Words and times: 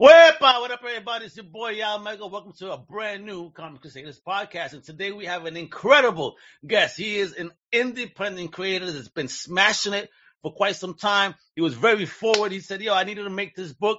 Wepa, 0.00 0.38
what 0.40 0.70
up, 0.70 0.78
everybody? 0.84 1.24
It's 1.24 1.34
your 1.34 1.44
boy 1.44 1.70
Yal 1.70 1.98
Mega. 1.98 2.24
Welcome 2.24 2.52
to 2.58 2.70
a 2.70 2.78
brand 2.78 3.26
new 3.26 3.50
Comic 3.50 3.80
Crusaders 3.80 4.20
podcast. 4.24 4.72
And 4.72 4.84
today 4.84 5.10
we 5.10 5.24
have 5.24 5.44
an 5.44 5.56
incredible 5.56 6.36
guest. 6.64 6.96
He 6.96 7.16
is 7.16 7.32
an 7.32 7.50
independent 7.72 8.52
creator 8.52 8.88
that's 8.88 9.08
been 9.08 9.26
smashing 9.26 9.94
it 9.94 10.08
for 10.40 10.52
quite 10.52 10.76
some 10.76 10.94
time. 10.94 11.34
He 11.56 11.62
was 11.62 11.74
very 11.74 12.06
forward. 12.06 12.52
He 12.52 12.60
said, 12.60 12.80
Yo, 12.80 12.94
I 12.94 13.02
needed 13.02 13.24
to 13.24 13.30
make 13.30 13.56
this 13.56 13.72
book. 13.72 13.98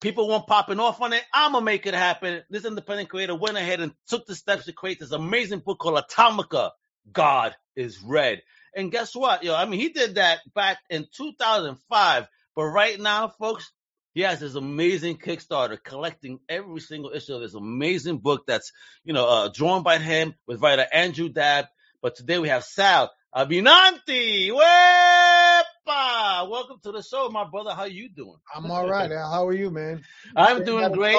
People 0.00 0.30
weren't 0.30 0.46
popping 0.46 0.80
off 0.80 1.02
on 1.02 1.12
it. 1.12 1.22
I'm 1.34 1.52
gonna 1.52 1.62
make 1.62 1.84
it 1.84 1.92
happen. 1.92 2.42
This 2.48 2.64
independent 2.64 3.10
creator 3.10 3.34
went 3.34 3.58
ahead 3.58 3.80
and 3.80 3.92
took 4.06 4.24
the 4.24 4.34
steps 4.34 4.64
to 4.64 4.72
create 4.72 4.98
this 4.98 5.12
amazing 5.12 5.58
book 5.58 5.78
called 5.78 6.02
Atomica. 6.02 6.70
God 7.12 7.54
is 7.76 8.00
Red. 8.00 8.40
And 8.74 8.90
guess 8.90 9.14
what? 9.14 9.44
Yo, 9.44 9.54
I 9.54 9.66
mean, 9.66 9.78
he 9.78 9.90
did 9.90 10.14
that 10.14 10.38
back 10.54 10.78
in 10.88 11.06
2005. 11.14 12.28
But 12.56 12.64
right 12.64 12.98
now, 12.98 13.28
folks, 13.28 13.70
he 14.14 14.22
has 14.22 14.40
this 14.40 14.54
amazing 14.54 15.18
Kickstarter 15.18 15.82
collecting 15.82 16.40
every 16.48 16.80
single 16.80 17.10
issue 17.12 17.34
of 17.34 17.40
this 17.40 17.54
amazing 17.54 18.18
book 18.18 18.44
that's, 18.46 18.72
you 19.04 19.12
know, 19.12 19.26
uh, 19.26 19.48
drawn 19.52 19.82
by 19.82 19.98
him 19.98 20.34
with 20.46 20.60
writer 20.60 20.86
Andrew 20.92 21.28
Dabb. 21.28 21.66
But 22.00 22.16
today 22.16 22.38
we 22.38 22.48
have 22.48 22.64
Sal 22.64 23.10
Abbinanti. 23.34 24.50
Wepa! 24.50 26.48
Welcome 26.48 26.78
to 26.84 26.92
the 26.92 27.02
show, 27.02 27.28
my 27.30 27.44
brother. 27.44 27.74
How 27.74 27.84
you 27.84 28.08
doing? 28.08 28.38
I'm 28.54 28.70
all 28.70 28.88
right. 28.88 29.10
How 29.10 29.46
are 29.46 29.54
you, 29.54 29.70
man? 29.70 30.02
I'm 30.34 30.64
doing 30.64 30.92
great. 30.92 31.16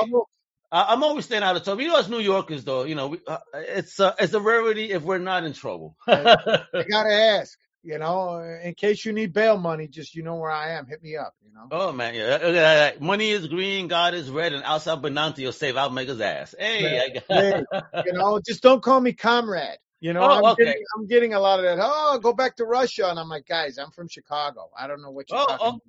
Uh, 0.71 0.85
I'm 0.89 1.03
always 1.03 1.25
staying 1.25 1.41
out 1.41 1.55
of 1.55 1.63
trouble. 1.63 1.81
You 1.81 1.87
know, 1.87 1.97
as 1.97 2.09
New 2.09 2.19
Yorkers, 2.19 2.63
though, 2.63 2.83
you 2.83 2.93
know, 2.93 3.07
we, 3.07 3.19
uh, 3.25 3.39
it's 3.55 3.99
uh, 3.99 4.13
it's 4.19 4.33
a 4.33 4.39
rarity 4.39 4.91
if 4.91 5.01
we're 5.01 5.17
not 5.17 5.43
in 5.43 5.53
trouble. 5.53 5.95
I 6.07 6.61
gotta 6.73 7.11
ask. 7.11 7.57
You 7.81 7.97
know, 7.97 8.39
in 8.39 8.73
case 8.73 9.05
you 9.05 9.13
need 9.13 9.31
bail 9.31 9.57
money, 9.57 9.87
just 9.87 10.13
you 10.13 10.21
know 10.21 10.35
where 10.35 10.51
I 10.51 10.71
am. 10.71 10.85
Hit 10.85 11.01
me 11.01 11.15
up. 11.15 11.33
You 11.45 11.53
know. 11.53 11.67
oh 11.71 11.91
man, 11.93 12.13
yeah. 12.13 12.91
Money 12.99 13.29
is 13.29 13.47
green, 13.47 13.87
God 13.87 14.13
is 14.13 14.29
red, 14.29 14.53
and 14.53 14.63
outside 14.63 15.01
Benanti 15.01 15.45
will 15.45 15.53
save 15.53 15.77
Al 15.77 15.89
Mega's 15.89 16.19
ass. 16.19 16.53
Hey, 16.59 16.99
I 16.99 17.09
got 17.09 17.23
Hey, 17.29 17.63
you 18.05 18.13
know, 18.13 18.41
just 18.45 18.61
don't 18.61 18.83
call 18.83 18.99
me 18.99 19.13
comrade. 19.13 19.77
You 20.01 20.13
know, 20.13 20.21
Oh, 20.21 20.29
I'm, 20.29 20.45
okay. 20.45 20.65
getting, 20.65 20.83
I'm 20.97 21.07
getting 21.07 21.33
a 21.33 21.39
lot 21.39 21.59
of 21.59 21.65
that. 21.65 21.77
Oh, 21.81 22.19
go 22.21 22.33
back 22.33 22.57
to 22.57 22.65
Russia, 22.65 23.09
and 23.09 23.19
I'm 23.19 23.27
like, 23.29 23.45
guys, 23.45 23.77
I'm 23.77 23.91
from 23.91 24.07
Chicago. 24.07 24.69
I 24.77 24.87
don't 24.87 25.01
know 25.01 25.11
what 25.11 25.29
you're 25.29 25.39
Oh, 25.39 25.45
talking 25.45 25.57
oh. 25.61 25.69
about. 25.69 25.83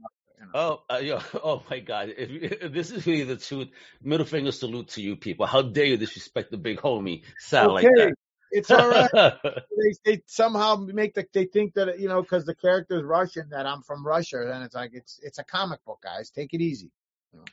Oh, 0.54 0.82
uh, 0.90 0.98
yo, 0.98 1.18
oh 1.44 1.62
my 1.70 1.80
God! 1.80 2.12
If, 2.16 2.30
if 2.62 2.72
this 2.72 2.90
is 2.90 3.06
really 3.06 3.24
the 3.24 3.36
truth, 3.36 3.68
middle 4.02 4.26
finger 4.26 4.52
salute 4.52 4.88
to 4.88 5.02
you 5.02 5.16
people. 5.16 5.46
How 5.46 5.62
dare 5.62 5.84
you 5.84 5.96
disrespect 5.96 6.50
the 6.50 6.56
big 6.56 6.78
homie 6.78 7.22
Sal 7.38 7.72
okay, 7.76 7.88
like 7.96 8.14
it's 8.50 8.70
all 8.70 8.88
right. 8.88 9.10
they, 9.76 9.94
they 10.04 10.22
somehow 10.26 10.76
make 10.76 11.14
the 11.14 11.26
they 11.32 11.46
think 11.46 11.74
that 11.74 11.98
you 11.98 12.08
know 12.08 12.22
because 12.22 12.44
the 12.46 12.54
character 12.54 12.98
is 12.98 13.04
Russian 13.04 13.50
that 13.50 13.66
I'm 13.66 13.82
from 13.82 14.06
Russia. 14.06 14.44
Then 14.46 14.62
it's 14.62 14.74
like 14.74 14.90
it's 14.94 15.20
it's 15.22 15.38
a 15.38 15.44
comic 15.44 15.84
book, 15.84 16.00
guys. 16.02 16.30
Take 16.30 16.54
it 16.54 16.60
easy. 16.60 16.90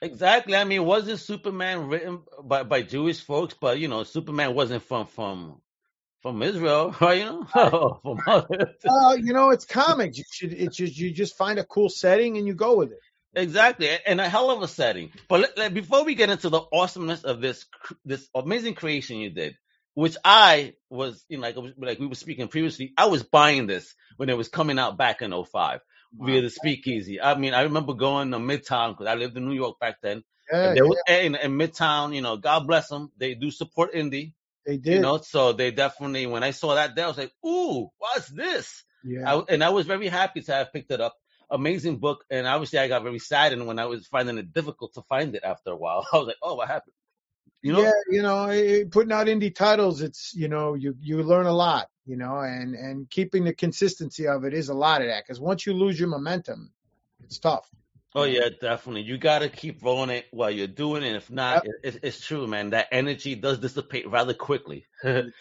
exactly. 0.02 0.56
I 0.56 0.64
mean, 0.64 0.86
wasn't 0.86 1.20
Superman 1.20 1.88
written 1.88 2.22
by 2.44 2.64
by 2.64 2.82
Jewish 2.84 3.22
folks? 3.22 3.56
But 3.60 3.80
you 3.80 3.88
know, 3.88 4.04
Superman 4.04 4.56
wasn't 4.56 4.84
from 4.84 5.08
from 5.08 5.62
from 6.22 6.44
Israel, 6.44 6.96
right? 7.02 7.20
You 7.20 7.26
know, 7.26 8.00
from 8.04 8.22
Well, 8.84 9.18
you 9.18 9.34
know, 9.34 9.52
it's 9.52 9.66
comics. 9.66 10.18
You 10.18 10.24
should 10.32 10.54
it's 10.54 10.78
just 10.78 10.98
you 10.98 11.12
just 11.12 11.38
find 11.38 11.60
a 11.60 11.66
cool 11.66 11.90
setting 11.90 12.38
and 12.38 12.48
you 12.48 12.54
go 12.56 12.78
with 12.78 12.92
it. 12.92 13.00
Exactly, 13.36 13.90
and 14.06 14.20
a 14.20 14.30
hell 14.30 14.50
of 14.52 14.62
a 14.64 14.68
setting. 14.68 15.12
But 15.30 15.42
let, 15.42 15.58
let- 15.58 15.74
before 15.74 16.04
we 16.04 16.16
get 16.16 16.30
into 16.30 16.50
the 16.50 16.62
awesomeness 16.72 17.24
of 17.24 17.42
this 17.42 17.66
this 18.06 18.28
amazing 18.36 18.76
creation 18.76 19.18
you 19.18 19.30
did, 19.30 19.56
which 19.98 20.16
I 20.24 20.76
was, 20.92 21.26
you 21.28 21.40
know, 21.40 21.50
like, 21.50 21.74
like 21.76 22.00
we 22.00 22.06
were 22.06 22.14
speaking 22.14 22.50
previously, 22.50 22.94
I 22.96 23.08
was 23.08 23.24
buying 23.24 23.66
this 23.66 23.96
when 24.18 24.30
it 24.30 24.38
was 24.38 24.48
coming 24.48 24.78
out 24.78 24.96
back 24.96 25.24
in 25.24 25.34
05 25.34 25.80
via 26.14 26.42
the 26.44 26.52
Speakeasy. 26.52 27.20
I 27.20 27.34
mean, 27.34 27.56
I 27.56 27.62
remember 27.62 27.96
going 27.96 28.30
to 28.30 28.38
Midtown 28.38 28.92
because 28.92 29.08
I 29.08 29.16
lived 29.16 29.36
in 29.38 29.48
New 29.48 29.56
York 29.56 29.80
back 29.80 29.96
then. 30.04 30.24
Yeah, 30.52 30.68
and 30.68 30.78
there 30.78 30.84
yeah, 30.84 30.90
was, 30.90 31.02
in, 31.08 31.34
in 31.34 31.58
Midtown, 31.58 32.14
you 32.14 32.22
know, 32.22 32.38
God 32.38 32.68
bless 32.68 32.90
them, 32.90 33.12
they 33.18 33.34
do 33.34 33.50
support 33.50 33.96
indie, 33.96 34.34
they 34.68 34.78
did. 34.78 34.94
you 34.94 35.00
know, 35.00 35.18
so 35.18 35.54
they 35.54 35.72
definitely. 35.72 36.28
When 36.28 36.44
I 36.44 36.52
saw 36.52 36.76
that, 36.76 36.94
there, 36.94 37.06
I 37.06 37.08
was 37.08 37.18
like, 37.18 37.34
"Ooh, 37.44 37.90
what's 37.98 38.28
this?" 38.28 38.84
yeah. 39.04 39.38
I, 39.38 39.42
and 39.50 39.64
I 39.64 39.72
was 39.72 39.88
very 39.88 40.10
happy 40.10 40.42
to 40.42 40.54
have 40.54 40.72
picked 40.72 40.92
it 40.92 41.02
up. 41.02 41.16
Amazing 41.50 41.98
book, 41.98 42.24
and 42.30 42.46
obviously 42.46 42.78
I 42.78 42.88
got 42.88 43.02
very 43.02 43.18
saddened 43.18 43.66
when 43.66 43.80
I 43.80 43.86
was 43.86 44.06
finding 44.06 44.38
it 44.38 44.54
difficult 44.54 44.94
to 44.94 45.02
find 45.10 45.34
it 45.34 45.44
after 45.44 45.72
a 45.72 45.76
while. 45.76 46.06
I 46.14 46.18
was 46.18 46.28
like, 46.28 46.38
"Oh, 46.44 46.54
what 46.54 46.68
happened?" 46.68 46.94
You 47.62 47.74
know? 47.74 47.82
yeah, 47.82 47.92
you 48.10 48.22
know, 48.22 48.46
eh, 48.46 48.84
putting 48.90 49.12
out 49.12 49.28
indie 49.28 49.54
titles, 49.54 50.02
it's 50.02 50.34
you 50.36 50.48
know, 50.48 50.76
you 50.76 50.96
you 51.02 51.24
learn 51.24 51.48
a 51.48 51.54
lot, 51.54 51.88
you 52.06 52.16
know, 52.16 52.40
and 52.40 52.76
and 52.76 53.10
keeping 53.10 53.44
the 53.44 53.54
consistency 53.54 54.28
of 54.28 54.46
it 54.46 54.54
is 54.54 54.70
a 54.70 54.74
lot 54.74 55.02
of 55.02 55.08
that 55.08 55.24
because 55.26 55.40
once 55.40 55.66
you 55.66 55.74
lose 55.74 56.00
your 56.00 56.10
momentum, 56.10 56.72
it's 57.24 57.40
tough. 57.40 57.68
Oh 58.16 58.24
yeah, 58.24 58.50
definitely. 58.62 59.02
You 59.04 59.18
got 59.18 59.40
to 59.40 59.50
keep 59.50 59.84
rolling 59.84 60.10
it 60.12 60.26
while 60.32 60.50
you're 60.50 60.68
doing 60.68 61.04
it. 61.04 61.16
If 61.16 61.30
not, 61.30 61.66
it, 61.66 61.72
it's 61.84 61.98
it's 62.04 62.26
true, 62.26 62.48
man. 62.48 62.72
That 62.72 62.88
energy 62.92 63.36
does 63.36 63.60
dissipate 63.60 64.10
rather 64.10 64.34
quickly. 64.34 64.86
you 65.04 65.32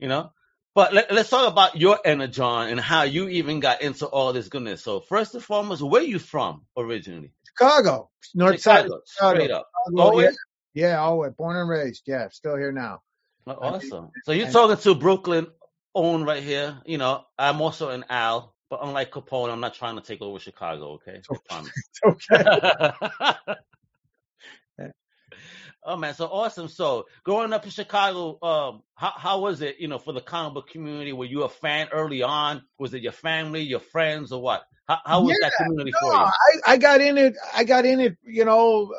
know. 0.00 0.32
But 0.74 0.92
let, 0.92 1.12
let's 1.12 1.30
talk 1.30 1.50
about 1.50 1.76
your 1.76 2.00
energon 2.04 2.68
and 2.68 2.80
how 2.80 3.02
you 3.02 3.28
even 3.28 3.60
got 3.60 3.80
into 3.80 4.06
all 4.06 4.32
this 4.32 4.48
goodness. 4.48 4.82
So 4.82 5.00
first 5.00 5.34
and 5.34 5.44
foremost, 5.44 5.82
where 5.82 6.02
you 6.02 6.18
from 6.18 6.62
originally? 6.76 7.32
Chicago, 7.46 8.10
north 8.34 8.60
side, 8.60 8.82
Chicago, 8.82 8.94
of 8.96 9.02
Chicago. 9.06 9.34
straight 9.34 9.50
up. 9.52 9.68
Chicago, 9.86 10.02
Always. 10.02 10.24
yeah, 10.24 10.30
yeah, 10.74 10.98
always 10.98 11.32
born 11.32 11.56
and 11.56 11.68
raised. 11.68 12.02
Yeah, 12.06 12.28
still 12.30 12.56
here 12.56 12.72
now. 12.72 13.02
Oh, 13.46 13.52
awesome. 13.52 14.10
So 14.24 14.32
you're 14.32 14.50
talking 14.50 14.76
to 14.76 14.94
Brooklyn 14.94 15.46
own 15.94 16.24
right 16.24 16.42
here. 16.42 16.78
You 16.84 16.98
know, 16.98 17.24
I'm 17.38 17.60
also 17.60 17.90
an 17.90 18.04
Al, 18.10 18.54
but 18.68 18.80
unlike 18.82 19.12
Capone, 19.12 19.50
I'm 19.50 19.60
not 19.60 19.74
trying 19.74 19.96
to 19.96 20.02
take 20.02 20.20
over 20.20 20.38
Chicago. 20.38 20.98
Okay. 21.06 21.20
Okay. 22.04 22.44
oh 25.84 25.96
man, 25.96 26.14
so 26.14 26.26
awesome. 26.26 26.68
So 26.68 27.06
growing 27.22 27.52
up 27.52 27.64
in 27.64 27.70
Chicago, 27.70 28.38
um, 28.42 28.82
how 28.94 29.12
how 29.16 29.40
was 29.40 29.62
it? 29.62 29.76
You 29.78 29.88
know, 29.88 29.98
for 29.98 30.12
the 30.12 30.20
comic 30.20 30.54
book 30.54 30.70
community, 30.70 31.12
were 31.12 31.24
you 31.24 31.42
a 31.44 31.48
fan 31.48 31.88
early 31.92 32.22
on? 32.22 32.62
Was 32.78 32.94
it 32.94 33.02
your 33.02 33.12
family, 33.12 33.62
your 33.62 33.80
friends, 33.80 34.32
or 34.32 34.40
what? 34.40 34.64
How, 34.88 34.98
how 35.04 35.22
was 35.22 35.38
that 35.40 35.52
community 35.56 35.92
No, 35.92 36.08
for 36.08 36.14
you? 36.14 36.20
I, 36.20 36.72
I 36.72 36.76
got 36.76 37.00
in 37.00 37.16
it. 37.16 37.36
I 37.54 37.64
got 37.64 37.86
in 37.86 38.00
it. 38.00 38.16
You 38.22 38.44
know, 38.44 38.92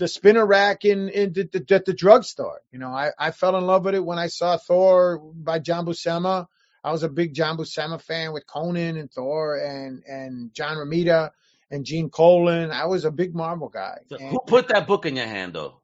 the 0.00 0.08
spinner 0.08 0.44
rack 0.44 0.84
in 0.84 1.10
in 1.10 1.32
the, 1.34 1.44
the, 1.44 1.74
at 1.74 1.84
the 1.84 1.92
drugstore. 1.92 2.60
You 2.72 2.78
know, 2.78 2.88
I 2.88 3.10
I 3.18 3.30
fell 3.30 3.56
in 3.56 3.66
love 3.66 3.84
with 3.84 3.94
it 3.94 4.04
when 4.04 4.18
I 4.18 4.26
saw 4.28 4.56
Thor 4.56 5.18
by 5.18 5.58
John 5.60 5.86
Buscema. 5.86 6.46
I 6.82 6.90
was 6.90 7.02
a 7.02 7.08
big 7.10 7.34
John 7.34 7.58
Buscema 7.58 8.00
fan 8.00 8.32
with 8.32 8.46
Conan 8.46 8.96
and 8.96 9.12
Thor 9.12 9.56
and 9.58 10.02
and 10.08 10.54
John 10.54 10.78
Romita 10.78 11.30
and 11.70 11.84
Gene 11.84 12.08
Colan. 12.08 12.72
I 12.72 12.86
was 12.86 13.04
a 13.04 13.10
big 13.10 13.34
Marvel 13.34 13.68
guy. 13.68 13.98
So 14.08 14.16
And 14.16 14.30
who 14.30 14.40
put 14.46 14.68
that 14.68 14.86
book 14.86 15.04
in 15.04 15.14
your 15.16 15.26
hand, 15.26 15.52
though? 15.52 15.80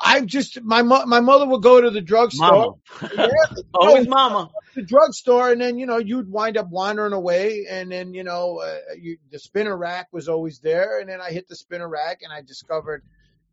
I 0.00 0.20
just 0.22 0.62
my 0.62 0.82
mo- 0.82 1.04
my 1.04 1.20
mother 1.20 1.46
would 1.46 1.62
go 1.62 1.80
to 1.80 1.90
the 1.90 2.00
drugstore. 2.00 2.76
Mama. 3.02 3.12
Yeah, 3.14 3.26
Always 3.74 4.06
no, 4.06 4.10
mama. 4.10 4.50
the 4.74 4.82
drugstore, 4.82 5.50
and 5.50 5.60
then 5.60 5.76
you 5.78 5.86
know 5.86 5.98
you'd 5.98 6.30
wind 6.30 6.56
up 6.56 6.68
wandering 6.70 7.12
away, 7.12 7.66
and 7.68 7.90
then 7.90 8.14
you 8.14 8.24
know 8.24 8.60
uh, 8.60 8.78
you, 8.98 9.18
the 9.30 9.38
spinner 9.38 9.76
rack 9.76 10.08
was 10.12 10.28
always 10.28 10.60
there, 10.60 11.00
and 11.00 11.10
then 11.10 11.20
I 11.20 11.30
hit 11.32 11.48
the 11.48 11.56
spinner 11.56 11.88
rack, 11.88 12.20
and 12.22 12.32
I 12.32 12.42
discovered 12.42 13.02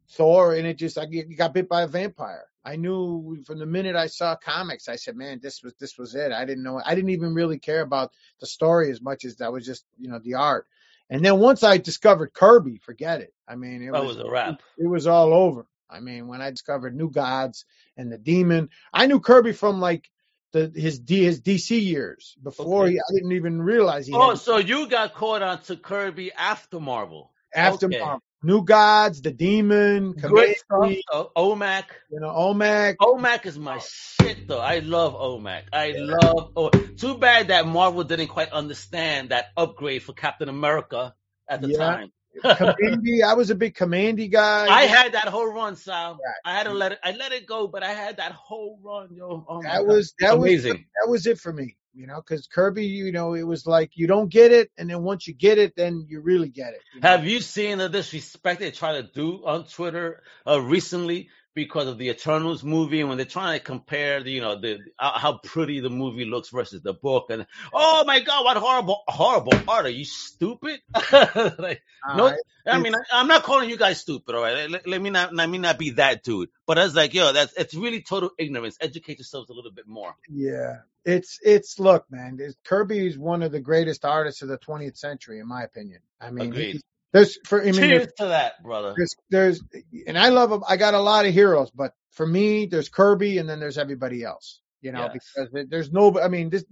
Thor, 0.10 0.54
and 0.56 0.68
it 0.68 0.78
just 0.78 0.98
I 0.98 1.06
got 1.06 1.54
bit 1.54 1.70
by 1.70 1.84
a 1.84 1.88
vampire. 1.88 2.46
I 2.64 2.76
knew 2.78 3.38
from 3.46 3.60
the 3.60 3.66
minute 3.66 3.96
I 3.96 4.08
saw 4.08 4.36
comics, 4.36 4.88
I 4.90 4.96
said, 4.96 5.16
man, 5.16 5.40
this 5.42 5.62
was 5.64 5.74
this 5.76 5.98
was 5.98 6.16
it. 6.16 6.32
I 6.32 6.46
didn't 6.46 6.64
know, 6.64 6.82
I 6.84 6.96
didn't 6.96 7.12
even 7.12 7.34
really 7.34 7.60
care 7.60 7.82
about 7.82 8.12
the 8.40 8.48
story 8.48 8.92
as 8.92 9.02
much 9.02 9.26
as 9.26 9.38
that 9.38 9.54
was 9.54 9.66
just 9.66 9.86
you 10.00 10.10
know 10.10 10.20
the 10.20 10.36
art. 10.36 10.68
And 11.10 11.24
then 11.24 11.40
once 11.40 11.64
I 11.64 11.78
discovered 11.78 12.34
Kirby, 12.34 12.78
forget 12.78 13.22
it. 13.22 13.34
I 13.48 13.56
mean, 13.56 13.84
it 13.84 13.92
That 13.92 14.04
was 14.04 14.18
was 14.18 14.26
a 14.26 14.30
wrap. 14.30 14.62
it 14.78 14.88
was 14.88 15.08
all 15.08 15.34
over. 15.34 15.68
I 15.90 16.00
mean, 16.00 16.28
when 16.28 16.42
I 16.42 16.50
discovered 16.50 16.96
New 16.96 17.12
Gods 17.12 17.66
and 17.96 18.12
the 18.12 18.18
Demon, 18.18 18.70
I 18.92 19.06
knew 19.06 19.20
Kirby 19.20 19.54
from 19.54 19.80
like 19.80 20.10
the 20.52 20.72
his 20.76 21.00
D 21.00 21.24
his 21.24 21.42
DC 21.42 21.80
years. 21.84 22.36
Before 22.42 22.84
Okay. 22.86 22.94
he, 22.94 23.00
I 23.00 23.14
didn't 23.14 23.34
even 23.34 23.62
realize 23.62 24.08
he 24.08 24.14
Oh, 24.14 24.32
had 24.32 24.40
so 24.40 24.58
you 24.58 24.88
got 24.88 25.14
caught 25.14 25.42
on 25.42 25.62
to 25.64 25.76
Kirby 25.78 26.32
after 26.34 26.80
Marvel. 26.80 27.32
after 27.54 27.86
okay. 27.88 28.00
Marvel. 28.00 28.24
New 28.46 28.64
Gods, 28.64 29.22
the 29.24 29.32
Demon, 29.32 30.14
Good 30.14 30.56
stuff. 30.58 30.94
Oh, 31.12 31.32
OMAC. 31.36 31.86
you 32.12 32.20
know, 32.20 32.28
OMAC. 32.30 32.98
OMAC 32.98 33.46
is 33.48 33.58
my 33.58 33.80
shit, 33.80 34.48
though. 34.48 34.60
I 34.60 34.80
love 34.80 35.16
OMAC. 35.16 35.64
I 35.74 35.94
love. 35.98 36.52
Oh, 36.56 36.70
too 36.70 37.18
bad 37.18 37.48
that 37.48 37.66
Marvel 37.66 38.04
didn't 38.04 38.28
quite 38.28 38.52
understand 38.52 39.30
that 39.30 39.48
upgrade 39.58 40.04
for 40.04 40.14
Captain 40.14 40.48
America 40.48 41.16
at 41.50 41.62
the 41.62 41.70
Yeah. 41.70 41.78
time. 41.80 42.12
Kamandi. 42.44 43.24
I 43.26 43.34
was 43.34 43.50
a 43.50 43.56
big 43.56 43.74
Kamandi 43.76 44.30
guy. 44.32 44.68
I 44.68 44.84
had 44.84 45.14
that 45.14 45.28
whole 45.30 45.52
run, 45.52 45.76
Sal. 45.76 46.12
Right. 46.14 46.20
I 46.44 46.56
had 46.56 46.64
to 46.66 46.74
let 46.74 46.92
it. 46.92 47.00
I 47.04 47.12
let 47.14 47.32
it 47.32 47.48
go, 47.48 47.68
but 47.68 47.82
I 47.82 47.94
had 47.94 48.18
that 48.18 48.34
whole 48.34 48.78
run, 48.84 49.08
yo. 49.16 49.44
Oh 49.50 49.62
that 49.64 49.78
God. 49.80 49.88
was 49.88 50.14
that 50.20 50.38
was 50.38 50.50
amazing. 50.50 50.86
that 51.02 51.10
was 51.10 51.26
it 51.26 51.40
for 51.40 51.52
me. 51.54 51.78
You 51.96 52.08
know, 52.08 52.18
because 52.18 52.48
Kirby, 52.48 52.86
you 52.86 53.12
know, 53.12 53.34
it 53.34 53.44
was 53.44 53.66
like 53.66 53.92
you 53.96 54.08
don't 54.08 54.30
get 54.30 54.52
it, 54.52 54.70
and 54.78 54.90
then 54.90 55.02
once 55.02 55.28
you 55.28 55.34
get 55.34 55.58
it, 55.58 55.76
then 55.76 56.06
you 56.10 56.20
really 56.22 56.50
get 56.50 56.74
it. 56.74 56.82
you 56.94 57.02
know? 57.02 57.10
Have 57.10 57.26
you 57.26 57.40
seen 57.40 57.78
the 57.78 57.90
disrespect 57.90 58.60
they 58.60 58.72
try 58.72 59.02
to 59.02 59.04
do 59.04 59.46
on 59.46 59.66
Twitter 59.66 60.22
uh, 60.46 60.62
recently 60.62 61.30
because 61.56 61.88
of 61.88 61.98
the 61.98 62.10
Eternals 62.10 62.64
movie 62.64 63.00
and 63.00 63.10
when 63.10 63.18
they're 63.18 63.26
trying 63.26 63.58
to 63.58 63.64
compare 63.64 64.22
the, 64.22 64.32
you 64.32 64.42
know, 64.42 64.60
the 64.60 64.80
uh, 65.00 65.18
how 65.18 65.40
pretty 65.44 65.80
the 65.80 65.90
movie 65.90 66.26
looks 66.26 66.50
versus 66.50 66.82
the 66.82 66.94
book 66.94 67.28
and 67.30 67.48
oh 67.74 68.04
my 68.06 68.20
god, 68.20 68.44
what 68.44 68.58
horrible 68.58 69.02
horrible 69.08 69.54
art! 69.68 69.86
Are 69.86 69.90
you 69.90 70.06
stupid? 70.06 70.82
like, 71.14 71.82
no, 72.16 72.28
Uh, 72.28 72.36
I 72.68 72.80
mean, 72.80 72.94
I, 72.94 73.00
I'm 73.14 73.28
not 73.28 73.44
calling 73.44 73.70
you 73.70 73.78
guys 73.78 74.02
stupid, 74.02 74.36
all 74.36 74.42
right? 74.42 74.70
Let, 74.70 74.88
let 74.88 75.02
me 75.02 75.10
not 75.10 75.34
let 75.34 75.50
me 75.50 75.58
not 75.58 75.80
be 75.80 75.92
that 75.92 76.24
dude, 76.24 76.50
but 76.66 76.78
I 76.78 76.84
was 76.84 76.96
like, 76.96 77.14
yo, 77.14 77.32
that's 77.32 77.54
it's 77.54 77.74
really 77.74 78.02
total 78.02 78.32
ignorance. 78.38 78.78
Educate 78.82 79.18
yourselves 79.20 79.50
a 79.50 79.54
little 79.54 79.72
bit 79.72 79.88
more. 79.88 80.16
Yeah, 80.30 80.80
it's 81.06 81.40
it's 81.42 81.80
look, 81.80 82.06
man. 82.10 82.40
Kirby 82.66 83.08
is 83.08 83.18
one 83.18 83.44
of 83.44 83.52
the 83.52 83.62
greatest 83.62 84.04
artists 84.04 84.42
of 84.42 84.50
the 84.50 84.58
20th 84.58 84.98
century, 84.98 85.40
in 85.40 85.48
my 85.48 85.64
opinion. 85.64 86.02
I 86.20 86.32
mean, 86.32 86.52
Agreed. 86.52 86.82
He- 87.16 87.20
there's 87.20 87.38
for 87.46 87.62
I 87.62 87.66
mean, 87.66 87.74
Cheers 87.76 88.08
to 88.20 88.26
that, 88.28 88.62
brother. 88.64 88.94
there's 88.98 89.16
there's 89.30 89.62
and 90.08 90.18
I 90.18 90.30
love 90.30 90.52
him. 90.52 90.64
I 90.68 90.78
got 90.78 90.94
a 90.94 91.00
lot 91.00 91.26
of 91.26 91.34
heroes, 91.34 91.72
but 91.72 91.94
for 92.12 92.26
me, 92.28 92.66
there's 92.66 92.90
Kirby, 92.90 93.38
and 93.40 93.50
then 93.50 93.60
there's 93.60 93.78
everybody 93.78 94.24
else. 94.24 94.62
You 94.82 94.92
know, 94.92 95.10
Yes. 95.14 95.26
because 95.36 95.68
there's 95.70 95.92
no. 95.92 96.20
I 96.20 96.28
mean, 96.28 96.50
this 96.50 96.64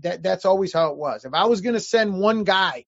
that 0.00 0.22
that's 0.22 0.44
always 0.44 0.72
how 0.72 0.90
it 0.92 0.96
was. 0.96 1.24
If 1.24 1.34
I 1.34 1.46
was 1.46 1.60
gonna 1.60 1.80
send 1.80 2.18
one 2.18 2.44
guy 2.44 2.84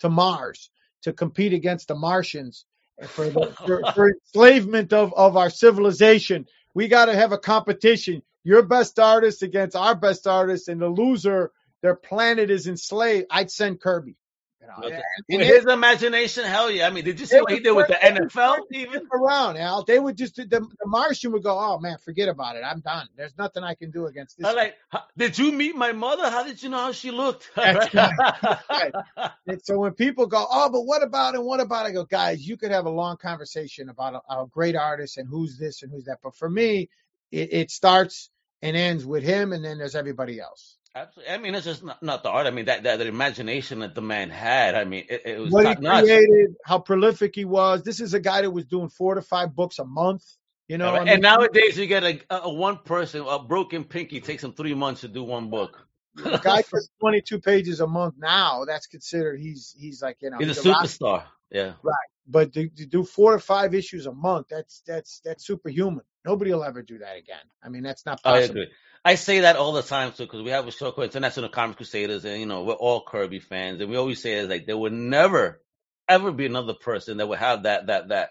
to 0.00 0.08
Mars 0.08 0.70
to 1.02 1.12
compete 1.12 1.52
against 1.52 1.88
the 1.88 1.94
Martians 1.94 2.64
for 3.08 3.24
the, 3.30 3.54
for, 3.66 3.82
for 3.94 4.08
enslavement 4.10 4.92
of 4.92 5.14
of 5.14 5.36
our 5.36 5.50
civilization, 5.50 6.46
we 6.74 6.88
got 6.88 7.06
to 7.06 7.14
have 7.14 7.32
a 7.32 7.38
competition. 7.38 8.22
Your 8.44 8.62
best 8.62 8.98
artist 8.98 9.42
against 9.42 9.76
our 9.76 9.94
best 9.94 10.26
artist, 10.26 10.68
and 10.68 10.80
the 10.80 10.88
loser, 10.88 11.52
their 11.82 11.94
planet 11.94 12.50
is 12.50 12.66
enslaved. 12.66 13.26
I'd 13.30 13.50
send 13.50 13.80
Kirby. 13.80 14.16
You 14.60 14.66
know, 14.66 14.74
Okay. 14.88 14.94
and 14.96 15.38
With 15.38 15.40
it- 15.48 15.54
his 15.54 15.66
imagination, 15.66 16.42
hell 16.44 16.68
yeah. 16.68 16.88
I 16.88 16.90
mean, 16.90 17.04
did 17.04 17.20
you 17.20 17.26
see 17.26 17.38
what 17.40 17.52
he 17.52 17.60
did 17.60 17.72
with 17.72 17.86
the 17.86 17.94
NFL? 17.94 18.56
Even 18.72 19.06
around, 19.12 19.56
Al. 19.56 19.84
They 19.84 20.00
would 20.00 20.16
just 20.16 20.34
the, 20.34 20.46
the 20.46 20.66
Martian 20.84 21.30
would 21.32 21.44
go, 21.44 21.56
"Oh 21.56 21.78
man, 21.78 21.96
forget 21.98 22.28
about 22.28 22.56
it. 22.56 22.62
I'm 22.64 22.80
done. 22.80 23.08
There's 23.16 23.36
nothing 23.38 23.62
I 23.62 23.74
can 23.74 23.92
do 23.92 24.06
against 24.06 24.36
this." 24.36 24.52
Like. 24.52 24.74
Did 25.16 25.38
you 25.38 25.52
meet 25.52 25.76
my 25.76 25.92
mother? 25.92 26.28
How 26.28 26.42
did 26.42 26.60
you 26.62 26.70
know 26.70 26.78
how 26.78 26.92
she 26.92 27.12
looked? 27.12 27.50
That's 27.56 27.94
right. 27.94 28.92
And 29.46 29.60
so 29.64 29.78
when 29.78 29.92
people 29.92 30.26
go, 30.26 30.44
"Oh, 30.50 30.68
but 30.70 30.82
what 30.82 31.02
about 31.04 31.34
and 31.36 31.44
What 31.44 31.60
about?" 31.60 31.86
I 31.86 31.92
go, 31.92 32.04
"Guys, 32.04 32.46
you 32.46 32.56
could 32.56 32.72
have 32.72 32.86
a 32.86 32.90
long 32.90 33.16
conversation 33.16 33.88
about 33.90 34.22
a, 34.28 34.40
a 34.42 34.46
great 34.46 34.74
artist 34.74 35.18
and 35.18 35.28
who's 35.28 35.56
this 35.56 35.82
and 35.82 35.92
who's 35.92 36.04
that, 36.04 36.18
but 36.22 36.34
for 36.34 36.50
me, 36.50 36.88
it, 37.30 37.52
it 37.52 37.70
starts 37.70 38.30
and 38.60 38.76
ends 38.76 39.06
with 39.06 39.22
him, 39.22 39.52
and 39.52 39.64
then 39.64 39.78
there's 39.78 39.94
everybody 39.94 40.40
else." 40.40 40.77
Absolutely. 40.98 41.32
I 41.32 41.38
mean, 41.38 41.54
it's 41.54 41.64
just 41.64 41.84
not, 41.84 42.02
not 42.02 42.22
the 42.22 42.30
art. 42.30 42.46
I 42.46 42.50
mean, 42.50 42.64
that, 42.64 42.82
that 42.82 42.98
the 42.98 43.06
imagination 43.06 43.80
that 43.80 43.94
the 43.94 44.02
man 44.02 44.30
had. 44.30 44.74
I 44.74 44.84
mean, 44.84 45.04
it, 45.08 45.22
it 45.24 45.38
was 45.38 45.50
What 45.52 45.66
he 45.66 45.74
created, 45.76 46.56
how 46.64 46.80
prolific 46.80 47.34
he 47.34 47.44
was. 47.44 47.82
This 47.82 48.00
is 48.00 48.14
a 48.14 48.20
guy 48.20 48.42
that 48.42 48.50
was 48.50 48.64
doing 48.64 48.88
four 48.88 49.14
to 49.14 49.22
five 49.22 49.54
books 49.54 49.78
a 49.78 49.84
month. 49.84 50.24
You 50.66 50.76
know, 50.76 50.94
I 50.94 50.98
mean, 50.98 51.08
and 51.08 51.22
nowadays 51.22 51.78
you 51.78 51.86
get 51.86 52.04
a, 52.04 52.20
a 52.30 52.52
one 52.52 52.78
person, 52.84 53.24
a 53.26 53.38
broken 53.38 53.84
pinky 53.84 54.20
takes 54.20 54.44
him 54.44 54.52
three 54.52 54.74
months 54.74 55.00
to 55.02 55.08
do 55.08 55.22
one 55.22 55.48
book. 55.48 55.86
a 56.22 56.38
guy 56.38 56.62
does 56.72 56.90
22 57.00 57.40
pages 57.40 57.80
a 57.80 57.86
month 57.86 58.14
now. 58.18 58.64
That's 58.66 58.86
considered 58.86 59.40
he's 59.40 59.74
he's 59.78 60.02
like 60.02 60.18
you 60.20 60.30
know 60.30 60.38
He's 60.38 60.58
a 60.58 60.62
the 60.62 60.70
rock 60.70 60.84
superstar. 60.84 61.24
Yeah. 61.50 61.72
Right. 61.82 61.94
But 62.26 62.52
to, 62.52 62.68
to 62.68 62.86
do 62.86 63.04
four 63.04 63.32
to 63.32 63.38
five 63.38 63.74
issues 63.74 64.04
a 64.04 64.12
month, 64.12 64.48
that's 64.50 64.82
that's 64.86 65.20
that's 65.24 65.46
superhuman. 65.46 66.04
Nobody 66.26 66.52
will 66.52 66.64
ever 66.64 66.82
do 66.82 66.98
that 66.98 67.16
again. 67.16 67.38
I 67.62 67.70
mean, 67.70 67.82
that's 67.82 68.04
not 68.04 68.20
I 68.24 68.40
possible. 68.40 68.62
agree. 68.62 68.72
I 69.08 69.14
say 69.14 69.40
that 69.40 69.56
all 69.56 69.72
the 69.72 69.80
time 69.80 70.12
too, 70.12 70.24
because 70.24 70.42
we 70.42 70.50
have 70.50 70.68
a 70.68 70.70
show 70.70 70.92
called 70.92 71.06
International 71.06 71.48
Comic 71.48 71.78
Crusaders, 71.78 72.26
and 72.26 72.38
you 72.38 72.44
know 72.44 72.64
we're 72.64 72.74
all 72.74 73.02
Kirby 73.02 73.40
fans, 73.40 73.80
and 73.80 73.88
we 73.88 73.96
always 73.96 74.20
say 74.20 74.34
is 74.34 74.50
like 74.50 74.66
there 74.66 74.76
would 74.76 74.92
never, 74.92 75.62
ever 76.06 76.30
be 76.30 76.44
another 76.44 76.74
person 76.74 77.16
that 77.16 77.26
would 77.26 77.38
have 77.38 77.62
that 77.62 77.86
that 77.86 78.08
that 78.08 78.30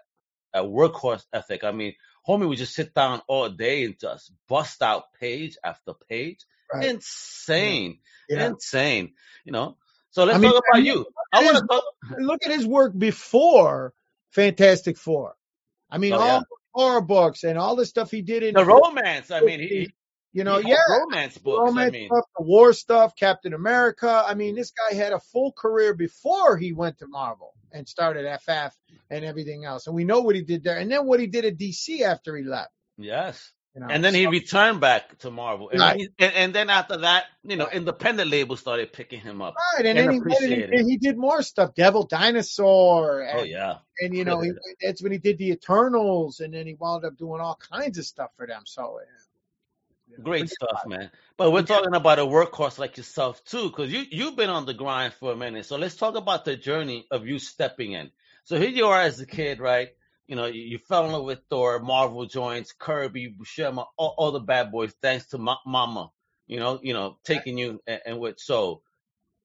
uh, 0.53 0.61
workhorse 0.61 1.25
ethic. 1.33 1.63
I 1.63 1.71
mean, 1.71 1.93
homie 2.27 2.47
would 2.47 2.59
just 2.59 2.75
sit 2.75 2.93
down 2.93 3.23
all 3.27 3.49
day 3.49 3.85
and 3.85 3.99
just 3.99 4.31
bust 4.47 4.83
out 4.83 5.05
page 5.19 5.57
after 5.63 5.93
page. 6.07 6.45
Right. 6.71 6.91
Insane, 6.91 7.97
Yeah. 8.29 8.45
insane. 8.45 9.13
You 9.45 9.53
know. 9.53 9.77
So 10.11 10.25
let's 10.25 10.37
I 10.37 10.41
mean, 10.41 10.51
talk 10.51 10.63
I 10.71 10.77
about 10.77 10.83
mean, 10.83 10.93
you. 10.93 11.05
I 11.33 11.43
want 11.43 11.57
to 11.57 11.65
talk. 11.65 11.83
Look 12.19 12.45
at 12.45 12.51
his 12.51 12.67
work 12.67 12.95
before 12.95 13.93
Fantastic 14.29 14.97
Four. 14.99 15.33
I 15.89 15.97
mean, 15.97 16.13
Oh, 16.13 16.19
all 16.19 16.27
yeah. 16.27 16.39
the 16.39 16.45
horror 16.73 17.01
books 17.01 17.43
and 17.43 17.57
all 17.57 17.75
the 17.75 17.85
stuff 17.87 18.11
he 18.11 18.21
did 18.21 18.43
in 18.43 18.53
The 18.53 18.63
romance. 18.63 19.31
I 19.31 19.41
mean, 19.41 19.59
he, 19.59 19.89
you 20.33 20.43
know, 20.43 20.59
he 20.59 20.69
yeah, 20.69 20.77
romance 20.89 21.37
books. 21.37 21.59
romance 21.69 21.89
I 21.89 21.97
mean, 21.97 22.07
stuff, 22.09 22.25
the 22.37 22.43
war 22.43 22.73
stuff, 22.73 23.15
Captain 23.15 23.53
America. 23.53 24.23
I 24.25 24.33
mean, 24.33 24.55
this 24.55 24.71
guy 24.71 24.95
had 24.95 25.13
a 25.13 25.19
full 25.19 25.51
career 25.51 25.93
before 25.93 26.57
he 26.57 26.73
went 26.73 26.99
to 26.99 27.07
Marvel 27.07 27.53
and 27.71 27.87
started 27.87 28.25
FF 28.41 28.75
and 29.09 29.25
everything 29.25 29.65
else. 29.65 29.87
And 29.87 29.95
we 29.95 30.03
know 30.03 30.21
what 30.21 30.35
he 30.35 30.41
did 30.43 30.63
there, 30.63 30.77
and 30.77 30.91
then 30.91 31.05
what 31.05 31.19
he 31.19 31.27
did 31.27 31.45
at 31.45 31.57
DC 31.57 32.01
after 32.01 32.35
he 32.35 32.43
left. 32.43 32.71
yes. 32.97 33.51
You 33.75 33.81
know, 33.81 33.89
And 33.91 34.03
then 34.03 34.15
he 34.15 34.25
returned 34.25 34.81
back 34.81 35.19
to 35.19 35.29
Marvel, 35.29 35.69
and, 35.69 35.79
Right. 35.79 35.99
he, 35.99 36.09
and, 36.17 36.33
and 36.33 36.55
then 36.55 36.71
after 36.71 36.97
that, 36.97 37.25
you 37.43 37.57
know, 37.57 37.67
independent 37.71 38.31
labels 38.31 38.59
started 38.59 38.91
picking 38.91 39.19
him 39.19 39.39
up. 39.39 39.53
Right, 39.75 39.85
and, 39.85 39.99
and 39.99 40.19
then 40.19 40.39
he, 40.39 40.71
and 40.71 40.73
he, 40.73 40.93
he 40.93 40.97
did 40.97 41.15
more 41.15 41.43
stuff. 41.43 41.75
Devil 41.75 42.07
Dinosaur. 42.07 43.21
Oh, 43.21 43.29
and, 43.29 43.39
Oh 43.39 43.43
yeah, 43.43 43.75
and 43.99 44.17
you 44.17 44.25
know, 44.25 44.41
he, 44.41 44.51
that's 44.81 45.03
when 45.03 45.11
he 45.11 45.19
did 45.19 45.37
the 45.37 45.51
Eternals, 45.51 46.39
and 46.39 46.55
then 46.55 46.65
he 46.65 46.73
wound 46.73 47.05
up 47.05 47.17
doing 47.17 47.39
all 47.39 47.59
kinds 47.71 47.99
of 47.99 48.05
stuff 48.05 48.31
for 48.35 48.47
them. 48.47 48.63
So, 48.65 48.97
yeah. 48.99 49.05
Great 50.23 50.49
stuff, 50.49 50.83
man. 50.85 51.11
But 51.37 51.51
we're 51.51 51.63
talking 51.63 51.95
about 51.95 52.19
a 52.19 52.23
workhorse 52.23 52.79
like 52.79 52.97
yourself 52.97 53.43
too, 53.45 53.69
because 53.69 53.91
you 53.91 54.03
you've 54.09 54.35
been 54.35 54.49
on 54.49 54.65
the 54.65 54.73
grind 54.73 55.13
for 55.13 55.31
a 55.31 55.35
minute. 55.35 55.65
So 55.65 55.77
let's 55.77 55.95
talk 55.95 56.15
about 56.15 56.45
the 56.45 56.55
journey 56.55 57.05
of 57.11 57.27
you 57.27 57.39
stepping 57.39 57.93
in. 57.93 58.11
So 58.45 58.57
here 58.59 58.69
you 58.69 58.87
are 58.87 59.01
as 59.01 59.19
a 59.19 59.25
kid, 59.25 59.59
right? 59.59 59.89
You 60.27 60.35
know, 60.35 60.45
you, 60.45 60.61
you 60.61 60.77
fell 60.79 61.05
in 61.05 61.11
love 61.11 61.25
with 61.25 61.39
Thor, 61.49 61.79
Marvel 61.79 62.25
joints, 62.25 62.73
Kirby, 62.73 63.35
Buscema, 63.39 63.85
all, 63.97 64.15
all 64.17 64.31
the 64.31 64.39
bad 64.39 64.71
boys, 64.71 64.93
thanks 65.01 65.27
to 65.27 65.37
Ma- 65.37 65.57
Mama. 65.65 66.11
You 66.47 66.59
know, 66.59 66.79
you 66.81 66.93
know, 66.93 67.17
taking 67.23 67.57
you 67.57 67.81
and, 67.87 68.01
and 68.05 68.19
with 68.19 68.39
so. 68.39 68.81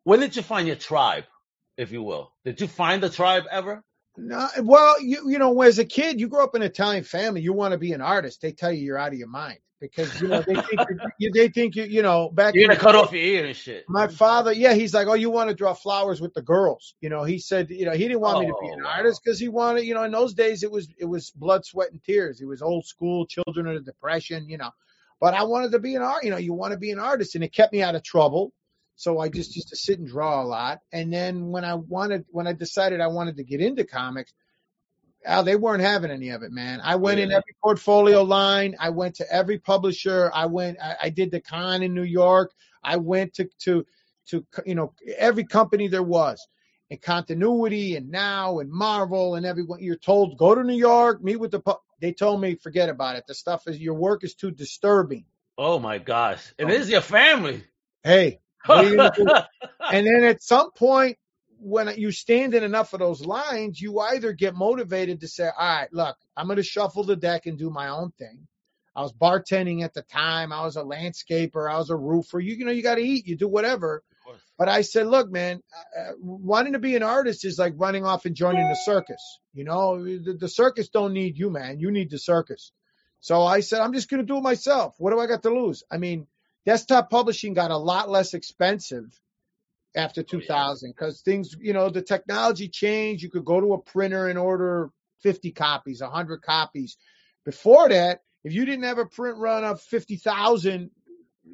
When 0.04 0.20
did 0.20 0.36
you 0.36 0.42
find 0.42 0.66
your 0.66 0.76
tribe, 0.76 1.24
if 1.76 1.92
you 1.92 2.02
will? 2.02 2.32
Did 2.44 2.60
you 2.60 2.66
find 2.66 3.02
the 3.02 3.10
tribe 3.10 3.44
ever? 3.50 3.82
No, 4.16 4.46
well, 4.60 5.00
you 5.00 5.30
you 5.30 5.38
know, 5.38 5.62
as 5.62 5.78
a 5.78 5.84
kid, 5.84 6.20
you 6.20 6.28
grow 6.28 6.44
up 6.44 6.54
in 6.54 6.62
an 6.62 6.68
Italian 6.68 7.04
family. 7.04 7.40
You 7.40 7.52
want 7.52 7.72
to 7.72 7.78
be 7.78 7.92
an 7.92 8.02
artist. 8.02 8.42
They 8.42 8.52
tell 8.52 8.70
you 8.70 8.84
you're 8.84 8.98
out 8.98 9.12
of 9.12 9.18
your 9.18 9.28
mind 9.28 9.58
because 9.80 10.20
you 10.20 10.28
know 10.28 10.42
they 10.46 10.54
think 10.54 10.80
you, 11.18 11.32
they 11.32 11.48
think 11.48 11.76
you 11.76 11.84
you 11.84 12.02
know 12.02 12.28
back. 12.30 12.54
You're 12.54 12.68
gonna 12.68 12.78
cut 12.78 12.92
day, 12.92 12.98
off 12.98 13.12
your 13.12 13.22
ear 13.22 13.46
and 13.46 13.56
shit. 13.56 13.84
My 13.88 14.08
father, 14.08 14.52
yeah, 14.52 14.74
he's 14.74 14.92
like, 14.92 15.08
oh, 15.08 15.14
you 15.14 15.30
want 15.30 15.48
to 15.48 15.54
draw 15.54 15.72
flowers 15.72 16.20
with 16.20 16.34
the 16.34 16.42
girls? 16.42 16.94
You 17.00 17.08
know, 17.08 17.24
he 17.24 17.38
said, 17.38 17.70
you 17.70 17.86
know, 17.86 17.92
he 17.92 18.06
didn't 18.06 18.20
want 18.20 18.40
me 18.40 18.46
to 18.46 18.54
be 18.60 18.68
Oh, 18.68 18.74
an 18.78 18.86
artist 18.86 19.22
because 19.24 19.40
he 19.40 19.48
wanted, 19.48 19.84
you 19.84 19.94
know, 19.94 20.04
in 20.04 20.12
those 20.12 20.34
days 20.34 20.62
it 20.62 20.70
was 20.70 20.88
it 20.98 21.06
was 21.06 21.30
blood, 21.30 21.64
sweat, 21.64 21.90
and 21.90 22.02
tears. 22.04 22.40
It 22.40 22.46
was 22.46 22.60
old 22.60 22.86
school, 22.86 23.26
children 23.26 23.66
of 23.66 23.74
the 23.74 23.80
depression, 23.80 24.46
you 24.48 24.58
know. 24.58 24.70
But 25.20 25.34
I 25.34 25.44
wanted 25.44 25.72
to 25.72 25.78
be 25.78 25.94
an 25.94 26.02
art. 26.02 26.24
You 26.24 26.30
know, 26.30 26.36
you 26.36 26.52
want 26.52 26.72
to 26.72 26.78
be 26.78 26.90
an 26.90 26.98
artist, 26.98 27.34
and 27.34 27.42
it 27.42 27.54
kept 27.54 27.72
me 27.72 27.82
out 27.82 27.94
of 27.94 28.02
trouble. 28.02 28.52
So 29.02 29.18
I 29.18 29.30
just 29.30 29.56
used 29.56 29.70
to 29.70 29.76
sit 29.76 29.98
and 29.98 30.06
draw 30.06 30.40
a 30.40 30.46
lot. 30.46 30.78
And 30.92 31.12
then 31.12 31.48
when 31.48 31.64
I 31.64 31.74
wanted, 31.74 32.24
when 32.30 32.46
I 32.46 32.52
decided 32.52 33.00
I 33.00 33.08
wanted 33.08 33.38
to 33.38 33.42
get 33.42 33.60
into 33.60 33.82
comics, 33.82 34.32
Al, 35.24 35.42
they 35.42 35.56
weren't 35.56 35.82
having 35.82 36.12
any 36.12 36.28
of 36.28 36.44
it, 36.44 36.52
man. 36.52 36.80
I 36.80 36.94
went 36.94 37.18
in 37.18 37.32
every 37.32 37.56
portfolio 37.60 38.22
line. 38.22 38.76
I 38.78 38.90
went 38.90 39.16
to 39.16 39.26
every 39.28 39.58
publisher. 39.58 40.30
I 40.32 40.46
went. 40.46 40.78
I, 40.80 40.94
I 41.02 41.10
did 41.10 41.32
the 41.32 41.40
con 41.40 41.82
in 41.82 41.94
New 41.94 42.04
York. 42.04 42.52
I 42.84 42.98
went 42.98 43.34
to 43.34 43.48
to 43.64 43.84
to 44.28 44.46
you 44.64 44.76
know 44.76 44.94
every 45.18 45.44
company 45.44 45.88
there 45.88 46.02
was, 46.04 46.46
and 46.88 47.00
continuity 47.02 47.96
and 47.96 48.08
now 48.08 48.60
and 48.60 48.70
Marvel 48.70 49.34
and 49.34 49.44
everyone. 49.44 49.80
You're 49.80 49.96
told 49.96 50.38
go 50.38 50.54
to 50.54 50.62
New 50.62 50.76
York, 50.76 51.24
meet 51.24 51.40
with 51.40 51.50
the. 51.50 51.58
pu-" 51.60 51.82
They 52.00 52.12
told 52.12 52.40
me 52.40 52.54
forget 52.54 52.88
about 52.88 53.16
it. 53.16 53.24
The 53.26 53.34
stuff 53.34 53.66
is 53.66 53.78
your 53.80 53.94
work 53.94 54.22
is 54.22 54.34
too 54.36 54.52
disturbing. 54.52 55.24
Oh 55.58 55.80
my 55.80 55.98
gosh, 55.98 56.54
it 56.56 56.66
Oh. 56.66 56.68
is 56.68 56.88
your 56.88 57.00
family. 57.00 57.64
Hey, 58.04 58.40
what 58.66 58.84
are 58.84 58.88
you 58.88 58.96
gonna 58.96 59.12
do? 59.16 59.26
and 59.92 60.06
then 60.06 60.24
at 60.24 60.42
some 60.42 60.70
point 60.72 61.16
when 61.58 61.92
you 61.96 62.10
stand 62.10 62.54
in 62.54 62.64
enough 62.64 62.92
of 62.92 63.00
those 63.00 63.24
lines 63.24 63.80
you 63.80 63.98
either 64.00 64.32
get 64.32 64.54
motivated 64.54 65.20
to 65.20 65.28
say 65.28 65.44
all 65.44 65.52
right 65.58 65.92
look 65.92 66.16
i'm 66.36 66.46
going 66.46 66.56
to 66.56 66.62
shuffle 66.62 67.04
the 67.04 67.16
deck 67.16 67.46
and 67.46 67.58
do 67.58 67.70
my 67.70 67.88
own 67.88 68.12
thing. 68.18 68.46
I 68.94 69.02
was 69.02 69.12
bartending 69.12 69.82
at 69.82 69.94
the 69.94 70.02
time. 70.02 70.52
I 70.52 70.64
was 70.64 70.76
a 70.76 70.82
landscaper. 70.82 71.70
I 71.70 71.78
was 71.78 71.90
a 71.90 71.96
roofer. 71.96 72.40
You, 72.40 72.54
you 72.54 72.64
know 72.64 72.72
you 72.72 72.82
got 72.82 72.96
to 72.96 73.02
eat. 73.02 73.26
You 73.26 73.36
do 73.36 73.48
whatever. 73.48 74.02
But 74.58 74.68
i 74.68 74.82
said 74.82 75.06
look 75.06 75.30
man 75.30 75.60
uh, 75.98 76.12
wanting 76.20 76.74
to 76.74 76.78
be 76.78 76.94
an 76.94 77.02
artist 77.02 77.44
is 77.44 77.58
like 77.58 77.74
running 77.76 78.04
off 78.04 78.26
and 78.26 78.36
joining 78.36 78.68
the 78.68 78.78
circus. 78.84 79.40
You 79.54 79.64
know 79.64 80.02
the, 80.04 80.36
the 80.38 80.48
circus 80.48 80.88
don't 80.88 81.14
need 81.14 81.38
you 81.38 81.50
man. 81.50 81.80
You 81.80 81.90
need 81.90 82.10
the 82.10 82.18
circus. 82.18 82.72
So 83.20 83.42
i 83.42 83.60
said 83.60 83.80
i'm 83.80 83.92
just 83.94 84.08
going 84.10 84.20
to 84.20 84.26
do 84.26 84.36
it 84.38 84.42
myself. 84.42 84.94
What 84.98 85.10
do 85.10 85.20
i 85.20 85.26
got 85.26 85.42
to 85.44 85.50
lose? 85.50 85.82
I 85.90 85.98
mean 85.98 86.26
desktop 86.66 87.10
publishing 87.10 87.54
got 87.54 87.70
a 87.70 87.76
lot 87.76 88.08
less 88.10 88.34
expensive 88.34 89.18
after 89.94 90.22
Oh, 90.22 90.24
yeah. 90.32 90.40
2000 90.40 90.90
because 90.90 91.20
things, 91.22 91.54
you 91.60 91.72
know, 91.72 91.90
the 91.90 92.02
technology 92.02 92.68
changed. 92.68 93.22
You 93.22 93.30
could 93.30 93.44
go 93.44 93.60
to 93.60 93.74
a 93.74 93.78
printer 93.78 94.28
and 94.28 94.38
order 94.38 94.90
50 95.22 95.52
copies, 95.52 96.00
100 96.00 96.42
copies. 96.42 96.96
Before 97.44 97.88
that, 97.88 98.20
if 98.44 98.52
you 98.52 98.64
didn't 98.64 98.84
have 98.84 98.98
a 98.98 99.06
print 99.06 99.38
run 99.38 99.64
of 99.64 99.80
50,000, 99.80 100.90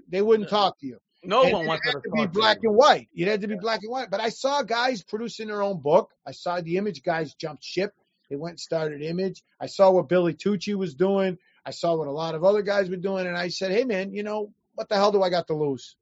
they 0.08 0.22
wouldn't 0.22 0.48
Yeah. 0.50 0.56
talk 0.56 0.78
to 0.80 0.86
you. 0.86 0.98
No 1.24 1.42
and 1.42 1.52
one 1.52 1.66
wanted 1.66 1.84
had 1.84 1.92
to 1.94 2.00
to 2.02 2.10
be 2.10 2.22
to 2.22 2.28
black 2.28 2.58
you. 2.62 2.68
and 2.70 2.78
white. 2.78 3.08
It 3.12 3.26
had 3.26 3.40
to 3.40 3.48
be 3.48 3.56
black 3.56 3.80
and 3.82 3.90
white. 3.90 4.08
But 4.10 4.20
I 4.20 4.28
saw 4.28 4.62
guys 4.62 5.02
producing 5.02 5.48
their 5.48 5.62
own 5.62 5.80
book. 5.80 6.12
I 6.24 6.30
saw 6.30 6.60
the 6.60 6.76
Image 6.76 7.02
guys 7.02 7.34
jump 7.34 7.60
ship. 7.62 7.92
They 8.30 8.36
went 8.36 8.52
and 8.52 8.60
started 8.60 9.02
Image. 9.02 9.42
I 9.58 9.66
saw 9.66 9.90
what 9.90 10.08
Billy 10.08 10.34
Tucci 10.34 10.74
was 10.74 10.94
doing. 10.94 11.38
I 11.64 11.70
saw 11.72 11.96
what 11.96 12.06
a 12.06 12.12
lot 12.12 12.34
of 12.36 12.44
other 12.44 12.62
guys 12.62 12.88
were 12.88 12.96
doing, 12.96 13.26
and 13.26 13.36
I 13.36 13.48
said, 13.48 13.72
"Hey, 13.72 13.84
man, 13.84 14.12
you 14.14 14.22
know 14.22 14.52
what 14.78 14.88
the 14.88 14.94
hell 14.94 15.12
do 15.12 15.22
I 15.22 15.28
got 15.28 15.48
to 15.48 15.54
lose?" 15.54 15.96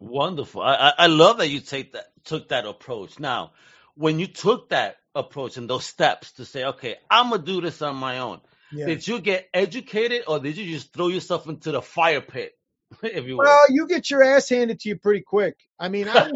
Wonderful. 0.00 0.62
I, 0.62 0.92
I 0.96 1.06
love 1.08 1.38
that 1.38 1.48
you 1.48 1.60
take 1.60 1.92
that 1.92 2.06
took 2.24 2.48
that 2.48 2.66
approach. 2.66 3.18
Now, 3.18 3.52
when 3.94 4.18
you 4.18 4.26
took 4.26 4.70
that 4.70 4.96
approach 5.14 5.56
and 5.56 5.68
those 5.68 5.84
steps 5.84 6.32
to 6.32 6.44
say, 6.44 6.64
okay, 6.64 6.96
I'm 7.10 7.30
gonna 7.30 7.42
do 7.42 7.60
this 7.60 7.82
on 7.82 7.96
my 7.96 8.18
own. 8.18 8.40
Yeah. 8.72 8.86
Did 8.86 9.06
you 9.06 9.20
get 9.20 9.48
educated 9.54 10.24
or 10.26 10.38
did 10.38 10.56
you 10.56 10.72
just 10.72 10.92
throw 10.92 11.08
yourself 11.08 11.46
into 11.48 11.72
the 11.72 11.82
fire 11.82 12.20
pit, 12.20 12.52
if 13.02 13.26
you 13.26 13.36
will? 13.36 13.44
Well, 13.44 13.60
you 13.70 13.86
get 13.86 14.10
your 14.10 14.22
ass 14.22 14.48
handed 14.48 14.80
to 14.80 14.88
you 14.88 14.96
pretty 14.96 15.22
quick. 15.22 15.56
I 15.78 15.88
mean, 15.88 16.08
I, 16.12 16.30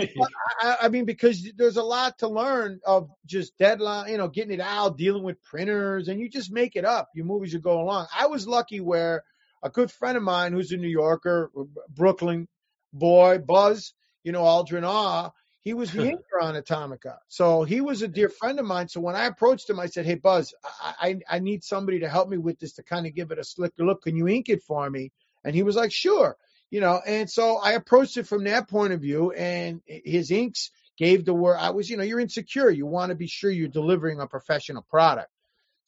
I, 0.61 0.77
I 0.83 0.89
mean, 0.89 1.05
because 1.05 1.51
there's 1.57 1.77
a 1.77 1.83
lot 1.83 2.19
to 2.19 2.29
learn 2.29 2.81
of 2.87 3.11
just 3.27 3.57
deadline, 3.59 4.11
you 4.11 4.19
know, 4.19 4.29
getting 4.29 4.53
it 4.53 4.61
out, 4.61 4.97
dealing 4.97 5.23
with 5.23 5.43
printers, 5.43 6.09
and 6.09 6.21
you 6.21 6.29
just 6.29 6.53
make 6.53 6.77
it 6.77 6.85
up. 6.85 7.11
Your 7.15 7.27
movies 7.27 7.53
you 7.53 7.59
go 7.59 7.81
along. 7.81 8.07
I 8.17 8.27
was 8.27 8.47
lucky 8.47 8.81
where 8.81 9.25
a 9.63 9.71
good 9.71 9.91
friend 9.91 10.17
of 10.17 10.23
mine, 10.23 10.53
who's 10.53 10.73
a 10.73 10.77
New 10.77 10.89
Yorker, 10.89 11.51
Brooklyn 11.89 12.49
boy, 12.93 13.39
Buzz, 13.39 13.93
you 14.25 14.33
know, 14.33 14.43
Aldrin 14.43 14.85
Ah, 14.85 15.33
he 15.63 15.75
was 15.75 15.93
the 15.93 16.01
inker 16.01 16.43
on 16.43 16.57
Atomica. 16.57 17.19
So 17.29 17.65
he 17.65 17.81
was 17.81 18.03
a 18.03 18.09
dear 18.09 18.31
friend 18.31 18.59
of 18.59 18.65
mine. 18.65 18.89
So 18.89 19.01
when 19.01 19.15
I 19.15 19.27
approached 19.27 19.69
him, 19.69 19.79
I 19.79 19.87
said, 19.87 20.07
Hey, 20.07 20.15
Buzz, 20.15 20.55
I, 20.65 20.95
I, 21.01 21.37
I 21.37 21.39
need 21.39 21.65
somebody 21.65 22.01
to 22.01 22.09
help 22.09 22.29
me 22.29 22.39
with 22.39 22.59
this 22.59 22.75
to 22.75 22.83
kind 22.83 23.07
of 23.07 23.15
give 23.15 23.31
it 23.31 23.39
a 23.39 23.45
slicker 23.45 23.85
look. 23.85 24.03
Can 24.03 24.17
you 24.17 24.27
ink 24.27 24.49
it 24.49 24.63
for 24.63 24.89
me? 24.89 25.13
And 25.45 25.55
he 25.55 25.63
was 25.63 25.77
like, 25.77 25.93
Sure. 25.93 26.37
You 26.71 26.81
know, 26.81 27.01
and 27.05 27.29
so 27.29 27.57
I 27.59 27.73
approached 27.73 28.17
it 28.17 28.29
from 28.29 28.45
that 28.45 28.69
point 28.69 28.93
of 28.93 29.01
view, 29.01 29.33
and 29.33 29.81
his 29.87 30.31
inks 30.31 30.71
gave 30.97 31.25
the 31.25 31.35
word. 31.35 31.57
I 31.59 31.71
was, 31.71 31.91
you 31.91 31.97
know, 31.97 32.05
you're 32.05 32.21
insecure. 32.21 32.71
You 32.71 32.87
want 32.87 33.11
to 33.11 33.17
be 33.17 33.27
sure 33.27 33.51
you're 33.51 33.67
delivering 33.67 34.21
a 34.21 34.29
professional 34.29 34.83
product. 34.83 35.31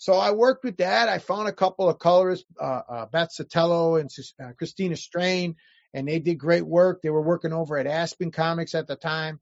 So 0.02 0.14
I 0.14 0.32
worked 0.32 0.64
with 0.64 0.78
that. 0.78 1.09
I 1.09 1.21
found 1.21 1.47
a 1.47 1.52
couple 1.52 1.88
of 1.88 2.00
colorists, 2.00 2.44
uh, 2.61 2.80
uh, 2.88 3.06
Beth 3.06 3.28
Sotelo 3.28 4.00
and 4.00 4.11
uh, 4.42 4.52
Christina 4.59 4.97
Strain, 4.97 5.54
and 5.94 6.09
they 6.09 6.18
did 6.18 6.40
great 6.40 6.66
work. 6.66 7.02
They 7.02 7.11
were 7.11 7.23
working 7.23 7.52
over 7.52 7.78
at 7.78 7.87
Aspen 7.87 8.32
Comics 8.32 8.75
at 8.75 8.88
the 8.88 8.97
time. 8.97 9.38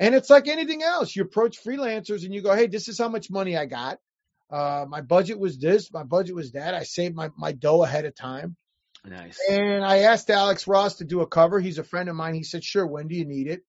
And 0.00 0.16
it's 0.16 0.28
like 0.28 0.48
anything 0.48 0.82
else. 0.82 1.14
You 1.14 1.22
approach 1.22 1.62
freelancers 1.64 2.24
and 2.24 2.34
you 2.34 2.42
go, 2.42 2.52
hey, 2.52 2.66
this 2.66 2.88
is 2.88 2.98
how 2.98 3.10
much 3.10 3.30
money 3.30 3.56
I 3.56 3.66
got. 3.66 3.98
Uh, 4.50 4.86
my 4.88 5.02
budget 5.02 5.38
was 5.38 5.60
this, 5.60 5.92
my 5.92 6.02
budget 6.02 6.34
was 6.34 6.50
that. 6.50 6.74
I 6.74 6.82
saved 6.82 7.14
my, 7.14 7.30
my 7.38 7.52
dough 7.52 7.84
ahead 7.84 8.04
of 8.04 8.16
time. 8.16 8.56
Nice. 9.04 9.38
And 9.48 9.84
I 9.84 9.98
asked 9.98 10.30
Alex 10.30 10.66
Ross 10.66 10.96
to 10.96 11.04
do 11.04 11.20
a 11.20 11.28
cover. 11.28 11.60
He's 11.60 11.78
a 11.78 11.84
friend 11.84 12.08
of 12.08 12.16
mine. 12.16 12.34
He 12.34 12.42
said, 12.42 12.64
sure, 12.64 12.84
when 12.84 13.06
do 13.06 13.14
you 13.14 13.24
need 13.24 13.46
it? 13.46 13.62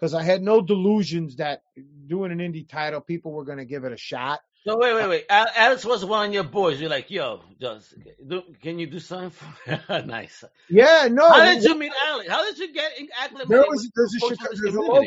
Because 0.00 0.14
I 0.14 0.22
had 0.22 0.42
no 0.42 0.62
delusions 0.62 1.36
that 1.36 1.62
doing 2.06 2.32
an 2.32 2.38
indie 2.38 2.66
title, 2.66 3.02
people 3.02 3.32
were 3.32 3.44
going 3.44 3.58
to 3.58 3.66
give 3.66 3.84
it 3.84 3.92
a 3.92 3.98
shot. 3.98 4.40
So 4.66 4.78
wait, 4.78 4.94
wait, 4.94 5.08
wait. 5.08 5.24
Al- 5.28 5.48
Alex 5.54 5.84
was 5.84 6.04
one 6.04 6.28
of 6.28 6.34
your 6.34 6.44
boys. 6.44 6.80
You're 6.80 6.90
like, 6.90 7.10
yo, 7.10 7.40
just 7.60 7.94
do, 8.26 8.42
can 8.62 8.78
you 8.78 8.86
do 8.86 8.98
something 8.98 9.30
for 9.30 10.02
nice. 10.06 10.44
Yeah, 10.68 11.08
no. 11.10 11.28
How 11.28 11.44
did 11.44 11.62
you 11.64 11.78
meet 11.78 11.92
Alex? 12.06 12.30
How 12.30 12.44
did 12.44 12.58
you 12.58 12.72
get 12.72 12.92
acclimated? 13.18 13.48
There 13.50 13.64
was 13.68 13.90
there's 13.94 14.14
a 14.14 14.18
Chicago, 14.28 14.50
in 14.52 14.58
there's 14.62 14.74
a 14.74 14.80
local. 14.80 15.04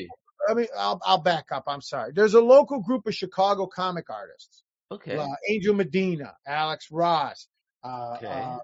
I 0.50 0.54
mean, 0.56 0.68
I'll 0.78 1.00
I'll 1.06 1.22
back 1.22 1.46
up. 1.52 1.64
I'm 1.68 1.82
sorry. 1.82 2.12
There's 2.14 2.34
a 2.34 2.42
local 2.42 2.82
group 2.82 3.06
of 3.08 3.16
Chicago 3.16 3.66
comic 3.68 4.10
artists. 4.10 4.64
Okay. 4.92 5.18
Uh, 5.18 5.28
Angel 5.50 5.74
Medina, 5.74 6.36
Alex 6.48 6.88
Ross, 6.92 7.48
uh, 7.84 8.16
Okay. 8.18 8.28
uh, 8.28 8.60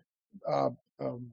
uh, 0.52 0.70
um, 1.02 1.32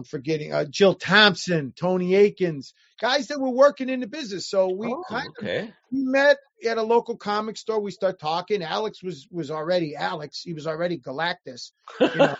I'm 0.00 0.04
forgetting 0.04 0.54
uh, 0.54 0.64
Jill 0.64 0.94
Thompson, 0.94 1.74
Tony 1.76 2.14
Akins, 2.14 2.72
guys 3.00 3.28
that 3.28 3.38
were 3.40 3.50
working 3.50 3.90
in 3.90 4.00
the 4.00 4.06
business. 4.06 4.48
So 4.48 4.70
we 4.70 4.88
oh, 4.88 5.02
kind 5.08 5.26
of 5.26 5.44
okay. 5.44 5.74
we 5.92 6.04
met 6.04 6.38
at 6.66 6.78
a 6.78 6.82
local 6.82 7.16
comic 7.16 7.58
store. 7.58 7.80
We 7.80 7.90
start 7.90 8.18
talking. 8.18 8.62
Alex 8.62 9.02
was 9.02 9.28
was 9.30 9.50
already 9.50 9.94
Alex. 9.94 10.40
He 10.42 10.54
was 10.54 10.66
already 10.66 10.98
Galactus 10.98 11.72
know, 12.16 12.36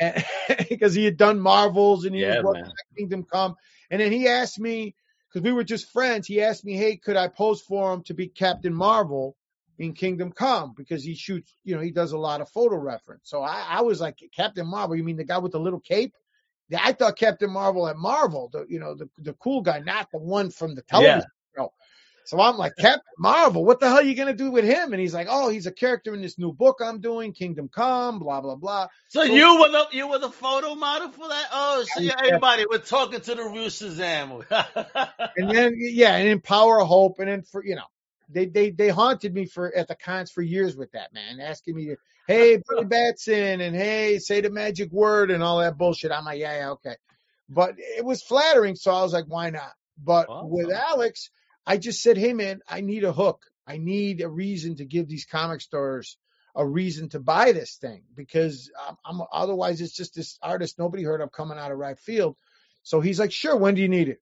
because 0.68 0.94
he 0.94 1.04
had 1.04 1.16
done 1.16 1.38
Marvels 1.38 2.06
and 2.06 2.14
he 2.14 2.22
Yeah, 2.22 2.36
was 2.38 2.44
working 2.44 2.62
man. 2.62 2.72
Kingdom 2.98 3.24
Come. 3.30 3.54
And 3.90 4.00
then 4.00 4.10
he 4.10 4.26
asked 4.26 4.58
me 4.58 4.96
because 5.28 5.44
we 5.44 5.52
were 5.52 5.64
just 5.64 5.92
friends. 5.92 6.26
He 6.26 6.42
asked 6.42 6.64
me, 6.64 6.74
"Hey, 6.74 6.96
could 6.96 7.16
I 7.16 7.28
pose 7.28 7.60
for 7.60 7.92
him 7.94 8.02
to 8.04 8.14
be 8.14 8.26
Captain 8.28 8.74
Marvel 8.74 9.36
in 9.78 9.94
Kingdom 9.94 10.32
Come?" 10.32 10.74
Because 10.76 11.04
he 11.04 11.14
shoots, 11.14 11.56
you 11.64 11.76
know, 11.76 11.80
he 11.80 11.92
does 11.92 12.12
a 12.12 12.18
lot 12.18 12.40
of 12.40 12.48
photo 12.50 12.76
reference. 12.76 13.30
So 13.30 13.42
I, 13.42 13.64
I 13.68 13.82
was 13.82 14.00
like, 14.00 14.18
"Captain 14.34 14.66
Marvel? 14.66 14.96
You 14.96 15.04
mean 15.04 15.16
the 15.16 15.24
guy 15.24 15.38
with 15.38 15.52
the 15.52 15.60
little 15.60 15.80
cape?" 15.80 16.14
Yeah, 16.68 16.80
I 16.82 16.92
thought 16.92 17.16
Captain 17.16 17.50
Marvel 17.50 17.86
at 17.88 17.96
Marvel, 17.96 18.48
the 18.52 18.66
you 18.68 18.80
know, 18.80 18.94
the 18.94 19.08
the 19.18 19.34
cool 19.34 19.62
guy, 19.62 19.78
not 19.80 20.10
the 20.10 20.18
one 20.18 20.50
from 20.50 20.74
the 20.74 20.82
television 20.82 21.22
show. 21.56 21.72
So 22.24 22.40
I'm 22.40 22.56
like, 22.56 22.74
Captain 22.76 23.02
Marvel, 23.18 23.64
what 23.64 23.78
the 23.78 23.86
hell 23.88 23.98
are 23.98 24.02
you 24.02 24.16
gonna 24.16 24.34
do 24.34 24.50
with 24.50 24.64
him? 24.64 24.92
And 24.92 25.00
he's 25.00 25.14
like, 25.14 25.28
Oh, 25.30 25.48
he's 25.48 25.66
a 25.66 25.72
character 25.72 26.12
in 26.12 26.20
this 26.22 26.38
new 26.38 26.52
book 26.52 26.78
I'm 26.82 27.00
doing, 27.00 27.32
Kingdom 27.32 27.68
Come, 27.68 28.18
blah 28.18 28.40
blah 28.40 28.56
blah. 28.56 28.88
So 29.08 29.22
you 29.22 29.60
were 29.60 29.68
the 29.68 29.86
you 29.92 30.08
were 30.08 30.18
the 30.18 30.30
photo 30.30 30.74
model 30.74 31.10
for 31.12 31.28
that? 31.28 31.46
Oh, 31.52 31.84
so 31.84 32.00
Yeah. 32.00 32.16
everybody, 32.26 32.66
we're 32.68 32.78
talking 32.78 33.20
to 33.20 33.34
the 33.36 33.44
real 33.44 33.66
Shazam. 33.68 34.44
And 35.36 35.50
then 35.50 35.74
yeah, 35.78 36.16
and 36.16 36.28
then 36.28 36.40
Power 36.40 36.80
of 36.80 36.88
Hope, 36.88 37.20
and 37.20 37.28
then 37.28 37.42
for 37.42 37.64
you 37.64 37.76
know, 37.76 37.86
they 38.28 38.46
they 38.46 38.70
they 38.70 38.88
haunted 38.88 39.34
me 39.34 39.46
for 39.46 39.74
at 39.74 39.88
the 39.88 39.94
cons 39.94 40.30
for 40.30 40.42
years 40.42 40.76
with 40.76 40.92
that 40.92 41.12
man, 41.12 41.40
asking 41.40 41.76
me, 41.76 41.96
Hey, 42.26 42.60
Billy 42.68 42.84
Batson, 42.84 43.60
and 43.60 43.76
hey, 43.76 44.18
say 44.18 44.40
the 44.40 44.50
magic 44.50 44.90
word 44.90 45.30
and 45.30 45.42
all 45.42 45.58
that 45.58 45.78
bullshit. 45.78 46.10
I'm 46.10 46.24
like, 46.24 46.40
yeah, 46.40 46.56
yeah, 46.56 46.70
okay. 46.70 46.96
But 47.48 47.76
it 47.78 48.04
was 48.04 48.22
flattering, 48.22 48.74
so 48.74 48.90
I 48.90 49.02
was 49.02 49.12
like, 49.12 49.26
why 49.28 49.50
not? 49.50 49.72
But 50.02 50.26
with 50.48 50.70
Alex, 50.70 51.30
I 51.64 51.76
just 51.76 52.02
said, 52.02 52.16
hey 52.16 52.32
man, 52.32 52.60
I 52.68 52.80
need 52.80 53.04
a 53.04 53.12
hook. 53.12 53.42
I 53.66 53.78
need 53.78 54.22
a 54.22 54.28
reason 54.28 54.76
to 54.76 54.84
give 54.84 55.08
these 55.08 55.24
comic 55.24 55.60
stores 55.60 56.18
a 56.54 56.66
reason 56.66 57.08
to 57.10 57.20
buy 57.20 57.52
this 57.52 57.76
thing 57.76 58.02
because 58.14 58.70
I'm, 58.88 58.96
I'm 59.04 59.26
otherwise 59.32 59.80
it's 59.80 59.94
just 59.94 60.14
this 60.14 60.38
artist 60.42 60.78
nobody 60.78 61.02
heard 61.02 61.20
of 61.20 61.30
coming 61.30 61.58
out 61.58 61.70
of 61.70 61.78
right 61.78 61.98
field. 61.98 62.36
So 62.82 63.00
he's 63.00 63.20
like, 63.20 63.32
sure, 63.32 63.56
when 63.56 63.74
do 63.74 63.82
you 63.82 63.88
need 63.88 64.08
it? 64.08 64.20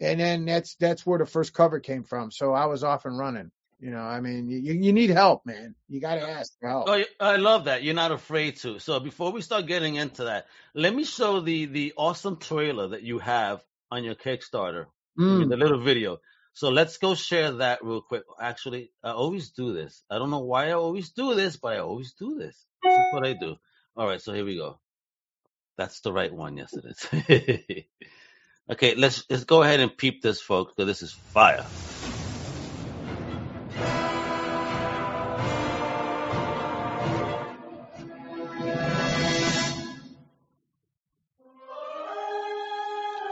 And 0.00 0.20
then 0.20 0.44
that's 0.44 0.74
that's 0.76 1.06
where 1.06 1.18
the 1.18 1.26
first 1.26 1.54
cover 1.54 1.80
came 1.80 2.04
from. 2.04 2.30
So 2.30 2.52
I 2.52 2.66
was 2.66 2.84
off 2.84 3.04
and 3.06 3.18
running. 3.18 3.50
You 3.78 3.90
know, 3.90 4.00
I 4.00 4.20
mean, 4.20 4.48
you, 4.48 4.72
you 4.72 4.92
need 4.92 5.10
help, 5.10 5.44
man. 5.44 5.74
You 5.88 6.00
got 6.00 6.14
to 6.14 6.22
ask 6.28 6.52
for 6.58 6.68
help. 6.68 6.88
Oh, 6.88 7.02
I 7.20 7.36
love 7.36 7.66
that. 7.66 7.82
You're 7.82 7.94
not 7.94 8.10
afraid 8.10 8.56
to. 8.58 8.78
So 8.78 9.00
before 9.00 9.32
we 9.32 9.42
start 9.42 9.66
getting 9.66 9.96
into 9.96 10.24
that, 10.24 10.46
let 10.74 10.94
me 10.94 11.04
show 11.04 11.40
the 11.40 11.66
the 11.66 11.92
awesome 11.96 12.38
trailer 12.38 12.88
that 12.88 13.02
you 13.02 13.18
have 13.18 13.62
on 13.90 14.02
your 14.04 14.14
Kickstarter, 14.14 14.86
Mm. 15.18 15.48
the 15.48 15.56
little 15.56 15.82
video. 15.82 16.18
So 16.54 16.70
let's 16.70 16.96
go 16.96 17.14
share 17.14 17.52
that 17.52 17.84
real 17.84 18.00
quick. 18.00 18.22
Actually, 18.40 18.90
I 19.04 19.10
always 19.10 19.50
do 19.50 19.74
this. 19.74 20.02
I 20.10 20.18
don't 20.18 20.30
know 20.30 20.40
why 20.44 20.68
I 20.68 20.72
always 20.72 21.10
do 21.12 21.34
this, 21.34 21.56
but 21.58 21.74
I 21.74 21.78
always 21.80 22.14
do 22.14 22.38
this. 22.38 22.64
This 22.82 22.92
is 22.94 23.04
what 23.12 23.26
I 23.26 23.34
do. 23.34 23.56
All 23.94 24.06
right, 24.06 24.20
so 24.20 24.32
here 24.32 24.44
we 24.44 24.56
go. 24.56 24.78
That's 25.76 26.00
the 26.00 26.12
right 26.12 26.32
one. 26.32 26.56
Yes, 26.56 26.72
it 26.72 26.84
is. 26.86 27.84
okay, 28.70 28.94
let's 28.94 29.24
let's 29.30 29.44
go 29.44 29.62
ahead 29.62 29.80
and 29.80 29.96
peep 29.96 30.22
this, 30.22 30.40
folks, 30.40 30.72
because 30.74 30.88
this 30.88 31.02
is 31.02 31.12
fire. 31.12 31.66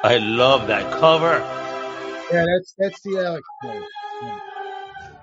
I 0.05 0.19
love 0.19 0.69
that 0.69 0.93
cover. 0.93 1.45
Yeah, 2.33 2.45
that's 2.47 2.75
that's 2.79 3.01
the 3.03 3.19
Alex 3.19 3.49
play. 3.61 3.81
Yeah. 4.23 4.54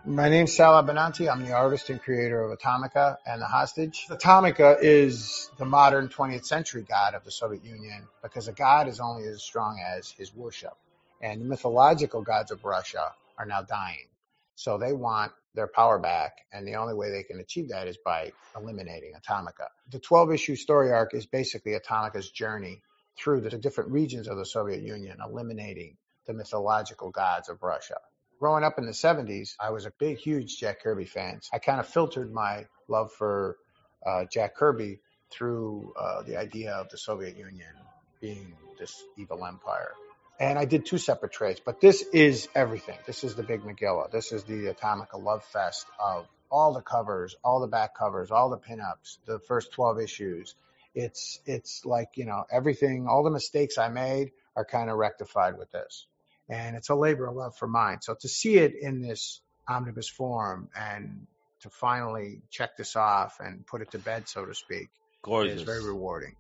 My 0.04 0.30
name's 0.30 0.56
Sal 0.56 0.82
Abbinanti. 0.82 1.32
I'm 1.32 1.46
the 1.46 1.54
artist 1.54 1.92
and 1.92 2.02
creator 2.02 2.42
of 2.42 2.58
Atomica 2.58 3.20
and 3.24 3.40
The 3.40 3.46
Hostage. 3.46 4.08
Atomica 4.10 4.78
is 4.82 5.52
the 5.60 5.66
modern 5.66 6.10
20th 6.10 6.46
century 6.46 6.82
god 6.82 7.14
of 7.14 7.24
the 7.24 7.30
Soviet 7.30 7.64
Union 7.64 8.08
because 8.24 8.48
a 8.48 8.52
god 8.52 8.88
is 8.88 9.00
only 9.00 9.28
as 9.28 9.44
strong 9.44 9.80
as 9.80 10.10
his 10.10 10.34
worship. 10.34 10.74
And 11.22 11.40
the 11.40 11.46
mythological 11.46 12.24
gods 12.24 12.50
of 12.50 12.66
Russia 12.66 13.12
are 13.38 13.46
now 13.46 13.62
dying. 13.62 14.08
So 14.56 14.80
they 14.80 14.92
want 14.92 15.34
their 15.54 15.68
power 15.68 16.00
back, 16.00 16.34
and 16.52 16.68
the 16.68 16.78
only 16.78 16.96
way 16.96 17.12
they 17.12 17.24
can 17.24 17.40
achieve 17.40 17.70
that 17.70 17.88
is 17.88 17.98
by 18.04 18.32
eliminating 18.58 19.14
Atomica. 19.14 19.68
The 19.92 20.00
12 20.00 20.32
issue 20.34 20.56
story 20.56 20.92
arc 20.92 21.14
is 21.14 21.28
basically 21.28 21.76
Atomica's 21.76 22.32
journey 22.32 22.82
through 23.20 23.42
the 23.42 23.52
different 23.52 23.92
regions 23.92 24.28
of 24.28 24.38
the 24.38 24.48
Soviet 24.48 24.82
Union, 24.82 25.18
eliminating 25.24 25.98
the 26.26 26.34
mythological 26.34 27.12
gods 27.12 27.50
of 27.50 27.62
Russia. 27.62 27.98
Growing 28.42 28.64
up 28.64 28.80
in 28.80 28.88
the 28.88 28.92
70s, 28.92 29.56
I 29.60 29.70
was 29.70 29.86
a 29.86 29.92
big, 30.00 30.18
huge 30.18 30.58
Jack 30.58 30.82
Kirby 30.82 31.06
fan. 31.06 31.42
I 31.54 31.60
kind 31.60 31.80
of 31.80 31.88
filtered 31.88 32.34
my 32.34 32.66
love 32.88 33.12
for 33.12 33.58
uh, 34.04 34.26
Jack 34.34 34.56
Kirby 34.56 35.00
through 35.30 35.94
uh, 35.96 36.24
the 36.24 36.38
idea 36.38 36.72
of 36.72 36.90
the 36.90 36.98
Soviet 36.98 37.38
Union 37.38 37.70
being 38.20 38.56
this 38.80 39.04
evil 39.16 39.46
empire. 39.46 39.92
And 40.40 40.58
I 40.58 40.66
did 40.66 40.88
two 40.88 40.98
separate 40.98 41.34
trades, 41.34 41.62
but 41.64 41.82
this 41.82 42.02
is 42.14 42.48
everything. 42.56 42.98
This 43.06 43.24
is 43.24 43.36
the 43.36 43.44
Big 43.44 43.62
Megillah. 43.62 44.10
This 44.10 44.32
is 44.32 44.44
the 44.46 44.74
Atomica 44.74 45.22
Love 45.22 45.44
Fest 45.44 45.86
of 46.00 46.26
all 46.50 46.74
the 46.74 46.82
covers, 46.82 47.36
all 47.44 47.60
the 47.60 47.68
back 47.68 47.96
covers, 47.96 48.32
all 48.32 48.50
the 48.50 48.58
pinups, 48.58 49.20
the 49.28 49.38
first 49.38 49.72
12 49.74 50.00
issues. 50.00 50.56
it's 50.96 51.40
it's 51.46 51.86
like 51.86 52.10
you 52.16 52.26
know 52.26 52.44
everything, 52.52 53.06
all 53.08 53.22
the 53.22 53.30
mistakes 53.30 53.78
I 53.78 53.90
made 53.90 54.32
are 54.56 54.66
kind 54.66 54.90
of 54.90 54.98
rectified 54.98 55.60
with 55.60 55.72
this, 55.72 56.08
and 56.52 56.76
it's 56.76 56.90
a 56.90 56.96
labor 56.96 57.28
of 57.28 57.36
love 57.36 57.56
for 57.56 57.68
mine. 57.68 58.00
So 58.02 58.14
to 58.20 58.28
see 58.28 58.58
it 58.58 58.76
in 58.80 59.02
this 59.02 59.42
omnibus 59.68 60.10
form 60.10 60.70
and 60.78 61.26
to 61.62 61.70
finally 61.70 62.42
check 62.50 62.76
this 62.76 62.96
off 62.96 63.40
and 63.40 63.66
put 63.66 63.82
it 63.82 63.90
to 63.92 64.00
bed, 64.00 64.28
so 64.28 64.46
to 64.46 64.54
speak, 64.54 64.90
Gorgeous. 65.24 65.62
is 65.62 65.62
very 65.62 65.84
rewarding. 65.84 66.36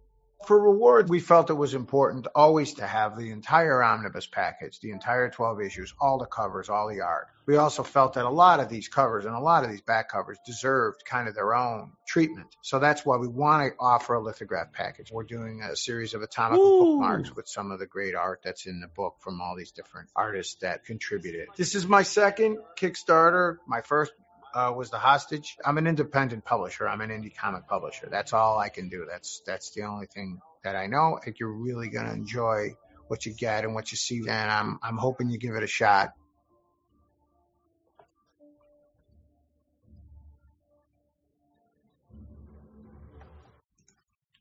For 0.45 0.59
reward, 0.59 1.09
we 1.09 1.19
felt 1.19 1.49
it 1.49 1.53
was 1.53 1.73
important 1.73 2.27
always 2.33 2.73
to 2.75 2.87
have 2.87 3.17
the 3.17 3.31
entire 3.31 3.83
omnibus 3.83 4.25
package, 4.25 4.79
the 4.79 4.91
entire 4.91 5.29
12 5.29 5.61
issues, 5.61 5.93
all 5.99 6.17
the 6.17 6.25
covers, 6.25 6.69
all 6.69 6.89
the 6.89 7.01
art. 7.01 7.27
We 7.45 7.57
also 7.57 7.83
felt 7.83 8.13
that 8.13 8.25
a 8.25 8.29
lot 8.29 8.59
of 8.59 8.69
these 8.69 8.87
covers 8.87 9.25
and 9.25 9.35
a 9.35 9.39
lot 9.39 9.63
of 9.63 9.71
these 9.71 9.81
back 9.81 10.09
covers 10.09 10.37
deserved 10.45 11.03
kind 11.05 11.27
of 11.27 11.35
their 11.35 11.53
own 11.53 11.91
treatment. 12.07 12.47
So 12.61 12.79
that's 12.79 13.05
why 13.05 13.17
we 13.17 13.27
want 13.27 13.71
to 13.71 13.77
offer 13.79 14.13
a 14.13 14.21
lithograph 14.21 14.73
package. 14.73 15.11
We're 15.11 15.23
doing 15.23 15.61
a 15.61 15.75
series 15.75 16.13
of 16.13 16.21
atomical 16.21 16.65
Ooh. 16.65 16.79
bookmarks 16.79 17.35
with 17.35 17.47
some 17.47 17.71
of 17.71 17.79
the 17.79 17.87
great 17.87 18.15
art 18.15 18.41
that's 18.43 18.65
in 18.65 18.79
the 18.79 18.87
book 18.87 19.17
from 19.19 19.41
all 19.41 19.55
these 19.55 19.71
different 19.71 20.09
artists 20.15 20.55
that 20.61 20.85
contributed. 20.85 21.47
This 21.57 21.75
is 21.75 21.87
my 21.87 22.03
second 22.03 22.59
Kickstarter. 22.77 23.57
My 23.67 23.81
first 23.81 24.13
uh, 24.53 24.73
was 24.75 24.89
the 24.89 24.97
hostage. 24.97 25.57
I'm 25.65 25.77
an 25.77 25.87
independent 25.87 26.45
publisher. 26.45 26.87
I'm 26.87 27.01
an 27.01 27.09
indie 27.09 27.35
comic 27.35 27.67
publisher. 27.67 28.07
That's 28.09 28.33
all 28.33 28.57
I 28.59 28.69
can 28.69 28.89
do. 28.89 29.05
That's 29.09 29.41
that's 29.45 29.71
the 29.71 29.83
only 29.83 30.07
thing 30.07 30.39
that 30.63 30.75
I 30.75 30.87
know. 30.87 31.17
I 31.19 31.23
think 31.23 31.39
you're 31.39 31.51
really 31.51 31.89
gonna 31.89 32.13
enjoy 32.13 32.75
what 33.07 33.25
you 33.25 33.33
get 33.33 33.63
and 33.63 33.73
what 33.73 33.91
you 33.91 33.97
see, 33.97 34.19
and 34.19 34.29
I'm 34.29 34.79
I'm 34.81 34.97
hoping 34.97 35.29
you 35.29 35.37
give 35.37 35.55
it 35.55 35.63
a 35.63 35.67
shot. 35.67 36.13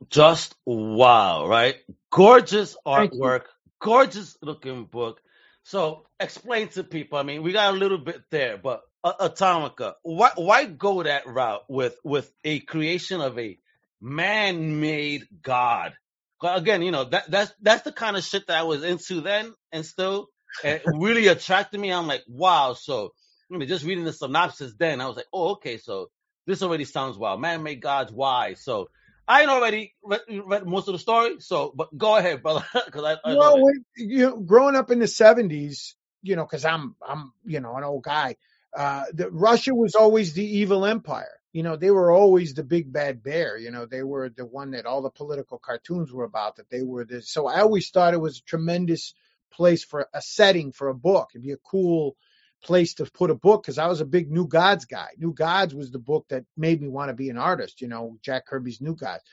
Just 0.09 0.57
wow, 0.67 1.47
right? 1.47 1.77
Gorgeous 2.11 2.77
artwork, 2.85 3.43
gorgeous 3.81 4.37
looking 4.43 4.85
book. 4.87 5.21
So 5.63 6.07
explain 6.19 6.69
to 6.71 6.83
people. 6.83 7.19
I 7.19 7.23
mean, 7.23 7.43
we 7.43 7.53
got 7.53 7.75
a 7.75 7.77
little 7.77 7.99
bit 7.99 8.23
there, 8.31 8.57
but 8.57 8.83
Atomica, 9.05 9.95
why 10.03 10.31
why 10.37 10.65
go 10.67 11.03
that 11.03 11.27
route 11.27 11.63
with 11.69 11.97
with 12.05 12.31
a 12.45 12.61
creation 12.61 13.21
of 13.21 13.39
a 13.39 13.59
man-made 14.01 15.29
god? 15.43 15.95
Again, 16.43 16.83
you 16.83 16.91
know 16.91 17.05
that 17.05 17.31
that's 17.31 17.53
that's 17.63 17.83
the 17.83 17.93
kind 17.93 18.17
of 18.17 18.25
shit 18.25 18.47
that 18.49 18.59
I 18.59 18.63
was 18.65 18.85
into 18.85 19.21
then, 19.23 19.55
and 19.73 19.87
still 19.87 20.29
it 20.63 20.83
really 20.91 21.29
attracted 21.29 21.81
me. 21.81 21.93
I'm 21.93 22.07
like, 22.07 22.25
wow. 22.29 22.75
So 22.75 23.13
I 23.53 23.57
mean, 23.57 23.69
just 23.69 23.85
reading 23.85 24.05
the 24.05 24.13
synopsis, 24.13 24.75
then 24.79 25.01
I 25.01 25.07
was 25.07 25.17
like, 25.17 25.27
oh, 25.33 25.53
okay. 25.53 25.79
So 25.79 26.11
this 26.47 26.63
already 26.63 26.85
sounds 26.85 27.17
wild. 27.19 27.41
Man-made 27.41 27.81
gods, 27.81 28.13
why? 28.13 28.55
So 28.55 28.91
I 29.29 29.43
ain't 29.43 29.51
already 29.51 29.95
read, 30.05 30.21
read 30.47 30.67
most 30.67 30.89
of 30.89 30.93
the 30.93 30.99
story. 30.99 31.37
So, 31.41 31.73
but 31.75 31.97
go 31.97 32.17
ahead, 32.17 32.43
brother, 32.43 32.65
because 32.87 33.05
I, 33.05 33.31
I 33.31 33.35
Well, 33.35 33.61
it. 33.61 33.61
when, 33.63 33.85
you 33.97 34.19
know, 34.31 34.37
growing 34.41 34.77
up 34.77 34.91
in 34.91 34.99
the 35.01 35.07
'70s, 35.07 35.95
you 36.23 36.37
know, 36.37 36.45
because 36.45 36.65
I'm 36.65 36.97
I'm 37.07 37.33
you 37.45 37.61
know 37.61 37.77
an 37.77 37.85
old 37.85 38.05
guy. 38.05 38.37
Uh, 38.77 39.05
the, 39.13 39.31
Russia 39.31 39.75
was 39.75 39.95
always 39.95 40.33
the 40.33 40.45
evil 40.45 40.87
empire. 40.87 41.41
You 41.53 41.65
know, 41.65 41.77
they 41.77 41.91
were 41.91 42.13
always 42.13 42.55
the 42.55 42.63
big 42.63 42.93
bad 42.93 43.23
bear. 43.23 43.59
You 43.59 43.73
know, 43.73 43.85
they 43.85 44.05
were 44.05 44.29
the 44.29 44.47
one 44.47 44.71
that 44.73 44.87
all 44.87 45.03
the 45.03 45.11
political 45.11 45.59
cartoons 45.59 46.13
were 46.13 46.25
about. 46.25 46.57
That 46.57 46.71
they 46.71 46.83
were 46.83 47.05
this. 47.05 47.31
So 47.31 47.49
I 47.49 47.61
always 47.61 47.91
thought 47.91 48.15
it 48.15 48.21
was 48.21 48.39
a 48.39 48.45
tremendous 48.45 49.15
place 49.53 49.85
for 49.85 50.09
a 50.15 50.23
setting 50.23 50.71
for 50.71 50.89
a 50.89 50.95
book. 50.95 51.31
It'd 51.35 51.43
be 51.43 51.53
a 51.53 51.57
cool 51.57 52.17
place 52.63 52.95
to 52.95 53.07
put 53.07 53.31
a 53.31 53.35
book 53.35 53.63
because 53.63 53.79
I 53.79 53.87
was 53.87 54.01
a 54.01 54.07
big 54.07 54.31
New 54.31 54.47
Gods 54.47 54.85
guy. 54.85 55.09
New 55.19 55.33
Gods 55.33 55.75
was 55.75 55.91
the 55.91 55.99
book 55.99 56.27
that 56.29 56.45
made 56.57 56.81
me 56.81 56.89
want 56.89 57.09
to 57.09 57.15
be 57.15 57.31
an 57.31 57.39
artist. 57.39 57.81
You 57.81 57.89
know, 57.89 58.19
Jack 58.23 58.47
Kirby's 58.47 58.81
New 58.81 58.95
Gods. 58.95 59.25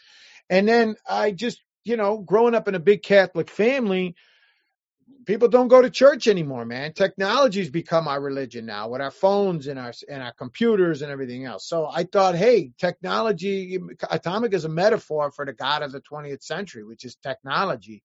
And 0.49 0.67
then 0.67 0.95
I 1.07 1.31
just, 1.31 1.61
you 1.83 1.97
know, 1.97 2.17
growing 2.17 2.55
up 2.55 2.67
in 2.67 2.75
a 2.75 2.79
big 2.79 3.03
Catholic 3.03 3.49
family, 3.49 4.15
people 5.27 5.49
don't 5.49 5.67
go 5.67 5.81
to 5.81 5.89
church 5.89 6.27
anymore, 6.27 6.65
man. 6.65 6.93
Technology's 6.93 7.69
become 7.69 8.07
our 8.07 8.21
religion 8.21 8.65
now 8.65 8.87
with 8.87 9.01
our 9.01 9.11
phones 9.11 9.67
and 9.67 9.77
our 9.77 9.93
and 10.09 10.23
our 10.23 10.31
computers 10.33 11.01
and 11.01 11.11
everything 11.11 11.43
else. 11.45 11.67
So 11.67 11.87
I 11.93 12.05
thought, 12.05 12.35
hey, 12.35 12.71
technology, 12.79 13.77
atomic 14.09 14.53
is 14.53 14.63
a 14.63 14.69
metaphor 14.69 15.31
for 15.31 15.45
the 15.45 15.53
God 15.53 15.83
of 15.83 15.91
the 15.91 16.01
20th 16.01 16.41
century, 16.41 16.83
which 16.83 17.03
is 17.03 17.15
technology. 17.15 18.01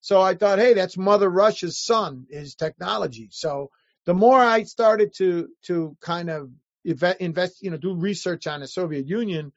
So 0.00 0.20
I 0.20 0.34
thought, 0.34 0.58
hey, 0.58 0.72
that's 0.72 0.96
Mother 0.96 1.28
Russia's 1.28 1.78
son 1.78 2.26
is 2.30 2.54
technology. 2.54 3.28
So 3.30 3.70
the 4.06 4.14
more 4.14 4.40
I 4.40 4.62
started 4.64 5.14
to 5.18 5.48
to 5.66 5.96
kind 6.00 6.30
of 6.30 6.50
invest, 6.84 7.20
invest 7.20 7.62
you 7.62 7.70
know, 7.70 7.76
do 7.76 7.94
research 7.94 8.46
on 8.46 8.60
the 8.60 8.66
Soviet 8.66 9.06
Union, 9.06 9.52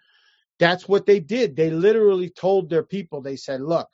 that's 0.59 0.87
what 0.87 1.05
they 1.05 1.21
did. 1.21 1.55
They 1.55 1.69
literally 1.69 2.29
told 2.29 2.69
their 2.69 2.83
people, 2.83 3.21
they 3.21 3.37
said, 3.37 3.61
look, 3.61 3.87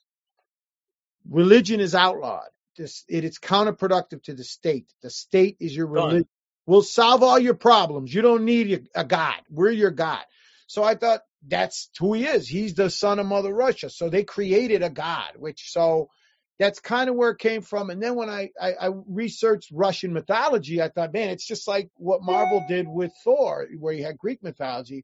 religion 1.29 1.79
is 1.79 1.93
outlawed. 1.93 2.49
This, 2.77 3.03
it 3.07 3.23
is 3.23 3.39
counterproductive 3.39 4.23
to 4.23 4.33
the 4.33 4.43
state. 4.43 4.91
The 5.01 5.09
state 5.09 5.57
is 5.59 5.75
your 5.75 5.87
religion. 5.87 6.27
We'll 6.65 6.83
solve 6.83 7.23
all 7.23 7.39
your 7.39 7.55
problems. 7.55 8.13
You 8.13 8.21
don't 8.21 8.45
need 8.45 8.89
a, 8.95 9.01
a 9.01 9.03
God. 9.03 9.35
We're 9.49 9.71
your 9.71 9.91
God. 9.91 10.23
So 10.67 10.83
I 10.83 10.95
thought 10.95 11.21
that's 11.45 11.89
who 11.99 12.13
he 12.13 12.25
is. 12.25 12.47
He's 12.47 12.75
the 12.75 12.89
son 12.89 13.19
of 13.19 13.25
Mother 13.25 13.53
Russia. 13.53 13.89
So 13.89 14.09
they 14.09 14.23
created 14.23 14.83
a 14.83 14.89
God, 14.89 15.31
which 15.35 15.71
so 15.71 16.09
that's 16.59 16.79
kind 16.79 17.09
of 17.09 17.15
where 17.15 17.31
it 17.31 17.39
came 17.39 17.61
from. 17.61 17.89
And 17.89 18.01
then 18.01 18.15
when 18.15 18.29
I, 18.29 18.51
I, 18.61 18.73
I 18.73 18.89
researched 19.07 19.71
Russian 19.73 20.13
mythology, 20.13 20.81
I 20.81 20.89
thought, 20.89 21.13
man, 21.13 21.29
it's 21.29 21.47
just 21.47 21.67
like 21.67 21.89
what 21.95 22.21
Marvel 22.21 22.63
did 22.69 22.87
with 22.87 23.11
Thor, 23.23 23.67
where 23.79 23.93
you 23.93 24.05
had 24.05 24.17
Greek 24.17 24.43
mythology. 24.43 25.03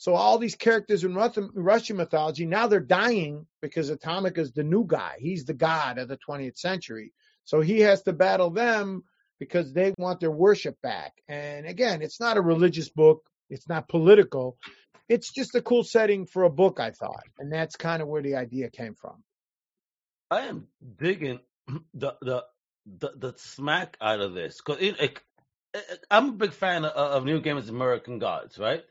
So 0.00 0.14
all 0.14 0.38
these 0.38 0.54
characters 0.54 1.04
in 1.04 1.14
Russian, 1.14 1.96
mythology 1.98 2.46
now 2.46 2.68
they're 2.68 2.80
dying 2.80 3.44
because 3.60 3.90
Atomic 3.90 4.38
is 4.38 4.50
the 4.50 4.64
new 4.64 4.86
guy. 4.86 5.16
He's 5.18 5.44
the 5.44 5.52
god 5.52 5.98
of 5.98 6.08
the 6.08 6.16
20th 6.16 6.56
century. 6.56 7.12
So 7.44 7.60
he 7.60 7.80
has 7.80 8.02
to 8.04 8.14
battle 8.14 8.48
them 8.48 9.04
because 9.38 9.74
they 9.74 9.92
want 9.98 10.20
their 10.20 10.30
worship 10.30 10.80
back. 10.80 11.12
And 11.28 11.66
again, 11.66 12.00
it's 12.00 12.18
not 12.18 12.38
a 12.38 12.40
religious 12.40 12.88
book. 12.88 13.24
It's 13.50 13.68
not 13.68 13.90
political. 13.90 14.56
It's 15.06 15.34
just 15.34 15.54
a 15.54 15.60
cool 15.60 15.84
setting 15.84 16.24
for 16.24 16.44
a 16.44 16.50
book, 16.50 16.80
I 16.80 16.92
thought. 16.92 17.24
And 17.38 17.52
that's 17.52 17.76
kind 17.76 18.00
of 18.00 18.08
where 18.08 18.22
the 18.22 18.36
idea 18.36 18.70
came 18.70 18.94
from. 18.94 19.22
I 20.30 20.46
am 20.46 20.68
digging 20.96 21.40
the 21.92 22.14
the 22.22 22.44
the, 22.86 23.12
the 23.16 23.34
smack 23.36 23.98
out 24.00 24.20
of 24.20 24.32
this 24.32 24.62
because 24.64 24.78
I'm 26.10 26.28
a 26.30 26.32
big 26.32 26.54
fan 26.54 26.86
of, 26.86 26.92
of 26.92 27.24
Neil 27.26 27.42
Gaiman's 27.42 27.68
American 27.68 28.18
Gods, 28.18 28.58
right? 28.58 28.82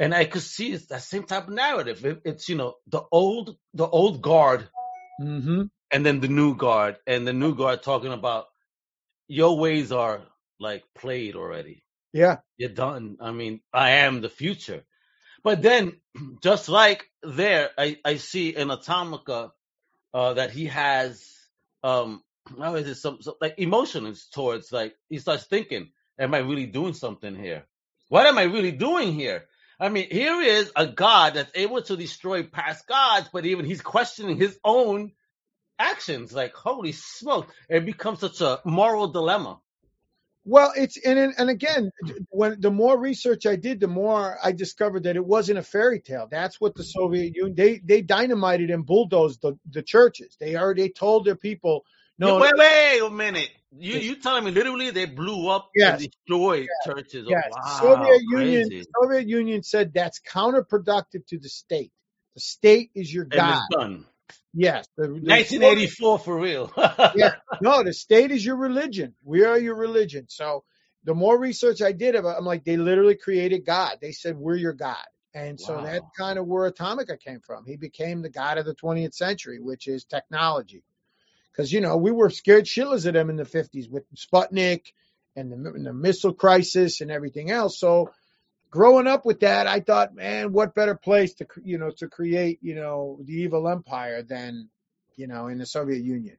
And 0.00 0.14
I 0.14 0.26
could 0.26 0.42
see 0.42 0.72
it's 0.72 0.86
that 0.88 1.02
same 1.02 1.24
type 1.24 1.48
of 1.48 1.54
narrative. 1.54 2.04
It, 2.06 2.22
it's 2.24 2.48
you 2.48 2.56
know 2.56 2.74
the 2.88 3.02
old 3.12 3.56
the 3.74 3.88
old 3.88 4.22
guard 4.22 4.68
Mm-hmm. 5.20 5.64
and 5.92 6.06
then 6.06 6.20
the 6.20 6.28
new 6.28 6.56
guard, 6.56 6.96
and 7.06 7.26
the 7.26 7.34
new 7.34 7.54
guard 7.54 7.82
talking 7.82 8.12
about 8.12 8.46
your 9.28 9.58
ways 9.58 9.92
are 9.92 10.22
like 10.58 10.84
played 10.96 11.36
already. 11.36 11.84
Yeah. 12.12 12.38
You're 12.58 12.70
done. 12.70 13.18
I 13.20 13.32
mean, 13.32 13.60
I 13.72 13.90
am 13.90 14.22
the 14.22 14.30
future. 14.30 14.84
But 15.44 15.62
then, 15.62 16.00
just 16.42 16.68
like 16.68 17.06
there, 17.22 17.70
I, 17.78 17.98
I 18.04 18.16
see 18.16 18.50
in 18.56 18.68
Atomica 18.70 19.50
uh, 20.14 20.34
that 20.34 20.52
he 20.52 20.66
has, 20.66 21.24
um, 21.84 22.22
how 22.58 22.76
is 22.76 22.88
it, 22.88 22.96
some, 22.96 23.18
some 23.22 23.34
like 23.40 23.56
emotions 23.58 24.28
towards, 24.32 24.72
like, 24.72 24.94
he 25.10 25.18
starts 25.18 25.46
thinking, 25.46 25.90
am 26.18 26.34
I 26.34 26.38
really 26.38 26.66
doing 26.66 26.94
something 26.94 27.36
here? 27.36 27.64
What 28.08 28.26
am 28.26 28.38
I 28.38 28.44
really 28.44 28.72
doing 28.72 29.14
here? 29.14 29.44
I 29.80 29.88
mean, 29.88 30.08
here 30.10 30.42
is 30.42 30.70
a 30.76 30.86
God 30.86 31.34
that's 31.34 31.52
able 31.54 31.80
to 31.82 31.96
destroy 31.96 32.42
past 32.42 32.86
gods, 32.86 33.30
but 33.32 33.46
even 33.46 33.64
he's 33.64 33.80
questioning 33.80 34.36
his 34.36 34.58
own 34.62 35.12
actions. 35.78 36.34
Like, 36.34 36.54
holy 36.54 36.92
smoke. 36.92 37.48
It 37.70 37.86
becomes 37.86 38.20
such 38.20 38.42
a 38.42 38.60
moral 38.66 39.08
dilemma. 39.08 39.58
Well, 40.44 40.72
it's 40.76 40.96
and 41.04 41.34
and 41.36 41.50
again, 41.50 41.90
when 42.30 42.60
the 42.60 42.70
more 42.70 42.98
research 42.98 43.46
I 43.46 43.56
did, 43.56 43.78
the 43.80 43.88
more 43.88 44.38
I 44.42 44.52
discovered 44.52 45.02
that 45.02 45.16
it 45.16 45.24
wasn't 45.24 45.58
a 45.58 45.62
fairy 45.62 46.00
tale. 46.00 46.28
That's 46.30 46.60
what 46.60 46.74
the 46.74 46.82
Soviet 46.82 47.36
Union 47.36 47.54
they 47.54 47.78
they 47.84 48.00
dynamited 48.00 48.70
and 48.70 48.86
bulldozed 48.86 49.42
the, 49.42 49.58
the 49.70 49.82
churches. 49.82 50.36
They 50.40 50.56
already 50.56 50.88
told 50.90 51.26
their 51.26 51.36
people, 51.36 51.84
no, 52.20 52.38
wait, 52.38 52.52
wait 52.56 53.00
a 53.02 53.10
minute. 53.10 53.50
You 53.78 53.98
you 53.98 54.16
telling 54.16 54.44
me 54.44 54.50
literally 54.50 54.90
they 54.90 55.06
blew 55.06 55.48
up 55.48 55.70
Yes. 55.74 56.00
and 56.00 56.10
destroyed 56.10 56.68
churches? 56.84 57.26
Oh, 57.28 57.30
yes, 57.30 57.42
wow, 57.50 57.80
Soviet 57.80 58.22
Union. 58.28 58.86
Soviet 59.00 59.28
Union 59.28 59.62
said 59.62 59.92
that's 59.94 60.20
counterproductive 60.20 61.26
to 61.28 61.38
the 61.38 61.48
state. 61.48 61.92
The 62.34 62.40
state 62.40 62.90
is 62.94 63.12
your 63.12 63.24
god. 63.24 63.60
Yes, 64.54 64.86
the, 64.96 65.04
the 65.04 65.12
1984 65.12 66.18
for 66.18 66.38
real. 66.38 66.72
Yeah. 67.14 67.30
no, 67.60 67.82
the 67.84 67.92
state 67.92 68.30
is 68.30 68.44
your 68.44 68.56
religion. 68.56 69.14
We 69.24 69.44
are 69.44 69.58
your 69.58 69.76
religion. 69.76 70.26
So 70.28 70.64
the 71.04 71.14
more 71.14 71.38
research 71.38 71.82
I 71.82 71.92
did 71.92 72.14
about, 72.14 72.36
I'm 72.38 72.44
like, 72.44 72.64
they 72.64 72.76
literally 72.76 73.16
created 73.16 73.64
God. 73.64 73.98
They 74.00 74.12
said 74.12 74.36
we're 74.36 74.56
your 74.56 74.72
God, 74.72 75.04
and 75.34 75.58
so 75.60 75.74
Wow. 75.76 75.82
that's 75.84 76.06
kind 76.18 76.38
of 76.38 76.46
where 76.46 76.66
Atomica 76.70 77.16
came 77.16 77.40
from. 77.40 77.64
He 77.64 77.76
became 77.76 78.22
the 78.22 78.28
God 78.30 78.58
of 78.58 78.66
the 78.66 78.74
20th 78.74 79.14
century, 79.14 79.60
which 79.60 79.86
is 79.86 80.04
technology. 80.04 80.82
Because 81.52 81.72
you 81.72 81.80
know 81.80 81.96
we 81.96 82.10
were 82.10 82.30
scared 82.30 82.64
shitless 82.64 83.06
of 83.06 83.14
them 83.14 83.30
in 83.30 83.36
the 83.36 83.44
50s 83.44 83.90
with 83.90 84.04
Sputnik 84.14 84.92
and 85.36 85.50
the, 85.50 85.56
and 85.72 85.86
the 85.86 85.92
missile 85.92 86.32
crisis 86.32 87.00
and 87.00 87.10
everything 87.10 87.50
else. 87.50 87.78
So 87.78 88.10
growing 88.70 89.06
up 89.06 89.26
with 89.26 89.40
that, 89.40 89.66
I 89.66 89.80
thought, 89.80 90.14
man, 90.14 90.52
what 90.52 90.74
better 90.74 90.94
place 90.94 91.34
to 91.34 91.46
you 91.62 91.78
know 91.78 91.90
to 91.98 92.08
create 92.08 92.58
you 92.62 92.74
know 92.74 93.18
the 93.22 93.34
evil 93.34 93.68
empire 93.68 94.22
than 94.22 94.68
you 95.16 95.26
know 95.26 95.48
in 95.48 95.58
the 95.58 95.66
Soviet 95.66 96.02
Union. 96.02 96.36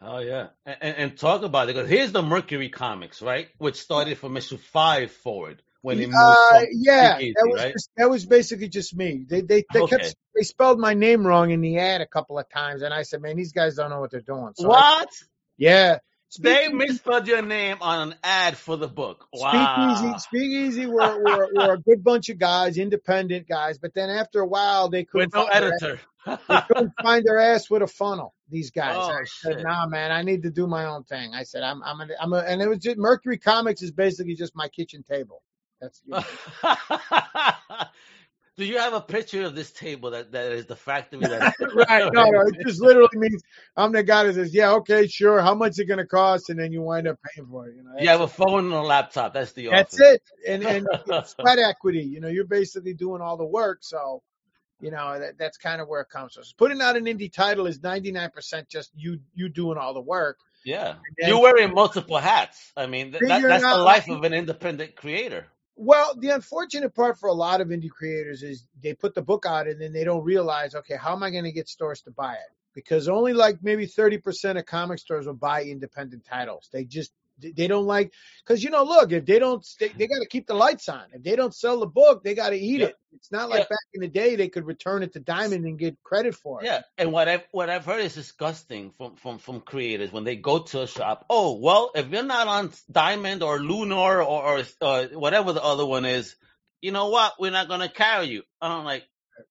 Oh 0.00 0.18
yeah, 0.18 0.48
and, 0.66 0.96
and, 0.96 1.18
talk 1.18 1.42
about 1.42 1.68
it 1.68 1.74
because 1.74 1.88
here's 1.88 2.12
the 2.12 2.22
Mercury 2.22 2.68
comics, 2.68 3.22
right? 3.22 3.48
Which 3.58 3.80
started 3.80 4.18
from 4.18 4.36
issue 4.36 4.58
five 4.58 5.10
forward 5.10 5.62
when. 5.84 5.98
Uh, 6.14 6.60
yeah, 6.72 7.18
that 7.18 7.46
was 7.46 7.60
right? 7.62 7.72
just, 7.72 7.90
that 7.96 8.10
was 8.10 8.26
basically 8.26 8.68
just 8.68 8.96
me. 8.96 9.24
They 9.28 9.42
they 9.42 9.64
they 9.72 9.80
Okay. 9.82 9.96
kept 9.96 10.16
they 10.34 10.42
spelled 10.42 10.80
my 10.80 10.94
name 10.94 11.26
wrong 11.26 11.50
in 11.50 11.60
the 11.60 11.78
ad 11.78 12.00
a 12.00 12.06
couple 12.06 12.38
of 12.38 12.48
times, 12.48 12.82
and 12.82 12.92
I 12.92 13.02
said, 13.02 13.20
man, 13.22 13.36
these 13.36 13.52
guys 13.52 13.76
don't 13.76 13.90
know 13.90 14.00
what 14.00 14.10
they're 14.10 14.20
doing. 14.20 14.52
So 14.54 14.64
I- 14.72 14.78
what? 14.78 15.08
yeah. 15.58 15.98
They 16.40 16.66
misspelled 16.66 17.28
your 17.28 17.42
name 17.42 17.76
on 17.80 18.08
an 18.08 18.14
ad 18.24 18.56
for 18.56 18.76
the 18.76 18.88
book. 18.88 19.24
Wow. 19.32 19.94
Speakeasy, 19.94 20.18
Speakeasy 20.18 20.86
were, 20.90 21.16
were, 21.16 21.48
were 21.54 21.74
a 21.74 21.78
good 21.78 22.02
bunch 22.02 22.28
of 22.28 22.38
guys, 22.38 22.76
independent 22.76 23.46
guys, 23.46 23.78
but 23.78 23.94
then 23.94 24.10
after 24.10 24.40
a 24.40 24.46
while 24.46 24.88
they 24.88 25.04
couldn't, 25.04 25.32
With 25.32 25.34
no 25.34 25.46
find, 25.46 25.62
their, 25.62 25.72
editor. 25.74 26.00
they 26.48 26.60
couldn't 26.66 26.92
find 27.02 27.24
their 27.24 27.38
ass 27.38 27.70
with 27.70 27.82
a 27.82 27.86
funnel. 27.86 28.34
These 28.50 28.72
guys. 28.72 28.96
Oh, 28.98 29.12
I 29.12 29.22
said, 29.26 29.58
shit. 29.58 29.62
nah, 29.62 29.86
man, 29.86 30.10
I 30.10 30.22
need 30.22 30.42
to 30.42 30.50
do 30.50 30.66
my 30.66 30.86
own 30.86 31.04
thing. 31.04 31.34
I 31.34 31.44
said, 31.44 31.62
I'm, 31.62 31.80
I'm, 31.84 32.00
a, 32.00 32.08
I'm 32.20 32.32
a, 32.32 32.38
and 32.38 32.60
it 32.60 32.68
was 32.68 32.78
just 32.78 32.98
Mercury 32.98 33.38
Comics 33.38 33.82
is 33.82 33.92
basically 33.92 34.34
just 34.34 34.56
my 34.56 34.66
kitchen 34.66 35.04
table. 35.08 35.40
That's 35.84 36.02
you 36.08 37.86
Do 38.56 38.64
you 38.64 38.78
have 38.78 38.92
a 38.92 39.00
picture 39.00 39.44
of 39.44 39.56
this 39.56 39.72
table 39.72 40.12
that, 40.12 40.30
that 40.32 40.52
is 40.52 40.66
the 40.66 40.76
factory? 40.76 41.20
That 41.20 41.54
right. 41.88 42.12
No, 42.12 42.22
no, 42.24 42.40
it 42.46 42.64
just 42.64 42.80
literally 42.80 43.08
means 43.14 43.42
I'm 43.76 43.90
the 43.90 44.04
guy 44.04 44.24
that 44.24 44.34
says, 44.34 44.54
yeah, 44.54 44.72
okay, 44.74 45.08
sure. 45.08 45.40
How 45.40 45.54
much 45.54 45.72
is 45.72 45.80
it 45.80 45.86
going 45.86 45.98
to 45.98 46.06
cost? 46.06 46.50
And 46.50 46.60
then 46.60 46.70
you 46.70 46.80
wind 46.82 47.08
up 47.08 47.18
paying 47.34 47.48
for 47.48 47.66
it. 47.66 47.74
You 47.76 47.82
know, 47.82 47.90
You 47.98 48.08
have 48.08 48.20
a 48.20 48.28
phone 48.28 48.66
and 48.66 48.74
a 48.74 48.80
laptop. 48.80 49.34
That's 49.34 49.52
the 49.52 49.68
That's 49.68 49.94
office. 49.94 50.14
it. 50.14 50.22
And 50.46 50.64
and 50.64 50.86
it's 51.08 51.34
sweat 51.34 51.58
equity. 51.58 52.02
You 52.04 52.20
know, 52.20 52.28
you're 52.28 52.44
basically 52.46 52.94
doing 52.94 53.20
all 53.20 53.36
the 53.36 53.44
work. 53.44 53.78
So, 53.82 54.22
you 54.80 54.92
know, 54.92 55.18
that, 55.18 55.36
that's 55.36 55.56
kind 55.56 55.80
of 55.80 55.88
where 55.88 56.02
it 56.02 56.08
comes 56.08 56.34
from. 56.34 56.44
So 56.44 56.52
putting 56.56 56.80
out 56.80 56.96
an 56.96 57.06
indie 57.06 57.32
title 57.32 57.66
is 57.66 57.80
99% 57.80 58.68
just 58.68 58.92
you 58.94 59.18
you 59.34 59.48
doing 59.48 59.78
all 59.78 59.94
the 59.94 60.00
work. 60.00 60.38
Yeah. 60.64 60.94
then- 61.18 61.28
You're 61.28 61.40
wearing 61.42 61.74
multiple 61.74 62.18
hats. 62.18 62.72
I 62.76 62.86
mean, 62.86 63.10
that, 63.10 63.20
that's 63.20 63.64
the 63.64 63.78
life 63.78 64.08
of 64.08 64.22
an 64.22 64.32
independent 64.32 64.94
creator. 64.94 65.46
Well, 65.76 66.14
the 66.16 66.30
unfortunate 66.30 66.94
part 66.94 67.18
for 67.18 67.28
a 67.28 67.32
lot 67.32 67.60
of 67.60 67.68
indie 67.68 67.90
creators 67.90 68.42
is 68.42 68.66
they 68.82 68.94
put 68.94 69.14
the 69.14 69.22
book 69.22 69.44
out 69.46 69.66
and 69.66 69.80
then 69.80 69.92
they 69.92 70.04
don't 70.04 70.24
realize, 70.24 70.74
okay, 70.74 70.96
how 70.96 71.14
am 71.14 71.22
I 71.22 71.30
going 71.30 71.44
to 71.44 71.52
get 71.52 71.68
stores 71.68 72.02
to 72.02 72.10
buy 72.10 72.34
it? 72.34 72.52
Because 72.74 73.08
only 73.08 73.32
like 73.32 73.58
maybe 73.62 73.86
30% 73.86 74.58
of 74.58 74.66
comic 74.66 74.98
stores 74.98 75.26
will 75.26 75.34
buy 75.34 75.64
independent 75.64 76.24
titles. 76.24 76.68
They 76.72 76.84
just 76.84 77.12
they- 77.38 77.66
don't 77.66 77.86
like 77.86 78.12
because 78.46 78.62
you 78.62 78.70
know 78.70 78.84
look 78.84 79.10
if 79.12 79.24
they 79.26 79.38
don't 79.38 79.66
they, 79.80 79.88
they 79.88 80.06
got 80.06 80.20
to 80.20 80.26
keep 80.28 80.46
the 80.46 80.54
lights 80.54 80.88
on 80.88 81.02
if 81.12 81.22
they 81.22 81.34
don't 81.36 81.54
sell 81.54 81.80
the 81.80 81.86
book 81.86 82.22
they 82.22 82.34
got 82.34 82.50
to 82.50 82.56
eat 82.56 82.80
Yeah. 82.80 82.86
it 82.86 82.96
it's 83.12 83.32
not 83.32 83.48
like 83.48 83.60
Yeah. 83.60 83.66
back 83.70 83.86
in 83.94 84.00
the 84.02 84.08
day 84.08 84.36
they 84.36 84.48
could 84.48 84.66
return 84.66 85.02
it 85.02 85.12
to 85.14 85.20
diamond 85.20 85.64
and 85.64 85.78
get 85.78 86.02
credit 86.02 86.34
for 86.34 86.62
it 86.62 86.66
Yeah, 86.66 86.82
and 86.98 87.12
what 87.12 87.28
I've 87.28 87.44
what 87.52 87.70
I've 87.70 87.84
heard 87.84 88.00
is 88.02 88.14
disgusting 88.14 88.92
from 88.96 89.16
from 89.16 89.38
from 89.38 89.60
creators 89.60 90.12
when 90.12 90.24
they 90.24 90.36
go 90.36 90.60
to 90.60 90.82
a 90.82 90.86
shop. 90.86 91.26
Oh, 91.30 91.58
well, 91.58 91.90
if 91.94 92.08
you're 92.10 92.22
not 92.22 92.46
on 92.48 92.72
Diamond 92.90 93.42
or 93.42 93.58
Lunar 93.60 94.22
or 94.22 94.58
or 94.58 94.62
uh, 94.80 95.06
whatever 95.12 95.52
the 95.52 95.62
other 95.62 95.86
one 95.86 96.04
is, 96.04 96.36
you 96.80 96.92
know 96.92 97.08
what? 97.08 97.34
We're 97.40 97.50
not 97.50 97.68
gonna 97.68 97.88
carry 97.88 98.26
you. 98.26 98.42
I'm 98.60 98.84
like, 98.84 99.04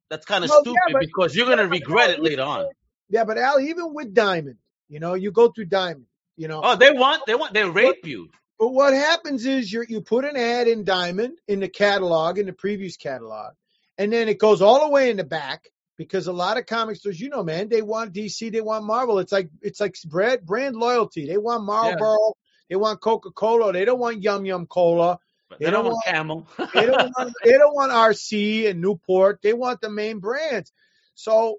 that's 0.10 0.26
kind 0.26 0.44
of 0.44 0.50
Well, 0.50 0.64
yeah, 0.66 0.72
stupid 0.72 0.94
but- 0.94 1.02
because 1.02 1.36
you're 1.36 1.48
gonna 1.48 1.64
yeah, 1.64 1.70
regret 1.80 2.10
it 2.12 2.22
later 2.22 2.44
on. 2.44 2.66
yeah 3.10 3.26
but 3.26 3.38
al 3.38 3.60
even 3.60 3.94
with 3.94 4.14
diamond 4.14 4.58
you 4.90 5.00
know 5.00 5.14
you 5.14 5.32
go 5.32 5.50
through 5.50 5.66
diamond 5.66 6.06
you 6.38 6.48
know 6.48 6.62
Oh, 6.64 6.76
they 6.76 6.92
want 6.92 7.24
they 7.26 7.36
want 7.36 7.54
they 7.54 7.64
rape 7.68 8.06
you. 8.06 8.30
But 8.60 8.70
what 8.70 8.94
happens 8.94 9.46
is 9.46 9.72
you 9.72 9.86
you 9.88 10.02
put 10.02 10.26
an 10.26 10.38
ad 10.38 10.68
in 10.68 10.84
Diamond 10.84 11.40
in 11.48 11.60
the 11.60 11.70
catalog 11.70 12.38
in 12.38 12.46
the 12.46 12.54
previous 12.54 12.98
catalog, 12.98 13.54
and 13.98 14.12
then 14.14 14.30
it 14.30 14.40
goes 14.40 14.62
all 14.62 14.86
the 14.86 14.92
way 14.92 15.10
in 15.10 15.18
the 15.18 15.24
back 15.24 15.70
because 15.98 16.28
a 16.28 16.34
lot 16.34 16.58
of 16.58 16.66
comic 16.66 16.96
stores, 16.96 17.20
you 17.20 17.30
know, 17.30 17.44
man, 17.44 17.70
they 17.70 17.82
want 17.82 18.14
DC, 18.14 18.52
they 18.52 18.62
want 18.62 18.86
Marvel. 18.86 19.20
It's 19.20 19.32
like 19.32 19.50
it's 19.62 19.80
like 19.80 19.96
brand 20.06 20.46
brand 20.46 20.76
loyalty. 20.76 21.26
They 21.28 21.38
want 21.38 21.64
Marlboro, 21.66 22.34
they 22.70 22.76
want 22.76 23.02
Coca 23.02 23.32
Cola, 23.32 23.74
they 23.74 23.86
don't 23.86 24.00
want 24.00 24.24
Yum 24.24 24.46
Yum 24.46 24.66
Cola, 24.66 25.20
They 25.60 25.66
they 25.66 25.72
don't 25.72 25.84
don't 25.84 25.94
want 25.94 26.06
Camel. 26.06 26.48
they 26.74 26.86
don't 26.86 27.12
want 27.18 27.34
they 27.44 27.52
don't 27.52 27.76
want 27.76 27.92
RC 27.92 28.70
and 28.70 28.82
Newport. 28.82 29.40
They 29.42 29.54
want 29.54 29.82
the 29.82 29.90
main 29.90 30.20
brands. 30.20 30.72
So 31.16 31.58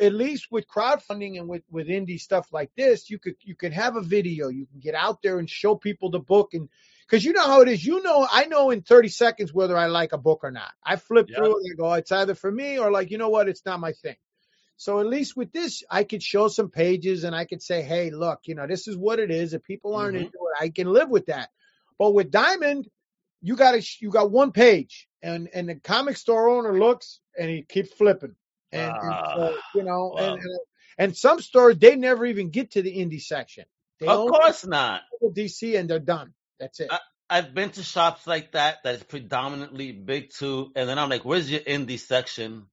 at 0.00 0.12
least 0.12 0.48
with 0.50 0.68
crowdfunding 0.68 1.38
and 1.38 1.48
with 1.48 1.62
with 1.70 1.88
indie 1.88 2.20
stuff 2.20 2.52
like 2.52 2.70
this, 2.76 3.10
you 3.10 3.18
could 3.18 3.36
you 3.42 3.54
can 3.54 3.72
have 3.72 3.96
a 3.96 4.02
video. 4.02 4.48
You 4.48 4.66
can 4.66 4.80
get 4.80 4.94
out 4.94 5.22
there 5.22 5.38
and 5.38 5.48
show 5.48 5.74
people 5.76 6.10
the 6.10 6.20
book 6.20 6.54
and 6.54 6.68
because 7.06 7.24
you 7.24 7.32
know 7.32 7.46
how 7.46 7.60
it 7.60 7.68
is. 7.68 7.84
You 7.84 8.02
know, 8.02 8.26
I 8.30 8.46
know 8.46 8.70
in 8.70 8.82
30 8.82 9.08
seconds 9.08 9.52
whether 9.52 9.76
I 9.76 9.86
like 9.86 10.12
a 10.12 10.18
book 10.18 10.40
or 10.42 10.50
not. 10.50 10.72
I 10.84 10.96
flip 10.96 11.28
Yeah. 11.28 11.36
through 11.36 11.58
it 11.58 11.70
and 11.70 11.78
go, 11.78 11.92
it's 11.94 12.12
either 12.12 12.34
for 12.34 12.50
me 12.50 12.78
or 12.78 12.90
like, 12.90 13.10
you 13.10 13.18
know 13.18 13.28
what, 13.28 13.48
it's 13.48 13.64
not 13.66 13.80
my 13.80 13.92
thing. 13.92 14.16
So 14.76 14.98
at 14.98 15.06
least 15.06 15.36
with 15.36 15.52
this, 15.52 15.82
I 15.90 16.04
could 16.04 16.22
show 16.22 16.48
some 16.48 16.70
pages 16.70 17.24
and 17.24 17.36
I 17.36 17.44
could 17.44 17.62
say, 17.62 17.82
hey, 17.82 18.10
look, 18.10 18.40
you 18.46 18.54
know, 18.54 18.66
this 18.66 18.88
is 18.88 18.96
what 18.96 19.20
it 19.20 19.30
is. 19.30 19.54
If 19.54 19.62
people 19.62 19.94
aren't 19.94 20.16
Mhm. 20.16 20.24
into 20.24 20.38
it, 20.38 20.60
I 20.64 20.70
can 20.70 20.88
live 20.92 21.08
with 21.08 21.26
that. 21.26 21.50
But 21.98 22.14
with 22.14 22.30
Diamond, 22.30 22.88
you 23.42 23.56
got 23.56 24.00
you 24.00 24.10
got 24.10 24.30
one 24.30 24.52
page, 24.52 25.08
and 25.22 25.48
and 25.52 25.68
the 25.68 25.76
comic 25.76 26.16
store 26.16 26.48
owner 26.48 26.78
looks 26.78 27.20
and 27.38 27.50
he 27.50 27.62
keeps 27.62 27.92
flipping, 27.92 28.34
and, 28.72 28.82
and 28.82 29.14
so, 29.36 29.54
Ah, 29.56 29.60
you 29.74 29.82
know, 29.84 30.12
wow. 30.14 30.34
and, 30.34 30.42
and 30.98 31.16
some 31.16 31.40
stores 31.40 31.76
they 31.78 31.96
never 31.96 32.26
even 32.26 32.50
get 32.50 32.72
to 32.72 32.82
the 32.82 32.94
indie 32.96 33.20
section. 33.22 33.64
They 34.00 34.06
Of 34.06 34.28
course 34.30 34.66
not. 34.66 35.02
DC 35.22 35.78
and 35.78 35.88
they're 35.88 35.98
done. 35.98 36.34
That's 36.58 36.80
it. 36.80 36.88
I- 36.90 36.98
I've 37.30 37.54
been 37.54 37.70
to 37.70 37.82
shops 37.82 38.26
like 38.26 38.52
that 38.52 38.82
that 38.84 38.96
is 38.96 39.02
predominantly 39.04 39.92
big 39.92 40.30
two, 40.30 40.70
and 40.76 40.86
then 40.86 40.98
I'm 40.98 41.08
like, 41.08 41.24
"Where's 41.24 41.50
your 41.50 41.60
indie 41.60 41.98
section?" 41.98 42.66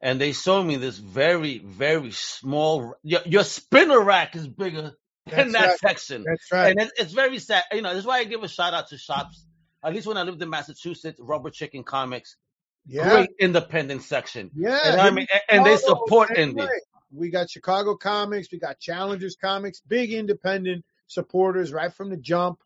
And 0.00 0.20
they 0.20 0.32
show 0.32 0.62
me 0.62 0.76
this 0.76 0.96
very, 0.96 1.58
very 1.58 2.12
small. 2.12 2.94
Your, 3.02 3.22
your 3.26 3.42
spinner 3.42 3.98
rack 4.00 4.36
is 4.36 4.46
bigger 4.46 4.92
than 5.26 5.52
that 5.52 5.70
right. 5.70 5.78
section, 5.80 6.22
That's 6.24 6.52
right. 6.52 6.70
and 6.70 6.80
it, 6.82 6.92
it's 6.98 7.12
very 7.12 7.40
sad. 7.40 7.64
You 7.72 7.82
know, 7.82 7.94
that's 7.94 8.06
why 8.06 8.18
I 8.18 8.24
give 8.24 8.44
a 8.44 8.48
shout 8.48 8.74
out 8.74 8.88
to 8.90 8.98
shops. 8.98 9.44
At 9.82 9.92
least 9.92 10.06
when 10.06 10.16
I 10.18 10.22
lived 10.22 10.40
in 10.40 10.50
Massachusetts, 10.50 11.18
Rubber 11.20 11.50
Chicken 11.50 11.82
Comics, 11.82 12.36
yeah, 12.86 13.10
great 13.10 13.30
independent 13.38 14.02
section. 14.02 14.50
yeah. 14.54 14.78
And 14.84 15.00
I 15.00 15.10
mean, 15.10 15.26
and, 15.32 15.42
and 15.48 15.66
they 15.66 15.76
support 15.76 16.30
indie. 16.30 16.68
We 17.12 17.30
got 17.30 17.50
Chicago 17.50 17.96
Comics, 17.96 18.48
we 18.50 18.58
got 18.58 18.78
Challengers 18.80 19.36
Comics, 19.40 19.80
big 19.80 20.12
independent 20.12 20.84
supporters 21.06 21.72
right 21.72 21.92
from 21.92 22.10
the 22.10 22.16
jump. 22.16 22.58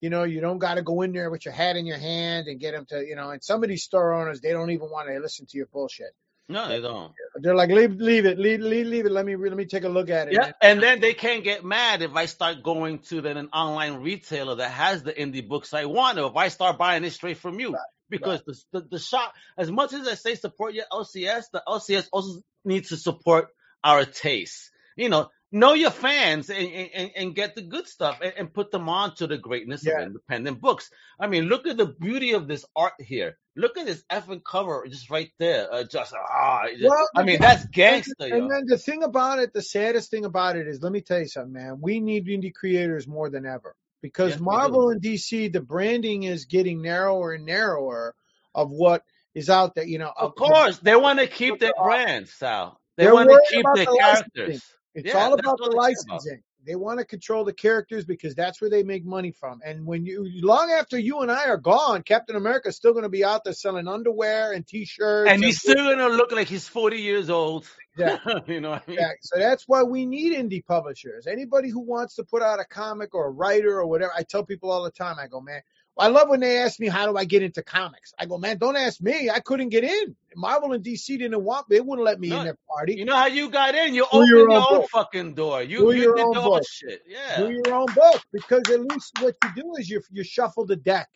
You 0.00 0.10
know, 0.10 0.24
you 0.24 0.40
don't 0.40 0.58
got 0.58 0.74
to 0.74 0.82
go 0.82 1.02
in 1.02 1.12
there 1.12 1.30
with 1.30 1.44
your 1.44 1.54
hat 1.54 1.76
in 1.76 1.86
your 1.86 1.98
hand 1.98 2.46
and 2.48 2.60
get 2.60 2.72
them 2.72 2.84
to, 2.90 3.04
you 3.04 3.16
know, 3.16 3.30
and 3.30 3.42
some 3.42 3.62
of 3.62 3.68
these 3.68 3.82
store 3.82 4.12
owners, 4.12 4.40
they 4.40 4.52
don't 4.52 4.70
even 4.70 4.90
want 4.90 5.08
to 5.08 5.18
listen 5.18 5.46
to 5.46 5.56
your 5.56 5.66
bullshit. 5.66 6.10
No, 6.48 6.68
they 6.68 6.80
don't. 6.80 7.12
They're 7.36 7.56
like, 7.56 7.70
leave, 7.70 7.94
leave 7.96 8.24
it, 8.24 8.38
leave, 8.38 8.60
leave, 8.60 8.86
leave 8.86 9.06
it. 9.06 9.10
Let 9.10 9.26
me, 9.26 9.34
let 9.34 9.56
me 9.56 9.64
take 9.64 9.82
a 9.82 9.88
look 9.88 10.10
at 10.10 10.28
it. 10.28 10.34
Yeah, 10.34 10.52
and 10.62 10.80
then 10.80 11.00
they 11.00 11.14
can't 11.14 11.42
get 11.42 11.64
mad 11.64 12.02
if 12.02 12.14
I 12.14 12.26
start 12.26 12.62
going 12.62 13.00
to 13.00 13.20
then 13.20 13.36
an 13.36 13.48
online 13.52 14.02
retailer 14.02 14.54
that 14.56 14.70
has 14.70 15.02
the 15.02 15.12
indie 15.12 15.46
books 15.46 15.74
I 15.74 15.86
want, 15.86 16.18
or 16.18 16.30
if 16.30 16.36
I 16.36 16.48
start 16.48 16.78
buying 16.78 17.02
it 17.02 17.12
straight 17.12 17.38
from 17.38 17.58
you. 17.58 17.74
Because 18.08 18.42
the, 18.44 18.56
the 18.72 18.86
the 18.92 18.98
shop, 18.98 19.34
as 19.56 19.70
much 19.70 19.92
as 19.92 20.06
I 20.06 20.14
say 20.14 20.34
support 20.34 20.74
your 20.74 20.84
LCS, 20.92 21.44
the 21.52 21.62
LCS 21.66 22.08
also 22.12 22.40
needs 22.64 22.90
to 22.90 22.96
support 22.96 23.48
our 23.82 24.04
tastes. 24.04 24.70
You 24.96 25.08
know, 25.08 25.30
know 25.52 25.74
your 25.74 25.90
fans 25.90 26.50
and 26.50 26.68
and, 26.68 27.10
and 27.16 27.34
get 27.34 27.54
the 27.54 27.62
good 27.62 27.86
stuff 27.88 28.18
and, 28.22 28.32
and 28.36 28.54
put 28.54 28.70
them 28.70 28.88
on 28.88 29.14
to 29.16 29.26
the 29.26 29.38
greatness 29.38 29.84
Yeah. 29.84 30.00
of 30.00 30.06
independent 30.08 30.60
books. 30.60 30.90
I 31.18 31.26
mean, 31.26 31.44
look 31.44 31.66
at 31.66 31.76
the 31.76 31.86
beauty 31.86 32.32
of 32.32 32.46
this 32.48 32.64
art 32.74 32.94
here. 32.98 33.36
Look 33.56 33.78
at 33.78 33.86
this 33.86 34.04
effing 34.12 34.42
cover 34.44 34.84
just 34.88 35.08
right 35.10 35.30
there. 35.38 35.72
Uh, 35.72 35.84
just 35.84 36.12
ah, 36.14 36.64
Well, 36.82 37.08
I 37.16 37.22
mean, 37.24 37.40
that's 37.40 37.66
gangster, 37.66 38.12
And, 38.20 38.28
yo. 38.30 38.36
and 38.36 38.50
then 38.50 38.64
the 38.66 38.76
thing 38.78 39.02
about 39.02 39.38
it, 39.38 39.52
the 39.54 39.62
saddest 39.62 40.10
thing 40.10 40.26
about 40.26 40.56
it 40.56 40.68
is, 40.68 40.82
let 40.82 40.92
me 40.92 41.00
tell 41.00 41.20
you 41.20 41.26
something, 41.28 41.54
man. 41.54 41.78
We 41.80 42.00
need 42.00 42.26
indie 42.26 42.52
creators 42.52 43.08
more 43.08 43.30
than 43.30 43.46
ever 43.46 43.74
because 44.02 44.32
Yes, 44.32 44.40
Marvel 44.40 44.90
and 44.90 45.02
DC, 45.02 45.52
the 45.52 45.60
branding 45.60 46.24
is 46.24 46.46
getting 46.46 46.82
narrower 46.82 47.32
and 47.32 47.44
narrower 47.44 48.14
of 48.54 48.70
what 48.70 49.02
is 49.34 49.50
out 49.50 49.74
there. 49.74 49.84
You 49.86 49.98
know, 49.98 50.12
Of 50.16 50.34
course, 50.34 50.78
they 50.78 50.96
want 50.96 51.18
to 51.18 51.26
keep 51.26 51.58
their 51.60 51.72
brands, 51.82 52.32
Sal. 52.32 52.80
They 52.96 53.10
want 53.10 53.30
to 53.30 53.40
keep 53.50 53.64
their 53.74 53.84
the 53.86 53.96
characters. 53.98 54.64
It's 54.94 55.08
Yeah, 55.08 55.18
all 55.18 55.34
about 55.34 55.58
the 55.58 55.70
licensing. 55.70 56.32
about. 56.32 56.42
They 56.66 56.76
want 56.76 56.98
to 56.98 57.04
control 57.04 57.44
the 57.44 57.52
characters 57.52 58.04
because 58.04 58.34
that's 58.34 58.60
where 58.60 58.70
they 58.70 58.82
make 58.82 59.04
money 59.04 59.32
from. 59.32 59.60
And 59.64 59.86
when 59.86 60.04
you, 60.04 60.28
long 60.42 60.70
after 60.70 60.98
you 60.98 61.20
and 61.20 61.30
I 61.30 61.46
are 61.46 61.56
gone, 61.56 62.02
Captain 62.02 62.36
America 62.36 62.68
is 62.68 62.76
still 62.76 62.92
going 62.92 63.04
to 63.04 63.08
be 63.08 63.24
out 63.24 63.44
there 63.44 63.52
selling 63.52 63.88
underwear 63.88 64.52
and 64.52 64.66
T-shirts. 64.66 65.30
And 65.30 65.42
he's 65.42 65.60
still 65.60 65.74
gonna 65.74 66.08
look 66.08 66.32
like 66.32 66.48
he's 66.48 66.68
forty 66.68 66.98
years 66.98 67.30
old. 67.30 67.66
Yeah. 67.96 68.18
you 68.46 68.60
know 68.60 68.70
what 68.70 68.82
I 68.86 68.90
mean? 68.90 68.98
Yeah, 69.00 69.10
so 69.20 69.38
that's 69.38 69.64
why 69.66 69.82
we 69.82 70.06
need 70.06 70.36
indie 70.36 70.64
publishers. 70.64 71.26
Anybody 71.26 71.70
who 71.70 71.80
wants 71.80 72.16
to 72.16 72.24
put 72.24 72.42
out 72.42 72.60
a 72.60 72.64
comic 72.64 73.14
or 73.14 73.26
a 73.26 73.30
writer 73.30 73.78
or 73.78 73.86
whatever, 73.86 74.12
I 74.16 74.22
tell 74.22 74.44
people 74.44 74.70
all 74.70 74.84
the 74.84 74.90
time. 74.90 75.16
I 75.18 75.26
go, 75.28 75.40
man, 75.40 75.62
I 75.98 76.08
love 76.08 76.28
when 76.28 76.40
they 76.40 76.58
ask 76.58 76.78
me 76.78 76.88
how 76.88 77.06
do 77.06 77.16
I 77.16 77.24
get 77.24 77.42
into 77.42 77.62
comics. 77.62 78.12
I 78.18 78.26
go, 78.26 78.36
man, 78.36 78.58
don't 78.58 78.76
ask 78.76 79.00
me. 79.00 79.30
I 79.30 79.40
couldn't 79.40 79.70
get 79.70 79.82
in. 79.84 80.14
Marvel 80.34 80.72
and 80.74 80.84
DC 80.84 81.06
didn't 81.18 81.42
want 81.42 81.68
me. 81.70 81.76
They 81.76 81.80
wouldn't 81.80 82.04
let 82.04 82.20
me 82.20 82.28
No, 82.28 82.38
in 82.40 82.44
their 82.44 82.58
party. 82.68 82.94
You 82.96 83.06
know 83.06 83.16
how 83.16 83.26
you 83.26 83.48
got 83.48 83.74
in? 83.74 83.94
You 83.94 84.04
opened 84.04 84.28
your 84.28 84.50
own 84.50 84.62
own 84.70 84.82
fucking 84.88 85.34
door. 85.34 85.62
You 85.62 85.78
Do 85.78 85.96
you 85.96 86.02
your 86.02 86.16
did 86.16 86.26
own 86.26 86.44
book. 86.44 86.62
shit. 86.70 87.02
Yeah. 87.08 87.38
Do 87.38 87.50
your 87.50 87.74
own 87.74 87.86
book 87.94 88.20
because 88.32 88.62
at 88.70 88.80
least 88.80 89.12
what 89.20 89.34
you 89.42 89.50
do 89.62 89.74
is 89.78 89.88
you 89.88 90.02
you 90.10 90.22
shuffle 90.22 90.66
the 90.66 90.76
deck. 90.76 91.08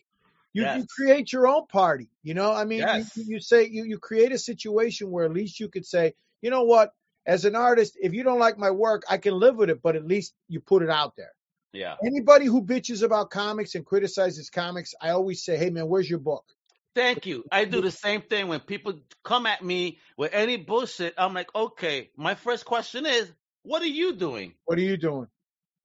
You, 0.53 0.63
Yes. 0.63 0.79
you 0.81 0.87
create 0.97 1.33
your 1.33 1.47
own 1.47 1.67
party. 1.67 2.09
You 2.23 2.35
know, 2.35 2.53
I 2.53 2.65
mean, 2.65 2.81
Yes. 2.81 3.13
you, 3.17 3.25
you 3.35 3.41
say 3.41 3.69
you, 3.69 3.85
you 3.85 3.99
create 3.99 4.33
a 4.33 4.39
situation 4.39 5.11
where 5.11 5.25
at 5.27 5.33
least 5.33 5.61
you 5.61 5.69
could 5.69 5.87
say, 5.87 6.15
you 6.43 6.51
know 6.51 6.65
what, 6.65 6.91
as 7.27 7.45
an 7.45 7.55
artist, 7.55 7.97
if 8.01 8.15
you 8.15 8.23
don't 8.25 8.39
like 8.41 8.59
my 8.59 8.71
work, 8.71 9.03
I 9.09 9.19
can 9.19 9.35
live 9.35 9.57
with 9.57 9.71
it, 9.71 9.83
but 9.83 9.95
at 9.95 10.07
least 10.07 10.35
you 10.49 10.61
put 10.61 10.83
it 10.83 10.91
out 10.91 11.15
there. 11.17 11.33
Yeah. 11.73 11.97
Anybody 12.05 12.47
who 12.47 12.63
bitches 12.63 13.03
about 13.03 13.31
comics 13.31 13.75
and 13.75 13.85
criticizes 13.87 14.51
comics, 14.51 14.95
I 15.01 15.11
always 15.11 15.45
say, 15.45 15.57
hey 15.57 15.71
man, 15.71 15.89
where's 15.89 16.09
your 16.11 16.19
book? 16.19 16.45
Thank 16.95 17.27
you. 17.27 17.45
I 17.53 17.65
do 17.65 17.81
the 17.81 17.91
same 17.91 18.23
thing 18.23 18.49
when 18.49 18.61
people 18.61 18.95
come 19.23 19.47
at 19.47 19.63
me 19.63 19.99
with 20.17 20.35
any 20.35 20.57
bullshit. 20.57 21.15
I'm 21.17 21.35
like, 21.35 21.55
okay, 21.55 22.11
my 22.17 22.35
first 22.35 22.65
question 22.65 23.07
is, 23.07 23.31
what 23.63 23.83
are 23.83 23.87
you 23.87 24.15
doing? 24.15 24.55
What 24.65 24.79
are 24.79 24.83
you 24.83 24.97
doing? 24.97 25.29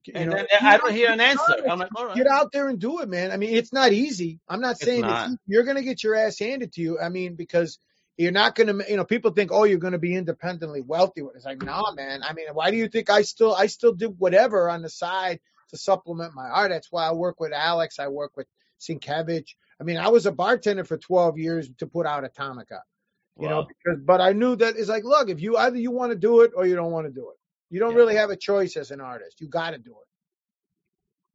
You 0.08 0.14
And 0.16 0.30
know, 0.32 0.38
then 0.38 0.48
I 0.62 0.78
don't 0.78 0.94
hear 0.94 1.12
an 1.12 1.20
answer. 1.20 1.42
I'm 1.70 1.80
like, 1.80 1.90
all 1.96 2.08
right. 2.08 2.16
get 2.16 2.28
out 2.28 2.52
there 2.52 2.70
and 2.70 2.80
do 2.80 3.02
it, 3.02 3.10
man. 3.10 3.32
I 3.32 3.38
mean, 3.38 3.56
it's 3.56 3.74
not 3.74 3.92
easy. 3.92 4.40
I'm 4.48 4.62
not 4.62 4.78
saying 4.80 5.00
it's 5.00 5.08
not. 5.08 5.28
easy. 5.30 5.38
you're 5.48 5.64
going 5.64 5.78
to 5.78 5.84
get 5.84 6.04
your 6.04 6.16
ass 6.16 6.40
handed 6.40 6.74
to 6.74 6.82
you. 6.82 7.00
I 7.00 7.10
mean, 7.10 7.36
because 7.36 7.80
you're 8.18 8.32
not 8.32 8.56
going 8.56 8.68
to, 8.68 8.90
you 8.90 8.98
know, 8.98 9.04
people 9.04 9.32
think, 9.32 9.52
oh, 9.52 9.64
you're 9.64 9.80
going 9.80 9.94
to 9.94 10.00
be 10.00 10.16
independently 10.16 10.82
wealthy. 10.82 11.22
It's 11.36 11.46
like, 11.46 11.62
nah, 11.62 11.92
man. 11.94 12.24
I 12.24 12.34
mean, 12.34 12.46
why 12.54 12.72
do 12.72 12.78
you 12.78 12.88
think 12.88 13.10
I 13.10 13.24
still, 13.24 13.56
I 13.56 13.68
still 13.68 13.94
do 13.94 14.10
whatever 14.10 14.70
on 14.70 14.82
the 14.82 14.90
side 14.90 15.40
to 15.70 15.78
supplement 15.78 16.34
my 16.36 16.48
art? 16.48 16.72
That's 16.72 16.92
why 16.92 17.08
I 17.08 17.14
work 17.14 17.40
with 17.40 17.54
Alex. 17.54 18.00
I 18.00 18.08
work 18.10 18.32
with 18.38 18.48
Sienkiewicz. 18.80 19.56
I 19.80 19.84
mean, 19.84 19.98
I 19.98 20.10
was 20.10 20.26
a 20.26 20.32
bartender 20.32 20.84
for 20.84 20.98
12 20.98 21.38
years 21.38 21.70
to 21.80 21.88
put 21.88 22.06
out 22.06 22.24
Atomica, 22.24 22.80
you 23.40 23.50
know, 23.50 23.64
because, 23.68 24.00
but 24.06 24.22
I 24.22 24.34
knew 24.34 24.56
that 24.56 24.76
it's 24.78 24.90
like, 24.90 25.04
look, 25.04 25.30
if 25.30 25.42
you 25.42 25.58
either 25.58 25.78
you 25.78 25.92
want 25.92 26.12
to 26.12 26.18
do 26.18 26.42
it 26.42 26.52
or 26.56 26.66
you 26.66 26.76
don't 26.76 26.92
want 26.92 27.08
to 27.08 27.14
do 27.14 27.30
it. 27.32 27.38
You 27.70 27.80
don't 27.80 27.92
Yeah. 27.92 27.98
really 27.98 28.16
have 28.16 28.30
a 28.30 28.38
choice 28.38 28.78
as 28.78 28.92
an 28.92 29.02
artist. 29.02 29.42
You 29.42 29.48
got 29.50 29.72
to 29.72 29.78
do 29.80 29.92
it. 29.92 29.98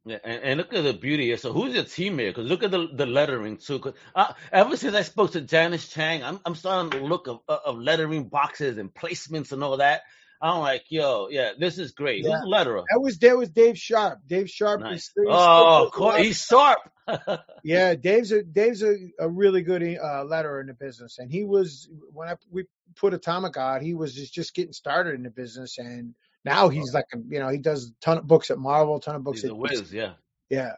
Yeah, 0.05 0.17
and, 0.23 0.43
and 0.43 0.57
look 0.57 0.73
at 0.73 0.83
the 0.83 0.93
beauty 0.93 1.25
here. 1.27 1.37
So 1.37 1.53
who's 1.53 1.75
your 1.75 1.83
teammate? 1.83 2.29
Because 2.29 2.47
look 2.47 2.63
at 2.63 2.71
the 2.71 2.87
the 2.91 3.05
lettering 3.05 3.57
too. 3.57 3.77
'Cause, 3.79 3.93
uh, 4.15 4.33
ever 4.51 4.75
since 4.75 4.95
I 4.95 5.03
spoke 5.03 5.33
to 5.33 5.41
Janice 5.41 5.87
Chiang, 5.89 6.23
I'm 6.23 6.39
I'm 6.43 6.55
starting 6.55 6.91
to 6.99 7.05
look 7.05 7.27
of 7.27 7.41
of 7.47 7.77
lettering 7.77 8.27
boxes 8.29 8.77
and 8.79 8.91
placements 8.91 9.51
and 9.51 9.63
all 9.63 9.77
that. 9.77 10.01
I'm 10.41 10.59
like, 10.59 10.85
yo, 10.89 11.27
yeah, 11.29 11.51
this 11.57 11.77
is 11.77 11.91
great. 11.91 12.23
Yeah. 12.23 12.31
Who's 12.31 12.41
the 12.41 12.47
letterer? 12.47 12.83
That 12.91 12.99
was 12.99 13.19
that 13.19 13.37
was 13.37 13.49
Dave 13.49 13.77
Sharpe. 13.77 14.19
Dave 14.25 14.49
Sharpe 14.49 14.81
Nice. 14.81 15.03
is 15.03 15.13
Oh, 15.27 15.91
cool. 15.93 16.11
he's 16.13 16.41
sharp. 16.41 16.79
yeah. 17.63 17.93
Dave's 17.95 18.31
a 18.31 18.41
Dave's 18.41 18.81
a, 18.81 18.95
a 19.19 19.29
really 19.29 19.61
good 19.61 19.83
uh, 19.83 20.23
letterer 20.25 20.61
in 20.61 20.67
the 20.67 20.73
business, 20.73 21.19
and 21.19 21.31
he 21.31 21.43
was 21.43 21.87
when 22.11 22.27
I 22.27 22.35
we 22.49 22.65
put 22.95 23.13
Atomic 23.13 23.55
out, 23.57 23.81
he 23.81 23.93
was 23.93 24.15
just, 24.15 24.33
just 24.33 24.55
getting 24.55 24.73
started 24.73 25.13
in 25.15 25.23
the 25.23 25.29
business, 25.29 25.77
and 25.77 26.15
now 26.43 26.69
he's 26.69 26.93
like 26.93 27.05
you 27.13 27.39
know 27.39 27.49
he 27.49 27.59
does 27.59 27.89
a 27.89 27.93
ton 28.03 28.17
of 28.17 28.27
books 28.27 28.49
at 28.49 28.57
Marvel, 28.57 28.95
a 28.95 29.01
ton 29.01 29.15
of 29.15 29.23
books 29.23 29.41
he's 29.41 29.45
at 29.45 29.51
a 29.51 29.55
whiz, 29.55 29.93
yeah. 29.93 30.13
yeah. 30.49 30.73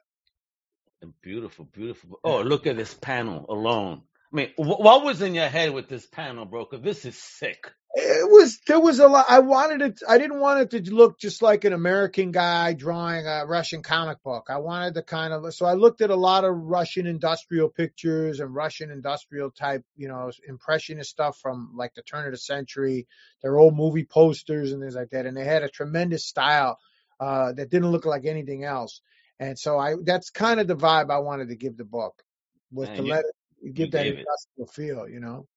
And 1.02 1.14
beautiful, 1.22 1.66
beautiful. 1.66 2.20
Oh, 2.24 2.42
look 2.42 2.68
at 2.68 2.78
this 2.78 2.94
panel 2.94 3.46
alone. 3.50 4.04
I 4.34 4.36
mean, 4.36 4.50
what 4.58 5.04
was 5.04 5.22
in 5.22 5.36
your 5.36 5.48
head 5.48 5.74
with 5.74 5.88
this 5.88 6.08
panel, 6.08 6.46
bro? 6.46 6.66
'Cause 6.66 6.82
this 6.82 7.06
is 7.06 7.16
sick. 7.18 7.72
It 7.96 8.28
was 8.32 8.60
there 8.66 8.80
was 8.80 8.98
a 8.98 9.08
lot. 9.08 9.28
I 9.30 9.38
wanted 9.40 9.84
it. 9.84 10.00
I 10.10 10.18
didn't 10.18 10.40
want 10.40 10.74
it 10.74 10.84
to 10.86 10.92
look 10.92 11.20
just 11.20 11.44
like 11.44 11.64
an 11.64 11.74
American 11.74 12.32
guy 12.32 12.74
drawing 12.74 13.28
a 13.28 13.46
Russian 13.46 13.84
comic 13.84 14.24
book. 14.24 14.48
I 14.50 14.58
wanted 14.58 14.96
to 14.96 15.04
kind 15.04 15.32
of 15.32 15.54
so 15.54 15.68
I 15.68 15.74
looked 15.74 16.02
at 16.02 16.10
a 16.10 16.16
lot 16.16 16.44
of 16.44 16.56
Russian 16.56 17.06
industrial 17.06 17.70
pictures 17.70 18.40
and 18.40 18.56
Russian 18.56 18.90
industrial 18.90 19.52
type, 19.52 19.86
you 19.96 20.08
know, 20.08 20.32
impressionist 20.48 21.12
stuff 21.12 21.38
from 21.40 21.74
like 21.76 21.94
the 21.94 22.02
turn 22.02 22.26
of 22.26 22.32
the 22.32 22.38
century. 22.40 23.08
Their 23.44 23.60
old 23.60 23.76
movie 23.76 24.06
posters 24.06 24.72
and 24.72 24.82
things 24.82 24.96
like 24.96 25.12
that, 25.12 25.28
and 25.28 25.38
they 25.38 25.46
had 25.46 25.62
a 25.62 25.70
tremendous 25.70 26.26
style 26.26 26.80
uh, 27.20 27.54
that 27.54 27.70
didn't 27.70 27.92
look 27.92 28.06
like 28.08 28.26
anything 28.26 28.64
else. 28.64 29.02
And 29.40 29.60
so 29.60 29.78
I 29.78 29.98
that's 30.04 30.32
kind 30.32 30.60
of 30.60 30.66
the 30.68 30.76
vibe 30.76 31.12
I 31.12 31.20
wanted 31.20 31.50
to 31.50 31.56
give 31.56 31.78
the 31.78 31.86
book 31.86 32.24
was 32.72 32.88
Man, 32.90 32.98
to 32.98 33.04
you- 33.04 33.10
let 33.12 33.26
it 33.64 33.74
give 33.74 33.92
that 33.92 34.04
gave 34.04 34.14
it. 34.14 34.26
industrial 34.58 34.68
feel, 34.68 35.10
you 35.10 35.20
know. 35.20 35.48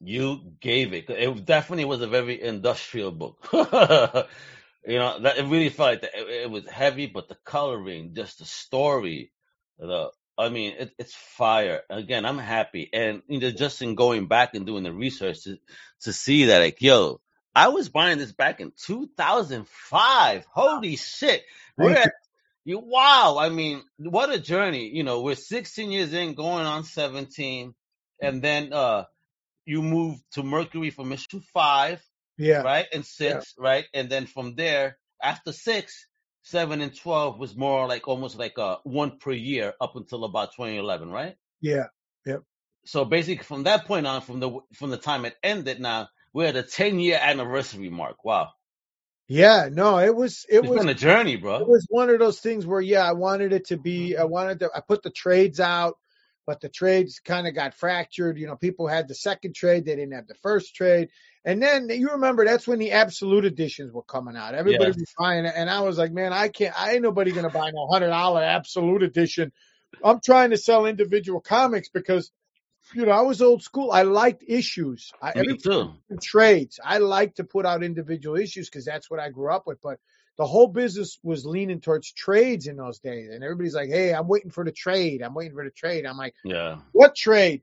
You 0.00 0.52
gave 0.60 0.92
it. 0.92 1.10
It 1.10 1.44
definitely 1.44 1.86
was 1.86 2.02
a 2.02 2.06
very 2.06 2.40
industrial 2.40 3.10
book. 3.10 3.48
you 3.52 3.58
know, 4.98 5.20
that 5.20 5.38
it 5.38 5.46
really 5.46 5.70
felt 5.70 5.90
like 5.90 6.00
that. 6.02 6.14
It, 6.14 6.44
it 6.44 6.50
was 6.50 6.66
heavy, 6.66 7.06
but 7.06 7.28
the 7.28 7.36
coloring, 7.44 8.14
just 8.14 8.38
the 8.38 8.44
story, 8.44 9.32
the 9.78 10.10
I 10.38 10.50
mean, 10.50 10.74
it, 10.78 10.92
it's 10.98 11.14
fire. 11.14 11.82
Again, 11.90 12.24
I'm 12.24 12.38
happy, 12.38 12.88
and 12.92 13.22
you 13.26 13.40
know, 13.40 13.50
just 13.50 13.82
in 13.82 13.96
going 13.96 14.28
back 14.28 14.54
and 14.54 14.64
doing 14.64 14.84
the 14.84 14.92
research 14.92 15.42
to 15.44 15.58
to 16.02 16.12
see 16.12 16.46
that, 16.46 16.60
like, 16.60 16.80
yo, 16.80 17.20
I 17.56 17.68
was 17.68 17.88
buying 17.88 18.18
this 18.18 18.30
back 18.30 18.60
in 18.60 18.72
2005. 18.86 20.46
Holy 20.48 20.94
shit! 20.94 21.42
We're 21.76 21.96
at 21.96 22.12
you. 22.68 22.78
Wow. 22.78 23.36
I 23.40 23.48
mean, 23.48 23.82
what 23.98 24.30
a 24.32 24.38
journey. 24.38 24.90
You 24.94 25.02
know, 25.02 25.22
we're 25.22 25.34
16 25.36 25.90
years 25.90 26.12
in, 26.12 26.34
going 26.34 26.66
on 26.66 26.84
17, 26.84 27.74
and 28.22 28.42
then 28.42 28.72
uh 28.72 29.04
you 29.66 29.82
move 29.82 30.18
to 30.32 30.42
Mercury 30.42 30.90
from 30.90 31.12
issue 31.12 31.40
five, 31.52 32.00
Yeah. 32.38 32.62
right, 32.62 32.86
and 32.92 33.04
six, 33.04 33.54
right, 33.58 33.84
and 33.92 34.08
then 34.08 34.26
from 34.26 34.54
there, 34.54 34.96
after 35.22 35.52
six, 35.52 36.06
seven, 36.42 36.80
and 36.80 36.94
twelve 36.96 37.38
was 37.38 37.54
more 37.56 37.86
like 37.86 38.08
almost 38.08 38.38
like 38.38 38.56
a 38.58 38.78
one 38.84 39.18
per 39.18 39.32
year 39.32 39.74
up 39.80 39.94
until 39.96 40.24
about 40.24 40.52
2011, 40.56 41.10
right? 41.10 41.36
Yeah. 41.60 41.86
Yep. 42.24 42.42
So 42.86 43.04
basically, 43.04 43.44
from 43.44 43.64
that 43.64 43.84
point 43.86 44.06
on, 44.06 44.22
from 44.22 44.40
the 44.40 44.50
from 44.74 44.90
the 44.90 44.96
time 44.96 45.24
it 45.26 45.34
ended, 45.42 45.80
now 45.80 46.08
we're 46.32 46.46
at 46.46 46.56
a 46.56 46.62
10 46.62 46.98
year 47.00 47.18
anniversary 47.20 47.90
mark. 47.90 48.24
Wow, 48.24 48.50
Yeah, 49.28 49.68
no, 49.70 49.98
it 49.98 50.14
was 50.14 50.46
it 50.48 50.64
it's 50.64 50.68
was 50.68 50.78
been 50.78 50.88
a 50.88 50.94
journey, 50.94 51.36
bro. 51.36 51.56
it 51.60 51.68
was 51.68 51.86
one 51.90 52.08
of 52.10 52.18
those 52.18 52.40
things 52.40 52.66
where 52.66 52.80
yeah, 52.80 53.06
I 53.08 53.12
wanted 53.12 53.52
it 53.52 53.66
to 53.66 53.76
be 53.76 54.16
I 54.16 54.22
mm-hmm. 54.22 54.30
wanted 54.30 54.60
to 54.60 54.70
I 54.74 54.80
put 54.80 55.02
the 55.02 55.10
trades 55.10 55.60
out, 55.60 55.98
but 56.46 56.60
the 56.62 56.70
trades 56.70 57.20
kind 57.20 57.46
of 57.46 57.54
got 57.54 57.74
fractured. 57.74 58.38
You 58.38 58.46
know, 58.46 58.56
people 58.56 58.86
had 58.88 59.06
the 59.06 59.14
second 59.14 59.54
trade, 59.54 59.84
they 59.84 59.96
didn't 59.96 60.14
have 60.14 60.26
the 60.28 60.34
first 60.36 60.74
trade. 60.74 61.10
And 61.44 61.62
then 61.62 61.90
you 61.90 62.10
remember 62.12 62.44
that's 62.46 62.66
when 62.66 62.78
the 62.78 62.92
absolute 62.92 63.44
editions 63.44 63.92
were 63.92 64.02
coming 64.02 64.36
out. 64.36 64.54
Everybody 64.54 64.90
Yes. 64.90 64.96
was 64.98 65.14
buying 65.18 65.44
it. 65.44 65.54
And 65.56 65.68
I 65.70 65.80
was 65.80 65.98
like, 65.98 66.12
man, 66.12 66.32
I 66.32 66.48
can't 66.48 66.78
I 66.80 66.92
ain't 66.94 67.02
nobody 67.02 67.32
gonna 67.32 67.50
buy 67.50 67.70
no 67.70 67.86
hundred 67.86 68.08
dollar 68.08 68.42
absolute 68.42 69.02
edition. 69.02 69.52
I'm 70.02 70.20
trying 70.24 70.50
to 70.50 70.56
sell 70.56 70.86
individual 70.86 71.40
comics 71.40 71.90
because 71.90 72.30
you 72.94 73.06
know, 73.06 73.12
I 73.12 73.22
was 73.22 73.42
old 73.42 73.62
school. 73.62 73.90
I 73.92 74.02
liked 74.02 74.44
issues. 74.46 75.10
I, 75.22 75.32
Me 75.36 75.56
too. 75.56 75.92
trades. 76.22 76.80
I 76.84 76.98
like 76.98 77.36
to 77.36 77.44
put 77.44 77.66
out 77.66 77.82
individual 77.82 78.36
issues 78.36 78.68
because 78.68 78.84
that's 78.84 79.10
what 79.10 79.20
I 79.20 79.30
grew 79.30 79.52
up 79.52 79.66
with. 79.66 79.80
But 79.82 79.98
the 80.36 80.46
whole 80.46 80.68
business 80.68 81.18
was 81.22 81.44
leaning 81.44 81.80
towards 81.80 82.12
trades 82.12 82.66
in 82.66 82.76
those 82.76 83.00
days. 83.00 83.28
And 83.30 83.42
everybody's 83.42 83.74
like, 83.74 83.88
hey, 83.88 84.14
I'm 84.14 84.28
waiting 84.28 84.50
for 84.50 84.64
the 84.64 84.72
trade. 84.72 85.22
I'm 85.22 85.34
waiting 85.34 85.54
for 85.54 85.64
the 85.64 85.70
trade. 85.70 86.06
I'm 86.06 86.16
like, 86.16 86.34
Yeah. 86.44 86.78
what 86.92 87.14
trade? 87.16 87.62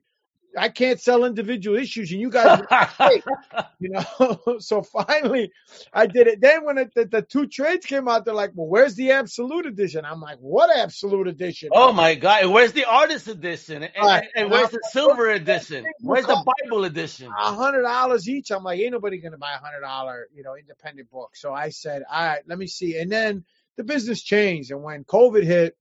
I 0.56 0.68
can't 0.70 1.00
sell 1.00 1.24
individual 1.24 1.76
issues 1.76 2.10
and 2.12 2.20
you 2.20 2.30
guys, 2.30 2.62
you 3.78 3.90
know. 3.90 4.40
so 4.58 4.82
finally 4.82 5.52
I 5.92 6.06
did 6.06 6.26
it. 6.26 6.40
Then 6.40 6.64
when 6.64 6.78
it, 6.78 6.94
the, 6.94 7.04
the 7.04 7.22
two 7.22 7.46
trades 7.46 7.86
came 7.86 8.08
out, 8.08 8.24
they're 8.24 8.34
like, 8.34 8.52
well, 8.54 8.66
where's 8.66 8.94
the 8.94 9.12
absolute 9.12 9.66
edition? 9.66 10.04
I'm 10.04 10.20
like, 10.20 10.38
what 10.38 10.74
absolute 10.76 11.28
edition? 11.28 11.70
Oh 11.72 11.92
my 11.92 12.14
God! 12.14 12.46
Where's 12.46 12.72
the 12.72 12.84
artist 12.84 13.28
edition? 13.28 13.82
And, 13.82 13.92
and- 13.96 14.04
and 14.34 14.50
where's 14.50 14.70
the 14.70 14.80
silver 14.92 15.30
edition? 15.30 15.84
Where's 16.00 16.26
the 16.26 16.44
Bible 16.64 16.84
edition? 16.84 17.28
a 17.28 17.52
hundred 17.54 17.82
dollars 17.82 18.28
each. 18.28 18.50
I'm 18.50 18.64
like, 18.64 18.80
ain't 18.80 18.92
nobody 18.92 19.18
gonna 19.18 19.38
buy 19.38 19.52
a 19.54 19.58
hundred 19.58 19.80
dollar, 19.80 20.28
you 20.34 20.42
know, 20.42 20.56
independent 20.56 21.10
book. 21.10 21.36
So 21.36 21.52
I 21.52 21.68
said, 21.70 22.02
all 22.10 22.26
right, 22.26 22.42
let 22.46 22.58
me 22.58 22.66
see. 22.66 22.98
And 22.98 23.10
then 23.10 23.44
the 23.76 23.84
business 23.84 24.22
changed, 24.22 24.70
and 24.70 24.82
when 24.82 25.04
COVID 25.04 25.44
hit, 25.44 25.76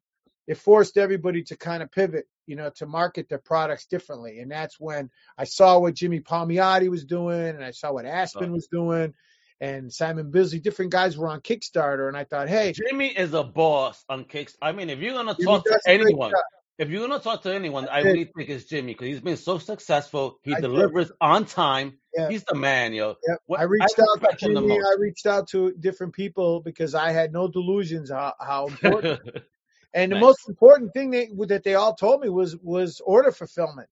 it 0.48 0.58
forced 0.58 0.98
everybody 0.98 1.44
to 1.44 1.58
kind 1.58 1.82
of 1.82 1.92
pivot, 1.92 2.28
you 2.48 2.56
know, 2.56 2.70
to 2.76 2.86
market 2.86 3.30
their 3.30 3.40
products 3.40 3.86
differently. 3.88 4.40
And 4.40 4.52
that's 4.52 4.80
when 4.80 5.10
I 5.38 5.46
saw 5.46 5.80
what 5.80 5.96
Jimmy 5.96 6.20
Palmiotti 6.20 6.90
was 6.90 7.06
doing, 7.06 7.50
and 7.50 7.64
I 7.64 7.72
saw 7.72 7.94
what 7.94 8.06
Aspen 8.06 8.52
was 8.52 8.68
doing, 8.72 9.14
and 9.60 9.92
Simon 9.92 10.32
Bisley. 10.32 10.60
Different 10.60 10.92
guys 10.92 11.18
were 11.18 11.30
on 11.30 11.42
Kickstarter, 11.42 12.08
and 12.08 12.18
I 12.18 12.24
thought, 12.24 12.50
hey, 12.50 12.74
Jimmy 12.74 13.08
is 13.08 13.34
a 13.34 13.44
boss 13.44 14.04
on 14.10 14.26
Kickstarter. 14.26 14.58
I 14.62 14.72
mean, 14.72 14.90
if 14.90 15.00
you're 15.00 15.14
gonna 15.14 15.36
talk 15.36 15.64
to 15.66 15.74
a 15.74 15.80
great 15.86 16.02
anyone, 16.02 16.32
if 16.78 16.90
you're 16.90 17.08
gonna 17.08 17.22
talk 17.22 17.44
to 17.44 17.54
anyone, 17.54 17.88
I 17.88 18.02
it. 18.02 18.04
really 18.04 18.32
think 18.36 18.50
it's 18.50 18.66
Jimmy 18.66 18.94
because 18.94 19.08
he's 19.08 19.22
been 19.22 19.38
so 19.38 19.58
successful. 19.60 20.40
He 20.44 20.54
I 20.54 20.60
delivers 20.60 21.12
on 21.22 21.46
time. 21.46 22.00
Yeah. 22.16 22.30
He's 22.30 22.44
the 22.44 22.56
man, 22.56 22.94
yo. 22.94 23.16
Yep. 23.28 23.40
What- 23.46 23.60
I 23.60 23.64
reached 23.64 24.00
out 24.00 24.30
to 24.30 24.36
Jimmy. 24.38 24.76
I 24.76 24.96
reached 25.00 25.26
out 25.26 25.48
to 25.50 25.74
different 25.80 26.14
people 26.14 26.62
because 26.62 26.96
I 26.96 27.12
had 27.12 27.32
no 27.32 27.48
delusions 27.48 28.12
how, 28.12 28.34
how 28.40 28.68
important 28.68 29.22
And 29.96 30.12
the 30.12 30.16
Nice. 30.18 30.22
most 30.24 30.50
important 30.50 30.94
thing 30.94 31.10
they, 31.10 31.30
that 31.48 31.64
they 31.64 31.74
all 31.76 31.96
told 31.96 32.22
me 32.22 32.30
was 32.30 32.56
was 32.58 33.02
order 33.04 33.32
fulfillment. 33.32 33.90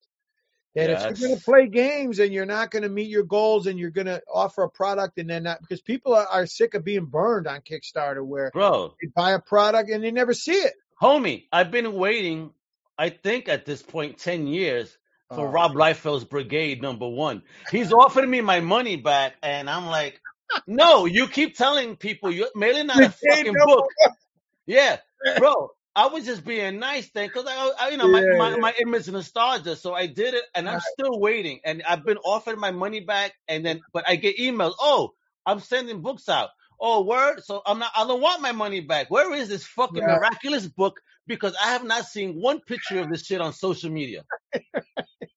That 0.76 0.90
if 0.90 1.02
you're 1.20 1.28
going 1.30 1.40
to 1.40 1.46
play 1.46 1.68
games 1.68 2.18
and 2.20 2.34
you're 2.34 2.48
not 2.48 2.72
going 2.72 2.82
to 2.82 2.90
meet 2.90 3.08
your 3.08 3.24
goals 3.24 3.68
and 3.68 3.78
you're 3.80 3.92
going 3.92 4.08
to 4.08 4.22
offer 4.32 4.64
a 4.64 4.70
product 4.70 5.20
and 5.20 5.30
then 5.30 5.44
not 5.44 5.62
because 5.62 5.82
people 5.82 6.16
are, 6.16 6.26
are 6.26 6.46
sick 6.48 6.74
of 6.74 6.84
being 6.84 7.06
burned 7.06 7.46
on 7.48 7.62
Kickstarter 7.62 8.26
where 8.26 8.50
Bro, 8.52 8.96
they 9.00 9.08
buy 9.16 9.32
a 9.34 9.40
product 9.40 9.90
and 9.92 10.04
they 10.04 10.10
never 10.12 10.34
see 10.34 10.54
it. 10.54 10.74
homie, 11.02 11.46
I've 11.52 11.72
been 11.72 11.94
waiting. 11.94 12.52
I 12.98 13.10
think 13.10 13.50
at 13.50 13.66
this 13.66 13.82
point, 13.82 14.18
ten 14.18 14.46
years 14.48 14.98
for 15.30 15.48
Oh. 15.48 15.52
Rob 15.52 15.74
Liefeld's 15.74 16.26
Brigade 16.26 16.82
number 16.82 17.08
one. 17.08 17.44
He's 17.72 17.94
offering 17.94 18.30
me 18.30 18.42
my 18.42 18.60
money 18.60 18.98
back, 18.98 19.36
and 19.42 19.70
I'm 19.70 19.86
like, 19.88 20.20
no, 20.68 21.06
you 21.06 21.28
keep 21.28 21.56
telling 21.56 21.96
people 21.96 22.32
you're 22.32 22.50
mailing 22.56 22.90
out 22.90 23.02
a 23.04 23.10
fucking 23.10 23.54
book. 23.66 23.86
Yeah, 24.66 24.98
bro. 25.38 25.72
I 25.96 26.08
was 26.08 26.26
just 26.26 26.46
being 26.46 26.80
nice 26.80 27.10
then, 27.12 27.28
because 27.30 27.46
I, 27.48 27.72
I, 27.80 27.90
you 27.90 27.98
know, 27.98 28.10
my, 28.10 28.24
Yeah, 28.24 28.34
my, 28.34 28.56
yeah. 28.56 28.58
my 28.58 28.74
image 28.82 29.10
nostalgia. 29.10 29.76
So 29.76 29.94
I 29.94 30.08
did 30.08 30.34
it, 30.36 30.44
and 30.56 30.70
I'm 30.70 30.80
Right. 30.80 30.82
still 30.82 31.20
waiting. 31.20 31.62
And 31.66 31.84
I've 31.88 32.06
been 32.06 32.18
offered 32.20 32.58
my 32.60 32.72
money 32.72 33.02
back, 33.02 33.34
and 33.48 33.66
then, 33.66 33.84
but 33.94 34.08
I 34.10 34.18
get 34.18 34.38
emails. 34.40 34.74
Oh, 34.80 35.12
I'm 35.46 35.60
sending 35.60 36.02
books 36.02 36.30
out. 36.30 36.50
Oh, 36.82 37.04
word. 37.04 37.44
So 37.44 37.62
I'm 37.66 37.80
not. 37.80 37.92
I 37.96 38.08
don't 38.08 38.22
want 38.22 38.42
my 38.42 38.54
money 38.54 38.82
back. 38.82 39.12
Where 39.12 39.34
is 39.36 39.50
this 39.50 39.66
fucking 39.66 40.06
Yeah. 40.06 40.08
miraculous 40.08 40.68
book? 40.68 41.00
Because 41.28 41.56
I 41.64 41.74
have 41.74 41.84
not 41.86 42.06
seen 42.06 42.42
one 42.42 42.62
picture 42.62 43.00
of 43.00 43.10
this 43.10 43.26
shit 43.26 43.42
on 43.42 43.54
social 43.54 43.92
media. 43.92 44.24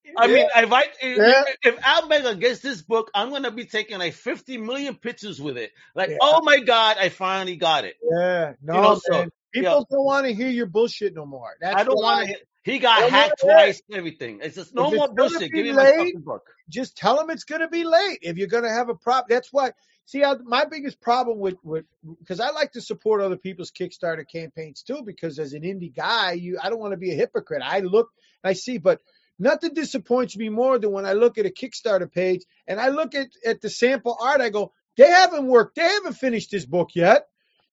I 0.17 0.27
mean, 0.27 0.47
if 0.55 0.71
I 0.73 0.83
if, 1.01 1.23
Yeah. 1.23 1.43
if 1.63 1.79
Al 1.85 2.07
Mega 2.07 2.35
gets 2.35 2.61
this 2.61 2.81
book, 2.81 3.11
I'm 3.15 3.29
gonna 3.31 3.51
be 3.51 3.65
taking 3.65 3.99
like 3.99 4.13
50 4.13 4.57
million 4.59 4.95
pictures 4.95 5.41
with 5.41 5.57
it. 5.57 5.71
Like, 5.95 6.11
Yeah. 6.11 6.17
oh 6.21 6.41
my 6.43 6.59
god, 6.59 6.97
I 6.99 7.09
finally 7.09 7.57
got 7.57 7.85
it. 7.85 7.95
yeah, 8.03 8.53
no, 8.61 8.73
You 8.73 8.81
know, 8.81 8.95
so, 8.95 9.27
People 9.53 9.87
don't 9.89 10.05
want 10.05 10.25
to 10.27 10.33
hear 10.33 10.49
your 10.49 10.65
bullshit 10.65 11.15
no 11.15 11.25
more. 11.25 11.55
That's 11.61 11.75
I 11.75 11.83
don't 11.83 11.95
want 11.95 12.29
to. 12.29 12.35
He 12.63 12.79
got 12.79 12.99
Don't 12.99 13.11
hacked 13.11 13.41
twice. 13.41 13.81
Everything. 13.91 14.39
It's 14.43 14.55
just 14.55 14.75
no 14.75 14.91
If 14.91 14.97
more 14.97 15.07
bullshit. 15.07 15.51
Give 15.53 15.65
me 15.65 15.71
my 15.71 15.91
fucking 15.91 16.21
book. 16.21 16.43
just 16.69 16.97
tell 16.97 17.19
him 17.19 17.29
it's 17.29 17.45
going 17.45 17.61
to 17.61 17.69
be 17.69 17.85
late 17.85 18.19
if 18.21 18.37
you're 18.37 18.49
going 18.49 18.65
to 18.65 18.69
have 18.69 18.89
a 18.89 18.95
problem. 18.95 19.27
That's 19.29 19.53
why. 19.53 19.71
See, 20.05 20.23
I, 20.23 20.35
my 20.43 20.65
biggest 20.65 20.99
problem 20.99 21.39
with 21.39 21.55
with 21.63 21.85
because 22.19 22.41
I 22.41 22.51
like 22.51 22.73
to 22.73 22.81
support 22.81 23.21
other 23.21 23.37
people's 23.37 23.71
Kickstarter 23.71 24.25
campaigns 24.29 24.83
too. 24.83 25.01
Because 25.05 25.39
as 25.39 25.53
an 25.53 25.61
indie 25.61 25.95
guy, 25.95 26.33
you 26.33 26.59
I 26.61 26.69
don't 26.69 26.79
want 26.79 26.91
to 26.91 26.97
be 26.97 27.11
a 27.11 27.15
hypocrite. 27.15 27.61
I 27.63 27.79
look, 27.79 28.09
I 28.43 28.53
see, 28.53 28.77
but 28.79 28.99
nothing 29.39 29.73
disappoints 29.73 30.35
me 30.35 30.49
more 30.49 30.77
than 30.77 30.91
when 30.91 31.05
I 31.05 31.13
look 31.13 31.37
at 31.37 31.45
a 31.45 31.49
Kickstarter 31.49 32.11
page 32.11 32.41
and 32.67 32.81
I 32.81 32.89
look 32.89 33.15
at 33.15 33.27
at 33.45 33.61
the 33.61 33.69
sample 33.69 34.17
art. 34.19 34.41
I 34.41 34.49
go, 34.49 34.73
they 34.97 35.07
haven't 35.07 35.47
worked. 35.47 35.75
They 35.75 35.83
haven't 35.83 36.13
finished 36.13 36.51
this 36.51 36.65
book 36.65 36.89
yet. 36.95 37.27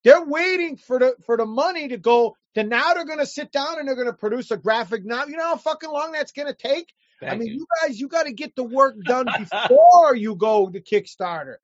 They're 0.04 0.24
waiting 0.24 0.76
for 0.76 0.98
the 0.98 1.14
for 1.24 1.36
the 1.36 1.46
money 1.46 1.88
to 1.88 1.96
go. 1.96 2.36
To 2.54 2.62
now 2.62 2.94
they're 2.94 3.06
going 3.06 3.18
to 3.18 3.26
sit 3.26 3.50
down 3.50 3.78
and 3.78 3.88
they're 3.88 3.96
going 3.96 4.06
to 4.06 4.12
produce 4.12 4.50
a 4.52 4.56
graphic 4.56 5.04
novel. 5.04 5.30
You 5.30 5.38
know 5.38 5.48
how 5.48 5.56
fucking 5.56 5.90
long 5.90 6.12
that's 6.12 6.32
going 6.32 6.46
to 6.46 6.54
take. 6.54 6.92
I 7.20 7.36
mean, 7.36 7.48
you. 7.48 7.54
you. 7.54 7.66
guys, 7.82 7.98
you 7.98 8.06
got 8.06 8.26
to 8.26 8.32
get 8.32 8.54
the 8.54 8.64
work 8.64 8.96
done 9.04 9.26
before 9.38 10.14
you 10.14 10.36
go 10.36 10.68
to 10.68 10.80
Kickstarter. 10.80 11.56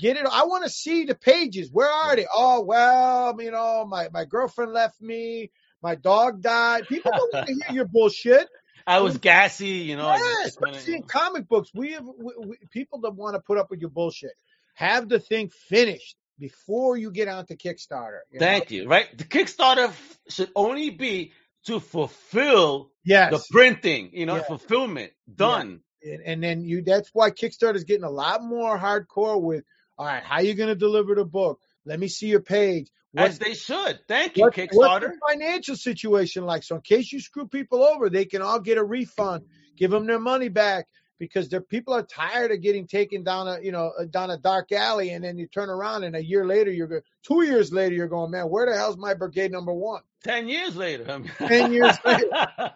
Get 0.00 0.16
it? 0.16 0.26
I 0.26 0.46
want 0.46 0.64
to 0.64 0.70
see 0.70 1.04
the 1.04 1.14
pages. 1.14 1.70
Where 1.70 1.90
are 1.90 2.16
they? 2.16 2.26
Oh 2.34 2.62
well, 2.62 3.36
you 3.40 3.50
know, 3.50 3.84
my 3.86 4.08
my 4.12 4.24
girlfriend 4.24 4.72
left 4.72 5.00
me. 5.00 5.50
My 5.82 5.96
dog 5.96 6.40
died. 6.40 6.86
People 6.88 7.12
don't 7.12 7.32
want 7.32 7.46
to 7.46 7.54
hear 7.54 7.76
your 7.76 7.84
bullshit. 7.84 8.48
I 8.86 9.00
was 9.00 9.18
gassy, 9.18 9.66
you 9.66 9.96
know. 9.96 10.06
I 10.08 10.16
Yeah, 10.16 10.70
just 10.72 10.88
in 10.88 11.02
comic 11.02 11.46
books, 11.46 11.70
we 11.74 11.92
have 11.92 12.04
we, 12.04 12.32
we, 12.38 12.56
people 12.70 13.00
that 13.02 13.14
want 13.14 13.34
to 13.34 13.40
put 13.40 13.58
up 13.58 13.70
with 13.70 13.80
your 13.80 13.90
bullshit. 13.90 14.32
Have 14.74 15.08
the 15.08 15.20
thing 15.20 15.50
finished 15.50 16.16
before 16.42 16.96
you 16.98 17.10
get 17.10 17.28
onto 17.28 17.54
Kickstarter. 17.56 18.20
you 18.30 18.38
know? 18.40 18.46
Thank 18.46 18.70
you. 18.70 18.88
Right. 18.88 19.06
The 19.16 19.24
Kickstarter 19.24 19.88
f- 19.88 20.18
should 20.28 20.50
only 20.56 20.90
be 20.90 21.32
to 21.66 21.78
fulfill 21.80 22.90
Yes. 23.04 23.32
the 23.32 23.42
printing. 23.50 24.10
You 24.12 24.26
know, 24.26 24.36
Yeah. 24.36 24.42
fulfillment 24.42 25.12
done. 25.32 25.80
and, 26.04 26.20
and 26.24 26.42
then 26.42 26.64
you 26.64 26.82
that's 26.82 27.10
why 27.12 27.30
Kickstarter 27.30 27.76
is 27.76 27.84
getting 27.84 28.02
a 28.04 28.10
lot 28.10 28.42
more 28.42 28.76
hardcore 28.76 29.40
with 29.40 29.64
all 29.96 30.06
right, 30.06 30.22
how 30.24 30.40
you 30.40 30.54
gonna 30.54 30.74
deliver 30.74 31.14
the 31.14 31.24
book? 31.24 31.60
Let 31.86 32.00
me 32.00 32.08
see 32.08 32.26
your 32.26 32.40
page. 32.42 32.88
As 33.16 33.38
they 33.38 33.54
should. 33.54 34.00
Thank 34.08 34.36
you, 34.36 34.44
what's, 34.44 34.56
Kickstarter. 34.56 34.72
what's 34.74 35.06
the 35.06 35.20
financial 35.30 35.76
situation 35.76 36.44
like? 36.44 36.62
So 36.64 36.76
in 36.76 36.80
case 36.80 37.12
you 37.12 37.20
screw 37.20 37.46
people 37.46 37.84
over, 37.84 38.08
they 38.10 38.24
can 38.24 38.42
all 38.42 38.58
get 38.58 38.78
a 38.78 38.84
refund, 38.84 39.44
give 39.76 39.90
them 39.92 40.06
their 40.06 40.18
money 40.18 40.48
back 40.48 40.86
because 41.22 41.48
their 41.48 41.60
people 41.60 41.94
are 41.94 42.02
tired 42.02 42.50
of 42.50 42.60
getting 42.62 42.84
taken 42.84 43.22
down 43.22 43.46
a 43.46 43.60
you 43.62 43.70
know 43.70 43.92
uh, 43.96 44.04
down 44.06 44.28
a 44.30 44.36
dark 44.36 44.72
alley, 44.72 45.10
and 45.10 45.22
then 45.24 45.38
you 45.38 45.46
turn 45.46 45.70
around 45.70 46.02
and 46.02 46.16
a 46.16 46.24
year 46.24 46.44
later 46.44 46.72
you're 46.72 46.88
go, 46.88 47.00
two 47.22 47.42
years 47.44 47.72
later 47.72 47.94
you're 47.94 48.08
going, 48.08 48.32
man, 48.32 48.50
where 48.50 48.66
the 48.66 48.74
hell's 48.76 48.96
my 48.96 49.14
brigade 49.14 49.52
number 49.52 49.72
one? 49.72 50.02
Ten 50.24 50.48
years 50.48 50.74
later. 50.74 51.04
10 51.38 51.72
years 51.72 51.96
later. 52.04 52.26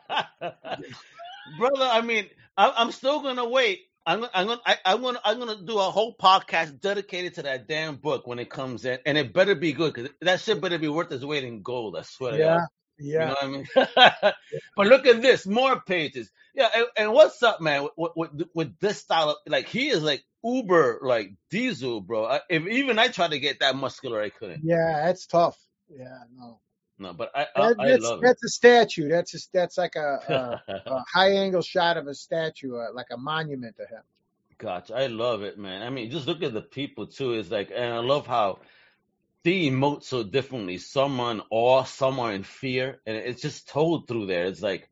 brother. 1.59 1.89
I 1.91 2.03
mean, 2.03 2.27
I, 2.57 2.73
I'm 2.77 2.93
still 2.93 3.21
gonna 3.21 3.49
wait. 3.49 3.81
I'm, 4.07 4.21
gonna- 4.21 4.31
I'm 4.33 4.47
gonna, 4.47 4.61
I, 4.65 4.77
I'm 4.85 5.03
gonna, 5.03 5.21
I'm 5.25 5.39
gonna 5.41 5.63
do 5.65 5.79
a 5.79 5.91
whole 5.91 6.15
podcast 6.15 6.81
dedicated 6.81 7.35
to 7.35 7.43
that 7.43 7.67
damn 7.67 7.97
book 7.97 8.29
when 8.29 8.39
it 8.39 8.49
comes 8.49 8.85
in, 8.85 9.01
and 9.05 9.19
it 9.19 9.33
better 9.33 9.57
be 9.57 9.73
good 9.73 9.93
because 9.93 10.11
that 10.21 10.39
shit 10.41 10.61
better 10.61 10.79
be 10.79 10.87
worth 10.87 11.11
its 11.11 11.25
weight 11.25 11.43
in 11.43 11.63
gold. 11.63 11.97
I 11.99 12.03
swear. 12.03 12.31
to 12.33 12.39
God. 12.59 12.67
Yeah, 12.99 13.21
You 13.21 13.27
know 13.29 13.37
I 13.41 13.47
mean? 13.47 14.35
but 14.77 14.87
look 14.87 15.07
at 15.07 15.23
this, 15.23 15.47
more 15.47 15.81
pages. 15.81 16.31
Yeah, 16.55 16.69
and, 16.75 16.87
and 16.97 17.13
what's 17.13 17.43
up, 17.43 17.61
man? 17.61 17.89
With, 17.97 18.13
with 18.17 18.31
with 18.55 18.79
this 18.81 18.99
style, 18.99 19.31
of, 19.31 19.37
like 19.47 19.69
he 19.69 19.89
is 19.89 20.03
like 20.03 20.25
uber, 20.43 21.01
like 21.03 21.35
diesel, 21.51 22.01
bro. 22.01 22.25
I, 22.25 22.41
if 22.49 22.67
even 22.67 22.99
I 22.99 23.09
tried 23.09 23.33
to 23.33 23.39
get 23.39 23.61
that 23.61 23.77
muscular, 23.77 24.23
I 24.23 24.31
couldn't. 24.31 24.65
Yeah, 24.65 25.03
that's 25.05 25.27
tough. 25.27 25.59
Yeah, 25.89 26.19
no. 26.35 26.61
No, 26.99 27.13
but 27.13 27.31
I, 27.35 27.47
I, 27.55 27.69
That, 27.69 27.77
I 27.79 27.89
that's 27.89 28.05
love 28.05 28.21
that's 28.23 28.45
a 28.45 28.49
statue. 28.49 29.09
That's 29.11 29.35
a, 29.35 29.39
that's 29.53 29.77
like 29.77 29.97
a, 29.97 30.63
a, 30.67 30.73
a 30.87 31.05
high 31.13 31.33
angle 31.33 31.61
shot 31.61 31.99
of 31.99 32.07
a 32.07 32.15
statue, 32.15 32.77
uh, 32.77 32.93
like 32.95 33.09
a 33.11 33.19
monument 33.19 33.77
to 33.77 33.83
him. 33.83 34.03
Gotcha. 34.59 34.95
I 34.95 35.09
love 35.09 35.43
it, 35.43 35.59
man. 35.59 35.83
I 35.83 35.91
mean, 35.91 36.11
just 36.11 36.27
look 36.27 36.43
at 36.43 36.55
the 36.55 36.63
people 36.63 37.07
too. 37.07 37.35
It's 37.35 37.51
like, 37.51 37.71
and 37.75 37.93
I 37.93 37.99
love 37.99 38.27
how 38.27 38.61
they 39.47 39.71
emote 39.71 40.03
so 40.03 40.25
differently. 40.25 40.77
Some 40.77 41.21
are 41.21 41.31
in 41.31 41.41
awe, 41.51 41.85
some 41.85 42.19
are 42.19 42.33
in 42.33 42.43
fear, 42.43 43.01
and 43.07 43.17
it's 43.17 43.41
just 43.41 43.69
told 43.69 44.09
through 44.09 44.27
there. 44.27 44.47
It's 44.47 44.61
like, 44.61 44.91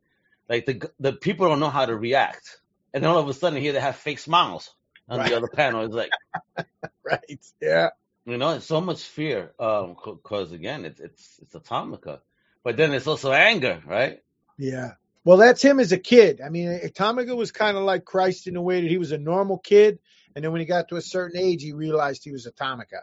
like 0.49 0.65
the 0.65 0.91
the 1.01 1.13
people 1.13 1.49
don't 1.49 1.59
know 1.59 1.71
how 1.71 1.87
to 1.87 1.97
react, 1.97 2.61
and 2.93 3.03
then 3.03 3.11
all 3.11 3.19
of 3.19 3.29
a 3.29 3.35
sudden 3.35 3.61
here 3.61 3.73
they 3.73 3.81
have 3.81 3.97
fake 3.97 4.21
smiles 4.21 4.73
on 5.09 5.19
Right. 5.19 5.31
the 5.31 5.37
other 5.37 5.49
panel. 5.49 5.85
It's 5.85 5.95
like, 5.95 6.13
Right. 7.05 7.41
Yeah. 7.61 7.91
you 8.27 8.39
know, 8.39 8.51
it's 8.51 8.67
so 8.67 8.81
much 8.81 9.03
fear. 9.03 9.53
Um, 9.59 9.97
because 10.05 10.53
again, 10.53 10.85
it's 10.85 11.01
it's 11.01 11.41
it's 11.43 11.55
Atomica, 11.57 12.21
but 12.63 12.77
then 12.77 12.93
it's 12.95 13.09
also 13.09 13.33
anger, 13.33 13.83
right? 13.85 14.21
Yeah. 14.57 14.93
Well, 15.25 15.39
that's 15.39 15.63
him 15.63 15.81
as 15.81 15.91
a 15.91 15.99
kid. 15.99 16.41
I 16.41 16.49
mean, 16.49 16.69
Atomica 16.69 17.35
was 17.35 17.51
kind 17.51 17.77
of 17.77 17.83
like 17.83 18.05
Christ 18.05 18.47
in 18.47 18.55
the 18.55 18.61
way 18.61 18.83
that 18.83 18.91
he 18.91 18.99
was 18.99 19.11
a 19.11 19.19
normal 19.19 19.59
kid, 19.59 19.99
and 20.37 20.45
then 20.45 20.53
when 20.53 20.61
he 20.61 20.65
got 20.67 20.89
to 20.91 20.97
a 20.97 21.03
certain 21.03 21.41
age, 21.41 21.63
he 21.65 21.73
realized 21.73 22.23
he 22.23 22.31
was 22.31 22.47
Atomica. 22.47 23.03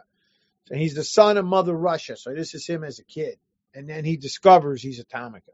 So 0.66 0.76
he's 0.76 0.94
the 0.94 1.04
son 1.04 1.36
of 1.36 1.44
Mother 1.44 1.74
Russia. 1.74 2.16
So 2.16 2.34
this 2.34 2.54
is 2.54 2.66
him 2.66 2.84
as 2.84 2.98
a 2.98 3.04
kid, 3.04 3.38
and 3.74 3.88
then 3.88 4.04
he 4.04 4.16
discovers 4.16 4.82
he's 4.82 5.00
Atomica. 5.00 5.52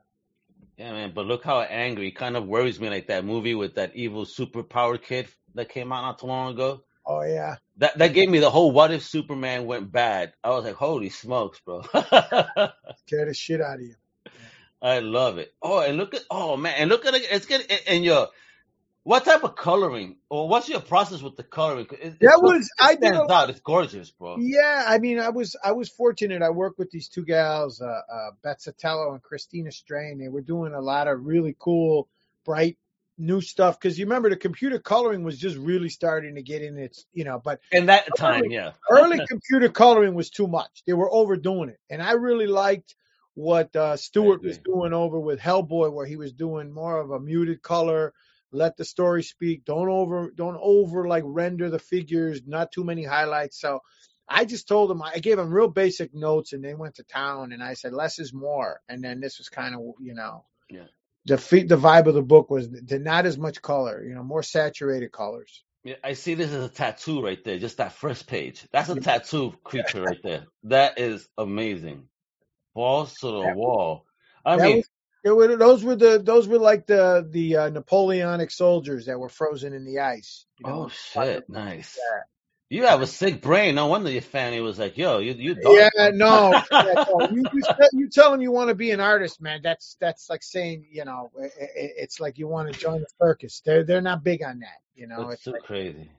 Yeah, 0.77 0.92
man. 0.92 1.12
But 1.14 1.27
look 1.27 1.44
how 1.44 1.61
angry. 1.61 2.09
It 2.09 2.16
kind 2.16 2.37
of 2.37 2.47
worries 2.47 2.79
me, 2.79 2.88
like 2.88 3.09
that 3.09 3.25
movie 3.25 3.55
with 3.55 3.75
that 3.75 3.97
evil 3.97 4.25
superpower 4.25 5.03
kid 5.03 5.29
that 5.55 5.71
came 5.71 5.92
out 5.92 6.03
not 6.03 6.18
too 6.18 6.27
long 6.27 6.53
ago. 6.55 6.83
Oh 7.05 7.23
yeah. 7.23 7.57
That 7.79 7.99
that 7.99 8.12
gave 8.12 8.29
me 8.29 8.38
the 8.38 8.51
whole 8.51 8.71
what 8.71 8.92
if 8.92 9.03
Superman 9.03 9.66
went 9.66 9.90
bad. 9.90 10.35
I 10.44 10.51
was 10.51 10.64
like, 10.64 10.75
holy 10.75 11.09
smokes, 11.09 11.59
bro. 11.61 11.83
Scare 13.07 13.27
the 13.27 13.35
shit 13.35 13.61
out 13.61 13.77
of 13.77 13.81
you. 13.81 13.94
I 14.81 15.01
love 15.01 15.38
it. 15.38 15.53
Oh, 15.61 15.81
and 15.81 15.97
look 15.97 16.14
at 16.14 16.23
oh 16.31 16.57
man, 16.57 16.75
and 16.77 16.90
look 16.90 17.07
at 17.07 17.14
it. 17.14 17.27
It's 17.31 17.47
good. 17.47 17.64
And 17.88 18.05
your 18.05 18.29
what 19.09 19.25
type 19.25 19.42
of 19.42 19.57
coloring 19.57 20.16
or 20.29 20.47
what's 20.51 20.68
your 20.68 20.81
process 20.81 21.23
with 21.23 21.35
the 21.35 21.42
coloring? 21.42 21.87
It, 21.92 22.21
That 22.21 22.42
was 22.42 22.66
it 22.66 22.71
I 22.79 22.94
did 22.94 23.14
a 23.14 23.33
out. 23.33 23.49
It's 23.49 23.61
gorgeous, 23.61 24.11
bro. 24.11 24.37
Yeah, 24.38 24.85
I 24.87 24.99
mean, 24.99 25.18
I 25.18 25.31
was 25.31 25.57
I 25.64 25.73
was 25.73 25.88
fortunate. 25.88 26.42
I 26.42 26.51
worked 26.51 26.79
with 26.79 26.90
these 26.90 27.09
two 27.09 27.25
gals, 27.25 27.80
uh, 27.80 27.87
uh, 27.87 28.30
Beth 28.43 28.59
Sotelo 28.59 29.12
and 29.12 29.22
Christina 29.22 29.72
Strain. 29.72 30.18
They 30.18 30.28
were 30.28 30.43
doing 30.43 30.74
a 30.74 30.80
lot 30.82 31.09
of 31.09 31.24
really 31.24 31.57
cool, 31.59 32.07
bright, 32.45 32.76
new 33.16 33.41
stuff. 33.41 33.80
Because 33.80 33.99
you 33.99 34.05
remember, 34.05 34.28
the 34.28 34.37
computer 34.37 34.78
coloring 34.78 35.24
was 35.24 35.39
just 35.39 35.57
really 35.57 35.89
starting 35.89 36.35
to 36.35 36.43
get 36.43 36.61
in 36.61 36.76
its, 36.76 37.07
you 37.14 37.24
know. 37.24 37.41
But 37.43 37.61
in 37.72 37.87
that 37.87 38.09
time, 38.14 38.51
yeah. 38.51 38.72
early 38.91 39.20
computer 39.26 39.70
coloring 39.70 40.12
was 40.12 40.28
too 40.28 40.49
much. 40.49 40.82
They 40.87 40.93
were 40.93 41.11
overdoing 41.11 41.70
it, 41.70 41.80
and 41.89 42.03
I 42.03 42.12
really 42.12 42.47
liked 42.47 42.95
what 43.32 43.74
uh, 43.74 43.97
Stewart 43.97 44.43
was 44.43 44.59
doing 44.59 44.93
over 44.93 45.18
with 45.18 45.41
Hellboy, 45.41 45.95
where 45.95 46.05
he 46.05 46.16
was 46.16 46.35
doing 46.35 46.70
more 46.70 47.01
of 47.01 47.11
a 47.11 47.18
muted 47.18 47.62
color. 47.62 48.12
Let 48.53 48.76
the 48.76 48.84
story 48.84 49.22
speak. 49.22 49.64
Don't 49.64 49.88
over, 49.88 50.30
don't 50.34 50.59
over 50.61 51.07
like 51.07 51.24
render 51.26 51.68
the 51.70 51.78
figures. 51.78 52.40
Not 52.46 52.72
too 52.72 52.84
many 52.84 53.05
highlights. 53.05 53.61
So 53.61 53.80
I 54.28 54.44
just 54.44 54.68
told 54.68 54.90
them 54.90 55.03
I 55.03 55.18
gave 55.18 55.36
them 55.36 55.51
real 55.51 55.68
basic 55.68 56.14
notes, 56.14 56.53
and 56.53 56.64
they 56.64 56.74
went 56.74 56.94
to 56.96 57.03
town. 57.05 57.53
And 57.53 57.62
I 57.62 57.74
said 57.74 57.92
less 57.92 58.18
is 58.18 58.32
more. 58.32 58.80
And 58.88 59.03
then 59.05 59.20
this 59.20 59.38
was 59.38 59.49
kind 59.49 59.74
of 59.74 59.80
you 60.01 60.14
know, 60.14 60.44
Yeah. 60.70 60.86
the 61.26 61.36
the 61.36 61.76
vibe 61.76 62.07
of 62.07 62.14
the 62.14 62.22
book 62.22 62.51
was 62.51 62.70
the, 62.70 62.99
not 62.99 63.26
as 63.26 63.36
much 63.38 63.61
color. 63.61 64.03
You 64.05 64.14
know, 64.14 64.22
more 64.24 64.42
saturated 64.42 65.12
colors. 65.12 65.64
Yeah, 65.84 65.94
I 66.03 66.14
see 66.14 66.34
this 66.34 66.51
as 66.51 66.64
a 66.64 66.68
tattoo 66.68 67.22
right 67.24 67.42
there, 67.44 67.59
just 67.59 67.76
that 67.78 67.92
first 67.92 68.26
page. 68.26 68.66
That's 68.72 68.88
a 68.88 68.96
tattoo 69.01 69.55
creature 69.62 70.03
right 70.03 70.20
there. 70.22 70.44
That 70.64 70.99
is 70.99 71.28
amazing. 71.38 72.09
Balls 72.74 73.14
to 73.20 73.26
the 73.28 73.42
That- 73.42 73.57
wall. 73.57 74.05
I 74.44 74.57
mean, 74.57 74.76
was- 74.78 74.90
were, 75.25 75.57
those 75.57 75.85
were 75.85 75.97
the 75.97 76.19
those 76.19 76.49
were 76.49 76.59
like 76.59 76.87
the 76.87 77.27
the 77.29 77.57
uh, 77.57 77.71
Napoleonic 77.71 78.51
soldiers 78.51 79.07
that 79.07 79.19
were 79.19 79.29
frozen 79.29 79.73
in 79.73 79.85
the 79.85 80.01
ice. 80.01 80.47
You 80.59 80.69
know? 80.69 80.85
oh 80.85 80.89
shit, 80.89 81.49
nice. 81.49 81.99
Yeah. 81.99 82.23
You 82.71 82.85
have 82.85 83.01
a 83.01 83.07
sick 83.07 83.41
brain. 83.41 83.77
No 83.77 83.87
wonder 83.87 84.11
your 84.11 84.21
family 84.21 84.61
was 84.61 84.79
like, 84.79 84.99
"Yo, 84.99 85.21
you 85.21 85.33
you 85.33 85.55
dark." 85.55 85.75
Yeah, 85.97 86.11
no, 86.11 86.62
yeah, 86.71 87.05
no. 87.09 87.29
You, 87.31 87.45
you, 87.55 87.62
you 87.93 88.09
tell 88.11 88.31
them 88.31 88.43
you 88.43 88.53
want 88.53 88.69
to 88.69 88.75
be 88.75 88.91
an 88.91 89.01
artist, 89.01 89.41
man. 89.41 89.61
That's 89.62 89.97
that's 90.01 90.29
like 90.29 90.43
saying, 90.43 90.87
you 90.91 91.07
know, 91.07 91.31
i 91.41 91.45
i 91.45 91.51
it's 91.64 92.21
like 92.21 92.37
you 92.37 92.47
want 92.47 92.71
to 92.71 92.79
join 92.79 93.01
the 93.01 93.07
circus. 93.19 93.62
They're 93.64 93.85
they're 93.85 94.03
not 94.03 94.23
big 94.23 94.43
on 94.43 94.59
that, 94.59 94.81
you 94.95 95.07
know. 95.07 95.29
That's 95.29 95.35
It's 95.35 95.45
too 95.45 95.53
like, 95.53 95.62
crazy. 95.62 96.11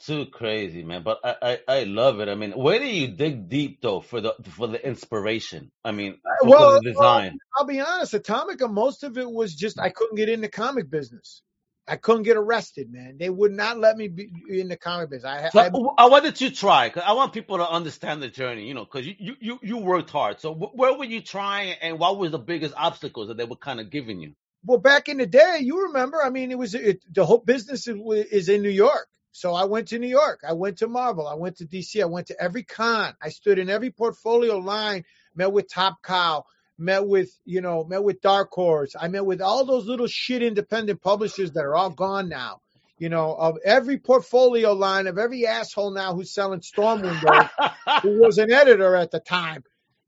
Too 0.00 0.26
crazy, 0.26 0.84
man. 0.84 1.02
But 1.04 1.20
I, 1.24 1.36
I, 1.42 1.58
I 1.80 1.84
love 1.84 2.20
it. 2.20 2.28
I 2.28 2.34
mean, 2.34 2.52
where 2.52 2.78
do 2.78 2.86
you 2.86 3.08
dig 3.08 3.48
deep 3.48 3.80
though 3.82 4.00
for 4.00 4.20
the 4.20 4.34
for 4.50 4.66
the 4.68 4.84
inspiration? 4.86 5.72
I 5.84 5.92
mean, 5.92 6.18
for, 6.40 6.50
well, 6.50 6.60
for 6.66 6.66
the 6.66 6.80
design. 6.80 7.32
Well, 7.32 7.38
I'll 7.58 7.66
be 7.66 7.80
honest, 7.80 8.14
Atomica, 8.14 8.68
most 8.70 9.04
of 9.04 9.18
it 9.18 9.30
was 9.30 9.54
just 9.54 9.80
I 9.80 9.90
couldn't 9.90 10.16
get 10.16 10.28
in 10.28 10.40
the 10.42 10.48
comic 10.48 10.90
business. 10.90 11.42
I 11.88 11.96
couldn't 11.96 12.24
get 12.24 12.36
arrested, 12.36 12.92
man. 12.92 13.16
They 13.18 13.30
would 13.30 13.52
not 13.52 13.78
let 13.78 13.96
me 13.96 14.08
be 14.08 14.30
in 14.48 14.68
the 14.68 14.76
comic 14.76 15.10
business. 15.10 15.30
I, 15.32 15.50
So, 15.50 15.60
I 15.62 15.68
uh, 15.98 16.08
what 16.08 16.22
did 16.24 16.40
you 16.40 16.50
try? 16.50 16.90
'Cause 16.90 17.02
I 17.06 17.12
want 17.14 17.32
people 17.32 17.58
to 17.58 17.68
understand 17.70 18.22
the 18.22 18.28
journey, 18.28 18.66
you 18.68 18.74
know, 18.74 18.84
because 18.84 19.06
you, 19.06 19.14
you, 19.18 19.36
you, 19.40 19.58
you 19.62 19.78
worked 19.78 20.10
hard. 20.10 20.40
So 20.40 20.54
where 20.54 20.94
were 20.94 21.04
you 21.04 21.22
trying 21.22 21.74
and 21.82 21.98
what 21.98 22.18
was 22.18 22.32
the 22.32 22.38
biggest 22.38 22.74
obstacles 22.76 23.28
that 23.28 23.36
they 23.38 23.44
were 23.44 23.56
kind 23.56 23.80
of 23.80 23.90
giving 23.90 24.20
you? 24.20 24.34
well, 24.64 24.78
back 24.78 25.08
in 25.08 25.18
the 25.18 25.26
day, 25.26 25.58
you 25.62 25.84
remember? 25.86 26.22
I 26.24 26.30
mean, 26.30 26.50
it 26.52 26.58
was 26.58 26.74
it, 26.74 27.02
the 27.12 27.26
whole 27.26 27.38
business 27.38 27.88
is, 27.88 27.96
is 28.32 28.48
in 28.48 28.62
New 28.62 28.70
York. 28.70 29.08
So 29.38 29.54
I 29.54 29.66
went 29.66 29.86
to 29.88 30.00
New 30.00 30.08
York. 30.08 30.40
I 30.46 30.52
went 30.52 30.78
to 30.78 30.88
Marvel. 30.88 31.28
I 31.28 31.34
went 31.34 31.58
to 31.58 31.64
DC. 31.64 32.02
I 32.02 32.06
went 32.06 32.26
to 32.26 32.42
every 32.42 32.64
con. 32.64 33.14
I 33.22 33.28
stood 33.28 33.60
in 33.60 33.70
every 33.70 33.92
portfolio 33.92 34.58
line. 34.58 35.04
Met 35.36 35.52
with 35.52 35.72
Top 35.72 36.02
Cow. 36.02 36.44
Met 36.76 37.06
with 37.06 37.30
you 37.44 37.60
know. 37.60 37.84
Met 37.84 38.02
with 38.02 38.20
Dark 38.20 38.50
Horse. 38.50 38.96
I 39.00 39.06
met 39.06 39.24
with 39.24 39.40
all 39.40 39.64
those 39.64 39.86
little 39.86 40.08
shit 40.08 40.42
independent 40.42 41.00
publishers 41.00 41.52
that 41.52 41.64
are 41.64 41.76
all 41.76 41.90
gone 41.90 42.28
now. 42.28 42.62
You 42.98 43.10
know, 43.10 43.32
of 43.32 43.58
every 43.64 43.98
portfolio 43.98 44.72
line 44.72 45.06
of 45.06 45.18
every 45.18 45.46
asshole 45.46 45.92
now 45.92 46.14
who's 46.14 46.34
selling 46.34 46.62
Storm 46.62 47.02
Windows, 47.02 47.46
who 48.02 48.20
was 48.20 48.38
an 48.38 48.50
editor 48.50 48.96
at 48.96 49.12
the 49.12 49.20
time, 49.20 49.62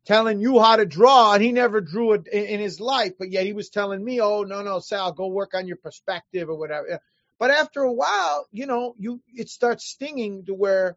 telling 0.07 0.41
you 0.41 0.59
how 0.59 0.75
to 0.75 0.87
draw, 0.87 1.35
and 1.35 1.43
he 1.43 1.53
never 1.53 1.81
drew 1.81 2.15
it 2.15 2.27
in, 2.27 2.47
in 2.47 2.61
his 2.61 2.81
life, 2.81 3.13
but 3.17 3.31
yet 3.31 3.47
he 3.47 3.53
was 3.53 3.69
telling 3.69 4.05
me, 4.05 4.21
"Oh 4.21 4.43
no, 4.43 4.63
no, 4.63 4.81
Sal, 4.81 5.13
go 5.13 5.29
work 5.29 5.55
on 5.55 5.69
your 5.69 5.77
perspective 5.77 6.49
or 6.49 6.59
whatever." 6.59 7.01
But 7.41 7.51
after 7.51 7.83
a 7.83 7.93
while, 7.93 8.47
you 8.53 8.67
know, 8.67 8.95
you 8.99 9.23
it 9.35 9.49
starts 9.49 9.87
stinging 9.87 10.45
to 10.47 10.55
where 10.55 10.97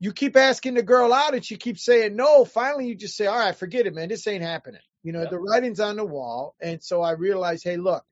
you 0.00 0.12
keep 0.12 0.36
asking 0.36 0.74
the 0.74 0.82
girl 0.82 1.12
out, 1.12 1.34
and 1.34 1.44
she 1.44 1.56
keeps 1.56 1.84
saying 1.84 2.16
no. 2.16 2.44
Finally, 2.46 2.88
you 2.88 2.96
just 2.96 3.16
say, 3.16 3.26
"All 3.26 3.38
right, 3.38 3.54
forget 3.54 3.86
it, 3.86 3.94
man. 3.94 4.08
This 4.08 4.26
ain't 4.26 4.42
happening." 4.42 4.80
You 5.04 5.12
know, 5.12 5.20
Yep. 5.22 5.30
the 5.30 5.38
writing's 5.38 5.80
on 5.80 5.96
the 5.96 6.04
wall, 6.04 6.56
and 6.60 6.82
so 6.82 7.02
I 7.02 7.12
realized, 7.12 7.64
hey, 7.64 7.76
look, 7.76 8.04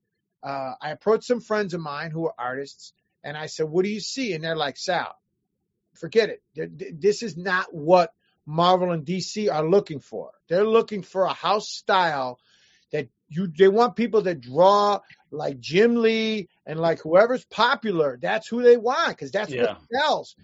uh, 0.44 0.74
I 0.80 0.90
approached 0.90 1.24
some 1.24 1.40
friends 1.40 1.74
of 1.74 1.80
mine 1.80 2.12
who 2.12 2.26
are 2.26 2.34
artists, 2.38 2.92
and 3.24 3.36
I 3.36 3.46
said, 3.46 3.68
"What 3.70 3.84
do 3.84 3.90
you 3.90 4.00
see?" 4.00 4.34
And 4.34 4.44
they're 4.44 4.56
like, 4.56 4.76
"Sal, 4.76 5.14
forget 5.94 6.28
it. 6.30 6.42
Th- 6.54 6.70
th- 6.78 6.94
This 6.98 7.22
is 7.22 7.36
not 7.36 7.74
what 7.74 8.12
Marvel 8.46 8.92
and 8.92 9.06
DC 9.06 9.48
are 9.48 9.66
looking 9.66 10.00
for. 10.00 10.32
They're 10.48 10.66
looking 10.66 11.02
for 11.02 11.24
a 11.24 11.32
house 11.32 11.68
style 11.70 12.38
you 13.30 13.46
they 13.46 13.68
want 13.68 13.96
people 13.96 14.22
that 14.22 14.40
draw 14.40 15.00
like 15.30 15.60
Jim 15.60 15.96
Lee 15.96 16.48
and 16.66 16.78
like 16.80 17.00
whoever's 17.00 17.44
popular. 17.46 18.18
That's 18.20 18.48
who 18.48 18.62
they 18.62 18.76
want 18.76 19.10
because 19.10 19.30
that's 19.30 19.50
Yeah. 19.52 19.62
what 19.62 19.78
sells. 19.92 20.36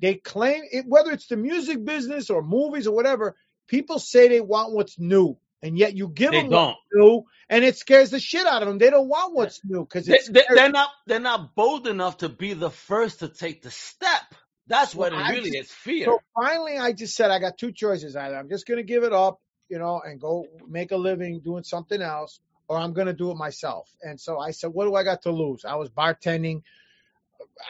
They 0.00 0.14
claim 0.14 0.62
it, 0.70 0.86
whether 0.86 1.10
it's 1.10 1.26
the 1.26 1.36
music 1.36 1.84
business 1.84 2.30
or 2.30 2.42
movies 2.42 2.86
or 2.86 2.94
whatever. 2.94 3.36
People 3.66 3.98
say 3.98 4.28
they 4.28 4.40
want 4.40 4.72
what's 4.72 4.98
new, 4.98 5.36
and 5.60 5.76
yet 5.76 5.94
you 5.94 6.08
give 6.08 6.30
They 6.30 6.42
them 6.42 6.50
what's 6.50 6.78
new, 6.92 7.24
and 7.50 7.64
it 7.64 7.76
scares 7.76 8.10
the 8.10 8.20
shit 8.20 8.46
out 8.46 8.62
of 8.62 8.68
them. 8.68 8.78
They 8.78 8.88
don't 8.90 9.08
want 9.08 9.34
what's 9.34 9.60
new 9.64 9.80
because 9.80 10.06
They, 10.06 10.14
it's 10.14 10.28
they, 10.30 10.44
they're 10.54 10.70
not 10.70 10.88
they're 11.06 11.18
not 11.20 11.54
bold 11.54 11.86
enough 11.88 12.18
to 12.18 12.28
be 12.28 12.54
the 12.54 12.70
first 12.70 13.18
to 13.18 13.28
take 13.28 13.60
the 13.62 13.70
step. 13.70 14.22
That's 14.68 14.94
what 14.94 15.12
Well, 15.12 15.20
it 15.24 15.30
really 15.32 15.50
just- 15.50 15.70
is 15.70 15.72
fear. 15.72 16.04
So 16.06 16.20
finally, 16.40 16.78
I 16.78 16.92
just 16.92 17.14
said 17.16 17.30
I 17.30 17.40
got 17.40 17.58
two 17.58 17.72
choices. 17.72 18.14
Either 18.16 18.36
I'm 18.36 18.48
just 18.48 18.66
going 18.66 18.78
to 18.78 18.84
give 18.84 19.02
it 19.02 19.12
up, 19.12 19.40
you 19.68 19.78
know, 19.78 20.00
and 20.04 20.20
go 20.20 20.46
make 20.68 20.92
a 20.92 20.96
living 20.96 21.40
doing 21.40 21.64
something 21.64 22.00
else, 22.00 22.40
or 22.68 22.78
I'm 22.78 22.92
going 22.92 23.06
to 23.06 23.12
do 23.12 23.30
it 23.30 23.36
myself. 23.36 23.88
And 24.02 24.20
so 24.20 24.38
I 24.38 24.50
said, 24.50 24.70
what 24.70 24.84
do 24.84 24.94
I 24.94 25.04
got 25.04 25.22
to 25.22 25.30
lose? 25.30 25.64
I 25.64 25.76
was 25.76 25.90
bartending. 25.90 26.62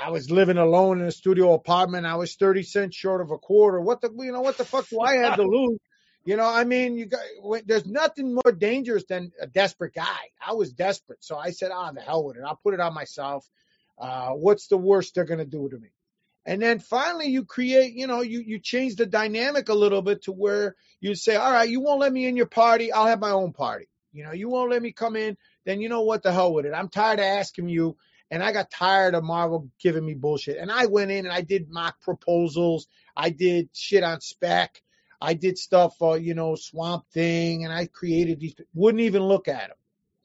I 0.03 0.11
was 0.11 0.31
living 0.31 0.59
alone 0.59 1.01
in 1.01 1.07
a 1.07 1.13
studio 1.13 1.55
apartment. 1.55 2.07
I 2.07 2.17
was 2.17 2.35
30 2.35 2.63
cents 2.63 2.97
short 2.97 3.21
of 3.21 3.31
a 3.31 3.39
quarter. 3.39 3.81
What 3.81 4.01
the, 4.01 4.11
you 4.17 4.33
know, 4.33 4.41
what 4.41 4.59
the 4.59 4.65
fuck 4.65 4.89
do 4.89 5.01
I 5.01 5.17
have 5.17 5.37
to 5.37 5.43
lose? 5.47 5.79
You 6.25 6.37
know, 6.37 6.47
I 6.47 6.65
mean, 6.65 6.97
you 6.97 7.07
got, 7.07 7.21
when, 7.41 7.63
there's 7.65 7.87
nothing 7.87 8.35
more 8.35 8.53
dangerous 8.53 9.05
than 9.09 9.33
a 9.41 9.47
desperate 9.47 9.95
guy. 9.95 10.31
I 10.45 10.53
was 10.53 10.73
desperate. 10.73 11.25
So 11.25 11.39
I 11.39 11.53
said, 11.53 11.71
ah, 11.73 11.91
the 11.93 12.01
hell 12.01 12.25
with 12.25 12.37
it. 12.37 12.43
I'll 12.47 12.61
put 12.63 12.75
it 12.75 12.81
on 12.81 12.93
myself. 12.93 13.49
Uh, 13.99 14.31
what's 14.31 14.67
the 14.69 14.77
worst 14.77 15.15
they're 15.15 15.25
going 15.25 15.39
to 15.39 15.47
do 15.47 15.69
to 15.69 15.79
me? 15.79 15.89
And 16.49 16.63
then 16.63 16.79
finally 16.79 17.27
you 17.27 17.45
create, 17.45 17.93
you 17.93 18.07
know, 18.07 18.23
you, 18.23 18.41
you 18.41 18.59
change 18.59 18.97
the 18.97 19.05
dynamic 19.05 19.69
a 19.69 19.75
little 19.75 20.01
bit 20.01 20.23
to 20.23 20.33
where 20.33 20.77
you 20.99 21.15
say, 21.15 21.37
all 21.37 21.53
right, 21.53 21.69
you 21.69 21.81
won't 21.81 22.01
let 22.01 22.11
me 22.11 22.25
in 22.25 22.39
your 22.39 22.47
party. 22.47 22.91
I'll 22.91 23.05
have 23.05 23.21
my 23.21 23.33
own 23.33 23.53
party. 23.53 23.87
You 24.13 24.25
know, 24.25 24.33
you 24.33 24.49
won't 24.49 24.71
let 24.71 24.81
me 24.81 24.93
come 24.93 25.15
in. 25.15 25.37
Then 25.67 25.83
you 25.83 25.91
know 25.91 26.01
what 26.01 26.23
the 26.23 26.33
hell 26.33 26.55
with 26.55 26.65
it. 26.65 26.73
I'm 26.73 26.89
tired 26.89 27.19
of 27.19 27.27
asking 27.27 27.69
you. 27.69 27.99
And 28.31 28.43
I 28.43 28.53
got 28.53 28.71
tired 28.71 29.15
of 29.15 29.25
Marvel 29.25 29.69
giving 29.79 30.07
me 30.07 30.15
bullshit. 30.15 30.57
And 30.57 30.73
I 30.73 30.87
went 30.87 31.11
in 31.11 31.27
and 31.27 31.35
I 31.35 31.43
did 31.43 31.69
mock 31.69 32.01
proposals. 32.01 32.89
I 33.15 33.29
did 33.29 33.69
shit 33.75 34.03
on 34.03 34.23
spec. 34.23 34.81
I 35.21 35.35
did 35.35 35.59
stuff 35.59 35.97
for, 35.99 36.17
you 36.17 36.33
know, 36.33 36.55
Swamp 36.55 37.05
Thing. 37.13 37.67
And 37.67 37.75
I 37.75 37.89
created 37.89 38.41
these, 38.41 38.55
wouldn't 38.73 39.03
even 39.03 39.23
look 39.23 39.49
at 39.49 39.69
them. 39.69 39.77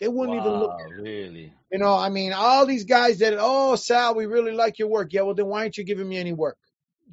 They 0.04 0.10
wouldn't 0.10 0.38
even 0.38 0.52
look 0.52 0.78
wow, 0.78 0.86
really? 1.00 1.54
you 1.72 1.80
know, 1.80 1.96
I 1.96 2.10
mean, 2.10 2.34
all 2.34 2.66
these 2.66 2.84
guys 2.84 3.20
that, 3.20 3.38
oh, 3.40 3.78
Sal, 3.78 4.16
we 4.16 4.26
really 4.26 4.52
like 4.52 4.78
your 4.78 4.90
work. 4.90 5.14
Yeah, 5.14 5.22
well, 5.22 5.34
then 5.34 5.46
why 5.46 5.62
aren't 5.62 5.78
you 5.78 5.86
giving 5.86 6.10
me 6.10 6.18
any 6.18 6.34
work? 6.34 6.58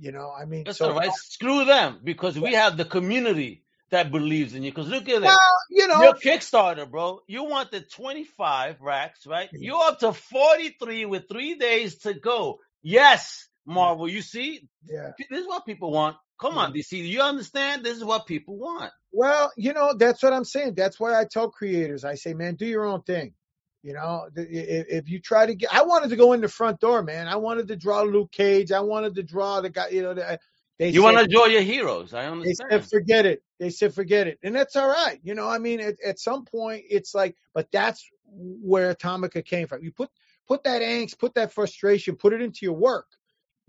You 0.00 0.10
know, 0.10 0.32
I 0.36 0.44
mean, 0.44 0.64
That's 0.64 0.78
so, 0.78 0.88
all 0.88 0.96
right. 0.96 1.12
Screw 1.12 1.64
them 1.64 2.00
because 2.02 2.36
we 2.36 2.54
have 2.54 2.76
the 2.76 2.84
community 2.84 3.62
that 3.90 4.10
believes 4.10 4.56
in 4.56 4.64
you. 4.64 4.72
Because 4.72 4.88
look 4.88 5.08
at 5.08 5.22
well, 5.22 5.38
it. 5.70 5.78
you 5.78 5.86
know, 5.86 6.02
Your 6.02 6.14
Kickstarter, 6.14 6.90
bro. 6.90 7.20
You 7.28 7.44
wanted 7.44 7.88
25 7.92 8.80
racks, 8.80 9.24
right? 9.24 9.48
You're 9.52 9.80
up 9.80 10.00
to 10.00 10.12
43 10.12 11.04
with 11.04 11.28
three 11.28 11.54
days 11.54 11.98
to 11.98 12.12
go. 12.12 12.58
Yes, 12.82 13.46
Marvel. 13.64 14.08
You 14.08 14.20
see, 14.20 14.68
yeah. 14.84 15.12
this 15.30 15.42
is 15.42 15.46
what 15.46 15.64
people 15.64 15.92
want. 15.92 16.16
Come 16.40 16.56
on, 16.56 16.72
DC. 16.72 16.92
You 16.92 17.20
understand? 17.20 17.84
This 17.84 17.96
is 17.96 18.04
what 18.04 18.26
people 18.26 18.56
want. 18.56 18.92
Well, 19.12 19.52
you 19.56 19.72
know, 19.72 19.94
that's 19.94 20.22
what 20.22 20.32
I'm 20.32 20.44
saying. 20.44 20.74
That's 20.74 20.98
why 20.98 21.18
I 21.18 21.26
tell 21.30 21.50
creators, 21.50 22.04
I 22.04 22.14
say, 22.14 22.32
man, 22.32 22.54
do 22.54 22.64
your 22.66 22.86
own 22.86 23.02
thing. 23.02 23.34
You 23.82 23.94
know, 23.94 24.28
if, 24.36 24.86
if 24.88 25.08
you 25.08 25.20
try 25.20 25.46
to 25.46 25.54
get, 25.54 25.74
I 25.74 25.82
wanted 25.82 26.10
to 26.10 26.16
go 26.16 26.32
in 26.32 26.40
the 26.40 26.48
front 26.48 26.80
door, 26.80 27.02
man. 27.02 27.28
I 27.28 27.36
wanted 27.36 27.68
to 27.68 27.76
draw 27.76 28.02
Luke 28.02 28.30
Cage. 28.30 28.72
I 28.72 28.80
wanted 28.80 29.14
to 29.14 29.22
draw 29.22 29.60
the 29.60 29.70
guy, 29.70 29.88
you 29.88 30.02
know, 30.02 30.14
the, 30.14 30.38
they 30.78 30.88
You 30.90 31.02
want 31.02 31.18
to 31.18 31.26
draw 31.26 31.44
your 31.44 31.60
heroes. 31.60 32.14
I 32.14 32.24
They 32.24 32.30
understand. 32.30 32.70
said 32.70 32.88
forget 32.88 33.26
it. 33.26 33.42
They 33.58 33.68
said 33.68 33.94
forget 33.94 34.26
it, 34.26 34.38
and 34.42 34.54
that's 34.54 34.76
all 34.76 34.88
right. 34.88 35.20
You 35.22 35.34
know, 35.34 35.46
I 35.46 35.58
mean, 35.58 35.80
at, 35.80 35.96
at 36.04 36.18
some 36.18 36.46
point, 36.46 36.84
it's 36.88 37.14
like, 37.14 37.36
but 37.52 37.70
that's 37.70 38.02
where 38.24 38.94
Atomica 38.94 39.42
came 39.44 39.66
from. 39.66 39.82
You 39.82 39.92
put 39.92 40.08
put 40.48 40.64
that 40.64 40.80
angst, 40.80 41.18
put 41.18 41.34
that 41.34 41.52
frustration, 41.52 42.16
put 42.16 42.32
it 42.32 42.40
into 42.40 42.60
your 42.62 42.74
work. 42.76 43.06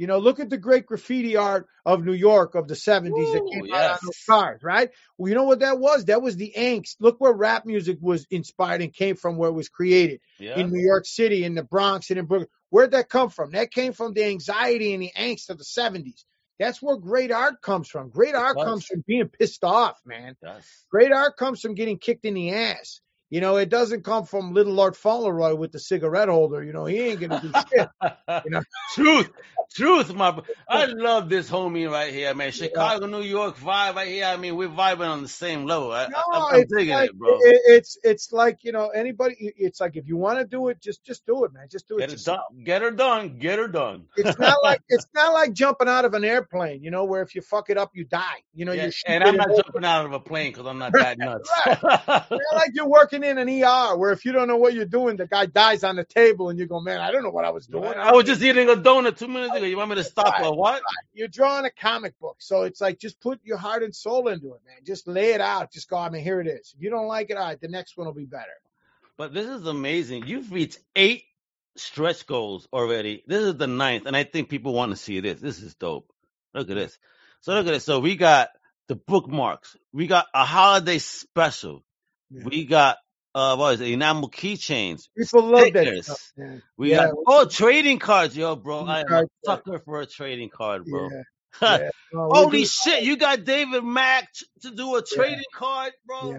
You 0.02 0.08
know, 0.08 0.18
look 0.18 0.40
at 0.40 0.50
the 0.50 0.58
great 0.58 0.88
graffiti 0.88 1.36
art 1.36 1.68
of 1.86 2.04
New 2.04 2.14
York 2.14 2.56
of 2.56 2.68
the 2.68 2.74
'70s 2.74 3.34
that 3.34 3.44
Ooh, 3.44 3.52
came 3.52 3.72
out 3.72 3.82
on 3.84 3.90
yes. 3.92 4.00
those 4.02 4.24
cars, 4.28 4.64
right? 4.64 4.90
Well, 5.16 5.30
you 5.30 5.36
know 5.36 5.44
what 5.44 5.60
that 5.60 5.78
was? 5.78 6.06
That 6.06 6.24
was 6.24 6.36
the 6.38 6.52
angst. 6.58 6.96
Look 7.00 7.22
where 7.22 7.32
rap 7.32 7.68
music 7.68 8.00
was 8.02 8.26
inspired 8.32 8.82
and 8.82 8.92
came 8.92 9.16
from, 9.16 9.38
where 9.38 9.52
it 9.52 9.54
was 9.54 9.70
created 9.70 10.20
Yeah. 10.40 10.58
in 10.58 10.72
New 10.72 10.82
York 10.82 11.06
City, 11.06 11.44
in 11.44 11.54
the 11.54 11.62
Bronx, 11.62 12.10
and 12.10 12.18
in 12.18 12.26
Brooklyn. 12.26 12.50
Where'd 12.72 12.94
that 12.94 13.10
come 13.10 13.30
from? 13.30 13.52
That 13.52 13.70
came 13.70 13.94
from 13.94 14.14
the 14.14 14.24
anxiety 14.24 14.96
and 14.96 15.04
the 15.04 15.12
angst 15.16 15.52
of 15.52 15.60
the 15.60 15.64
70s. 15.64 16.26
That's 16.58 16.82
where 16.82 16.98
great 16.98 17.32
art 17.32 17.62
comes 17.62 17.88
from. 17.88 18.10
Great 18.10 18.34
art 18.34 18.58
comes 18.58 18.88
from 18.88 19.04
being 19.06 19.28
pissed 19.28 19.64
off, 19.64 20.00
man. 20.04 20.36
Yes. 20.42 20.66
Great 20.90 21.12
art 21.12 21.38
comes 21.38 21.62
from 21.62 21.76
getting 21.76 22.00
kicked 22.00 22.26
in 22.26 22.34
the 22.34 22.56
ass. 22.56 23.02
You 23.32 23.40
know, 23.40 23.56
it 23.56 23.70
doesn't 23.70 24.04
come 24.04 24.26
from 24.26 24.54
little 24.54 24.74
Lord 24.74 24.96
Fauntleroy 24.96 25.56
with 25.56 25.72
the 25.72 25.80
cigarette 25.80 26.28
holder. 26.28 26.62
You 26.64 26.74
know, 26.74 26.84
he 26.86 27.00
ain't 27.00 27.22
gonna 27.22 27.42
do 27.42 27.52
shit. 27.72 27.90
know? 28.52 28.62
Truth, 28.94 29.30
truth, 29.74 30.14
my. 30.14 30.38
I 30.68 30.86
love 30.88 31.30
this 31.30 31.50
homie 31.50 31.90
right 31.90 32.14
here, 32.14 32.36
man. 32.36 32.52
Chicago, 32.52 33.06
New 33.06 33.22
York 33.22 33.58
vibe 33.58 33.96
right 33.96 34.10
here. 34.10 34.26
I 34.26 34.36
mean, 34.36 34.58
we're 34.58 34.68
vibing 34.68 35.08
on 35.08 35.22
the 35.22 35.30
same 35.30 35.66
level. 35.66 35.94
I, 35.94 36.08
No, 36.08 36.18
I, 36.34 36.56
am 36.56 36.62
it's 36.62 36.74
digging 36.74 36.94
like, 36.94 37.10
it, 37.12 37.18
bro. 37.18 37.38
it- 37.40 37.62
it's 37.68 37.98
it's 38.04 38.34
like 38.34 38.66
you 38.66 38.74
know 38.74 38.90
anybody. 38.90 39.36
It's 39.58 39.80
like 39.80 39.96
if 39.96 40.10
you 40.10 40.18
want 40.18 40.40
to 40.40 40.46
do 40.46 40.68
it, 40.68 40.82
just 40.82 41.06
just 41.06 41.26
do 41.26 41.46
it, 41.46 41.54
man. 41.54 41.68
Just 41.72 41.88
do 41.88 42.00
it. 42.00 42.02
Get 42.10 42.12
it 42.12 42.26
done. 42.26 42.40
Get 42.66 42.82
her 42.82 42.92
done. 42.92 43.38
Get 43.40 43.60
her 43.60 43.70
done. 43.70 44.08
It's 44.18 44.38
not 44.38 44.58
like 44.64 44.82
it's 44.90 45.08
not 45.16 45.32
like 45.34 45.54
jumping 45.54 45.88
out 45.88 46.04
of 46.04 46.14
an 46.16 46.26
airplane, 46.26 46.84
you 46.84 46.92
know, 46.92 47.06
where 47.06 47.22
if 47.22 47.34
you 47.34 47.42
fuck 47.42 47.70
it 47.70 47.78
up, 47.78 47.92
you 47.94 48.04
die. 48.04 48.44
You 48.54 48.66
know, 48.66 48.74
Yeah, 48.74 48.88
you 48.88 48.92
and 49.08 49.24
I'm 49.24 49.38
not 49.38 49.52
over. 49.52 49.62
jumping 49.64 49.86
out 49.86 50.06
of 50.06 50.12
a 50.12 50.20
plane 50.20 50.52
because 50.52 50.68
I'm 50.68 50.80
not 50.80 50.92
that 50.92 51.18
nuts. 51.18 51.50
It's 51.66 51.82
not 51.82 52.30
like 52.56 52.72
you're 52.74 52.90
working 52.90 53.21
in 53.24 53.38
an 53.38 53.48
ER 53.50 53.98
where 53.98 54.12
if 54.12 54.26
you 54.26 54.32
don't 54.32 54.48
know 54.48 54.58
what 54.58 54.74
you're 54.74 54.86
doing, 54.86 55.16
the 55.18 55.28
guy 55.28 55.46
dies 55.46 55.84
on 55.84 55.96
the 55.96 56.04
table 56.04 56.50
and 56.50 56.58
you 56.60 56.66
go, 56.66 56.80
man, 56.80 57.00
I 57.00 57.12
don't 57.12 57.24
know 57.24 57.30
what 57.30 57.46
I 57.46 57.50
was 57.52 57.68
doing. 57.68 57.94
I 57.98 58.12
was 58.12 58.26
just 58.26 58.42
eating 58.42 58.70
a 58.70 58.76
donut 58.76 59.18
two 59.18 59.28
minutes 59.28 59.56
ago. 59.56 59.66
You 59.66 59.78
want 59.78 59.90
me 59.90 59.96
to 59.98 60.04
stop 60.04 60.34
Right. 60.40 60.46
or 60.46 60.56
what? 60.56 60.82
You're 61.14 61.28
drawing 61.28 61.66
a 61.66 61.70
comic 61.72 62.18
book, 62.20 62.38
so 62.40 62.64
it's 62.64 62.82
like 62.82 63.00
just 63.00 63.20
put 63.20 63.40
your 63.44 63.58
heart 63.58 63.84
and 63.84 63.96
soul 63.96 64.28
into 64.28 64.54
it, 64.54 64.62
man. 64.66 64.78
Just 64.86 65.08
lay 65.08 65.32
it 65.34 65.42
out. 65.42 65.72
Just 65.72 65.90
go, 65.90 65.98
I 65.98 66.10
mean, 66.10 66.24
here 66.24 66.40
it 66.42 66.48
is. 66.48 66.74
If 66.76 66.82
you 66.84 66.90
don't 66.90 67.08
like 67.08 67.30
it, 67.30 67.38
all 67.38 67.46
right, 67.46 67.60
the 67.60 67.68
next 67.68 67.98
one 67.98 68.08
will 68.08 68.14
be 68.14 68.26
better. 68.26 68.46
But 69.18 69.34
this 69.34 69.48
is 69.48 69.66
amazing. 69.68 70.26
You've 70.28 70.52
reached 70.52 70.80
eight 70.96 71.24
stretch 71.78 72.26
goals 72.28 72.68
already. 72.74 73.24
This 73.28 73.44
is 73.44 73.56
the 73.56 73.68
ninth, 73.68 74.06
and 74.06 74.16
I 74.16 74.24
think 74.24 74.50
people 74.50 74.74
want 74.74 74.92
to 74.92 74.98
see 74.98 75.20
this. 75.20 75.40
This 75.40 75.62
is 75.62 75.76
dope. 75.76 76.12
Look 76.54 76.70
at 76.70 76.76
this. 76.76 76.98
So 77.42 77.54
look 77.54 77.66
at 77.68 77.72
this. 77.72 77.86
So 77.86 78.00
we 78.00 78.16
got 78.16 78.50
the 78.88 78.96
bookmarks. 78.96 79.76
We 79.94 80.08
got 80.08 80.26
a 80.34 80.44
holiday 80.46 80.98
special. 80.98 81.84
Yeah. 82.30 82.44
We 82.46 82.66
got 82.66 82.98
uh, 83.34 83.56
what 83.56 83.76
is 83.76 83.82
it? 83.82 83.90
Enamel 83.92 84.30
keychains. 84.30 85.08
People 85.18 85.44
love 85.46 85.74
that 85.74 86.04
stuff, 86.04 86.34
man. 86.38 86.62
We 86.78 86.92
Yeah. 86.92 87.08
got 87.08 87.14
oh 87.28 87.46
trading 87.46 88.00
cards, 88.00 88.36
yo, 88.36 88.56
bro. 88.56 88.86
I 88.86 89.02
am 89.02 89.12
a 89.12 89.24
sucker 89.46 89.80
for 89.80 90.02
a 90.02 90.06
trading 90.06 90.50
card, 90.50 90.86
bro. 90.86 91.10
Yeah, 91.10 91.22
yeah. 91.62 91.90
No, 92.14 92.30
Holy 92.32 92.66
shit, 92.66 93.04
you 93.04 93.18
got 93.18 93.44
David 93.44 93.84
Mack 93.84 94.32
t- 94.34 94.46
to 94.64 94.72
do 94.72 94.96
a 94.96 95.02
trading 95.04 95.44
card, 95.54 95.94
bro. 96.06 96.36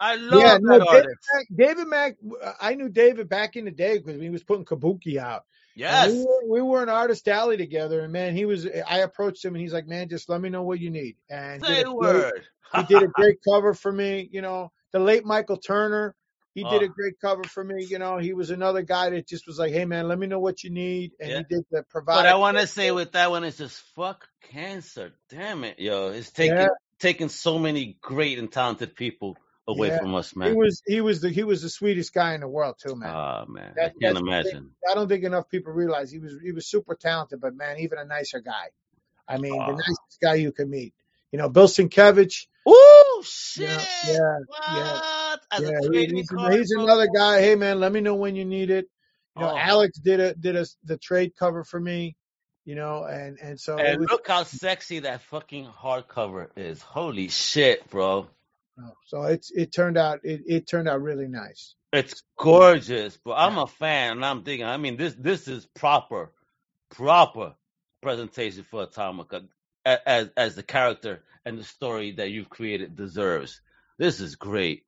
I 0.00 0.16
love 0.16 0.40
Yeah, 0.40 0.54
that 0.58 0.62
David 0.68 0.88
artist. 0.88 1.16
Mack, 1.32 1.46
David 1.54 1.86
Mack, 1.86 2.16
I 2.60 2.74
knew 2.74 2.88
David 2.88 3.28
back 3.28 3.56
in 3.56 3.64
the 3.66 3.70
day 3.70 3.98
because 3.98 4.20
he 4.20 4.30
was 4.30 4.42
putting 4.42 4.64
Kabuki 4.64 5.16
out. 5.16 5.44
Yes. 5.76 6.10
We 6.10 6.24
were, 6.24 6.42
we 6.50 6.60
were 6.62 6.82
in 6.82 6.88
Artist 6.88 7.26
Alley 7.28 7.56
together, 7.56 8.00
and 8.00 8.12
man, 8.12 8.36
he 8.36 8.44
was. 8.44 8.66
I 8.66 8.98
approached 8.98 9.42
him, 9.44 9.54
and 9.54 9.62
he's 9.62 9.72
like, 9.72 9.86
"Man, 9.86 10.08
just 10.10 10.28
let 10.28 10.40
me 10.40 10.50
know 10.50 10.64
what 10.64 10.80
you 10.80 10.90
need." 10.90 11.16
And 11.30 11.64
Say 11.64 11.76
did 11.76 11.86
a 11.86 11.94
great- 11.94 12.14
word. 12.14 12.42
he 12.76 12.82
did 12.82 13.02
a 13.02 13.06
great 13.14 13.38
cover 13.48 13.72
for 13.72 13.90
me. 13.90 14.28
You 14.30 14.42
know, 14.42 14.70
the 14.92 14.98
late 15.00 15.24
Michael 15.24 15.56
Turner, 15.56 16.14
he 16.54 16.62
did 16.64 16.82
Oh. 16.82 16.84
a 16.84 16.88
great 16.88 17.18
cover 17.20 17.44
for 17.44 17.64
me. 17.64 17.84
You 17.84 17.98
know, 17.98 18.18
he 18.18 18.34
was 18.34 18.50
another 18.50 18.82
guy 18.82 19.10
that 19.10 19.26
just 19.26 19.46
was 19.46 19.58
like, 19.58 19.72
"Hey, 19.72 19.84
man, 19.86 20.06
let 20.08 20.18
me 20.18 20.26
know 20.26 20.38
what 20.38 20.62
you 20.62 20.70
need," 20.70 21.12
and 21.18 21.30
Yeah. 21.30 21.38
he 21.38 21.44
did 21.44 21.64
the 21.70 21.78
But 21.78 21.88
provide. 21.88 22.26
I 22.26 22.34
want 22.36 22.58
to 22.58 22.66
say 22.78 22.90
with 22.90 23.12
that 23.12 23.30
one, 23.30 23.44
it's 23.44 23.56
just 23.58 23.80
fuck 23.94 24.28
cancer. 24.42 25.12
Damn 25.30 25.64
it, 25.64 25.78
yo. 25.78 26.08
It's 26.10 26.30
taking 26.30 26.56
Yeah. 26.56 26.68
taking 26.98 27.28
so 27.30 27.58
many 27.58 27.96
great 28.00 28.38
and 28.38 28.52
talented 28.52 28.94
people 28.94 29.36
away 29.66 29.88
Yeah. 29.88 29.98
from 30.00 30.14
us, 30.14 30.32
he 30.32 30.38
man. 30.40 30.56
was 30.56 30.82
he 30.86 31.00
was 31.00 31.20
the 31.22 31.30
he 31.30 31.42
was 31.44 31.62
the 31.62 31.70
sweetest 31.70 32.12
guy 32.12 32.34
in 32.34 32.40
the 32.42 32.48
world 32.48 32.76
too, 32.78 32.96
man. 32.96 33.14
Oh 33.14 33.46
man, 33.48 33.72
That- 33.76 33.94
I 33.96 34.04
can't 34.04 34.18
imagine. 34.18 34.74
I 34.90 34.94
don't 34.94 35.08
think 35.08 35.24
enough 35.24 35.48
people 35.48 35.72
realize 35.72 36.10
he 36.10 36.18
was 36.18 36.38
he 36.42 36.52
was 36.52 36.66
super 36.66 36.94
talented, 36.94 37.40
but 37.40 37.54
man, 37.54 37.78
even 37.78 37.98
a 37.98 38.04
nicer 38.04 38.40
guy. 38.40 38.70
I 39.26 39.38
mean, 39.38 39.58
Ah. 39.58 39.68
the 39.68 39.72
nicest 39.76 40.20
guy 40.20 40.34
you 40.34 40.52
could 40.52 40.68
meet. 40.68 40.94
You 41.30 41.38
know, 41.38 41.48
Bill 41.48 41.66
Sienkiewicz. 41.68 42.46
Ooh, 43.22 43.24
shit. 43.24 43.68
Yeah, 43.68 43.84
yeah, 44.06 44.38
what? 44.46 44.60
yeah. 44.72 45.36
As 45.50 45.60
yeah, 45.62 45.78
he- 45.92 46.06
he's, 46.06 46.30
he's 46.50 46.70
another 46.72 47.08
guy. 47.14 47.40
Hey 47.40 47.54
man, 47.54 47.80
let 47.80 47.92
me 47.92 48.00
know 48.00 48.14
when 48.14 48.36
you 48.36 48.44
need 48.44 48.70
it. 48.70 48.86
You 49.36 49.42
know, 49.42 49.50
Oh. 49.52 49.56
Alex 49.56 49.98
did 49.98 50.20
a 50.20 50.34
did 50.34 50.56
a 50.56 50.66
the 50.84 50.96
trade 50.98 51.32
cover 51.38 51.64
for 51.64 51.80
me. 51.80 52.16
You 52.64 52.76
know, 52.76 53.04
and 53.04 53.38
and 53.42 53.58
so 53.58 53.76
And 53.78 54.00
was, 54.00 54.10
look 54.10 54.28
how 54.28 54.44
sexy 54.44 55.00
that 55.00 55.22
fucking 55.22 55.66
hardcover 55.66 56.48
is. 56.56 56.80
Holy 56.80 57.28
shit, 57.28 57.88
bro. 57.90 58.28
Oh, 58.80 58.92
so 59.06 59.22
it's 59.24 59.50
it 59.50 59.72
turned 59.72 59.98
out 59.98 60.20
it, 60.24 60.42
it 60.46 60.68
turned 60.68 60.88
out 60.88 61.02
really 61.02 61.28
nice. 61.28 61.74
It's 61.92 62.22
gorgeous, 62.38 63.18
but 63.24 63.32
I'm 63.32 63.58
a 63.58 63.66
fan, 63.66 64.12
and 64.12 64.24
I'm 64.24 64.44
thinking. 64.44 64.66
I 64.66 64.76
mean, 64.76 64.96
this 64.96 65.14
this 65.18 65.48
is 65.48 65.66
proper, 65.74 66.30
proper 66.90 67.54
presentation 68.00 68.64
for 68.64 68.86
Atomica 68.86 69.46
as 69.84 70.30
as 70.36 70.54
the 70.54 70.62
character 70.62 71.22
and 71.44 71.58
the 71.58 71.64
story 71.64 72.12
that 72.12 72.30
you've 72.30 72.50
created 72.50 72.96
deserves. 72.96 73.60
This 73.98 74.20
is 74.20 74.36
great. 74.36 74.84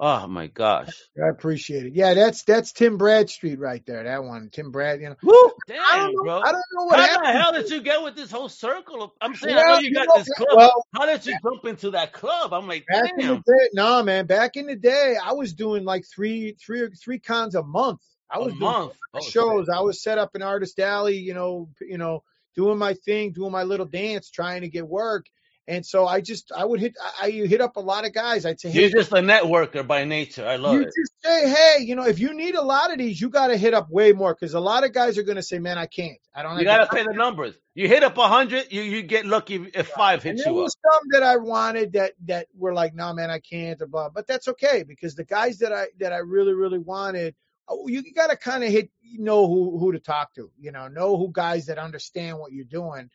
Oh 0.00 0.28
my 0.28 0.46
gosh! 0.46 0.92
I 1.20 1.28
appreciate 1.28 1.86
it. 1.86 1.92
Yeah, 1.94 2.14
that's 2.14 2.44
that's 2.44 2.70
Tim 2.72 2.98
Bradstreet 2.98 3.58
right 3.58 3.84
there. 3.84 4.04
That 4.04 4.22
one, 4.22 4.48
Tim 4.52 4.70
Brad. 4.70 5.00
You 5.00 5.08
know, 5.10 5.16
Woo! 5.24 5.32
I 5.34 5.50
Damn, 5.66 6.12
don't 6.12 6.14
know. 6.14 6.22
bro. 6.22 6.40
I 6.40 6.52
don't 6.52 6.62
know 6.72 6.84
what 6.84 7.00
How 7.00 7.06
happened. 7.06 7.26
the 7.26 7.32
hell 7.42 7.52
did 7.52 7.70
you 7.70 7.80
get 7.82 8.02
with 8.04 8.14
this 8.14 8.30
whole 8.30 8.48
circle? 8.48 9.02
Of, 9.02 9.10
I'm 9.20 9.34
saying, 9.34 9.58
I 9.58 9.62
know 9.62 9.78
you 9.78 9.88
you 9.88 9.94
got 9.94 10.06
know, 10.06 10.18
this 10.18 10.28
club. 10.28 10.48
well, 10.54 10.86
How 10.94 11.06
did 11.06 11.26
you 11.26 11.36
jump 11.42 11.64
into 11.64 11.90
that 11.92 12.12
club? 12.12 12.52
I'm 12.54 12.68
like, 12.68 12.86
Back 12.86 13.10
in 13.10 13.26
damn. 13.26 13.42
the 13.46 13.52
day, 13.58 13.68
nah, 13.72 14.02
man. 14.04 14.26
Back 14.26 14.54
in 14.56 14.68
the 14.68 14.76
day, 14.76 15.16
I 15.20 15.32
was 15.32 15.52
doing 15.52 15.84
like 15.84 16.04
three, 16.06 16.54
three, 16.64 16.88
three 16.90 17.18
cons 17.18 17.56
a 17.56 17.64
month. 17.64 18.00
I 18.30 18.38
was 18.38 18.52
a 18.52 18.56
doing 18.56 18.70
month. 18.70 18.92
Oh, 19.14 19.20
shows. 19.20 19.68
I 19.68 19.80
was 19.80 20.00
set 20.00 20.18
up 20.18 20.36
in 20.36 20.42
Artist 20.42 20.78
Alley, 20.78 21.16
you 21.18 21.34
know, 21.34 21.70
you 21.80 21.98
know, 21.98 22.22
doing 22.54 22.78
my 22.78 22.94
thing, 22.94 23.32
doing 23.32 23.50
my 23.50 23.64
little 23.64 23.86
dance, 23.86 24.30
trying 24.30 24.60
to 24.62 24.68
get 24.68 24.86
work. 24.86 25.26
And 25.68 25.84
so 25.84 26.06
I 26.06 26.22
just, 26.22 26.50
I 26.50 26.64
would 26.64 26.80
hit, 26.80 26.94
I, 27.20 27.26
I 27.26 27.30
hit 27.30 27.60
up 27.60 27.76
a 27.76 27.80
lot 27.80 28.06
of 28.06 28.14
guys. 28.14 28.46
I'd 28.46 28.58
say, 28.58 28.70
hey, 28.70 28.80
You're 28.80 28.90
just 28.90 29.12
a 29.12 29.16
networker 29.16 29.86
by 29.86 30.04
nature. 30.04 30.48
I 30.48 30.56
love 30.56 30.72
you 30.72 30.80
it. 30.80 30.86
just 30.86 31.12
say, 31.22 31.46
hey, 31.46 31.84
you 31.84 31.94
know, 31.94 32.06
if 32.06 32.18
you 32.18 32.32
need 32.32 32.54
a 32.54 32.62
lot 32.62 32.90
of 32.90 32.96
these, 32.96 33.20
you 33.20 33.28
got 33.28 33.48
to 33.48 33.56
hit 33.58 33.74
up 33.74 33.90
way 33.90 34.12
more 34.12 34.34
because 34.34 34.54
a 34.54 34.60
lot 34.60 34.84
of 34.84 34.94
guys 34.94 35.18
are 35.18 35.22
going 35.22 35.36
to 35.36 35.42
say, 35.42 35.58
man, 35.58 35.76
I 35.76 35.84
can't. 35.84 36.16
I 36.34 36.42
don't. 36.42 36.58
You 36.58 36.64
gotta 36.64 36.86
pay 36.86 37.02
the 37.02 37.12
numbers. 37.12 37.54
You 37.74 37.86
hit 37.86 38.02
up 38.02 38.16
a 38.16 38.28
hundred, 38.28 38.72
you 38.72 38.80
you 38.80 39.02
get 39.02 39.26
lucky 39.26 39.56
if 39.74 39.88
five 39.88 40.22
hits 40.22 40.42
there 40.42 40.52
you 40.52 40.58
up. 40.58 40.64
was 40.64 40.76
some 40.82 41.02
that 41.10 41.22
I 41.22 41.36
wanted 41.36 41.92
that 41.94 42.12
that 42.26 42.46
were 42.56 42.72
like, 42.72 42.94
no, 42.94 43.12
man, 43.12 43.28
I 43.28 43.40
can't, 43.40 43.82
or 43.82 43.88
blah. 43.88 44.08
But 44.08 44.26
that's 44.26 44.48
okay 44.48 44.84
because 44.86 45.16
the 45.16 45.24
guys 45.24 45.58
that 45.58 45.72
I 45.72 45.88
that 45.98 46.12
I 46.12 46.18
really 46.18 46.54
really 46.54 46.78
wanted, 46.78 47.34
oh, 47.68 47.88
you 47.88 48.04
got 48.14 48.30
to 48.30 48.36
kind 48.36 48.62
of 48.62 48.70
hit, 48.70 48.90
know 49.02 49.48
who 49.48 49.78
who 49.78 49.92
to 49.92 49.98
talk 49.98 50.32
to, 50.36 50.50
you 50.58 50.70
know, 50.70 50.88
know 50.88 51.18
who 51.18 51.30
guys 51.32 51.66
that 51.66 51.78
understand 51.78 52.38
what 52.38 52.52
you're 52.52 52.64
doing, 52.64 53.10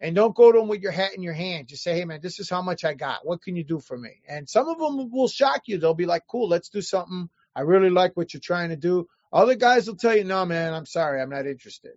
and 0.00 0.14
don't 0.14 0.34
go 0.34 0.52
to 0.52 0.58
them 0.58 0.68
with 0.68 0.82
your 0.82 0.92
hat 0.92 1.14
in 1.14 1.22
your 1.22 1.32
hand. 1.32 1.68
Just 1.68 1.82
say, 1.82 1.94
hey, 1.94 2.04
man, 2.04 2.20
this 2.22 2.40
is 2.40 2.50
how 2.50 2.62
much 2.62 2.84
I 2.84 2.94
got. 2.94 3.26
What 3.26 3.42
can 3.42 3.56
you 3.56 3.64
do 3.64 3.80
for 3.80 3.96
me? 3.96 4.20
And 4.28 4.48
some 4.48 4.68
of 4.68 4.78
them 4.78 5.10
will 5.10 5.28
shock 5.28 5.62
you. 5.66 5.78
They'll 5.78 5.94
be 5.94 6.06
like, 6.06 6.24
cool, 6.28 6.48
let's 6.48 6.68
do 6.68 6.82
something. 6.82 7.28
I 7.54 7.60
really 7.62 7.90
like 7.90 8.16
what 8.16 8.34
you're 8.34 8.40
trying 8.40 8.70
to 8.70 8.76
do. 8.76 9.08
Other 9.32 9.54
guys 9.54 9.86
will 9.86 9.96
tell 9.96 10.16
you, 10.16 10.24
no, 10.24 10.44
man, 10.44 10.74
I'm 10.74 10.86
sorry, 10.86 11.20
I'm 11.20 11.30
not 11.30 11.46
interested. 11.46 11.92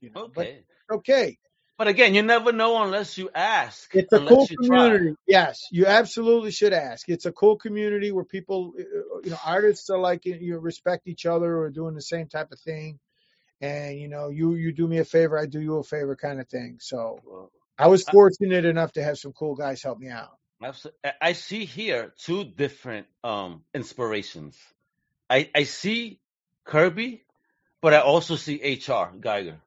You 0.00 0.10
know, 0.10 0.24
Okay. 0.24 0.62
but 0.88 0.96
okay. 0.98 1.38
But 1.78 1.88
again, 1.88 2.14
you 2.14 2.22
never 2.22 2.52
know 2.52 2.82
unless 2.82 3.18
you 3.18 3.28
ask. 3.34 3.94
It's 3.94 4.12
a 4.12 4.24
cool 4.24 4.46
you 4.48 4.56
try. 4.66 4.88
community. 4.88 5.16
Yes, 5.26 5.66
you 5.70 5.84
absolutely 5.86 6.50
should 6.50 6.72
ask. 6.72 7.06
It's 7.08 7.26
a 7.26 7.32
cool 7.32 7.56
community 7.56 8.12
where 8.12 8.24
people, 8.24 8.72
uh, 8.78 9.20
you 9.24 9.30
know, 9.30 9.38
artists 9.44 9.90
are 9.90 9.98
like 9.98 10.24
you 10.24 10.52
know, 10.52 10.58
respect 10.58 11.06
each 11.06 11.26
other 11.26 11.58
or 11.58 11.68
doing 11.68 11.94
the 11.94 12.00
same 12.00 12.28
type 12.28 12.50
of 12.50 12.58
thing, 12.60 12.98
and 13.60 13.98
you 13.98 14.08
know, 14.08 14.28
you 14.28 14.54
you 14.54 14.72
do 14.72 14.86
me 14.86 14.98
a 14.98 15.04
favor, 15.04 15.38
I 15.38 15.46
do 15.46 15.60
you 15.60 15.76
a 15.78 15.82
favor, 15.82 16.16
kind 16.16 16.40
of 16.40 16.48
thing. 16.48 16.78
So 16.80 17.20
Well, 17.24 17.52
I 17.78 17.88
was 17.88 18.06
I- 18.08 18.12
fortunate 18.12 18.64
enough 18.64 18.92
to 18.92 19.02
have 19.02 19.18
some 19.18 19.32
cool 19.32 19.54
guys 19.54 19.82
help 19.82 19.98
me 19.98 20.08
out. 20.08 20.36
I- 21.04 21.12
I 21.20 21.32
see 21.34 21.64
here 21.66 22.12
two 22.18 22.44
different 22.44 23.06
um 23.22 23.64
inspirations. 23.74 24.56
I 25.28 25.50
I 25.54 25.64
see 25.64 26.20
Kirby, 26.64 27.24
but 27.80 27.92
I 27.94 27.98
also 27.98 28.36
see 28.36 28.56
HR 28.62 29.12
Giger. 29.20 29.60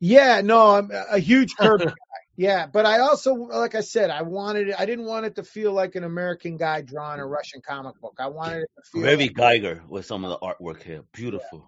Yeah, 0.00 0.40
no, 0.42 0.76
I'm 0.76 0.90
a 0.90 1.04
a 1.12 1.18
huge 1.18 1.54
Kirby 1.58 1.86
guy. 1.86 1.94
Yeah, 2.34 2.66
but 2.66 2.86
I 2.86 3.00
also, 3.00 3.34
like 3.34 3.74
I 3.74 3.82
said, 3.82 4.08
I 4.08 4.22
wanted 4.22 4.68
it. 4.68 4.74
I 4.80 4.86
didn't 4.86 5.04
want 5.04 5.26
it 5.26 5.34
to 5.36 5.44
feel 5.44 5.72
like 5.74 5.96
an 5.96 6.04
American 6.04 6.56
guy 6.56 6.80
drawing 6.80 7.20
a 7.20 7.26
Russian 7.26 7.60
comic 7.60 8.00
book. 8.00 8.14
I 8.18 8.28
wanted 8.28 8.62
it 8.62 8.70
to 8.76 8.82
feel. 8.90 9.02
Kirby 9.02 9.28
like, 9.36 9.60
Giger 9.62 9.86
with 9.86 10.06
some 10.06 10.24
of 10.24 10.30
the 10.30 10.38
artwork 10.38 10.82
here. 10.82 11.02
Beautiful. 11.12 11.58
Yeah. 11.58 11.66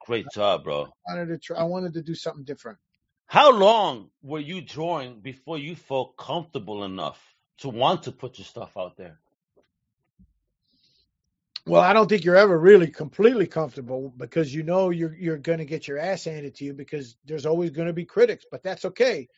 Great 0.00 0.26
job, 0.32 0.64
bro. 0.64 0.84
I 1.08 1.14
wanted 1.14 1.26
to 1.28 1.38
try. 1.38 1.58
I 1.58 1.64
wanted 1.64 1.92
to 1.94 2.02
do 2.02 2.14
something 2.14 2.44
different. 2.44 2.78
How 3.26 3.50
long 3.50 4.10
were 4.22 4.38
you 4.38 4.60
drawing 4.60 5.20
before 5.20 5.58
you 5.58 5.74
felt 5.74 6.16
comfortable 6.16 6.84
enough 6.84 7.20
to 7.58 7.68
want 7.68 8.04
to 8.04 8.12
put 8.12 8.38
your 8.38 8.44
stuff 8.44 8.76
out 8.76 8.96
there? 8.96 9.18
Well, 11.66 11.82
I 11.82 11.92
don't 11.92 12.08
think 12.08 12.24
you're 12.24 12.36
ever 12.36 12.58
really 12.60 12.86
completely 12.86 13.48
comfortable 13.48 14.14
because 14.16 14.54
you 14.54 14.62
know 14.62 14.90
you're 14.90 15.16
you're 15.16 15.38
going 15.38 15.58
to 15.58 15.64
get 15.64 15.88
your 15.88 15.98
ass 15.98 16.24
handed 16.24 16.54
to 16.56 16.64
you 16.64 16.72
because 16.72 17.16
there's 17.24 17.46
always 17.46 17.70
going 17.70 17.88
to 17.88 17.92
be 17.92 18.04
critics, 18.04 18.46
but 18.48 18.62
that's 18.62 18.84
okay 18.84 19.28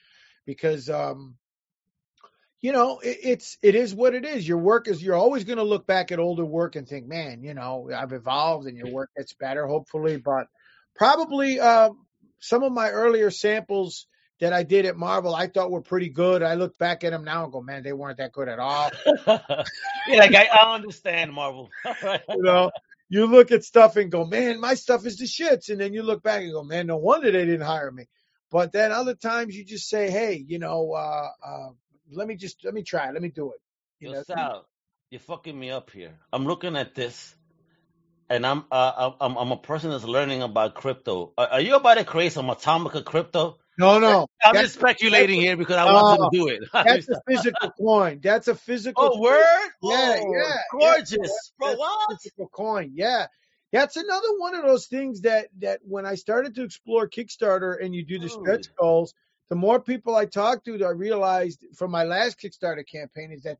because 0.44 0.90
um 0.90 1.36
you 2.60 2.72
know 2.72 2.98
it, 2.98 3.18
it's 3.22 3.58
it 3.62 3.74
is 3.74 3.94
what 3.94 4.14
it 4.14 4.24
is. 4.24 4.46
Your 4.46 4.58
work 4.58 4.88
is 4.88 5.02
you're 5.02 5.16
always 5.16 5.44
going 5.44 5.58
to 5.58 5.64
look 5.64 5.86
back 5.86 6.12
at 6.12 6.18
older 6.18 6.44
work 6.44 6.76
and 6.76 6.88
think, 6.88 7.06
man, 7.06 7.42
you 7.42 7.54
know, 7.54 7.90
I've 7.94 8.12
evolved 8.12 8.66
and 8.66 8.76
your 8.76 8.92
work 8.92 9.10
gets 9.16 9.34
better, 9.34 9.66
hopefully. 9.66 10.16
But 10.16 10.46
probably 10.96 11.60
uh, 11.60 11.90
some 12.40 12.62
of 12.62 12.72
my 12.72 12.90
earlier 12.90 13.30
samples 13.30 14.06
that 14.40 14.52
I 14.52 14.62
did 14.62 14.86
at 14.86 14.96
Marvel, 14.96 15.34
I 15.34 15.48
thought 15.48 15.70
were 15.70 15.82
pretty 15.82 16.10
good. 16.10 16.42
I 16.42 16.54
look 16.54 16.78
back 16.78 17.02
at 17.02 17.10
them 17.10 17.24
now 17.24 17.44
and 17.44 17.52
go, 17.52 17.60
man, 17.60 17.82
they 17.82 17.92
weren't 17.92 18.18
that 18.18 18.32
good 18.32 18.48
at 18.48 18.58
all. 18.58 18.90
yeah, 19.26 20.18
like 20.18 20.34
I, 20.34 20.46
I 20.46 20.74
understand 20.74 21.32
Marvel. 21.32 21.70
you 22.02 22.42
know, 22.42 22.70
you 23.08 23.26
look 23.26 23.50
at 23.50 23.64
stuff 23.64 23.96
and 23.96 24.12
go, 24.12 24.24
man, 24.24 24.60
my 24.60 24.74
stuff 24.74 25.06
is 25.06 25.16
the 25.16 25.24
shits. 25.24 25.70
And 25.70 25.80
then 25.80 25.92
you 25.92 26.02
look 26.02 26.22
back 26.22 26.42
and 26.42 26.52
go, 26.52 26.62
man, 26.62 26.86
no 26.86 26.98
wonder 26.98 27.32
they 27.32 27.44
didn't 27.44 27.66
hire 27.66 27.90
me. 27.90 28.04
But 28.50 28.72
then 28.72 28.92
other 28.92 29.14
times 29.14 29.56
you 29.56 29.64
just 29.64 29.88
say, 29.88 30.10
hey, 30.10 30.42
you 30.46 30.58
know, 30.58 30.92
uh, 30.92 31.28
uh, 31.44 31.68
let 32.12 32.26
me 32.26 32.36
just, 32.36 32.64
let 32.64 32.74
me 32.74 32.82
try, 32.82 33.10
let 33.10 33.22
me 33.22 33.28
do 33.28 33.52
it. 33.52 33.60
You 34.00 34.08
Yo, 34.10 34.14
know, 34.14 34.22
Sal, 34.22 34.66
you're 35.10 35.20
fucking 35.20 35.58
me 35.58 35.70
up 35.70 35.90
here. 35.90 36.14
I'm 36.32 36.46
looking 36.46 36.76
at 36.76 36.94
this, 36.94 37.34
and 38.30 38.46
I'm 38.46 38.64
uh, 38.70 39.10
I'm 39.20 39.36
I'm 39.36 39.50
a 39.52 39.56
person 39.56 39.90
that's 39.90 40.04
learning 40.04 40.42
about 40.42 40.74
crypto. 40.74 41.32
Are, 41.36 41.48
are 41.48 41.60
you 41.60 41.74
about 41.76 41.94
to 41.94 42.04
create 42.04 42.32
some 42.32 42.46
Atomica 42.46 43.04
crypto? 43.04 43.58
no, 43.78 43.98
no, 43.98 44.26
I'm 44.44 44.54
That's- 44.54 44.64
just 44.66 44.74
speculating 44.78 45.40
here 45.40 45.56
because 45.56 45.76
I 45.76 45.84
want 45.92 46.20
Oh, 46.20 46.28
to 46.30 46.36
do 46.36 46.48
it. 46.48 46.60
that's 46.72 47.08
a 47.08 47.20
physical 47.28 47.70
coin. 47.78 48.20
That's 48.22 48.48
a 48.48 48.54
physical. 48.54 49.10
oh, 49.14 49.20
word! 49.20 49.70
Yeah, 49.82 50.18
Oh, 50.20 50.32
yeah, 50.36 50.56
gorgeous, 50.72 51.10
yeah. 51.12 51.28
bro. 51.58 51.68
That's 51.68 51.78
What? 51.78 52.12
a 52.12 52.16
physical 52.18 52.48
coin. 52.48 52.92
Yeah. 52.94 53.26
That's 53.70 53.96
another 53.96 54.28
one 54.38 54.54
of 54.54 54.64
those 54.64 54.86
things 54.86 55.20
that 55.22 55.48
that 55.58 55.80
when 55.84 56.06
I 56.06 56.14
started 56.14 56.54
to 56.54 56.62
explore 56.64 57.06
Kickstarter 57.08 57.76
and 57.84 57.94
you 57.94 58.02
do 58.04 58.18
the 58.18 58.28
stretch 58.30 58.66
goals, 58.80 59.12
the 59.48 59.56
more 59.56 59.80
people 59.80 60.14
I 60.14 60.26
talked 60.26 60.66
to, 60.66 60.84
I 60.84 60.90
realized 60.90 61.64
from 61.74 61.90
my 61.90 62.04
last 62.04 62.40
Kickstarter 62.40 62.86
campaign 62.86 63.32
is 63.32 63.42
that 63.44 63.58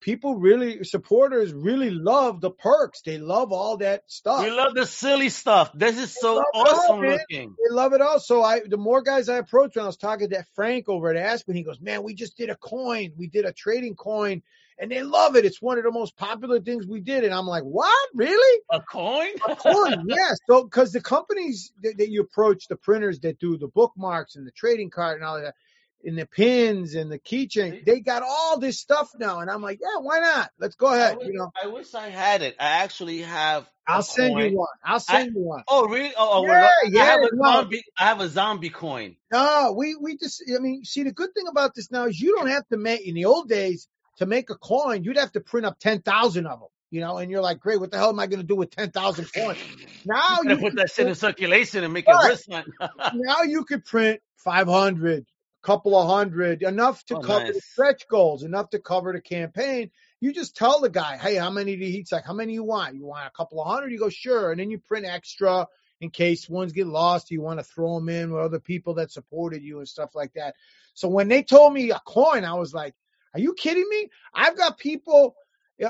people 0.00 0.36
really 0.36 0.84
supporters 0.84 1.52
really 1.52 1.90
love 1.90 2.40
the 2.40 2.50
perks. 2.50 3.02
They 3.02 3.18
love 3.18 3.52
all 3.52 3.78
that 3.78 4.02
stuff. 4.06 4.42
We 4.42 4.50
love 4.50 4.74
the 4.74 4.86
silly 4.86 5.28
stuff. 5.28 5.70
This 5.74 5.98
is 5.98 6.14
so 6.18 6.36
love 6.36 6.44
it 6.52 6.58
all, 6.58 6.66
awesome 6.66 7.00
looking. 7.00 7.56
They 7.58 7.74
love 7.74 7.92
it 7.92 8.00
all. 8.00 8.18
So 8.18 8.42
I, 8.42 8.60
the 8.66 8.76
more 8.76 9.02
guys 9.02 9.28
I 9.28 9.36
approached 9.36 9.76
when 9.76 9.84
I 9.84 9.86
was 9.86 9.96
talking 9.96 10.30
to 10.30 10.44
Frank 10.54 10.88
over 10.88 11.10
at 11.10 11.16
Aspen, 11.16 11.54
he 11.54 11.62
goes, 11.62 11.80
"Man, 11.80 12.02
we 12.02 12.14
just 12.14 12.36
did 12.36 12.50
a 12.50 12.56
coin. 12.56 13.12
We 13.16 13.26
did 13.26 13.44
a 13.44 13.52
trading 13.52 13.94
coin, 13.94 14.42
and 14.80 14.90
they 14.90 15.02
love 15.02 15.36
it. 15.36 15.44
It's 15.44 15.60
one 15.60 15.76
of 15.76 15.84
the 15.84 15.92
most 15.92 16.16
popular 16.16 16.58
things 16.58 16.86
we 16.86 17.00
did. 17.00 17.22
And 17.22 17.34
I'm 17.34 17.46
like, 17.46 17.62
what? 17.62 18.08
Really? 18.14 18.62
A 18.70 18.80
coin? 18.80 19.28
A 19.46 19.54
coin, 19.54 20.04
yes. 20.08 20.38
So, 20.48 20.64
because 20.64 20.92
the 20.92 21.02
companies 21.02 21.72
that, 21.82 21.98
that, 21.98 22.08
you 22.08 22.22
approach, 22.22 22.66
the 22.66 22.76
printers 22.76 23.20
that 23.20 23.38
do 23.38 23.58
the 23.58 23.68
bookmarks 23.68 24.36
and 24.36 24.46
the 24.46 24.52
trading 24.52 24.88
card 24.88 25.16
and 25.16 25.24
all 25.24 25.36
of 25.36 25.42
that, 25.42 25.54
and 26.02 26.16
the 26.16 26.24
pins 26.24 26.94
and 26.94 27.12
the 27.12 27.18
keychain, 27.18 27.84
they 27.84 28.00
got 28.00 28.22
all 28.22 28.58
this 28.58 28.80
stuff 28.80 29.10
now. 29.18 29.40
And 29.40 29.50
I'm 29.50 29.60
like, 29.60 29.80
yeah, 29.82 30.00
why 30.00 30.20
not? 30.20 30.50
Let's 30.58 30.76
go 30.76 30.94
ahead. 30.94 31.18
Wish, 31.18 31.26
you 31.26 31.34
know, 31.34 31.52
I 31.62 31.66
wish 31.66 31.94
I 31.94 32.08
had 32.08 32.40
it. 32.40 32.56
I 32.58 32.82
actually 32.82 33.18
have. 33.18 33.68
I'll 33.86 34.02
send 34.02 34.34
coin. 34.34 34.52
you 34.52 34.56
one. 34.56 34.68
I'll 34.82 35.00
send 35.00 35.30
I, 35.30 35.38
you 35.38 35.44
one. 35.44 35.62
Oh, 35.68 35.88
really? 35.88 36.14
Oh, 36.16 36.42
yeah, 36.46 36.48
well, 36.48 36.70
yeah. 36.86 37.02
I 37.02 37.04
have 37.04 37.20
a 37.20 37.28
no. 37.34 37.52
zombie. 37.52 37.82
I 37.98 38.04
have 38.04 38.20
a 38.20 38.28
zombie 38.30 38.70
coin. 38.70 39.16
No, 39.30 39.74
we 39.76 39.94
we 39.94 40.16
just. 40.16 40.42
I 40.48 40.58
mean, 40.58 40.84
see, 40.84 41.02
the 41.02 41.12
good 41.12 41.34
thing 41.34 41.48
about 41.48 41.74
this 41.74 41.90
now 41.90 42.06
is 42.06 42.18
you 42.18 42.34
don't 42.34 42.48
have 42.48 42.66
to 42.68 42.78
make. 42.78 43.06
In 43.06 43.14
the 43.14 43.26
old 43.26 43.50
days, 43.50 43.86
to 44.18 44.26
make 44.26 44.50
a 44.50 44.56
coin, 44.56 45.04
you'd 45.04 45.16
have 45.16 45.32
to 45.32 45.40
print 45.40 45.66
up 45.66 45.78
ten 45.78 46.02
thousand 46.02 46.46
of 46.46 46.60
them. 46.60 46.68
You 46.90 47.00
know, 47.00 47.18
and 47.18 47.30
you're 47.30 47.40
like, 47.40 47.60
great, 47.60 47.78
what 47.78 47.92
the 47.92 47.98
hell 47.98 48.08
am 48.08 48.18
I 48.18 48.26
going 48.26 48.40
to 48.40 48.46
do 48.46 48.56
with 48.56 48.72
10,000 48.72 49.32
coins? 49.34 49.58
Now 50.04 50.38
you, 50.42 50.50
you 50.50 50.56
put 50.56 50.74
that 50.74 50.90
shit 50.90 51.06
in 51.06 51.14
circulation 51.14 51.84
and 51.84 51.92
make 51.92 52.08
right. 52.08 52.24
it 52.24 52.28
wristband. 52.28 52.66
now 53.14 53.42
you 53.42 53.64
could 53.64 53.84
print 53.84 54.20
500, 54.38 55.24
couple 55.62 55.96
of 55.96 56.08
hundred, 56.08 56.62
enough 56.62 57.04
to 57.06 57.16
Oh, 57.16 57.20
cover 57.20 57.52
the 57.52 57.60
stretch 57.60 58.08
goals, 58.08 58.42
enough 58.42 58.70
to 58.70 58.80
cover 58.80 59.12
the 59.12 59.20
campaign. 59.20 59.92
You 60.20 60.32
just 60.32 60.56
tell 60.56 60.80
the 60.80 60.90
guy, 60.90 61.16
hey, 61.16 61.36
how 61.36 61.50
many 61.50 61.76
do 61.76 61.84
you, 61.84 61.92
he's 61.92 62.10
like, 62.10 62.24
how 62.26 62.34
many 62.34 62.54
you 62.54 62.64
want? 62.64 62.96
You 62.96 63.06
want 63.06 63.26
a 63.26 63.36
couple 63.36 63.60
of 63.60 63.68
hundred? 63.68 63.92
You 63.92 63.98
go, 63.98 64.08
sure. 64.08 64.50
And 64.50 64.60
then 64.60 64.70
you 64.70 64.78
print 64.78 65.06
extra 65.06 65.68
in 66.00 66.10
case 66.10 66.48
ones 66.48 66.72
get 66.72 66.88
lost. 66.88 67.30
You 67.30 67.40
want 67.40 67.60
to 67.60 67.64
throw 67.64 68.00
them 68.00 68.08
in 68.08 68.32
with 68.32 68.42
other 68.42 68.58
people 68.58 68.94
that 68.94 69.12
supported 69.12 69.62
you 69.62 69.78
and 69.78 69.88
stuff 69.88 70.10
like 70.14 70.32
that. 70.32 70.56
So 70.94 71.08
when 71.08 71.28
they 71.28 71.42
told 71.42 71.72
me 71.72 71.90
a 71.90 72.00
coin, 72.04 72.44
I 72.44 72.54
was 72.54 72.74
like, 72.74 72.94
are 73.34 73.40
you 73.40 73.54
kidding 73.54 73.86
me? 73.88 74.08
I've 74.34 74.56
got 74.56 74.78
people 74.78 75.36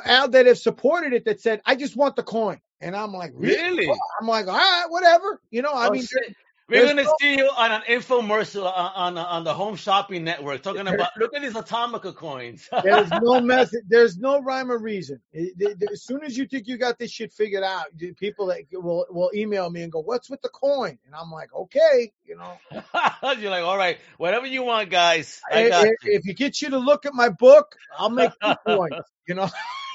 out 0.05 0.33
that 0.33 0.47
have 0.47 0.59
supported 0.59 1.13
it 1.13 1.25
that 1.25 1.41
said, 1.41 1.61
I 1.65 1.75
just 1.75 1.97
want 1.97 2.17
the 2.17 2.23
coin. 2.23 2.61
And 2.81 2.97
I'm 2.97 3.13
like, 3.13 3.33
really? 3.35 3.87
Really? 3.87 3.99
I'm 4.21 4.27
like, 4.27 4.47
all 4.47 4.55
right, 4.55 4.87
whatever. 4.89 5.41
You 5.51 5.63
know, 5.63 5.73
I 5.73 5.89
Oh, 5.89 5.91
mean, 5.91 6.03
shit. 6.03 6.35
We're 6.71 6.77
there's 6.87 6.91
gonna 6.91 7.03
no- 7.03 7.15
see 7.21 7.37
you 7.37 7.51
on 7.57 7.73
an 7.73 7.83
infomercial 7.89 8.65
on 8.65 9.17
on, 9.17 9.19
on 9.19 9.45
the 9.45 9.53
Home 9.53 9.75
Shopping 9.77 10.23
Network 10.25 10.63
talking 10.63 10.87
about 10.87 11.11
look 11.19 11.35
at 11.35 11.43
these 11.43 11.55
Atomica 11.55 12.15
coins. 12.15 12.69
There's 12.85 13.11
no 13.11 13.41
method. 13.41 13.81
There's 13.89 14.17
no 14.19 14.41
rhyme 14.41 14.71
or 14.71 14.79
reason. 14.79 15.21
As 15.35 16.05
soon 16.05 16.23
as 16.23 16.37
you 16.39 16.47
think 16.47 16.69
you 16.69 16.79
got 16.79 16.99
this 16.99 17.11
shit 17.11 17.33
figured 17.33 17.65
out, 17.65 17.87
people 18.19 18.47
that 18.47 18.61
will 18.73 19.05
will 19.11 19.31
email 19.35 19.69
me 19.69 19.83
and 19.83 19.91
go, 19.91 19.99
"What's 20.01 20.31
with 20.31 20.41
the 20.43 20.49
coin?" 20.49 20.97
And 21.07 21.15
I'm 21.15 21.31
like, 21.33 21.53
"Okay, 21.53 22.13
you 22.25 22.37
know, 22.37 22.57
You're 23.39 23.51
like, 23.51 23.65
all 23.65 23.77
right, 23.77 23.99
whatever 24.19 24.47
you 24.47 24.63
want, 24.63 24.91
guys. 24.91 25.41
I 25.51 25.59
if, 25.63 25.71
got 25.71 25.87
if- 25.87 25.93
you. 26.05 26.13
if 26.13 26.25
you 26.27 26.35
get 26.35 26.63
you 26.63 26.71
to 26.71 26.79
look 26.79 27.05
at 27.05 27.15
my 27.15 27.31
book, 27.31 27.75
I'll 27.99 28.11
make 28.11 28.31
two 28.43 28.55
coins. 28.67 29.05
You 29.27 29.35
know, 29.35 29.49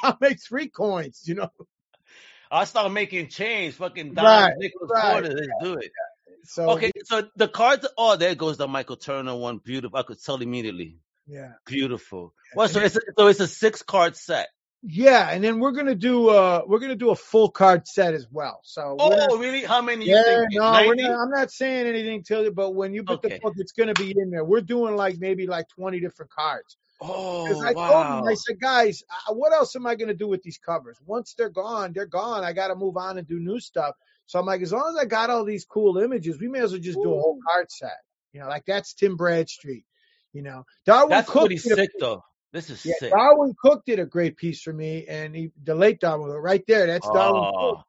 I'll 0.03 0.17
make 0.19 0.41
three 0.41 0.67
coins. 0.67 1.21
You 1.25 1.35
know, 1.35 1.49
I'll 2.51 2.65
start 2.65 2.91
making 2.91 3.29
change, 3.29 3.75
fucking 3.75 4.13
Right, 4.13 4.23
dimes, 4.49 4.53
nickels, 4.57 4.91
right. 4.93 5.11
quarters. 5.11 5.33
Let's 5.35 5.63
do 5.63 5.73
it. 5.79 5.91
So 6.45 6.69
Okay, 6.71 6.91
so 7.03 7.27
the 7.35 7.47
cards. 7.47 7.87
Oh, 7.97 8.15
there 8.15 8.35
goes 8.35 8.57
the 8.57 8.67
Michael 8.67 8.95
Turner 8.95 9.35
one. 9.35 9.57
Beautiful. 9.57 9.97
I 9.97 10.03
could 10.03 10.21
tell 10.23 10.41
immediately. 10.41 10.97
yeah, 11.27 11.53
Beautiful. 11.65 12.33
Well, 12.55 12.67
so 12.67 12.79
it's 12.79 12.95
a, 12.95 12.99
so 13.17 13.27
it's 13.27 13.39
a 13.39 13.47
six 13.47 13.81
card 13.81 14.15
set. 14.15 14.47
Yeah. 14.87 15.29
And 15.31 15.43
then 15.43 15.59
we're 15.59 15.71
gonna 15.71 15.95
do 15.95 16.29
uh 16.29 16.61
we're 16.67 16.79
gonna 16.79 16.95
do 16.95 17.09
a 17.09 17.15
full 17.15 17.49
card 17.49 17.87
set 17.87 18.13
as 18.13 18.27
well. 18.31 18.61
So 18.63 18.95
not- 18.99 19.29
Oh, 19.31 19.37
really? 19.37 19.63
How 19.63 19.81
many? 19.81 20.05
you 20.05 20.15
Yeah, 20.15 20.45
no, 20.51 20.83
we're 20.87 20.95
not, 20.95 21.11
I'm 21.19 21.29
not 21.31 21.51
saying 21.51 21.87
anything 21.87 22.23
till 22.23 22.43
you, 22.43 22.51
but 22.51 22.71
when 22.71 22.93
you 22.93 23.03
put 23.03 23.17
Okay. 23.25 23.35
the 23.35 23.39
book, 23.39 23.53
it's 23.57 23.71
going 23.71 23.93
to 23.93 23.99
be 24.01 24.13
in 24.15 24.29
there. 24.29 24.43
We're 24.45 24.61
doing 24.61 24.95
like 24.95 25.17
maybe 25.17 25.47
like 25.47 25.67
20 25.69 25.99
different 25.99 26.31
cards. 26.31 26.77
Oh, 27.01 27.45
Because 27.47 27.63
I 27.63 27.73
told 27.73 27.87
wow. 27.89 28.21
them, 28.21 28.27
I 28.29 28.35
said, 28.35 28.59
guys, 28.59 29.03
what 29.29 29.51
else 29.53 29.75
am 29.75 29.85
I 29.85 29.95
going 29.95 30.07
to 30.07 30.13
do 30.13 30.27
with 30.27 30.41
these 30.43 30.57
covers? 30.57 30.97
Once 31.05 31.33
they're 31.37 31.49
gone, 31.49 31.91
they're 31.93 32.05
gone. 32.05 32.43
I 32.45 32.53
got 32.53 32.67
to 32.69 32.75
move 32.75 32.95
on 32.95 33.17
and 33.17 33.27
do 33.27 33.39
new 33.39 33.59
stuff. 33.59 33.95
So 34.27 34.39
I'm 34.39 34.45
like, 34.45 34.61
as 34.61 34.71
long 34.71 34.95
as 34.95 35.01
I 35.01 35.05
got 35.05 35.29
all 35.29 35.43
these 35.43 35.65
cool 35.65 35.97
images, 35.97 36.39
we 36.39 36.47
may 36.47 36.59
as 36.61 36.71
well 36.71 36.79
just 36.79 36.97
do 37.01 37.11
a 37.13 37.19
whole 37.19 37.37
card 37.51 37.69
set. 37.71 37.97
You 38.33 38.39
know, 38.41 38.47
like 38.47 38.65
that's 38.65 38.93
Tim 38.93 39.17
Bradstreet. 39.17 39.83
You 40.31 40.41
know, 40.43 40.63
Darwyn 40.85 41.09
That's 41.09 41.29
Cooke 41.29 41.47
pretty 41.47 41.55
did 41.57 41.71
a- 41.73 41.75
sick, 41.75 41.91
though. 41.99 42.23
This 42.55 42.69
is 42.69 42.85
yeah, 42.85 42.93
sick. 42.99 43.11
Darwyn 43.11 43.53
Cooke 43.61 43.83
did 43.85 43.99
a 43.99 44.05
great 44.05 44.37
piece 44.37 44.61
for 44.61 44.73
me, 44.73 45.05
and 45.07 45.35
he, 45.35 45.51
the 45.63 45.75
late 45.75 45.99
Darwyn, 45.99 46.29
right 46.41 46.63
there, 46.67 46.87
that's 46.87 47.07
Darwyn 47.07 47.51
Oh, 47.53 47.75
Cooke 47.75 47.85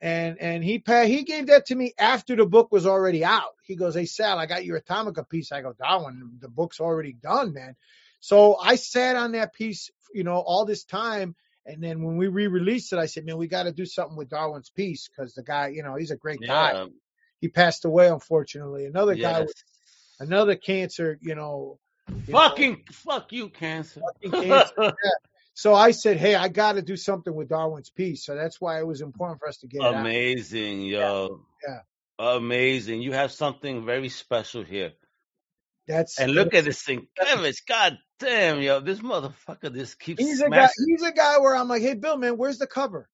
and 0.00 0.38
and 0.40 0.62
he 0.62 0.82
he 0.86 1.24
gave 1.24 1.48
that 1.48 1.66
to 1.66 1.74
me 1.74 1.92
after 1.98 2.36
the 2.36 2.46
book 2.46 2.70
was 2.70 2.86
already 2.86 3.24
out. 3.24 3.54
He 3.64 3.74
goes, 3.74 3.94
"Hey 3.94 4.04
Sal, 4.04 4.38
I 4.38 4.46
got 4.46 4.64
your 4.64 4.80
Atomica 4.80 5.28
piece." 5.28 5.50
I 5.50 5.62
go, 5.62 5.72
"Darwyn, 5.72 6.38
the 6.40 6.48
book's 6.48 6.80
already 6.80 7.14
done, 7.14 7.52
man." 7.52 7.74
So 8.20 8.56
I 8.56 8.76
sat 8.76 9.16
on 9.16 9.32
that 9.32 9.54
piece, 9.54 9.90
you 10.14 10.24
know, 10.24 10.36
all 10.36 10.64
this 10.64 10.84
time, 10.84 11.34
and 11.66 11.82
then 11.82 12.02
when 12.02 12.16
we 12.16 12.28
re-released 12.28 12.92
it, 12.92 12.98
I 12.98 13.06
said, 13.06 13.24
"Man, 13.24 13.38
we 13.38 13.48
got 13.48 13.64
to 13.64 13.72
do 13.72 13.86
something 13.86 14.16
with 14.16 14.28
Darwyn's 14.28 14.70
piece 14.70 15.08
because 15.08 15.34
the 15.34 15.42
guy, 15.42 15.68
you 15.68 15.82
know, 15.82 15.96
he's 15.96 16.12
a 16.12 16.16
great 16.16 16.40
guy. 16.46 16.86
He 17.40 17.48
passed 17.48 17.84
away, 17.84 18.08
unfortunately. 18.08 18.86
Another 18.86 19.16
guy, 19.16 19.40
with 19.40 19.54
another 20.20 20.54
cancer, 20.54 21.18
you 21.20 21.34
know." 21.34 21.78
Fucking 22.30 22.84
fuck 22.90 23.32
you, 23.32 23.48
cancer. 23.48 24.00
Fucking 24.00 24.42
cancer. 24.42 24.94
So 25.58 25.74
I 25.74 25.90
said, 25.90 26.18
"Hey, 26.18 26.36
I 26.36 26.46
got 26.46 26.74
to 26.74 26.82
do 26.82 26.96
something 26.96 27.34
with 27.34 27.48
Darwyn's 27.48 27.90
piece." 27.90 28.24
So 28.24 28.36
that's 28.36 28.60
why 28.60 28.78
it 28.78 28.86
was 28.86 29.00
important 29.00 29.40
for 29.40 29.48
us 29.48 29.56
to 29.56 29.66
get. 29.66 29.82
Amazing, 29.82 30.82
yo. 30.82 31.40
Yeah. 31.66 31.80
Amazing. 32.16 33.02
You 33.02 33.10
have 33.10 33.32
something 33.32 33.84
very 33.84 34.08
special 34.08 34.62
here. 34.62 34.92
That's 35.88 36.20
And 36.20 36.30
look 36.30 36.54
at 36.54 36.64
this 36.64 36.80
thing. 36.82 37.08
Kevich, 37.18 37.66
god 37.66 37.98
damn, 38.20 38.60
yo. 38.60 38.78
This 38.78 39.00
motherfucker 39.00 39.74
just 39.74 39.98
keeps 39.98 40.22
he's 40.22 40.40
a 40.40 40.48
guy. 40.48 40.68
He's 40.86 41.02
a 41.02 41.10
guy 41.10 41.40
where 41.40 41.56
I'm 41.56 41.66
like, 41.66 41.82
hey, 41.82 41.94
Bill, 41.94 42.16
man, 42.16 42.36
where's 42.36 42.58
the 42.58 42.68
cover? 42.68 43.08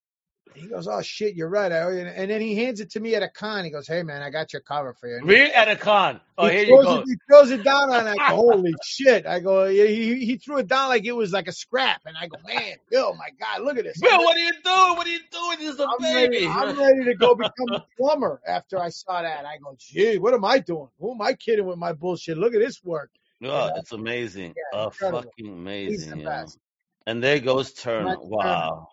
He 0.53 0.69
goes, 0.69 0.87
oh 0.87 1.03
shit, 1.03 1.35
you're 1.35 1.49
right. 1.49 1.73
I, 1.73 1.91
and 1.91 2.31
then 2.31 2.41
he 2.41 2.55
hands 2.55 2.81
it 2.81 2.91
to 2.91 3.01
me 3.01 3.15
at 3.15 3.23
a 3.23 3.29
con. 3.29 3.65
He 3.65 3.71
goes, 3.71 3.89
hey 3.89 4.03
man, 4.03 4.23
I 4.23 4.31
got 4.31 4.53
your 4.53 4.63
cover 4.63 4.95
for 4.95 5.09
you. 5.09 5.17
And 5.17 5.27
Really 5.27 5.53
at 5.53 5.69
a 5.69 5.77
con. 5.77 6.21
Oh, 6.37 6.47
he 6.47 6.53
here 6.53 6.65
you 6.67 6.83
throws 6.83 6.85
go. 6.85 7.01
It, 7.01 7.05
he 7.07 7.15
throws 7.29 7.51
it 7.51 7.65
down 7.65 7.91
on. 7.91 8.07
I 8.07 8.15
go, 8.15 8.23
holy 8.37 8.75
shit! 8.85 9.27
I 9.27 9.41
go, 9.41 9.69
he 9.69 10.25
he 10.25 10.37
threw 10.37 10.59
it 10.59 10.69
down 10.69 10.89
like 10.89 11.05
it 11.05 11.13
was 11.13 11.33
like 11.33 11.49
a 11.49 11.53
scrap, 11.53 12.03
and 12.07 12.17
I 12.17 12.29
go, 12.29 12.37
man, 12.47 12.77
Bill, 12.91 13.15
my 13.15 13.29
God, 13.41 13.65
look 13.65 13.79
at 13.79 13.85
this. 13.85 14.01
Bill, 14.01 14.19
what 14.19 14.37
are 14.37 14.41
you 14.41 14.53
doing? 14.53 14.97
What 14.97 15.07
are 15.07 15.11
you 15.11 15.21
doing? 15.31 15.59
This 15.59 15.75
is 15.75 15.81
a 15.81 15.89
I'm 15.89 15.99
baby. 16.01 16.47
ready, 16.47 16.47
I'm 16.47 16.79
ready 16.79 17.05
to 17.05 17.15
go 17.15 17.35
become 17.35 17.73
a 17.73 17.85
plumber 17.99 18.41
after 18.47 18.81
I 18.81 18.91
saw 18.91 19.23
that. 19.23 19.45
I 19.45 19.59
go, 19.59 19.75
gee, 19.79 20.19
what 20.19 20.35
am 20.35 20.45
I 20.45 20.59
doing? 20.59 20.89
Who 21.01 21.13
am 21.13 21.23
I 21.23 21.35
kidding 21.35 21.67
with 21.67 21.79
my 21.79 21.93
bullshit? 21.93 22.39
Look 22.39 22.55
at 22.55 22.61
this 22.61 22.83
work. 22.85 23.11
Oh, 23.43 23.71
it's 23.77 23.93
amazing. 23.93 24.55
Yeah, 24.57 24.79
oh, 24.79 24.85
incredible. 24.87 25.23
fucking 25.23 25.53
amazing. 25.53 26.11
the 26.11 26.19
yo. 26.19 26.25
best. 26.25 26.59
And 27.07 27.23
there 27.23 27.39
goes 27.41 27.73
Turner, 27.75 28.17
Wow. 28.19 28.89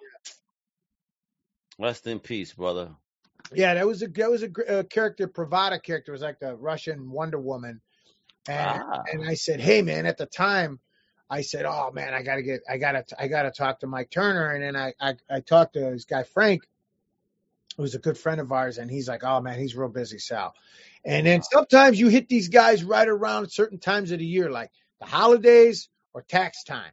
Rest 1.81 2.05
in 2.07 2.19
peace, 2.19 2.53
brother. 2.53 2.91
Yeah, 3.53 3.73
that 3.73 3.87
was 3.87 4.01
a 4.03 4.07
that 4.07 4.31
was 4.31 4.43
a, 4.43 4.51
a 4.79 4.83
character, 4.83 5.27
Pravada 5.27 5.81
character. 5.81 6.11
It 6.11 6.15
was 6.15 6.21
like 6.21 6.39
the 6.39 6.55
Russian 6.55 7.09
Wonder 7.09 7.39
Woman, 7.39 7.81
and 8.47 8.83
Ah. 8.83 9.03
and 9.11 9.27
I 9.27 9.33
said, 9.33 9.59
hey 9.59 9.81
man, 9.81 10.05
at 10.05 10.17
the 10.17 10.27
time, 10.27 10.79
I 11.29 11.41
said, 11.41 11.65
oh 11.65 11.91
man, 11.91 12.13
I 12.13 12.21
gotta 12.23 12.43
get, 12.43 12.61
I 12.69 12.77
gotta, 12.77 13.03
I 13.19 13.27
gotta 13.27 13.51
talk 13.51 13.79
to 13.79 13.87
Mike 13.87 14.11
Turner, 14.11 14.51
and 14.51 14.63
then 14.63 14.75
I 14.75 14.93
I, 15.01 15.15
I 15.29 15.39
talked 15.41 15.73
to 15.73 15.79
this 15.81 16.05
guy 16.05 16.23
Frank, 16.23 16.61
who's 17.77 17.95
a 17.95 17.99
good 17.99 18.17
friend 18.17 18.39
of 18.39 18.51
ours, 18.51 18.77
and 18.77 18.89
he's 18.89 19.07
like, 19.07 19.23
oh 19.23 19.41
man, 19.41 19.59
he's 19.59 19.75
real 19.75 19.89
busy, 19.89 20.19
Sal. 20.19 20.53
And 21.03 21.25
then 21.25 21.41
sometimes 21.41 21.99
you 21.99 22.09
hit 22.09 22.29
these 22.29 22.49
guys 22.49 22.83
right 22.83 23.07
around 23.07 23.51
certain 23.51 23.79
times 23.79 24.11
of 24.11 24.19
the 24.19 24.25
year, 24.25 24.51
like 24.51 24.71
the 24.99 25.07
holidays 25.07 25.89
or 26.13 26.21
tax 26.21 26.63
time. 26.63 26.91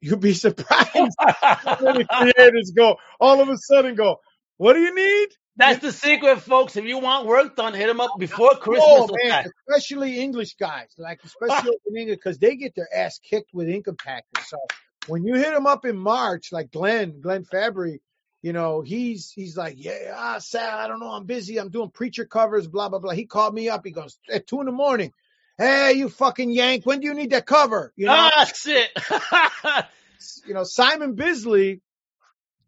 You'd 0.00 0.20
be 0.20 0.34
surprised 0.34 1.16
how 1.18 1.78
many 1.80 2.04
creators 2.04 2.72
go 2.76 2.96
all 3.20 3.40
of 3.40 3.48
a 3.48 3.56
sudden 3.56 3.94
go, 3.94 4.20
what 4.56 4.74
do 4.74 4.80
you 4.80 4.94
need? 4.94 5.28
That's 5.56 5.78
the 5.80 5.92
secret, 5.92 6.40
folks. 6.40 6.76
If 6.76 6.84
you 6.84 6.98
want 6.98 7.26
work 7.26 7.54
done, 7.54 7.74
hit 7.74 7.86
them 7.86 8.00
up 8.00 8.10
before 8.18 8.56
Christmas. 8.56 8.84
Oh 8.88 9.08
man, 9.24 9.46
especially 9.68 10.18
English 10.18 10.56
guys, 10.56 10.88
like 10.98 11.20
especially 11.24 11.76
in 11.86 11.96
England, 11.96 12.20
because 12.22 12.38
they 12.38 12.56
get 12.56 12.74
their 12.74 12.88
ass 12.92 13.18
kicked 13.18 13.54
with 13.54 13.68
income 13.68 13.96
taxes. 14.02 14.48
So 14.48 14.58
when 15.06 15.24
you 15.24 15.34
hit 15.34 15.54
them 15.54 15.66
up 15.66 15.84
in 15.84 15.96
March, 15.96 16.50
like 16.50 16.72
Glenn, 16.72 17.20
Glenn 17.20 17.44
Fabry, 17.44 18.00
you 18.42 18.52
know, 18.52 18.82
he's 18.82 19.30
he's 19.30 19.56
like, 19.56 19.76
yeah, 19.78 20.12
ah, 20.16 20.38
Sal, 20.38 20.78
I 20.78 20.88
don't 20.88 21.00
know, 21.00 21.12
I'm 21.12 21.24
busy, 21.24 21.58
I'm 21.58 21.70
doing 21.70 21.90
preacher 21.90 22.24
covers, 22.24 22.66
blah 22.66 22.88
blah 22.88 22.98
blah. 22.98 23.12
He 23.12 23.26
called 23.26 23.54
me 23.54 23.68
up, 23.68 23.82
he 23.84 23.92
goes 23.92 24.18
at 24.30 24.48
two 24.48 24.58
in 24.58 24.66
the 24.66 24.72
morning, 24.72 25.12
hey, 25.58 25.92
you 25.94 26.08
fucking 26.08 26.50
yank, 26.50 26.84
when 26.86 27.00
do 27.00 27.06
you 27.06 27.14
need 27.14 27.30
that 27.30 27.46
cover? 27.46 27.92
You 27.96 28.06
know, 28.06 28.14
Ah, 28.14 28.44
shit. 28.54 28.90
you 30.46 30.54
know, 30.54 30.64
Simon 30.64 31.14
Bisley, 31.14 31.80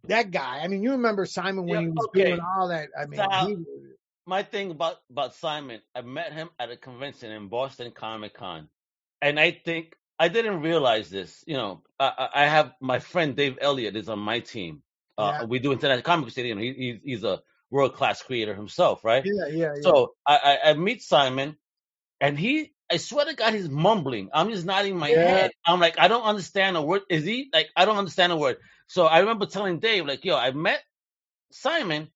that 0.08 0.30
guy. 0.30 0.60
I 0.62 0.68
mean, 0.68 0.82
you 0.82 0.92
remember 0.92 1.26
Simon 1.26 1.66
when 1.66 1.80
Yeah, 1.80 1.80
he 1.80 1.88
was 1.88 2.06
okay. 2.08 2.24
doing 2.30 2.40
all 2.40 2.68
that. 2.68 2.88
I 2.98 3.06
mean, 3.06 3.20
he, 3.30 3.56
My 4.26 4.42
thing 4.42 4.70
about, 4.70 4.96
about 5.10 5.34
Simon, 5.34 5.80
I 5.94 6.02
met 6.02 6.32
him 6.32 6.48
at 6.58 6.70
a 6.70 6.76
convention 6.76 7.32
in 7.32 7.48
Boston 7.48 7.90
Comic 7.92 8.34
Con. 8.34 8.68
And 9.22 9.38
I 9.40 9.50
think 9.52 9.96
I 10.18 10.28
didn't 10.28 10.60
realize 10.62 11.10
this. 11.10 11.42
You 11.46 11.56
know, 11.56 11.82
I, 11.98 12.28
I 12.34 12.46
have 12.46 12.72
my 12.80 12.98
friend 12.98 13.34
Dave 13.36 13.58
Elliott 13.60 13.96
is 13.96 14.08
on 14.08 14.18
my 14.18 14.40
team. 14.40 14.82
Uh, 15.18 15.32
Yeah. 15.40 15.44
We 15.44 15.58
do 15.58 15.72
International 15.72 16.02
Comic 16.02 16.30
City. 16.30 16.48
You 16.48 16.54
know, 16.54 16.60
he, 16.60 16.72
he, 16.72 17.00
he's 17.04 17.24
a 17.24 17.40
world 17.70 17.94
class 17.94 18.22
creator 18.22 18.54
himself, 18.54 19.04
right? 19.04 19.24
yeah, 19.24 19.46
yeah, 19.48 19.72
yeah. 19.74 19.82
So 19.82 20.12
I, 20.26 20.36
I, 20.64 20.70
I 20.70 20.74
meet 20.74 21.02
Simon, 21.02 21.56
and 22.20 22.38
he 22.38 22.72
I 22.90 22.98
swear 22.98 23.24
to 23.26 23.34
God, 23.34 23.54
he's 23.54 23.68
mumbling. 23.68 24.30
I'm 24.32 24.50
just 24.50 24.64
nodding 24.64 24.96
my 24.96 25.08
Yeah. 25.08 25.24
head. 25.24 25.50
I'm 25.66 25.80
like, 25.80 25.98
I 25.98 26.08
don't 26.08 26.22
understand 26.22 26.76
a 26.76 26.82
word. 26.82 27.02
Is 27.10 27.24
he 27.24 27.50
like? 27.52 27.68
I 27.76 27.84
don't 27.84 27.96
understand 27.98 28.32
a 28.32 28.36
word. 28.36 28.58
So 28.86 29.06
I 29.06 29.20
remember 29.20 29.46
telling 29.46 29.80
Dave, 29.80 30.06
like, 30.06 30.24
yo, 30.24 30.36
I 30.36 30.52
met 30.52 30.82
Simon. 31.52 32.08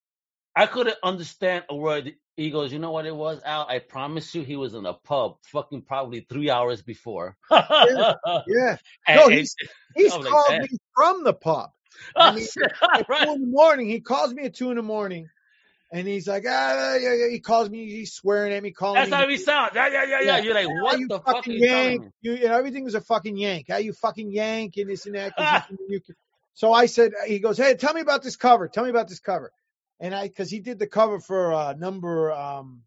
I 0.55 0.67
couldn't 0.67 0.97
understand 1.03 1.65
a 1.69 1.77
word. 1.77 2.15
He 2.37 2.51
goes, 2.51 2.73
you 2.73 2.79
know 2.79 2.91
what 2.91 3.07
it 3.07 3.15
was, 3.15 3.41
Al? 3.45 3.67
I 3.69 3.79
promise 3.81 4.35
you, 4.35 4.43
he 4.43 4.57
was 4.57 4.75
in 4.75 4.87
a 4.87 4.95
pub, 4.95 5.37
fucking 5.47 5.83
probably 5.83 6.27
three 6.29 6.51
hours 6.51 6.83
before. 6.83 7.37
Yeah. 7.51 8.15
And- 8.47 8.77
No, 9.17 9.29
he's 9.29 9.55
he's 9.95 10.13
was 10.13 10.25
like, 10.25 10.33
called 10.33 10.55
eh? 10.55 10.59
me 10.61 10.69
from 10.95 11.25
the 11.25 11.35
pub. 11.35 11.71
I 12.17 12.35
mean, 12.35 12.47
right. 13.09 13.27
two 13.27 13.33
in 13.33 13.41
the 13.43 13.47
morning, 13.47 13.89
he 13.89 14.01
calls 14.01 14.33
me 14.33 14.45
at 14.45 14.55
two 14.55 14.71
in 14.71 14.77
the 14.77 14.83
morning, 14.83 15.29
and 15.93 16.07
he's 16.07 16.29
like, 16.29 16.45
ah, 16.49 16.95
yeah, 16.95 17.15
yeah. 17.15 17.29
He 17.31 17.41
calls 17.41 17.69
me, 17.69 17.89
he's 17.91 18.13
swearing 18.13 18.53
at 18.53 18.63
me, 18.63 18.71
calling 18.71 18.97
That's 18.97 19.07
me. 19.09 19.11
That's 19.11 19.23
how 19.25 19.29
he 19.29 19.37
sounds. 19.39 19.73
Yeah, 19.75 19.89
yeah, 19.89 20.05
yeah, 20.05 20.21
yeah. 20.23 20.39
You're 20.39 20.55
like, 20.55 20.67
"Ah, 20.69 20.83
what 20.83 20.99
you 21.01 21.09
the 21.09 21.21
fuck 21.21 21.47
are 21.47 21.51
you 21.51 21.67
yank. 21.67 22.05
You, 22.21 22.33
you 22.35 22.47
know, 22.49 22.57
everything 22.57 22.85
was 22.85 22.95
a 22.95 23.01
fucking 23.01 23.37
yank. 23.37 23.67
How 23.69 23.79
you 23.79 23.93
fucking 23.93 24.31
yank 24.31 24.77
and 24.77 24.89
this 24.89 25.07
and 25.07 25.15
that. 25.17 25.33
you 25.71 25.77
you 25.89 26.01
can- 26.01 26.17
So 26.55 26.73
I 26.73 26.87
said, 26.87 27.13
he 27.27 27.41
goes, 27.41 27.59
hey, 27.59 27.75
tell 27.75 27.93
me 27.95 28.01
about 28.01 28.23
this 28.23 28.37
cover. 28.37 28.69
Tell 28.69 28.85
me 28.85 28.91
about 28.91 29.09
this 29.09 29.21
cover. 29.21 29.53
And 29.99 30.15
I, 30.15 30.29
because 30.29 30.51
he 30.51 30.61
did 30.61 30.79
the 30.79 30.87
cover 30.87 31.21
for 31.21 31.53
uh, 31.53 31.73
number 31.75 32.33
um, 32.33 32.83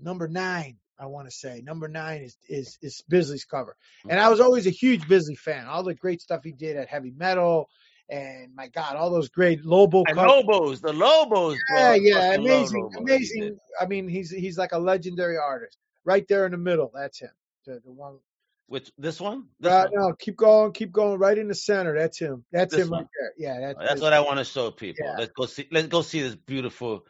number 0.00 0.26
nine, 0.26 0.78
I 0.98 1.06
want 1.06 1.28
to 1.28 1.30
say 1.34 1.62
number 1.64 1.86
nine 1.88 2.22
is 2.22 2.36
is 2.48 2.76
is 2.82 3.04
Bisley's 3.08 3.44
cover, 3.44 3.76
and 4.08 4.18
I 4.18 4.28
was 4.28 4.40
always 4.40 4.66
a 4.66 4.70
huge 4.70 5.06
Bisley 5.08 5.36
fan. 5.36 5.66
All 5.66 5.82
the 5.84 5.94
great 5.94 6.20
stuff 6.20 6.42
he 6.42 6.50
did 6.52 6.76
at 6.76 6.88
heavy 6.88 7.12
metal, 7.16 7.68
and 8.10 8.54
my 8.54 8.68
God, 8.68 8.96
all 8.96 9.10
those 9.10 9.28
great 9.28 9.64
Lobo 9.64 10.04
And 10.06 10.16
covers. 10.16 10.44
Lobos, 10.46 10.80
the 10.80 10.92
Lobos. 10.92 11.58
Yeah, 11.74 11.94
yeah, 11.94 12.34
amazing, 12.34 12.90
amazing. 12.98 13.58
I 13.80 13.86
mean, 13.86 14.08
he's 14.08 14.30
he's 14.30 14.58
like 14.58 14.72
a 14.72 14.78
legendary 14.78 15.38
artist. 15.38 15.78
Right 16.04 16.26
there 16.28 16.44
in 16.46 16.52
the 16.52 16.58
middle, 16.58 16.90
that's 16.94 17.20
him. 17.20 17.30
The, 17.66 17.80
the 17.84 17.92
one. 17.92 18.18
Which 18.66 18.90
this 18.96 19.20
one? 19.20 19.46
This 19.58 19.72
Uh, 19.72 19.88
one. 19.90 20.08
no, 20.08 20.14
keep 20.14 20.36
going, 20.36 20.72
keep 20.72 20.92
going. 20.92 21.18
Right 21.18 21.36
in 21.36 21.48
the 21.48 21.54
center, 21.54 21.96
that's 21.98 22.18
him. 22.18 22.44
That's 22.52 22.74
This 22.74 22.84
him 22.86 22.90
one. 22.90 23.00
right 23.00 23.08
there. 23.18 23.32
Yeah, 23.36 23.60
that's, 23.60 23.78
That's 23.88 24.00
what 24.00 24.12
I 24.12 24.20
want 24.20 24.38
to 24.38 24.44
show 24.44 24.70
people. 24.70 25.06
Yeah. 25.06 25.16
Let's 25.18 25.32
go 25.32 25.46
see. 25.46 25.68
Let's 25.70 25.88
go 25.88 26.02
see 26.02 26.22
this 26.22 26.36
beautiful 26.36 27.04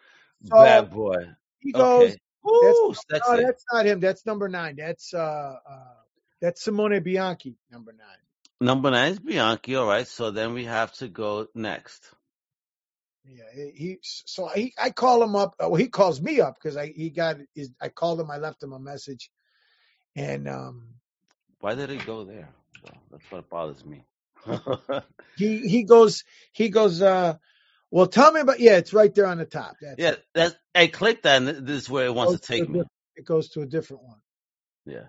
So, 0.45 0.57
bad 0.57 0.91
boy. 0.91 1.29
he 1.61 1.73
goes. 1.73 2.13
Okay. 2.13 2.17
Ooh, 2.49 2.95
that's 3.11 3.29
No, 3.29 3.37
that's 3.37 3.65
not 3.71 3.85
him. 3.85 4.01
That's 4.01 4.25
number 4.25 4.49
nine. 4.49 4.77
That's 4.77 5.13
uh, 5.13 5.57
uh 5.69 5.95
that's 6.41 6.63
Simone 6.65 7.03
Bianchi, 7.03 7.55
number 7.71 7.93
nine. 7.93 8.25
Number 8.61 8.91
nine 8.91 9.13
is 9.13 9.21
Bianchi. 9.21 9.77
All 9.77 9.87
right. 9.89 10.07
So 10.09 10.31
then 10.33 10.55
we 10.55 10.67
have 10.67 10.93
to 10.95 11.09
go 11.09 11.49
next. 11.55 12.11
Yeah, 13.25 13.45
he, 13.55 13.73
he 13.77 13.99
so 14.03 14.49
he 14.49 14.75
I 14.83 14.91
call 14.91 15.23
him 15.23 15.37
up. 15.37 15.55
Well, 15.61 15.75
he 15.77 15.89
calls 15.89 16.21
me 16.23 16.41
up 16.41 16.57
because 16.61 16.77
I 16.77 16.89
he 16.89 17.11
got 17.11 17.39
his. 17.55 17.71
I 17.81 17.89
called 17.91 18.21
him. 18.21 18.31
I 18.31 18.39
left 18.39 18.63
him 18.63 18.73
a 18.73 18.81
message, 18.81 19.31
and 20.17 20.49
um 20.49 20.95
Why 21.61 21.75
did 21.75 21.91
he 21.91 21.99
go 21.99 22.25
there? 22.25 22.51
So 22.83 22.93
that's 23.11 23.31
what 23.31 23.51
bothers 23.51 23.85
me. 23.85 24.05
he 25.37 25.59
he 25.69 25.85
goes 25.85 26.25
he 26.53 26.71
goes. 26.71 27.03
uh 27.03 27.37
Well, 27.91 28.07
tell 28.09 28.33
me 28.33 28.41
about. 28.41 28.61
Yeah, 28.61 28.77
it's 28.79 28.95
right 28.95 29.15
there 29.15 29.27
on 29.27 29.39
the 29.39 29.47
top. 29.47 29.77
That's 29.81 29.99
yeah, 29.99 30.11
it. 30.11 30.25
that's. 30.35 30.57
I 30.75 30.89
clicked 30.89 31.25
that, 31.25 31.43
and 31.43 31.67
this 31.67 31.83
is 31.85 31.91
where 31.91 32.07
it 32.07 32.15
wants 32.15 32.33
Goes 32.33 32.41
to 32.41 32.41
take 32.41 32.69
a 32.69 32.73
me. 32.73 32.83
It 33.17 33.27
goes 33.27 33.51
to 33.51 33.63
a 33.63 33.67
different 33.67 34.05
one. 34.05 34.21
Yeah. 34.87 35.09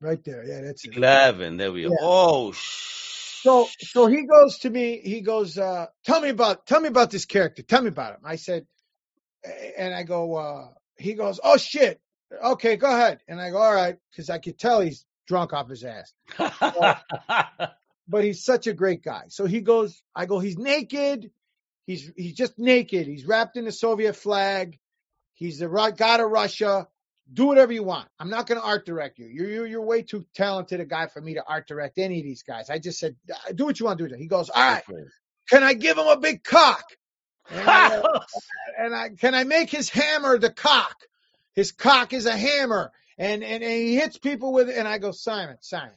Right 0.00 0.22
there. 0.24 0.44
Yeah, 0.44 0.60
that's 0.62 0.84
it. 0.84 0.96
Eleven. 0.96 1.56
There 1.56 1.72
we 1.72 1.82
go. 1.82 1.90
Yeah. 1.90 1.96
Oh, 2.00 2.52
sh- 2.52 3.40
So 3.42 3.68
so 3.78 4.06
he 4.06 4.26
goes 4.26 4.58
to 4.60 4.70
me, 4.70 5.00
he 5.02 5.20
goes, 5.20 5.56
uh, 5.58 5.86
tell 6.04 6.20
me 6.20 6.28
about 6.30 6.66
tell 6.66 6.80
me 6.80 6.88
about 6.88 7.10
this 7.10 7.24
character. 7.24 7.62
Tell 7.62 7.82
me 7.82 7.88
about 7.88 8.14
him. 8.14 8.20
I 8.24 8.36
said 8.36 8.66
and 9.78 9.94
I 9.94 10.02
go, 10.02 10.34
uh, 10.36 10.68
he 10.96 11.14
goes, 11.14 11.40
Oh 11.42 11.56
shit. 11.56 12.00
Okay, 12.42 12.76
go 12.76 12.90
ahead. 12.90 13.20
And 13.28 13.40
I 13.40 13.50
go, 13.50 13.58
All 13.58 13.74
right, 13.74 13.96
because 14.10 14.30
I 14.30 14.38
could 14.38 14.58
tell 14.58 14.80
he's 14.80 15.04
drunk 15.26 15.52
off 15.52 15.68
his 15.68 15.84
ass. 15.84 16.12
But 18.06 18.22
he's 18.24 18.44
such 18.44 18.66
a 18.66 18.74
great 18.74 19.02
guy. 19.02 19.24
So 19.28 19.46
he 19.46 19.62
goes, 19.62 20.02
I 20.14 20.26
go, 20.26 20.38
he's 20.38 20.58
naked. 20.58 21.30
He's 21.86 22.10
he's 22.16 22.34
just 22.34 22.58
naked. 22.58 23.06
He's 23.06 23.24
wrapped 23.24 23.56
in 23.56 23.64
the 23.64 23.72
Soviet 23.72 24.14
flag. 24.14 24.78
He's 25.32 25.58
the 25.58 25.68
god 25.68 26.20
of 26.20 26.30
Russia. 26.30 26.86
Do 27.32 27.46
whatever 27.46 27.72
you 27.72 27.82
want. 27.82 28.08
I'm 28.20 28.30
not 28.30 28.46
going 28.46 28.60
to 28.60 28.66
art 28.66 28.84
direct 28.84 29.18
you. 29.18 29.26
You're, 29.26 29.48
you're 29.48 29.66
you're 29.66 29.82
way 29.82 30.02
too 30.02 30.26
talented 30.34 30.80
a 30.80 30.84
guy 30.84 31.06
for 31.06 31.20
me 31.20 31.34
to 31.34 31.44
art 31.46 31.66
direct 31.66 31.98
any 31.98 32.18
of 32.18 32.24
these 32.24 32.42
guys. 32.42 32.68
I 32.68 32.78
just 32.78 32.98
said, 32.98 33.16
uh, 33.30 33.52
do 33.52 33.64
what 33.64 33.80
you 33.80 33.86
want 33.86 33.98
to 33.98 34.08
do. 34.08 34.14
He 34.14 34.26
goes, 34.26 34.50
all 34.50 34.62
right. 34.62 34.82
Can 35.50 35.62
I 35.62 35.74
give 35.74 35.96
him 35.96 36.06
a 36.06 36.18
big 36.18 36.42
cock? 36.42 36.84
And 37.50 37.68
I, 37.68 38.02
and 38.78 38.94
I 38.94 39.08
can 39.10 39.34
I 39.34 39.44
make 39.44 39.70
his 39.70 39.88
hammer 39.90 40.38
the 40.38 40.50
cock? 40.50 40.96
His 41.54 41.72
cock 41.72 42.12
is 42.12 42.26
a 42.26 42.36
hammer, 42.36 42.92
and 43.18 43.44
and, 43.44 43.62
and 43.62 43.72
he 43.72 43.94
hits 43.96 44.18
people 44.18 44.52
with 44.52 44.68
it. 44.68 44.76
And 44.76 44.88
I 44.88 44.98
go, 44.98 45.12
Simon, 45.12 45.56
Simon, 45.60 45.94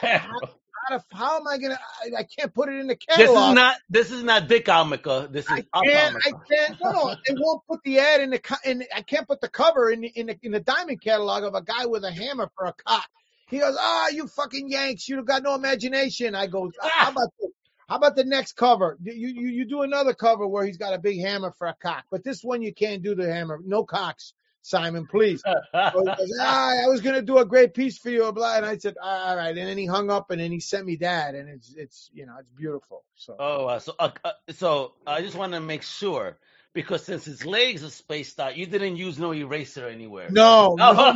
how, 0.00 0.28
how 1.12 1.38
am 1.38 1.46
I 1.46 1.58
gonna? 1.58 1.78
I, 2.02 2.20
I 2.20 2.22
can't 2.24 2.52
put 2.54 2.68
it 2.68 2.78
in 2.78 2.86
the 2.86 2.96
catalog. 2.96 3.28
this 3.28 3.48
is 3.48 3.54
not. 3.54 3.76
This 3.88 4.10
is 4.10 4.22
not 4.22 4.48
Dick 4.48 4.68
Amica. 4.68 5.28
This 5.30 5.44
is 5.50 5.64
Up 5.72 5.84
can't. 5.84 6.16
I 6.16 6.32
can't. 6.50 6.80
No, 6.82 6.92
no. 6.92 7.16
It 7.24 7.36
won't 7.38 7.62
put 7.68 7.82
the 7.82 7.98
ad 7.98 8.20
in 8.20 8.30
the. 8.30 8.58
In, 8.64 8.84
I 8.94 9.02
can't 9.02 9.26
put 9.26 9.40
the 9.40 9.48
cover 9.48 9.90
in 9.90 10.00
the, 10.00 10.08
in 10.08 10.26
the 10.26 10.38
in 10.42 10.52
the 10.52 10.60
diamond 10.60 11.00
catalog 11.00 11.44
of 11.44 11.54
a 11.54 11.62
guy 11.62 11.86
with 11.86 12.04
a 12.04 12.12
hammer 12.12 12.50
for 12.56 12.66
a 12.66 12.72
cock. 12.72 13.08
He 13.48 13.58
goes, 13.58 13.76
ah, 13.78 14.08
you 14.08 14.26
fucking 14.26 14.68
Yanks, 14.68 15.08
you've 15.08 15.24
got 15.24 15.44
no 15.44 15.54
imagination. 15.54 16.34
I 16.34 16.48
go, 16.48 16.70
how 16.82 17.10
about 17.12 17.28
this? 17.40 17.50
How 17.88 17.96
about 17.96 18.16
the 18.16 18.24
next 18.24 18.54
cover? 18.54 18.98
You, 19.00 19.12
you 19.12 19.48
you 19.48 19.64
do 19.64 19.82
another 19.82 20.12
cover 20.12 20.46
where 20.46 20.66
he's 20.66 20.76
got 20.76 20.94
a 20.94 20.98
big 20.98 21.20
hammer 21.20 21.52
for 21.56 21.68
a 21.68 21.74
cock, 21.74 22.04
but 22.10 22.24
this 22.24 22.42
one 22.42 22.62
you 22.62 22.74
can't 22.74 23.02
do 23.02 23.14
the 23.14 23.32
hammer. 23.32 23.60
No 23.64 23.84
cocks, 23.84 24.32
Simon, 24.66 25.06
please. 25.06 25.42
So 25.44 26.02
goes, 26.04 26.32
ah, 26.40 26.84
I 26.84 26.88
was 26.88 27.00
gonna 27.00 27.22
do 27.22 27.38
a 27.38 27.44
great 27.44 27.72
piece 27.72 27.98
for 27.98 28.10
you, 28.10 28.32
blah. 28.32 28.56
And 28.56 28.66
I 28.66 28.76
said, 28.78 28.96
all 29.00 29.36
right. 29.36 29.56
And 29.56 29.68
then 29.68 29.78
he 29.78 29.86
hung 29.86 30.10
up, 30.10 30.32
and 30.32 30.40
then 30.40 30.50
he 30.50 30.58
sent 30.58 30.84
me 30.84 30.96
that, 30.96 31.36
and 31.36 31.48
it's 31.48 31.72
it's 31.76 32.10
you 32.12 32.26
know 32.26 32.34
it's 32.40 32.50
beautiful. 32.50 33.04
So 33.14 33.36
Oh, 33.38 33.66
uh, 33.66 33.78
so 33.78 33.94
uh, 33.98 34.10
uh, 34.24 34.32
so 34.50 34.94
I 35.06 35.22
just 35.22 35.36
want 35.36 35.52
to 35.52 35.60
make 35.60 35.84
sure 35.84 36.38
because 36.76 37.02
since 37.04 37.24
his 37.24 37.44
legs 37.44 37.82
are 37.82 37.90
spaced 37.90 38.38
out, 38.38 38.56
you 38.56 38.66
didn't 38.66 38.96
use 38.96 39.18
no 39.18 39.32
eraser 39.32 39.88
anywhere. 39.88 40.28
no, 40.30 40.74
no, 40.78 40.92
Oh. 40.96 41.12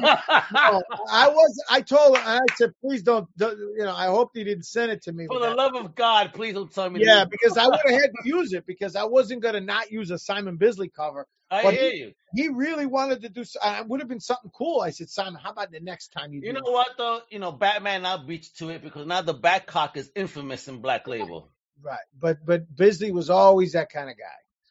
no. 0.52 0.82
I 1.08 1.28
was. 1.28 1.62
I 1.70 1.82
told 1.82 2.16
him. 2.16 2.22
I 2.26 2.40
said, 2.56 2.70
please 2.80 3.02
don't, 3.02 3.28
don't. 3.36 3.56
You 3.58 3.84
know, 3.84 3.94
I 3.94 4.06
hope 4.06 4.30
he 4.34 4.42
didn't 4.42 4.64
send 4.64 4.90
it 4.90 5.02
to 5.04 5.12
me. 5.12 5.26
For 5.28 5.38
the 5.38 5.50
that. 5.50 5.56
love 5.56 5.74
of 5.76 5.94
God, 5.94 6.32
please 6.34 6.54
don't 6.54 6.72
tell 6.74 6.90
me. 6.90 7.04
Yeah, 7.04 7.24
to- 7.24 7.30
because 7.30 7.56
I 7.56 7.66
would 7.66 7.78
have 7.86 8.00
had 8.00 8.10
to 8.10 8.28
use 8.28 8.52
it 8.54 8.66
because 8.66 8.96
I 8.96 9.04
wasn't 9.04 9.42
gonna 9.42 9.60
not 9.60 9.92
use 9.92 10.10
a 10.10 10.18
Simon 10.18 10.56
Bisley 10.56 10.88
cover. 10.88 11.26
I 11.52 11.62
but 11.62 11.74
hear 11.74 11.92
you. 11.92 12.12
He 12.34 12.48
really 12.48 12.86
wanted 12.86 13.22
to 13.22 13.28
do. 13.28 13.44
uh, 13.62 13.78
It 13.80 13.88
would 13.88 14.00
have 14.00 14.08
been 14.08 14.20
something 14.20 14.50
cool. 14.56 14.80
I 14.80 14.90
said, 14.90 15.10
Simon, 15.10 15.34
how 15.42 15.50
about 15.50 15.70
the 15.72 15.80
next 15.80 16.08
time 16.12 16.32
you 16.32 16.40
do? 16.40 16.46
You 16.46 16.52
know 16.54 16.60
it?" 16.64 16.72
what 16.72 16.88
though? 16.96 17.20
You 17.30 17.38
know, 17.40 17.52
Batman 17.52 18.02
now 18.02 18.18
beats 18.18 18.50
to 18.58 18.70
it 18.70 18.82
because 18.82 19.06
now 19.06 19.20
the 19.22 19.34
back 19.34 19.66
cock 19.66 19.96
is 19.96 20.10
infamous 20.16 20.68
in 20.68 20.80
Black 20.80 21.06
Label. 21.06 21.50
Right, 21.82 21.98
but 22.18 22.38
but 22.46 22.74
Bisley 22.74 23.10
was 23.12 23.30
always 23.30 23.72
that 23.72 23.90
kind 23.90 24.08
of 24.10 24.16
guy. 24.16 24.24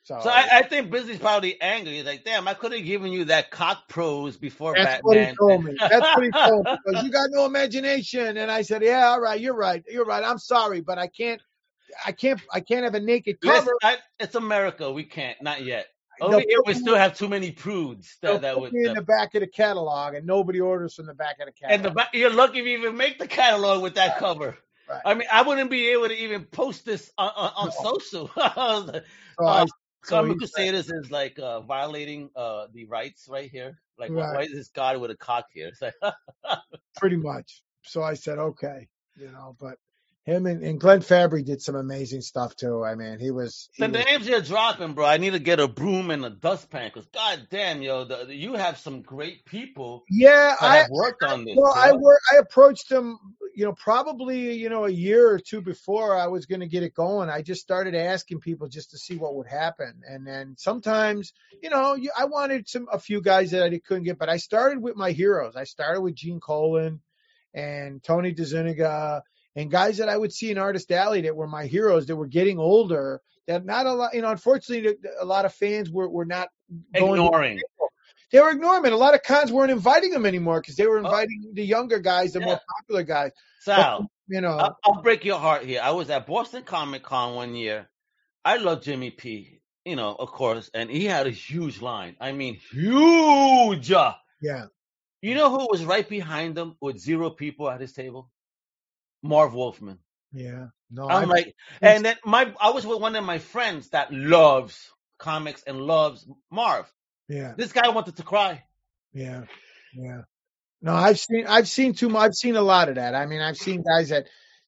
So, 0.10 0.20
So 0.22 0.30
I, 0.32 0.48
I 0.54 0.62
think 0.64 0.90
Bisley's 0.90 1.20
probably 1.20 1.62
angry. 1.62 1.98
He's 1.98 2.06
like, 2.06 2.24
damn, 2.24 2.48
I 2.48 2.56
could 2.56 2.72
have 2.74 2.84
given 2.84 3.12
you 3.12 3.26
that 3.26 3.52
cock 3.52 3.88
pros 3.88 4.38
before 4.38 4.74
that's 4.84 5.04
what 5.04 5.16
he 5.18 5.36
told 5.36 5.64
me. 5.64 5.76
That's 5.80 6.16
what 6.16 6.24
he 6.24 6.32
told 6.32 6.66
me. 6.66 6.78
Because 6.84 7.04
you 7.04 7.12
got 7.12 7.30
no 7.32 7.46
imagination, 7.46 8.38
and 8.38 8.50
I 8.50 8.64
said, 8.64 8.82
yeah, 8.82 9.06
all 9.10 9.22
right, 9.22 9.40
you're 9.40 9.56
right, 9.56 9.84
you're 9.88 10.06
right. 10.06 10.24
I'm 10.24 10.40
sorry, 10.40 10.82
but 10.82 10.98
I 10.98 11.06
can't, 11.06 11.40
I 12.04 12.12
can't, 12.12 12.42
I 12.52 12.60
can't 12.60 12.86
have 12.86 12.96
a 12.96 13.00
naked 13.00 13.40
cover. 13.40 13.72
I, 13.84 13.98
it's 14.20 14.34
America. 14.34 14.92
We 14.92 15.04
can't. 15.04 15.40
Not 15.44 15.64
yet. 15.64 15.86
Over 16.22 16.40
here, 16.40 16.58
we 16.66 16.74
still 16.74 16.96
have 16.96 17.16
too 17.16 17.30
many 17.30 17.52
prudes 17.52 18.18
that, 18.24 18.42
that 18.42 18.60
would. 18.60 18.74
in 18.74 18.96
the 18.96 19.04
back 19.04 19.36
of 19.36 19.42
the 19.42 19.48
catalog, 19.48 20.16
and 20.16 20.26
nobody 20.26 20.60
orders 20.60 20.96
from 20.96 21.06
the 21.06 21.14
back 21.14 21.38
of 21.40 21.46
the 21.46 21.52
catalog. 21.52 21.76
and 21.76 21.86
the 21.86 21.92
back, 21.92 22.10
you're 22.16 22.34
lucky 22.34 22.60
if 22.62 22.66
you 22.66 22.80
even 22.80 22.98
make 22.98 23.20
the 23.20 23.28
catalog 23.28 23.84
with 23.84 23.94
that 23.94 24.18
cover. 24.18 24.58
Right. 24.90 25.02
I 25.06 25.14
mean, 25.14 25.28
I 25.32 25.44
wouldn't 25.44 25.70
be 25.70 25.90
able 25.90 26.08
to 26.08 26.18
even 26.18 26.46
post 26.46 26.84
this 26.84 27.12
on, 27.16 27.32
on, 27.36 27.52
on 27.56 27.68
No. 27.68 28.00
social. 28.00 28.32
So 29.40 29.46
I- 29.46 29.62
uh, 29.62 29.66
so 30.04 30.16
Comic 30.18 30.34
he 30.34 30.38
Crusaders 30.40 30.90
is 30.92 31.12
like 31.12 31.38
uh, 31.40 31.62
violating 31.62 32.30
uh, 32.36 32.68
the 32.74 32.86
rights 32.86 33.28
right 33.30 33.50
here. 33.50 33.80
Like, 33.98 34.12
why- 34.12 34.22
Right. 34.22 34.34
why 34.36 34.42
is 34.44 34.54
this 34.54 34.70
guy 34.70 34.96
with 34.98 35.12
a 35.12 35.18
cock 35.18 35.46
here? 35.54 35.68
It's 35.74 35.82
like, 35.82 35.94
pretty 36.98 37.18
much. 37.18 37.64
So 37.84 38.02
I 38.04 38.14
said, 38.14 38.38
okay, 38.40 38.88
you 39.16 39.32
know, 39.32 39.56
but 39.60 39.78
him 40.26 40.46
and, 40.46 40.64
and 40.64 40.80
Glenn 40.80 41.02
Fabry 41.02 41.44
did 41.44 41.62
some 41.62 41.76
amazing 41.76 42.22
stuff 42.22 42.56
too. 42.56 42.84
I 42.84 42.96
mean, 42.96 43.20
he 43.20 43.32
was, 43.32 43.70
he 43.74 43.84
the 43.84 43.90
was 43.90 44.06
names 44.06 44.28
you're 44.28 44.42
dropping, 44.42 44.94
bro. 44.94 45.06
I 45.06 45.18
need 45.18 45.34
to 45.34 45.40
get 45.40 45.60
a 45.60 45.68
broom 45.68 46.12
and 46.12 46.24
a 46.24 46.30
dustpan 46.30 46.92
because, 46.94 47.08
god 47.08 47.48
damn, 47.50 47.82
yo, 47.82 48.06
the, 48.06 48.36
you 48.36 48.54
have 48.54 48.78
some 48.78 49.02
great 49.02 49.46
people 49.46 50.04
yeah, 50.10 50.56
I, 50.60 50.78
have 50.78 50.90
worked 50.90 51.24
on 51.24 51.46
this. 51.46 51.56
well, 51.58 51.74
bro. 51.74 51.82
I 51.82 51.92
work, 51.94 52.20
I 52.32 52.38
approached 52.38 52.92
him, 52.92 53.18
you 53.56 53.66
know, 53.66 53.74
probably, 53.74 54.54
you 54.54 54.70
know, 54.70 54.86
a 54.86 54.92
year 54.92 55.30
or 55.30 55.40
two 55.40 55.62
before 55.62 56.16
I 56.16 56.28
was 56.28 56.46
going 56.46 56.62
to 56.62 56.68
get 56.68 56.84
it 56.84 56.94
going. 56.94 57.30
I 57.30 57.42
just 57.42 57.62
started 57.62 57.96
asking 57.96 58.40
people 58.42 58.68
just 58.68 58.92
to 58.92 58.98
see 58.98 59.16
what 59.16 59.36
would 59.36 59.48
happen. 59.48 60.02
And 60.08 60.28
then 60.28 60.56
sometimes, 60.58 61.34
you 61.62 61.70
know, 61.70 61.96
you, 61.96 62.12
I 62.18 62.26
wanted 62.26 62.68
some, 62.68 62.88
a 62.92 63.00
few 63.00 63.22
guys 63.22 63.52
that 63.52 63.64
I 63.64 63.80
couldn't 63.80 64.04
get, 64.04 64.20
but 64.20 64.30
I 64.30 64.38
started 64.38 64.82
with 64.82 64.96
my 64.96 65.12
heroes. 65.12 65.56
I 65.56 65.64
started 65.64 66.02
with 66.02 66.16
Gene 66.16 66.40
Colan 66.40 67.02
and 67.54 68.04
Tony 68.04 68.34
DeZuniga 68.34 69.22
and 69.60 69.70
guys 69.70 69.98
that 69.98 70.08
I 70.10 70.16
would 70.18 70.32
see 70.32 70.52
in 70.52 70.58
Artist 70.58 70.90
Alley 70.92 71.22
that 71.22 71.36
were 71.36 71.48
my 71.48 71.66
heroes 71.66 72.06
that 72.08 72.16
were 72.16 72.28
getting 72.28 72.58
older 72.60 73.22
that 73.48 73.66
not 73.66 73.86
a 73.86 73.94
lot, 73.94 74.14
you 74.14 74.22
know, 74.22 74.30
unfortunately, 74.30 74.96
a 75.20 75.26
lot 75.26 75.44
of 75.44 75.54
fans 75.54 75.90
were, 75.90 76.08
were 76.08 76.26
not 76.26 76.48
ignoring. 76.94 77.60
they 78.32 78.40
were 78.40 78.52
ignoring. 78.52 78.86
And 78.86 78.94
a 78.94 78.98
lot 78.98 79.16
of 79.16 79.24
cons 79.24 79.52
weren't 79.52 79.72
inviting 79.72 80.12
them 80.12 80.26
anymore 80.26 80.62
because 80.62 80.76
they 80.76 80.86
were 80.88 81.00
Oh. 81.00 81.06
inviting 81.06 81.52
the 81.54 81.66
younger 81.66 82.00
guys, 82.00 82.34
the 82.34 82.40
more 82.40 82.60
popular 82.78 83.04
guys. 83.04 83.32
Sal, 83.62 84.10
You 84.28 84.42
know, 84.42 84.58
I'll, 84.58 84.78
I'll 84.86 85.02
break 85.02 85.26
your 85.26 85.40
heart 85.40 85.66
here. 85.66 85.82
I 85.84 85.92
was 85.92 86.10
at 86.10 86.28
Boston 86.28 86.64
Comic 86.64 87.04
Con 87.04 87.36
one 87.36 87.56
year. 87.56 87.90
I 88.46 88.58
love 88.58 88.84
Jimmy 88.84 89.12
P, 89.12 89.62
you 89.84 89.96
know, 89.98 90.16
of 90.18 90.30
course, 90.32 90.70
and 90.74 90.90
he 90.90 91.04
had 91.06 91.28
a 91.28 91.32
huge 91.32 91.82
line. 91.82 92.16
I 92.22 92.32
mean, 92.32 92.60
huge. 92.72 93.90
yeah. 93.90 94.14
You 95.22 95.36
know 95.36 95.50
who 95.50 95.68
was 95.70 95.84
right 95.84 96.08
behind 96.08 96.58
him 96.58 96.76
with 96.80 96.98
zero 96.98 97.30
people 97.30 97.70
at 97.70 97.82
his 97.82 97.92
table? 97.94 98.30
Marv 99.22 99.54
Wolfman. 99.54 100.00
Yeah. 100.32 100.68
No, 100.92 101.08
I'm 101.08 101.30
like, 101.30 101.56
and 101.82 102.04
then 102.04 102.16
my 102.26 102.52
I 102.60 102.72
was 102.72 102.86
with 102.86 103.00
one 103.00 103.16
of 103.16 103.24
my 103.24 103.40
friends 103.40 103.90
that 103.90 104.12
loves 104.12 104.92
comics 105.18 105.64
and 105.64 105.80
loves 105.80 106.28
Marv. 106.52 106.92
yeah. 107.28 107.54
This 107.58 107.72
guy 107.72 107.90
wanted 107.90 108.18
to 108.18 108.24
cry. 108.24 108.64
Yeah, 109.14 109.44
yeah. 109.94 110.22
No, 110.82 110.94
I've 110.94 111.20
seen 111.20 111.46
I've 111.48 111.68
seen 111.68 111.94
too 111.94 112.10
much. 112.10 112.22
I've 112.22 112.36
seen 112.36 112.56
a 112.56 112.62
lot 112.62 112.90
of 112.90 112.96
that. 112.96 113.14
I 113.14 113.26
mean, 113.26 113.42
I've 113.42 113.58
seen 113.58 113.84
guys 113.84 114.12
at 114.12 114.28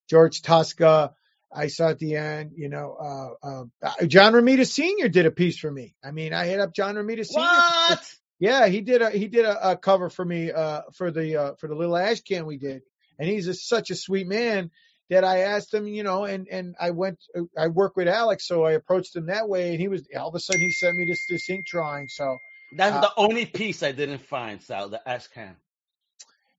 George 0.10 0.42
Tuska. 0.42 1.14
I 1.54 1.68
saw 1.68 1.90
at 1.90 2.00
the 2.00 2.16
end, 2.16 2.52
you 2.56 2.70
know, 2.70 3.36
uh, 3.44 3.66
uh, 3.86 4.06
John 4.06 4.34
Romita 4.34 4.66
Sr. 4.66 5.10
did 5.10 5.26
a 5.26 5.32
piece 5.32 5.60
for 5.60 5.70
me. 5.70 5.96
I 6.04 6.12
mean, 6.12 6.34
I 6.34 6.46
hit 6.46 6.62
up 6.62 6.74
John 6.74 6.96
Romita 6.96 7.26
Sr. 7.26 7.40
What? 7.42 8.14
Yeah, 8.40 8.68
he 8.68 8.82
did 8.82 9.02
a 9.02 9.10
he 9.12 9.28
did 9.28 9.46
a, 9.46 9.72
a 9.72 9.78
cover 9.78 10.10
for 10.10 10.26
me 10.26 10.52
uh, 10.52 10.82
for 10.94 11.12
the 11.12 11.38
uh, 11.38 11.54
for 11.60 11.68
the 11.68 11.76
little 11.76 11.98
ash 11.98 12.22
can 12.22 12.46
we 12.46 12.58
did, 12.58 12.82
and 13.22 13.30
he's 13.30 13.48
a, 13.48 13.54
such 13.54 13.92
a 13.92 13.96
sweet 13.96 14.28
man 14.28 14.72
that 15.12 15.24
I 15.24 15.40
asked 15.42 15.72
him, 15.74 15.88
you 15.88 16.02
know, 16.04 16.24
and 16.26 16.48
and 16.48 16.74
I 16.80 16.90
went 16.90 17.20
I 17.56 17.68
work 17.68 17.96
with 17.96 18.08
Alex, 18.08 18.48
so 18.48 18.64
I 18.66 18.72
approached 18.72 19.16
him 19.16 19.28
that 19.28 19.48
way, 19.48 19.72
and 19.72 19.80
he 19.80 19.88
was 19.88 20.08
all 20.18 20.30
of 20.30 20.36
a 20.36 20.40
sudden 20.40 20.62
he 20.62 20.72
sent 20.72 20.96
me 20.96 21.06
this 21.06 21.26
this 21.30 21.48
ink 21.50 21.66
drawing. 21.68 22.08
So 22.10 22.38
That's 22.78 22.96
Uh, 22.96 23.02
the 23.02 23.12
only 23.18 23.46
piece 23.46 23.84
I 23.84 23.92
didn't 23.92 24.20
find, 24.22 24.62
Sal, 24.62 24.90
the 24.90 25.02
ash 25.08 25.28
can. 25.28 25.56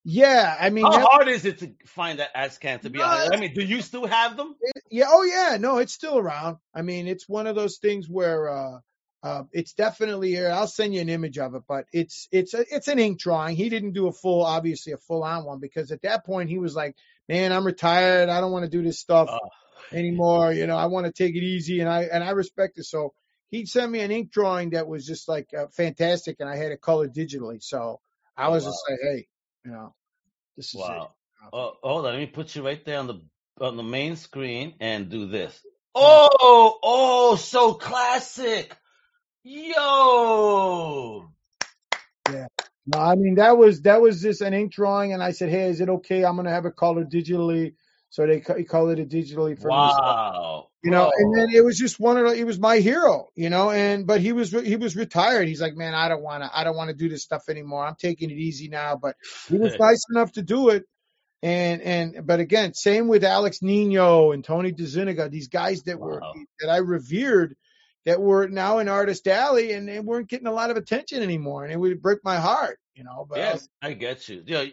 yeah, 0.05 0.57
I 0.61 0.69
mean, 0.71 0.85
How 0.85 0.91
that- 0.93 1.09
hard 1.11 1.29
is 1.29 1.45
it 1.45 1.59
to 1.61 1.73
find 1.87 2.19
that 2.19 2.31
ash 2.37 2.59
can, 2.59 2.81
to 2.81 2.91
be 2.91 2.99
No, 2.99 3.07
honest? 3.07 3.33
I 3.33 3.37
mean, 3.41 3.55
do 3.55 3.63
you 3.63 3.81
still 3.81 4.07
have 4.07 4.37
them? 4.37 4.55
Yeah. 4.91 5.07
Oh, 5.09 5.23
yeah. 5.23 5.57
No, 5.59 5.79
it's 5.79 5.95
still 5.95 6.19
around. 6.19 6.59
I 6.75 6.83
mean, 6.83 7.07
it's 7.09 7.27
one 7.29 7.47
of 7.47 7.57
those 7.57 7.79
things 7.79 8.09
where 8.09 8.49
uh, 8.51 8.79
uh, 9.23 9.45
it's 9.53 9.73
definitely 9.75 10.31
here. 10.31 10.51
I'll 10.51 10.67
send 10.67 10.95
you 10.95 11.01
an 11.01 11.09
image 11.09 11.39
of 11.39 11.55
it, 11.55 11.63
but 11.69 11.87
it's 11.93 12.29
it's 12.33 12.55
a, 12.55 12.65
it's 12.75 12.89
an 12.89 12.99
ink 12.99 13.21
drawing. 13.21 13.57
He 13.57 13.69
didn't 13.69 13.93
do 13.93 14.09
a 14.09 14.13
full, 14.13 14.45
obviously, 14.45 14.93
a 14.93 14.99
full 14.99 15.23
on 15.23 15.45
one 15.45 15.61
because 15.61 15.93
at 15.93 16.03
that 16.03 16.25
point 16.27 16.51
he 16.51 16.59
was 16.59 16.75
like, 16.75 16.97
"Man, 17.29 17.53
I'm 17.53 17.65
retired. 17.65 18.29
I 18.29 18.41
don't 18.41 18.53
want 18.53 18.65
to 18.65 18.71
do 18.71 18.83
this 18.83 18.99
stuff 18.99 19.29
Oh. 19.31 19.49
anymore. 19.93 20.53
You 20.53 20.67
know, 20.67 20.77
I 20.77 20.87
want 20.87 21.07
to 21.07 21.13
take 21.13 21.37
it 21.37 21.43
easy." 21.45 21.81
And 21.81 21.89
I 21.89 22.03
and 22.05 22.25
I 22.25 22.31
respect 22.31 22.79
it. 22.79 22.85
So 22.85 23.15
he 23.51 23.65
sent 23.67 23.93
me 23.93 24.01
an 24.01 24.11
ink 24.11 24.33
drawing 24.33 24.71
that 24.71 24.89
was 24.89 25.07
just 25.07 25.29
like 25.29 25.49
uh, 25.55 25.67
fantastic, 25.69 26.37
and 26.41 26.49
I 26.49 26.57
had 26.57 26.73
it 26.73 26.81
colored 26.83 27.15
digitally. 27.15 27.63
So 27.63 28.01
I 28.37 28.49
Oh, 28.49 28.53
was 28.53 28.65
wow. 28.65 28.71
just 28.71 28.85
like, 28.91 28.99
"Hey, 29.03 29.29
you 29.65 29.71
know, 29.73 29.95
this 30.57 30.75
is 30.75 30.81
it." 30.81 30.81
Wow. 30.81 31.13
Oh, 31.53 31.73
hold 31.83 32.07
on, 32.07 32.13
let 32.13 32.19
me 32.19 32.27
put 32.27 32.57
you 32.57 32.65
right 32.65 32.85
there 32.85 32.99
on 32.99 33.07
the 33.07 33.21
on 33.61 33.77
the 33.77 33.83
main 33.83 34.17
screen 34.17 34.75
and 34.81 35.11
do 35.11 35.27
this. 35.27 35.61
Oh, 35.95 36.79
oh, 36.83 37.37
so 37.37 37.75
classic. 37.75 38.77
Yo. 39.45 41.29
Yeah. 42.31 42.47
No, 42.87 42.99
I 42.99 43.15
mean 43.15 43.37
that 43.37 43.57
was 43.57 43.83
that 43.83 44.01
was 44.01 44.23
just 44.23 44.41
an 44.41 44.55
ink 44.55 44.73
drawing, 44.73 45.13
and 45.13 45.23
I 45.23 45.33
said, 45.33 45.51
"Hey, 45.51 45.69
is 45.69 45.81
it 45.81 45.89
okay? 45.89 46.25
I'm 46.25 46.37
gonna 46.37 46.51
have 46.51 46.67
it 46.67 46.77
colored 46.77 47.11
digitally." 47.11 47.75
So 48.11 48.27
they 48.27 48.41
co- 48.41 48.57
he 48.57 48.65
colored 48.65 48.99
it 48.99 49.09
digitally 49.09 49.57
for 49.57 49.69
me. 49.69 49.75
Wow. 49.75 50.69
you 50.83 50.91
know, 50.91 51.11
and 51.17 51.35
then 51.35 51.49
it 51.51 51.65
was 51.65 51.79
just 51.79 51.99
one 51.99 52.19
of 52.19 52.29
the, 52.29 52.37
he 52.37 52.45
was 52.45 52.59
my 52.59 52.79
hero, 52.79 53.29
you 53.35 53.49
know, 53.49 53.71
and 53.71 54.07
but 54.07 54.21
he 54.21 54.33
was 54.33 54.51
he 54.51 54.77
was 54.77 54.97
retired. 54.97 55.49
He's 55.49 55.63
like, 55.63 55.77
man, 55.77 55.95
I 55.95 56.09
don't 56.09 56.23
want 56.23 56.43
to 56.43 56.51
I 56.57 56.63
don't 56.65 56.77
want 56.77 56.91
to 56.91 56.97
do 56.97 57.09
this 57.09 57.23
stuff 57.23 57.49
anymore. 57.49 57.87
I'm 57.87 57.95
taking 57.95 58.31
it 58.31 58.37
easy 58.37 58.69
now. 58.69 58.97
But 58.97 59.17
he 59.49 59.57
was 59.57 59.77
nice 59.81 60.05
enough 60.11 60.33
to 60.33 60.43
do 60.43 60.69
it. 60.71 60.85
And 61.43 61.83
and 61.83 62.27
but 62.27 62.41
again, 62.41 62.75
same 62.75 63.09
with 63.09 63.25
Alex 63.25 63.63
Nino 63.63 64.33
and 64.33 64.45
Tony 64.45 64.73
DeZuniga, 64.73 65.31
these 65.31 65.49
guys 65.49 65.83
that 65.85 65.99
were 65.99 66.21
that 66.61 66.69
I 66.69 66.79
revered 66.79 67.57
that 68.05 68.21
were 68.21 68.49
now 68.49 68.79
in 68.79 68.89
Artist 68.89 69.27
Alley 69.29 69.73
and 69.73 69.89
they 69.89 70.01
weren't 70.01 70.29
getting 70.29 70.47
a 70.47 70.53
lot 70.53 70.71
of 70.71 70.77
attention 70.77 71.23
anymore, 71.23 71.65
and 71.65 71.73
it 71.73 71.77
would 71.77 72.03
break 72.03 72.25
my 72.25 72.37
heart, 72.37 72.79
you 72.95 73.05
know. 73.05 73.27
But 73.29 73.39
I 73.39 73.43
Yes, 73.43 73.69
I 73.81 73.93
get 73.93 74.29
you. 74.29 74.43
Yo, 74.47 74.67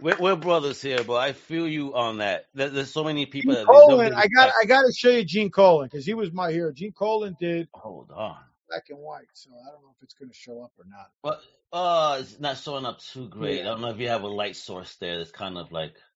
we're, 0.00 0.16
we're 0.18 0.36
brothers 0.36 0.82
here, 0.82 1.04
but 1.04 1.14
I 1.14 1.32
feel 1.32 1.68
you 1.68 1.94
on 1.94 2.18
that. 2.18 2.46
There, 2.54 2.68
there's 2.68 2.92
so 2.92 3.04
many 3.04 3.26
people 3.26 3.54
Gene 3.54 3.64
that 3.64 4.10
the 4.10 4.16
I 4.16 4.26
got. 4.28 4.52
I 4.60 4.66
got 4.66 4.82
to 4.82 4.92
show 4.92 5.10
you 5.10 5.24
Gene 5.24 5.50
Colan 5.50 5.88
because 5.90 6.04
he 6.04 6.14
was 6.14 6.32
my 6.32 6.50
hero. 6.50 6.72
Gene 6.72 6.92
Colan 6.92 7.36
did 7.38 7.68
Hold 7.74 8.10
on. 8.10 8.36
black 8.68 8.84
and 8.90 8.98
white, 8.98 9.26
so 9.32 9.50
I 9.50 9.70
don't 9.70 9.82
know 9.82 9.94
if 9.96 10.02
it's 10.02 10.14
going 10.14 10.30
to 10.30 10.34
show 10.34 10.62
up 10.62 10.72
or 10.78 10.84
not. 10.88 11.10
But 11.22 11.40
uh, 11.72 12.18
it's 12.20 12.40
not 12.40 12.58
showing 12.58 12.84
up 12.84 13.00
too 13.00 13.28
great. 13.28 13.56
Yeah. 13.56 13.62
I 13.62 13.64
don't 13.66 13.80
know 13.80 13.90
if 13.90 13.98
you 13.98 14.08
have 14.08 14.22
a 14.22 14.28
light 14.28 14.56
source 14.56 14.96
there. 14.96 15.20
It's 15.20 15.30
kind 15.30 15.56
of 15.56 15.70
like 15.72 15.94
Yeah. 15.94 16.11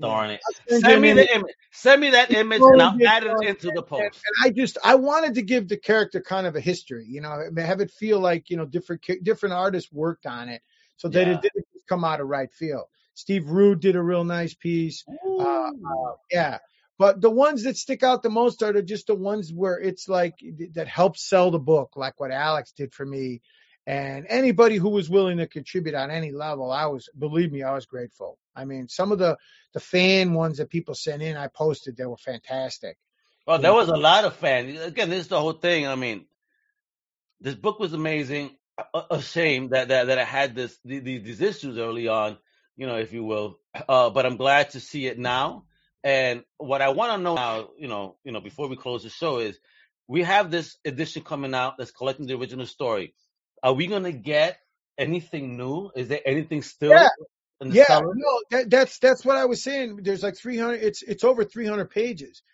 Darn 0.00 0.30
it. 0.30 0.40
I'll 0.70 0.80
Send 0.80 1.02
me 1.02 1.12
the 1.12 1.20
image. 1.22 1.28
image. 1.34 1.54
Send 1.72 2.00
me 2.00 2.10
that 2.10 2.30
image, 2.32 2.60
and 2.62 2.82
I'll 2.82 3.06
add 3.06 3.24
it 3.24 3.32
into 3.42 3.70
the 3.74 3.82
post. 3.82 4.02
and 4.02 4.34
I 4.44 4.50
just 4.50 4.78
I 4.84 4.94
wanted 4.94 5.34
to 5.34 5.42
give 5.42 5.68
the 5.68 5.76
character 5.76 6.20
kind 6.20 6.46
of 6.46 6.56
a 6.56 6.60
history, 6.60 7.06
you 7.08 7.20
know, 7.20 7.48
have 7.56 7.80
it 7.80 7.90
feel 7.90 8.18
like 8.20 8.50
you 8.50 8.56
know 8.56 8.64
different 8.66 9.04
different 9.22 9.52
artists 9.54 9.92
worked 9.92 10.26
on 10.26 10.48
it, 10.48 10.62
so 10.96 11.08
that 11.08 11.26
Yeah. 11.26 11.34
it 11.34 11.42
didn't 11.42 11.66
just 11.72 11.86
come 11.88 12.04
out 12.04 12.20
of 12.20 12.28
right 12.28 12.52
field. 12.52 12.84
Steve 13.14 13.48
Rude 13.48 13.80
did 13.80 13.96
a 13.96 14.02
real 14.02 14.24
nice 14.24 14.54
piece. 14.54 15.04
Uh, 15.08 15.70
Ooh. 15.74 16.14
Yeah. 16.30 16.58
But 16.98 17.20
the 17.20 17.30
ones 17.30 17.64
that 17.64 17.76
stick 17.76 18.02
out 18.02 18.22
the 18.22 18.30
most 18.30 18.62
are 18.62 18.72
the, 18.72 18.82
just 18.82 19.06
the 19.06 19.14
ones 19.14 19.52
where 19.52 19.78
it's 19.78 20.08
like 20.08 20.34
that 20.72 20.88
helps 20.88 21.28
sell 21.28 21.50
the 21.50 21.58
book, 21.58 21.92
like 21.96 22.18
what 22.18 22.30
Alex 22.30 22.72
did 22.72 22.94
for 22.94 23.04
me. 23.04 23.42
And 23.86 24.26
anybody 24.28 24.76
who 24.76 24.88
was 24.88 25.08
willing 25.08 25.38
to 25.38 25.46
contribute 25.46 25.94
on 25.94 26.10
any 26.10 26.32
level, 26.32 26.72
I 26.72 26.86
was, 26.86 27.08
believe 27.16 27.52
me, 27.52 27.62
I 27.62 27.72
was 27.72 27.86
grateful. 27.86 28.36
I 28.54 28.64
mean, 28.64 28.88
some 28.88 29.12
of 29.12 29.18
the, 29.18 29.36
the 29.74 29.80
fan 29.80 30.34
ones 30.34 30.58
that 30.58 30.70
people 30.70 30.94
sent 30.94 31.22
in, 31.22 31.36
I 31.36 31.46
posted, 31.46 31.96
they 31.96 32.04
were 32.06 32.16
fantastic. 32.16 32.98
Well, 33.46 33.60
there 33.60 33.72
was 33.72 33.88
a 33.88 33.96
lot 33.96 34.24
of 34.24 34.34
fans. 34.34 34.80
Again, 34.80 35.08
this 35.08 35.20
is 35.20 35.28
the 35.28 35.40
whole 35.40 35.52
thing. 35.52 35.86
I 35.86 35.94
mean, 35.94 36.26
this 37.40 37.54
book 37.54 37.78
was 37.78 37.92
amazing. 37.92 38.56
A, 38.92 39.04
a 39.12 39.22
shame 39.22 39.68
that, 39.68 39.88
that 39.88 40.08
that 40.08 40.18
it 40.18 40.26
had 40.26 40.54
this 40.54 40.76
the- 40.84 40.98
the- 40.98 41.18
these 41.18 41.40
issues 41.40 41.78
early 41.78 42.08
on, 42.08 42.36
you 42.76 42.86
know, 42.86 42.96
if 42.96 43.12
you 43.12 43.24
will. 43.24 43.58
Uh, 43.88 44.10
but 44.10 44.26
I'm 44.26 44.36
glad 44.36 44.70
to 44.70 44.80
see 44.80 45.06
it 45.06 45.18
now. 45.18 45.64
And 46.02 46.42
what 46.58 46.82
I 46.82 46.90
want 46.90 47.12
to 47.12 47.22
know 47.22 47.36
now, 47.36 47.68
you 47.78 47.88
know, 47.88 48.16
you 48.24 48.32
know, 48.32 48.40
before 48.40 48.68
we 48.68 48.76
close 48.76 49.02
the 49.02 49.08
show 49.10 49.38
is, 49.38 49.58
we 50.08 50.24
have 50.24 50.50
this 50.50 50.76
edition 50.84 51.22
coming 51.22 51.54
out 51.54 51.78
that's 51.78 51.90
collecting 51.90 52.26
the 52.26 52.34
original 52.36 52.66
story. 52.66 53.14
Are 53.66 53.72
we 53.72 53.88
gonna 53.88 54.12
get 54.12 54.60
anything 54.96 55.56
new? 55.56 55.90
Is 55.96 56.06
there 56.06 56.20
anything 56.24 56.62
still? 56.62 56.90
Yeah. 56.90 57.08
In 57.60 57.70
the 57.70 57.74
Yeah, 57.74 57.98
no, 58.00 58.42
that, 58.52 58.70
that's, 58.70 59.00
that's 59.00 59.24
what 59.24 59.36
I 59.36 59.44
was 59.46 59.60
saying. 59.64 60.00
There's 60.02 60.22
like 60.22 60.36
300, 60.36 60.74
it's, 60.74 61.02
it's 61.02 61.24
over 61.24 61.42
300 61.42 61.90
pages. 61.90 62.44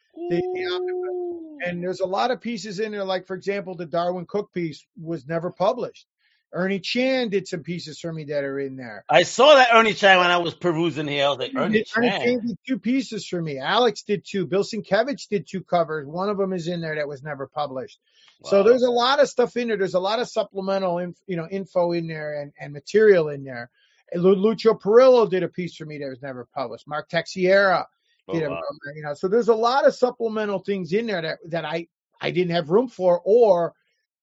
And 1.66 1.84
there's 1.84 2.00
a 2.00 2.06
lot 2.06 2.30
of 2.30 2.40
pieces 2.40 2.80
in 2.80 2.92
there, 2.92 3.04
like 3.04 3.26
for 3.26 3.36
example, 3.36 3.74
the 3.74 3.84
Darwyn 3.84 4.26
Cooke 4.26 4.54
piece 4.54 4.86
was 4.98 5.26
never 5.26 5.50
published. 5.50 6.06
Ernie 6.52 6.80
Chan 6.80 7.30
did 7.30 7.48
some 7.48 7.62
pieces 7.62 7.98
for 7.98 8.12
me 8.12 8.24
that 8.24 8.44
are 8.44 8.58
in 8.60 8.76
there. 8.76 9.04
I 9.08 9.22
saw 9.22 9.54
that 9.54 9.68
Ernie 9.72 9.94
Chan 9.94 10.18
when 10.18 10.30
I 10.30 10.38
was 10.38 10.54
perusing 10.54 11.08
here. 11.08 11.26
I 11.26 11.28
was 11.30 11.38
like, 11.38 11.52
Ernie 11.54 11.84
Ernie 11.96 12.10
Chan. 12.10 12.20
Chan 12.20 12.46
did 12.46 12.58
two 12.66 12.78
pieces 12.78 13.26
for 13.26 13.40
me. 13.40 13.58
Alex 13.58 14.02
did 14.02 14.24
two. 14.24 14.46
Bill 14.46 14.62
Sienkiewicz 14.62 15.28
did 15.28 15.46
two 15.48 15.62
covers. 15.62 16.06
One 16.06 16.28
of 16.28 16.36
them 16.36 16.52
is 16.52 16.68
in 16.68 16.80
there 16.80 16.96
that 16.96 17.08
was 17.08 17.22
never 17.22 17.46
published. 17.46 17.98
So 18.44 18.64
there's 18.64 18.82
a 18.82 18.90
lot 18.90 19.20
of 19.20 19.28
stuff 19.28 19.56
in 19.56 19.68
there. 19.68 19.76
There's 19.76 19.94
a 19.94 20.00
lot 20.00 20.18
of 20.18 20.28
supplemental, 20.28 20.98
inf, 20.98 21.16
you 21.28 21.36
know, 21.36 21.46
info 21.48 21.92
in 21.92 22.08
there 22.08 22.40
and, 22.42 22.52
and 22.58 22.72
material 22.72 23.28
in 23.28 23.44
there. 23.44 23.70
Lucio 24.14 24.74
Parrillo 24.74 25.30
did 25.30 25.44
a 25.44 25.48
piece 25.48 25.76
for 25.76 25.86
me 25.86 25.98
that 25.98 26.08
was 26.08 26.20
never 26.22 26.48
published. 26.52 26.88
Mark 26.88 27.08
Texeira 27.08 27.86
Oh, 28.28 28.34
did 28.34 28.44
a, 28.44 28.60
you 28.94 29.02
know, 29.02 29.14
so 29.14 29.28
there's 29.28 29.48
a 29.48 29.54
lot 29.54 29.86
of 29.86 29.94
supplemental 29.94 30.60
things 30.60 30.92
in 30.92 31.06
there 31.06 31.22
that, 31.22 31.38
that 31.48 31.64
I, 31.64 31.88
I 32.20 32.30
didn't 32.30 32.54
have 32.54 32.70
room 32.70 32.88
for 32.88 33.20
or 33.24 33.74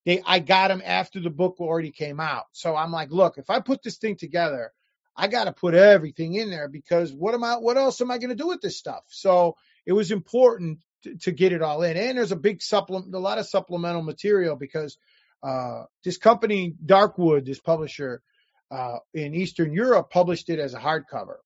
they, 0.10 0.24
I 0.26 0.40
got 0.40 0.70
them 0.70 0.82
after 0.84 1.20
the 1.20 1.30
book 1.30 1.58
already 1.60 1.92
came 1.92 2.20
out. 2.20 2.46
So 2.54 2.76
I'm 2.76 2.92
like, 2.92 3.12
look, 3.12 3.38
if 3.38 3.50
I 3.50 3.60
put 3.60 3.84
this 3.84 3.98
thing 3.98 4.16
together, 4.16 4.72
I 5.16 5.28
got 5.28 5.44
to 5.44 5.54
put 5.54 5.76
everything 5.76 6.34
in 6.34 6.50
there 6.50 6.68
because 6.68 7.14
what 7.14 7.36
am 7.36 7.44
I, 7.44 7.58
what 7.58 7.78
else 7.78 8.02
am 8.02 8.10
I 8.10 8.18
going 8.18 8.30
to 8.30 8.36
do 8.36 8.48
with 8.48 8.62
this 8.62 8.78
stuff? 8.78 9.04
So 9.10 9.56
it 9.86 9.94
was 9.94 10.12
important 10.12 10.80
to, 11.04 11.16
to 11.18 11.32
get 11.32 11.54
it 11.54 11.62
all 11.62 11.84
in. 11.84 11.96
And 11.96 12.18
there's 12.18 12.32
a 12.32 12.38
big 12.38 12.62
supplement, 12.62 13.14
a 13.14 13.20
lot 13.20 13.38
of 13.38 13.48
supplemental 13.48 14.02
material 14.02 14.56
because, 14.56 14.98
uh, 15.44 15.84
this 16.04 16.18
company, 16.18 16.74
Darkwood, 16.84 17.46
this 17.46 17.60
publisher, 17.60 18.22
uh, 18.72 18.98
in 19.14 19.36
Eastern 19.36 19.74
Europe 19.74 20.10
published 20.10 20.50
it 20.50 20.60
as 20.60 20.74
a 20.74 20.80
hardcover 20.80 21.38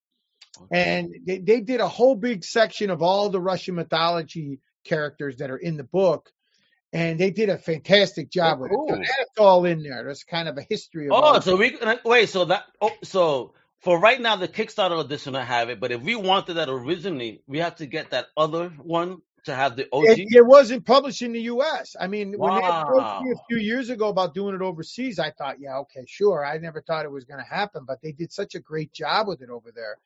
and 0.72 1.14
they, 1.26 1.39
they 1.39 1.61
did 1.61 1.80
a 1.80 1.88
whole 1.88 2.16
big 2.16 2.43
section 2.43 2.89
of 2.89 3.01
all 3.01 3.30
the 3.30 3.41
Russian 3.41 3.76
mythology 3.76 4.59
characters 4.84 5.38
that 5.38 5.49
are 5.49 5.57
in 5.57 5.78
the 5.78 5.84
book, 5.84 6.32
and 6.94 7.20
they 7.20 7.32
did 7.32 7.50
a 7.50 7.58
fantastic 7.58 8.30
job 8.30 8.60
with 8.60 8.72
it. 8.72 8.78
So 8.88 8.96
that's 8.96 9.38
all 9.39 9.66
in 9.66 9.82
there. 9.82 10.04
There's 10.04 10.24
kind 10.24 10.48
of 10.48 10.58
a 10.58 10.62
history 10.62 11.08
of 11.08 11.14
Oh, 11.16 11.39
so 11.39 11.58
we 11.58 11.78
uh, 11.80 11.96
wait. 12.06 12.30
So 12.30 12.46
that 12.46 12.66
oh, 12.80 12.91
so 13.04 13.54
for 13.82 14.00
right 14.00 14.22
now, 14.22 14.36
the 14.36 14.48
Kickstarter 14.48 15.04
edition 15.04 15.36
I 15.36 15.44
have 15.44 15.70
it. 15.70 15.80
But 15.80 15.91
if 15.91 16.02
we 16.02 16.16
wanted 16.16 16.54
that 16.56 16.70
originally, 16.70 17.41
we 17.48 17.60
have 17.60 17.76
to 17.78 17.88
get 17.88 18.12
that 18.12 18.28
other 18.38 18.70
one 18.70 19.18
to 19.46 19.54
have 19.54 19.76
the 19.76 19.84
It, 19.84 19.89
OG? 19.91 20.18
it 20.20 20.46
wasn't 20.46 20.86
published 20.86 21.22
in 21.22 21.34
the 21.34 21.41
U.S. 21.41 21.96
I 22.00 22.08
mean, 22.08 22.34
when 22.38 22.56
they 22.56 22.66
approached 22.66 23.24
me 23.24 23.32
a 23.32 23.41
few 23.50 23.58
years 23.58 23.89
ago 23.89 24.08
about 24.08 24.34
doing 24.34 24.56
it 24.56 24.62
overseas, 24.62 25.20
I 25.20 25.32
thought, 25.32 25.60
yeah, 25.60 25.80
okay, 25.80 26.06
sure. 26.08 26.46
I 26.46 26.60
never 26.60 26.82
thought 26.82 27.04
it 27.04 27.12
was 27.12 27.26
going 27.26 27.44
to 27.44 27.50
happen, 27.50 27.84
but 27.86 28.02
they 28.02 28.14
did 28.14 28.32
such 28.32 28.56
a 28.56 28.60
great 28.60 28.94
job 28.94 29.28
with 29.28 29.41
it 29.41 29.50
over 29.50 29.72
there 29.76 29.98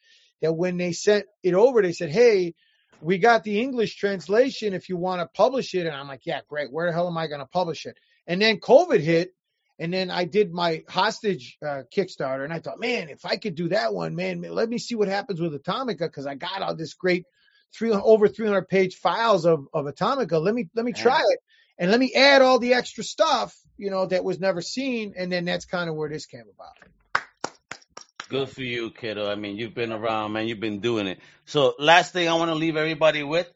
that 0.41 0.53
when 0.53 0.77
they 0.77 0.91
sent 0.91 1.25
it 1.43 1.53
over, 1.53 1.81
they 1.81 1.93
said, 1.93 2.09
hey, 2.09 2.55
we 3.01 3.17
got 3.17 3.43
the 3.43 3.59
English 3.59 3.95
translation 3.97 4.73
if 4.73 4.89
you 4.89 4.97
want 4.97 5.21
to 5.21 5.27
publish 5.27 5.73
it. 5.73 5.85
And 5.85 5.95
I'm 5.95 6.07
like, 6.07 6.25
yeah, 6.25 6.41
great. 6.47 6.71
Where 6.71 6.87
the 6.87 6.93
hell 6.93 7.07
am 7.07 7.17
I 7.17 7.27
going 7.27 7.39
to 7.39 7.45
publish 7.45 7.85
it? 7.85 7.97
And 8.25 8.41
then 8.41 8.59
COVID 8.59 8.99
hit. 8.99 9.33
And 9.79 9.93
then 9.93 10.09
I 10.09 10.25
did 10.25 10.51
my 10.51 10.83
hostage 10.89 11.55
uh, 11.63 11.83
Kickstarter, 11.95 12.43
and 12.43 12.51
I 12.51 12.57
thought, 12.57 12.79
man, 12.79 13.09
if 13.09 13.23
I 13.25 13.37
could 13.37 13.53
do 13.53 13.69
that 13.69 13.93
one, 13.93 14.15
man, 14.15 14.41
let 14.41 14.69
me 14.69 14.79
see 14.79 14.95
what 14.95 15.07
happens 15.07 15.39
with 15.39 15.53
Atomika 15.53 15.99
because 15.99 16.25
I 16.25 16.33
got 16.33 16.63
all 16.63 16.75
this 16.75 16.95
great 16.95 17.25
three 17.75 17.91
over 17.91 18.27
300 18.27 18.67
page 18.67 18.95
files 18.95 19.45
of 19.45 19.67
of 19.73 19.85
Atomika. 19.85 20.41
Let 20.41 20.55
me 20.55 20.67
let 20.73 20.83
me 20.83 20.93
try 20.93 21.21
it, 21.29 21.39
and 21.77 21.91
let 21.91 21.99
me 21.99 22.11
add 22.15 22.41
all 22.41 22.57
the 22.57 22.73
extra 22.73 23.03
stuff, 23.03 23.55
you 23.77 23.91
know, 23.91 24.07
that 24.07 24.23
was 24.23 24.39
never 24.39 24.61
seen, 24.61 25.13
and 25.15 25.31
then 25.31 25.45
that's 25.45 25.65
kind 25.65 25.91
of 25.91 25.95
where 25.95 26.09
this 26.09 26.25
came 26.25 26.45
about. 26.51 26.89
Good 28.29 28.49
for 28.49 28.61
you, 28.61 28.91
kiddo. 28.91 29.29
I 29.29 29.35
mean, 29.35 29.57
you've 29.57 29.73
been 29.73 29.91
around, 29.91 30.33
man. 30.33 30.47
You've 30.47 30.59
been 30.59 30.79
doing 30.81 31.07
it. 31.07 31.19
So, 31.45 31.75
last 31.79 32.11
thing 32.13 32.27
I 32.27 32.33
want 32.33 32.49
to 32.51 32.55
leave 32.55 32.75
everybody 32.75 33.23
with 33.23 33.49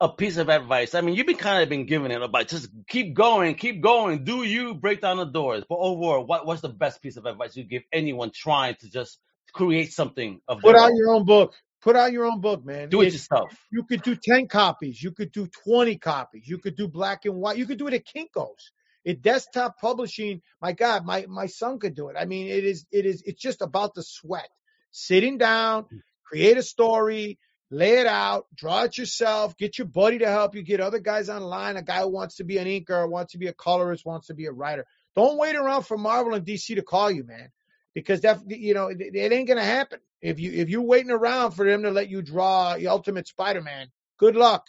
a 0.00 0.08
piece 0.08 0.36
of 0.36 0.48
advice. 0.48 0.94
I 0.94 1.00
mean, 1.00 1.14
you've 1.16 1.26
been 1.26 1.36
kind 1.36 1.62
of 1.62 1.68
been 1.68 1.86
giving 1.86 2.10
it 2.12 2.22
about 2.22 2.48
just 2.48 2.68
keep 2.88 3.14
going, 3.14 3.54
keep 3.56 3.80
going, 3.80 4.24
do 4.24 4.42
you 4.44 4.74
break 4.74 5.00
down 5.00 5.16
the 5.16 5.24
doors. 5.24 5.64
But 5.68 5.76
overall, 5.78 6.24
what 6.24 6.46
what's 6.46 6.60
the 6.62 6.68
best 6.68 7.02
piece 7.02 7.16
of 7.16 7.26
advice 7.26 7.56
you 7.56 7.64
give 7.64 7.82
anyone 7.92 8.30
trying 8.34 8.76
to 8.80 8.90
just 8.90 9.18
create 9.52 9.92
something 9.92 10.40
of 10.48 10.60
Put 10.60 10.76
out 10.76 10.90
own? 10.90 10.96
your 10.96 11.14
own 11.14 11.24
book. 11.24 11.54
Put 11.80 11.96
out 11.96 12.12
your 12.12 12.24
own 12.26 12.40
book, 12.40 12.64
man. 12.64 12.88
Do 12.88 13.02
it 13.02 13.08
It- 13.08 13.12
yourself. 13.14 13.52
you 13.70 13.82
could 13.84 14.02
do 14.02 14.16
10 14.16 14.48
copies. 14.48 15.02
You 15.02 15.10
could 15.12 15.32
do 15.32 15.46
20 15.46 15.96
copies. 15.98 16.48
You 16.48 16.58
could 16.58 16.76
do 16.76 16.88
black 16.88 17.24
and 17.24 17.36
white. 17.36 17.58
You 17.58 17.66
could 17.66 17.78
do 17.78 17.86
it 17.88 17.94
at 17.94 18.04
Kinko's. 18.06 18.70
It 19.04 19.22
desktop 19.22 19.78
publishing. 19.78 20.40
My 20.60 20.72
God, 20.72 21.04
my, 21.04 21.26
my 21.28 21.46
son 21.46 21.78
could 21.78 21.94
do 21.94 22.08
it. 22.08 22.16
I 22.18 22.24
mean, 22.24 22.48
it 22.48 22.64
is, 22.64 22.86
it 22.90 23.06
is, 23.06 23.22
it's 23.26 23.40
just 23.40 23.62
about 23.62 23.94
the 23.94 24.02
sweat. 24.02 24.48
Sitting 24.90 25.38
down, 25.38 25.84
hmm. 25.84 25.98
create 26.24 26.56
a 26.56 26.62
story, 26.62 27.38
lay 27.70 27.98
it 27.98 28.06
out, 28.06 28.46
draw 28.54 28.84
it 28.84 28.96
yourself, 28.96 29.56
get 29.56 29.78
your 29.78 29.86
buddy 29.86 30.18
to 30.18 30.28
help 30.28 30.54
you, 30.54 30.62
get 30.62 30.80
other 30.80 31.00
guys 31.00 31.28
online, 31.28 31.76
a 31.76 31.82
guy 31.82 32.00
who 32.00 32.08
wants 32.08 32.36
to 32.36 32.44
be 32.44 32.58
an 32.58 32.66
inker, 32.66 33.08
wants 33.08 33.32
to 33.32 33.38
be 33.38 33.48
a 33.48 33.52
colorist, 33.52 34.06
wants 34.06 34.28
to 34.28 34.34
be 34.34 34.46
a 34.46 34.52
writer. 34.52 34.86
Don't 35.16 35.38
wait 35.38 35.56
around 35.56 35.82
for 35.82 35.98
Marvel 35.98 36.34
and 36.34 36.46
DC 36.46 36.74
to 36.76 36.82
call 36.82 37.10
you, 37.10 37.24
man. 37.24 37.50
Because 37.94 38.22
that 38.22 38.40
you 38.48 38.74
know, 38.74 38.88
it, 38.88 39.00
it 39.00 39.32
ain't 39.32 39.46
gonna 39.46 39.64
happen. 39.64 40.00
If 40.20 40.40
you 40.40 40.52
if 40.52 40.68
you're 40.68 40.82
waiting 40.82 41.12
around 41.12 41.52
for 41.52 41.64
them 41.64 41.82
to 41.84 41.90
let 41.90 42.08
you 42.08 42.22
draw 42.22 42.76
the 42.76 42.88
Ultimate 42.88 43.28
Spider-Man, 43.28 43.88
good 44.18 44.34
luck. 44.34 44.66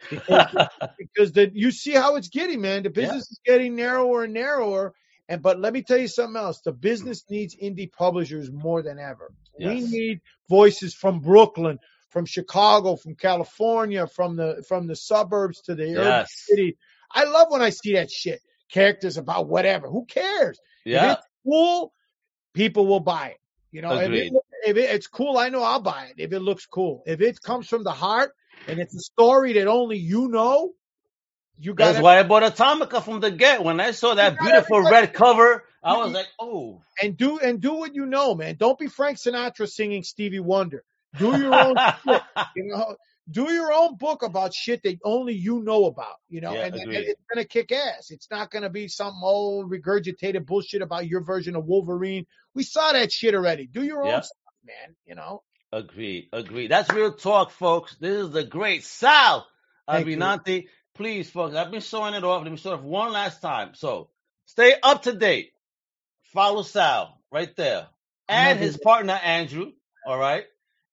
Because, 0.98 1.32
the 1.32 1.50
you 1.54 1.70
see 1.70 1.92
how 1.92 2.16
it's 2.16 2.28
getting, 2.28 2.60
man. 2.60 2.82
The 2.82 2.88
Yeah. 2.88 2.94
business 2.94 3.30
is 3.30 3.40
getting 3.44 3.76
narrower 3.76 4.24
and 4.24 4.34
narrower. 4.34 4.94
And 5.28 5.42
but 5.42 5.60
let 5.60 5.72
me 5.72 5.82
tell 5.82 5.98
you 5.98 6.08
something 6.08 6.40
else. 6.40 6.60
The 6.60 6.72
business 6.72 7.24
needs 7.30 7.54
indie 7.54 7.92
publishers 7.92 8.50
more 8.50 8.82
than 8.82 8.98
ever. 8.98 9.32
We 9.58 9.80
need 9.80 10.20
voices 10.48 10.94
from 10.94 11.20
Brooklyn, 11.20 11.78
from 12.10 12.24
Chicago, 12.26 12.96
from 12.96 13.14
California, 13.14 14.06
from 14.06 14.36
the 14.36 14.64
from 14.66 14.86
the 14.86 14.96
suburbs 14.96 15.60
to 15.62 15.74
the 15.74 15.86
Yes. 15.86 16.30
city. 16.46 16.76
I 17.12 17.24
love 17.24 17.48
when 17.50 17.62
I 17.62 17.70
see 17.70 17.92
that 17.94 18.10
shit. 18.10 18.40
Characters 18.70 19.16
about 19.16 19.48
whatever. 19.48 19.88
Who 19.88 20.04
cares? 20.06 20.58
If 20.84 21.02
it's 21.12 21.26
cool, 21.44 21.92
people 22.54 22.86
will 22.86 23.00
buy 23.00 23.28
it. 23.28 23.38
You 23.70 23.82
know, 23.82 23.96
if, 23.98 24.10
it, 24.12 24.32
if 24.66 24.76
it, 24.76 24.90
it's 24.90 25.06
cool, 25.06 25.36
I 25.36 25.50
know 25.50 25.62
I'll 25.62 25.80
buy 25.80 26.06
it 26.06 26.14
if 26.18 26.32
it 26.32 26.40
looks 26.40 26.66
cool. 26.66 27.02
If 27.06 27.20
it 27.20 27.40
comes 27.42 27.68
from 27.68 27.84
the 27.84 27.92
heart 27.92 28.32
and 28.66 28.80
it's 28.80 28.94
a 28.94 29.00
story 29.00 29.54
that 29.54 29.66
only 29.66 29.98
you 29.98 30.28
know, 30.28 30.72
you 31.60 31.74
got 31.74 31.92
That's 31.92 32.02
why 32.02 32.18
I 32.18 32.22
bought 32.22 32.42
Atomika 32.42 33.02
from 33.02 33.20
the 33.20 33.30
get. 33.30 33.64
When 33.64 33.80
I 33.80 33.90
saw 33.90 34.14
that 34.14 34.38
beautiful 34.38 34.80
red 34.82 35.12
cover, 35.12 35.64
I 35.82 35.96
was 35.96 36.12
like, 36.12 36.28
oh. 36.38 36.82
and 37.02 37.16
do 37.16 37.38
and 37.38 37.60
do 37.60 37.74
what 37.74 37.94
you 37.94 38.06
know, 38.06 38.34
man. 38.34 38.56
Don't 38.56 38.78
be 38.78 38.86
Frank 38.86 39.18
Sinatra 39.18 39.68
singing 39.68 40.02
Stevie 40.02 40.40
Wonder. 40.40 40.84
Do 41.18 41.38
your 41.38 41.54
own 41.54 41.76
shit. 42.04 42.22
You 42.56 42.64
know, 42.66 42.96
do 43.30 43.52
your 43.52 43.72
own 43.72 43.96
book 43.96 44.22
about 44.22 44.54
shit 44.54 44.82
that 44.84 44.98
only 45.04 45.34
you 45.34 45.60
know 45.60 45.86
about. 45.86 46.16
You 46.28 46.40
know, 46.40 46.52
Yeah, 46.54 46.66
and, 46.66 46.74
and 46.74 46.92
it's 46.92 47.20
gonna 47.32 47.44
kick 47.44 47.72
ass. 47.72 48.10
It's 48.10 48.30
not 48.30 48.50
gonna 48.50 48.70
be 48.70 48.88
some 48.88 49.14
old 49.22 49.70
regurgitated 49.70 50.46
bullshit 50.46 50.82
about 50.82 51.08
your 51.08 51.22
version 51.22 51.56
of 51.56 51.64
Wolverine. 51.64 52.26
We 52.54 52.62
saw 52.62 52.92
that 52.92 53.12
shit 53.12 53.34
already. 53.34 53.66
Do 53.66 53.82
your 53.82 54.02
own 54.02 54.08
Yeah. 54.08 54.20
stuff, 54.20 54.54
man. 54.64 54.96
You 55.06 55.14
know. 55.14 55.42
Agreed. 55.72 56.28
agree. 56.32 56.66
That's 56.66 56.90
real 56.92 57.12
talk, 57.12 57.50
folks. 57.50 57.94
This 58.00 58.24
is 58.24 58.30
the 58.30 58.44
great 58.44 58.84
Sal. 58.84 59.46
Abbinanti. 59.88 60.68
Please, 60.94 61.30
folks, 61.30 61.54
I've 61.54 61.70
been 61.70 61.80
showing 61.80 62.14
it 62.14 62.24
off. 62.24 62.42
Let 62.42 62.50
me 62.50 62.56
show 62.58 62.72
it 62.72 62.78
off 62.78 62.82
one 62.82 63.12
last 63.12 63.40
time. 63.40 63.74
So 63.74 64.10
stay 64.46 64.74
up 64.82 65.02
to 65.02 65.12
date. 65.12 65.52
Follow 66.32 66.62
Sal 66.62 67.20
right 67.30 67.54
there. 67.56 67.86
And 68.28 68.58
his 68.58 68.76
partner 68.76 69.12
Andrew, 69.12 69.72
all 70.06 70.18
right? 70.18 70.44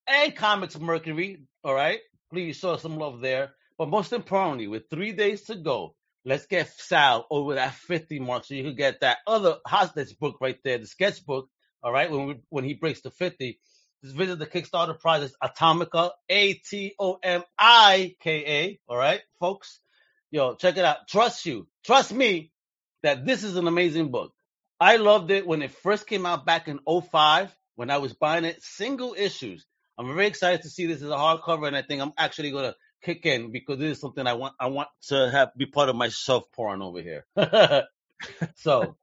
And 0.08 0.36
Comics 0.36 0.80
Mercury, 0.80 1.44
all 1.64 1.74
right? 1.74 2.00
Please 2.32 2.58
show 2.58 2.78
some 2.78 2.98
love 2.98 3.22
there. 3.22 3.54
But 3.78 3.90
most 3.90 4.14
importantly, 4.14 4.68
with 4.68 4.90
three 4.90 5.12
days 5.12 5.44
to 5.44 5.56
go, 5.56 5.96
let's 6.24 6.46
get 6.46 6.70
Sal 6.70 7.26
over 7.30 7.56
that 7.56 7.74
50 7.74 8.20
mark 8.20 8.46
so 8.46 8.54
you 8.54 8.64
can 8.64 8.76
get 8.76 9.02
that 9.02 9.18
other 9.28 9.58
hostage 9.66 10.18
book 10.18 10.38
right 10.40 10.58
there, 10.64 10.78
the 10.78 10.88
sketchbook, 10.88 11.50
all 11.84 11.92
right? 11.92 12.10
When 12.10 12.26
we, 12.28 12.36
when 12.50 12.64
he 12.64 12.74
breaks 12.74 13.02
the 13.02 13.12
50, 13.12 13.60
just 14.06 14.16
visit 14.16 14.38
the 14.38 14.46
Kickstarter 14.46 15.00
project 15.00 15.36
Atomika, 15.44 16.12
A 16.30 16.54
T 16.54 16.94
O 17.00 17.18
M 17.24 17.44
I 17.58 18.16
K 18.20 18.46
A. 18.46 18.80
All 18.88 18.98
right, 18.98 19.22
folks. 19.40 19.80
Yo, 20.30 20.54
check 20.56 20.78
it 20.78 20.86
out. 20.86 21.08
Trust 21.08 21.46
you, 21.46 21.68
trust 21.84 22.14
me 22.14 22.52
that 23.04 23.26
this 23.26 23.44
is 23.44 23.56
an 23.56 23.68
amazing 23.68 24.12
book. 24.12 24.34
I 24.80 24.98
loved 24.98 25.32
it 25.32 25.48
when 25.48 25.62
it 25.62 25.72
first 25.72 26.06
came 26.06 26.26
out 26.26 26.46
back 26.46 26.68
in 26.68 26.80
05 26.86 27.56
when 27.76 27.90
I 27.90 27.98
was 27.98 28.14
buying 28.14 28.46
it 28.46 28.62
single 28.62 29.16
issues. 29.18 29.66
I'm 29.98 30.08
very 30.14 30.28
excited 30.28 30.64
to 30.64 30.70
see 30.70 30.86
this 30.86 31.02
as 31.02 31.10
a 31.10 31.16
hardcover, 31.16 31.68
and 31.68 31.76
I 31.76 31.82
think 31.82 32.02
I'm 32.02 32.14
actually 32.18 32.52
gonna 32.52 32.76
kick 33.02 33.26
in 33.26 33.52
because 33.52 33.80
this 33.80 33.94
is 33.94 34.02
something 34.02 34.28
I 34.28 34.34
want 34.34 34.56
I 34.60 34.68
want 34.68 34.90
to 35.08 35.32
have 35.32 35.50
be 35.56 35.66
part 35.66 35.90
of 35.90 35.96
my 35.96 36.10
shelf 36.10 36.44
porn 36.54 36.82
over 36.82 37.02
here. 37.02 37.26
so, 38.56 38.98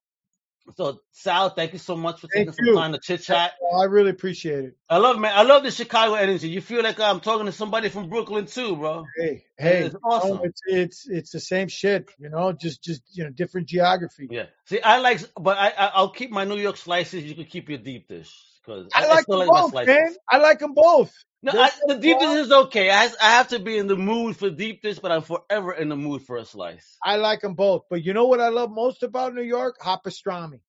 so 0.76 1.00
Sal, 1.10 1.50
thank 1.50 1.72
you 1.72 1.78
so 1.78 1.96
much 1.96 2.20
for 2.20 2.28
taking 2.28 2.52
Thank 2.52 2.66
some 2.66 2.76
time 2.76 2.92
to 2.92 2.98
chit 2.98 3.22
chat. 3.22 3.52
I 3.76 3.84
really 3.84 4.10
appreciate 4.10 4.64
it. 4.64 4.76
I 4.88 4.98
love 4.98 5.18
man. 5.18 5.32
I 5.34 5.42
love 5.42 5.62
the 5.62 5.70
Chicago 5.70 6.14
energy. 6.14 6.48
You 6.48 6.60
feel 6.60 6.82
like 6.82 7.00
I'm 7.00 7.20
talking 7.20 7.46
to 7.46 7.52
somebody 7.52 7.88
from 7.88 8.08
Brooklyn 8.08 8.46
too, 8.46 8.76
bro. 8.76 9.06
Hey, 9.16 9.44
hey, 9.58 9.84
It's 9.84 9.96
awesome. 10.04 10.36
no, 10.36 10.42
it's 10.44 10.60
it's 10.66 11.08
it's 11.08 11.30
the 11.30 11.40
same 11.40 11.68
shit. 11.68 12.10
You 12.18 12.30
know, 12.30 12.52
just 12.52 12.82
just 12.82 13.02
you 13.12 13.24
know, 13.24 13.30
different 13.30 13.68
geography. 13.68 14.28
Yeah. 14.30 14.46
See, 14.66 14.80
I 14.80 14.98
like, 14.98 15.20
but 15.40 15.58
I, 15.58 15.68
I 15.70 15.86
I'll 15.94 16.10
keep 16.10 16.30
my 16.30 16.44
New 16.44 16.58
York 16.58 16.76
slices. 16.76 17.24
You 17.24 17.34
can 17.34 17.46
keep 17.46 17.68
your 17.68 17.78
deep 17.78 18.08
dish 18.08 18.32
because 18.64 18.88
I 18.94 19.06
like 19.06 19.22
still 19.22 19.40
them 19.40 19.48
like 19.48 19.62
both, 19.62 19.70
slices. 19.72 19.94
man. 19.94 20.14
I 20.30 20.38
like 20.38 20.58
them 20.60 20.74
both. 20.74 21.12
No, 21.44 21.52
I, 21.54 21.70
the 21.88 21.96
deep 21.96 22.18
dish 22.20 22.36
is 22.36 22.52
okay. 22.52 22.90
I 22.90 23.10
I 23.20 23.30
have 23.32 23.48
to 23.48 23.58
be 23.58 23.76
in 23.76 23.88
the 23.88 23.96
mood 23.96 24.36
for 24.36 24.48
deep 24.48 24.80
dish, 24.80 25.00
but 25.00 25.10
I'm 25.10 25.22
forever 25.22 25.72
in 25.72 25.88
the 25.88 25.96
mood 25.96 26.22
for 26.22 26.36
a 26.36 26.44
slice. 26.44 26.96
I 27.02 27.16
like 27.16 27.40
them 27.40 27.54
both. 27.54 27.82
But 27.90 28.04
you 28.04 28.12
know 28.12 28.26
what 28.26 28.40
I 28.40 28.48
love 28.48 28.70
most 28.70 29.02
about 29.02 29.34
New 29.34 29.42
York? 29.42 29.76
Hot 29.80 30.04
pastrami. 30.04 30.60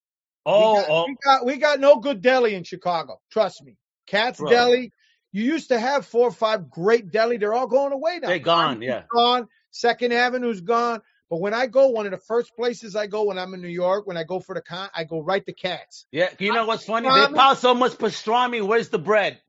Oh, 0.46 0.76
we 0.76 0.82
got, 0.82 0.90
oh, 0.90 1.06
we 1.08 1.16
got 1.24 1.46
we 1.46 1.58
got 1.58 1.80
no 1.80 1.98
good 1.98 2.22
deli 2.22 2.56
in 2.56 2.64
Chicago. 2.64 3.22
Trust 3.32 3.64
me. 3.64 3.78
Katz's 4.08 4.40
Bro. 4.40 4.50
Deli. 4.50 4.92
You 5.32 5.44
used 5.44 5.70
to 5.70 5.80
have 5.80 6.06
four 6.06 6.28
or 6.28 6.32
five 6.32 6.70
great 6.70 7.12
deli. 7.12 7.38
They're 7.38 7.54
all 7.54 7.68
going 7.68 7.94
away 7.94 8.20
now. 8.20 8.30
they're 8.30 8.40
gone. 8.40 8.82
Yeah. 8.82 9.04
Gone. 9.14 9.48
Second 9.72 10.12
Avenue's 10.14 10.62
gone. 10.62 11.02
But 11.30 11.40
when 11.40 11.54
I 11.54 11.66
go, 11.66 11.88
one 11.88 12.06
of 12.06 12.12
the 12.12 12.20
first 12.20 12.56
places 12.56 12.96
I 12.96 13.08
go 13.08 13.24
when 13.24 13.40
I'm 13.40 13.54
in 13.56 13.62
New 13.62 13.68
York, 13.68 14.06
when 14.06 14.18
I 14.18 14.24
go 14.24 14.40
for 14.40 14.54
the 14.54 14.62
con, 14.62 14.90
I 14.94 15.04
go 15.04 15.22
right 15.22 15.44
to 15.46 15.54
Katz. 15.54 16.06
Yeah. 16.12 16.30
You 16.38 16.54
know 16.54 16.66
what's 16.66 16.86
funny? 16.86 17.10
They 17.10 17.34
pile 17.34 17.56
so 17.56 17.74
much 17.74 17.94
pastrami. 17.94 18.66
Where's 18.66 18.90
the 18.90 19.00
bread? 19.00 19.40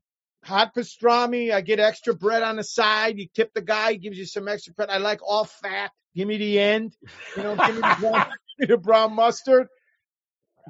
Hot 0.44 0.74
pastrami. 0.74 1.52
I 1.52 1.60
get 1.60 1.80
extra 1.80 2.14
bread 2.14 2.42
on 2.42 2.56
the 2.56 2.64
side. 2.64 3.18
You 3.18 3.26
tip 3.34 3.52
the 3.54 3.62
guy, 3.62 3.92
he 3.92 3.98
gives 3.98 4.18
you 4.18 4.26
some 4.26 4.48
extra 4.48 4.72
bread. 4.74 4.90
I 4.90 4.98
like 4.98 5.20
all 5.26 5.44
fat. 5.44 5.90
Give 6.14 6.28
me 6.28 6.36
the 6.36 6.58
end. 6.60 6.96
You 7.36 7.42
know, 7.42 7.56
give 7.56 7.74
me 7.74 7.80
the 7.80 7.96
brown, 8.00 8.26
me 8.58 8.66
the 8.66 8.76
brown 8.76 9.14
mustard. 9.14 9.68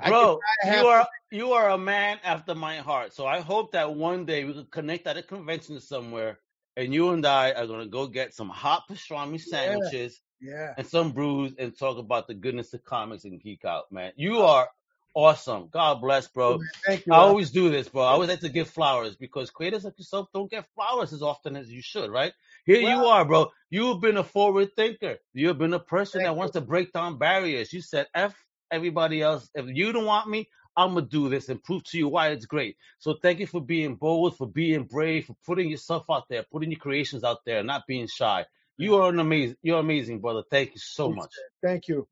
Bro, 0.06 0.40
you 0.64 0.86
are 0.86 1.06
you 1.30 1.52
are 1.52 1.70
a 1.70 1.78
man 1.78 2.18
after 2.24 2.54
my 2.54 2.78
heart. 2.78 3.12
So 3.12 3.26
I 3.26 3.40
hope 3.40 3.72
that 3.72 3.94
one 3.94 4.24
day 4.24 4.44
we 4.44 4.52
could 4.54 4.70
connect 4.70 5.06
at 5.06 5.16
a 5.16 5.22
convention 5.22 5.80
somewhere, 5.80 6.38
and 6.76 6.92
you 6.92 7.10
and 7.10 7.24
I 7.24 7.52
are 7.52 7.66
gonna 7.66 7.86
go 7.86 8.06
get 8.06 8.34
some 8.34 8.48
hot 8.48 8.84
pastrami 8.90 9.40
sandwiches 9.40 10.20
Yeah. 10.40 10.74
and 10.76 10.86
some 10.86 11.12
brews 11.12 11.54
and 11.58 11.76
talk 11.78 11.98
about 11.98 12.26
the 12.26 12.34
goodness 12.34 12.74
of 12.74 12.84
comics 12.84 13.24
and 13.24 13.40
geek 13.40 13.64
out, 13.64 13.90
man. 13.92 14.12
You 14.16 14.40
are 14.40 14.68
awesome. 15.14 15.68
God 15.72 16.00
bless, 16.00 16.28
bro. 16.28 16.60
Thank 16.86 17.06
you. 17.06 17.12
I 17.12 17.18
always 17.18 17.50
do 17.50 17.70
this, 17.70 17.88
bro. 17.88 18.02
I 18.02 18.08
always 18.08 18.28
like 18.28 18.40
to 18.40 18.48
give 18.48 18.68
flowers 18.68 19.16
because 19.16 19.50
creators 19.50 19.84
like 19.84 19.98
yourself 19.98 20.28
don't 20.34 20.50
get 20.50 20.66
flowers 20.74 21.12
as 21.12 21.22
often 21.22 21.56
as 21.56 21.70
you 21.70 21.82
should, 21.82 22.10
right? 22.10 22.32
Here 22.66 22.80
you 22.80 23.06
are, 23.06 23.24
bro. 23.24 23.50
You've 23.70 24.00
been 24.00 24.16
a 24.16 24.24
forward 24.24 24.74
thinker. 24.76 25.16
You've 25.32 25.58
been 25.58 25.74
a 25.74 25.80
person 25.80 26.22
that 26.22 26.36
wants 26.36 26.52
to 26.52 26.60
break 26.60 26.92
down 26.92 27.18
barriers. 27.18 27.72
You 27.72 27.80
said, 27.80 28.06
F 28.14 28.34
everybody 28.70 29.22
else. 29.22 29.48
If 29.54 29.66
you 29.68 29.92
don't 29.92 30.04
want 30.04 30.28
me, 30.28 30.48
I'm 30.76 30.94
going 30.94 31.04
to 31.04 31.10
do 31.10 31.28
this 31.28 31.48
and 31.48 31.62
prove 31.62 31.84
to 31.84 31.98
you 31.98 32.08
why 32.08 32.28
it's 32.28 32.46
great. 32.46 32.76
So 32.98 33.14
thank 33.22 33.38
you 33.38 33.46
for 33.46 33.60
being 33.60 33.94
bold, 33.94 34.36
for 34.36 34.48
being 34.48 34.84
brave, 34.84 35.26
for 35.26 35.36
putting 35.46 35.70
yourself 35.70 36.04
out 36.10 36.24
there, 36.28 36.44
putting 36.50 36.70
your 36.70 36.80
creations 36.80 37.22
out 37.22 37.38
there, 37.46 37.62
not 37.62 37.86
being 37.86 38.08
shy. 38.08 38.44
You 38.76 38.96
are 38.96 39.08
an 39.10 39.20
amazing, 39.20 39.56
you're 39.62 39.78
amazing, 39.78 40.20
brother. 40.20 40.42
Thank 40.50 40.70
you 40.70 40.80
so 40.80 41.10
much. 41.10 41.30
Thank 41.62 41.86
you. 41.86 42.08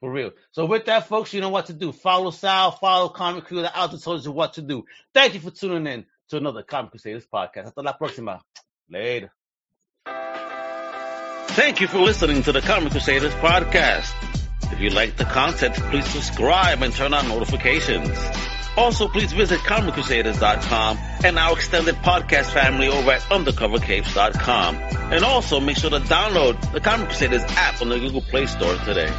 For 0.00 0.10
real. 0.10 0.32
So 0.52 0.66
with 0.66 0.86
that, 0.86 1.08
folks, 1.08 1.32
you 1.32 1.40
know 1.40 1.48
what 1.48 1.66
to 1.66 1.72
do. 1.72 1.92
Follow 1.92 2.30
Sal, 2.30 2.72
follow 2.72 3.08
Comic 3.08 3.44
Crew. 3.44 3.62
The 3.62 3.76
Alto 3.76 3.96
told 3.96 4.24
you 4.24 4.32
what 4.32 4.54
to 4.54 4.62
do. 4.62 4.84
Thank 5.14 5.34
you 5.34 5.40
for 5.40 5.50
tuning 5.50 5.86
in 5.86 6.04
to 6.28 6.36
another 6.36 6.62
Comic 6.62 6.90
Crusaders 6.90 7.26
podcast. 7.26 7.64
Hasta 7.64 7.82
la 7.82 7.92
próxima. 7.94 8.40
Later. 8.90 9.32
Thank 11.54 11.80
you 11.80 11.86
for 11.86 11.98
listening 11.98 12.42
to 12.42 12.52
the 12.52 12.60
Comic 12.60 12.90
Crusaders 12.90 13.34
podcast. 13.34 14.12
If 14.72 14.80
you 14.80 14.90
like 14.90 15.16
the 15.16 15.24
content, 15.24 15.74
please 15.74 16.04
subscribe 16.06 16.82
and 16.82 16.92
turn 16.92 17.14
on 17.14 17.28
notifications. 17.28 18.10
Also, 18.76 19.06
please 19.06 19.32
visit 19.32 19.60
ComicCrusaders.com 19.60 20.98
and 21.24 21.38
our 21.38 21.52
extended 21.52 21.94
podcast 21.96 22.52
family 22.52 22.88
over 22.88 23.12
at 23.12 23.20
UndercoverCapes.com. 23.22 24.76
And 25.12 25.24
also 25.24 25.60
make 25.60 25.76
sure 25.76 25.90
to 25.90 26.00
download 26.00 26.72
the 26.72 26.80
Comic 26.80 27.08
Crusaders 27.08 27.42
app 27.42 27.80
on 27.80 27.88
the 27.88 28.00
Google 28.00 28.22
Play 28.22 28.46
Store 28.46 28.74
today. 28.78 29.12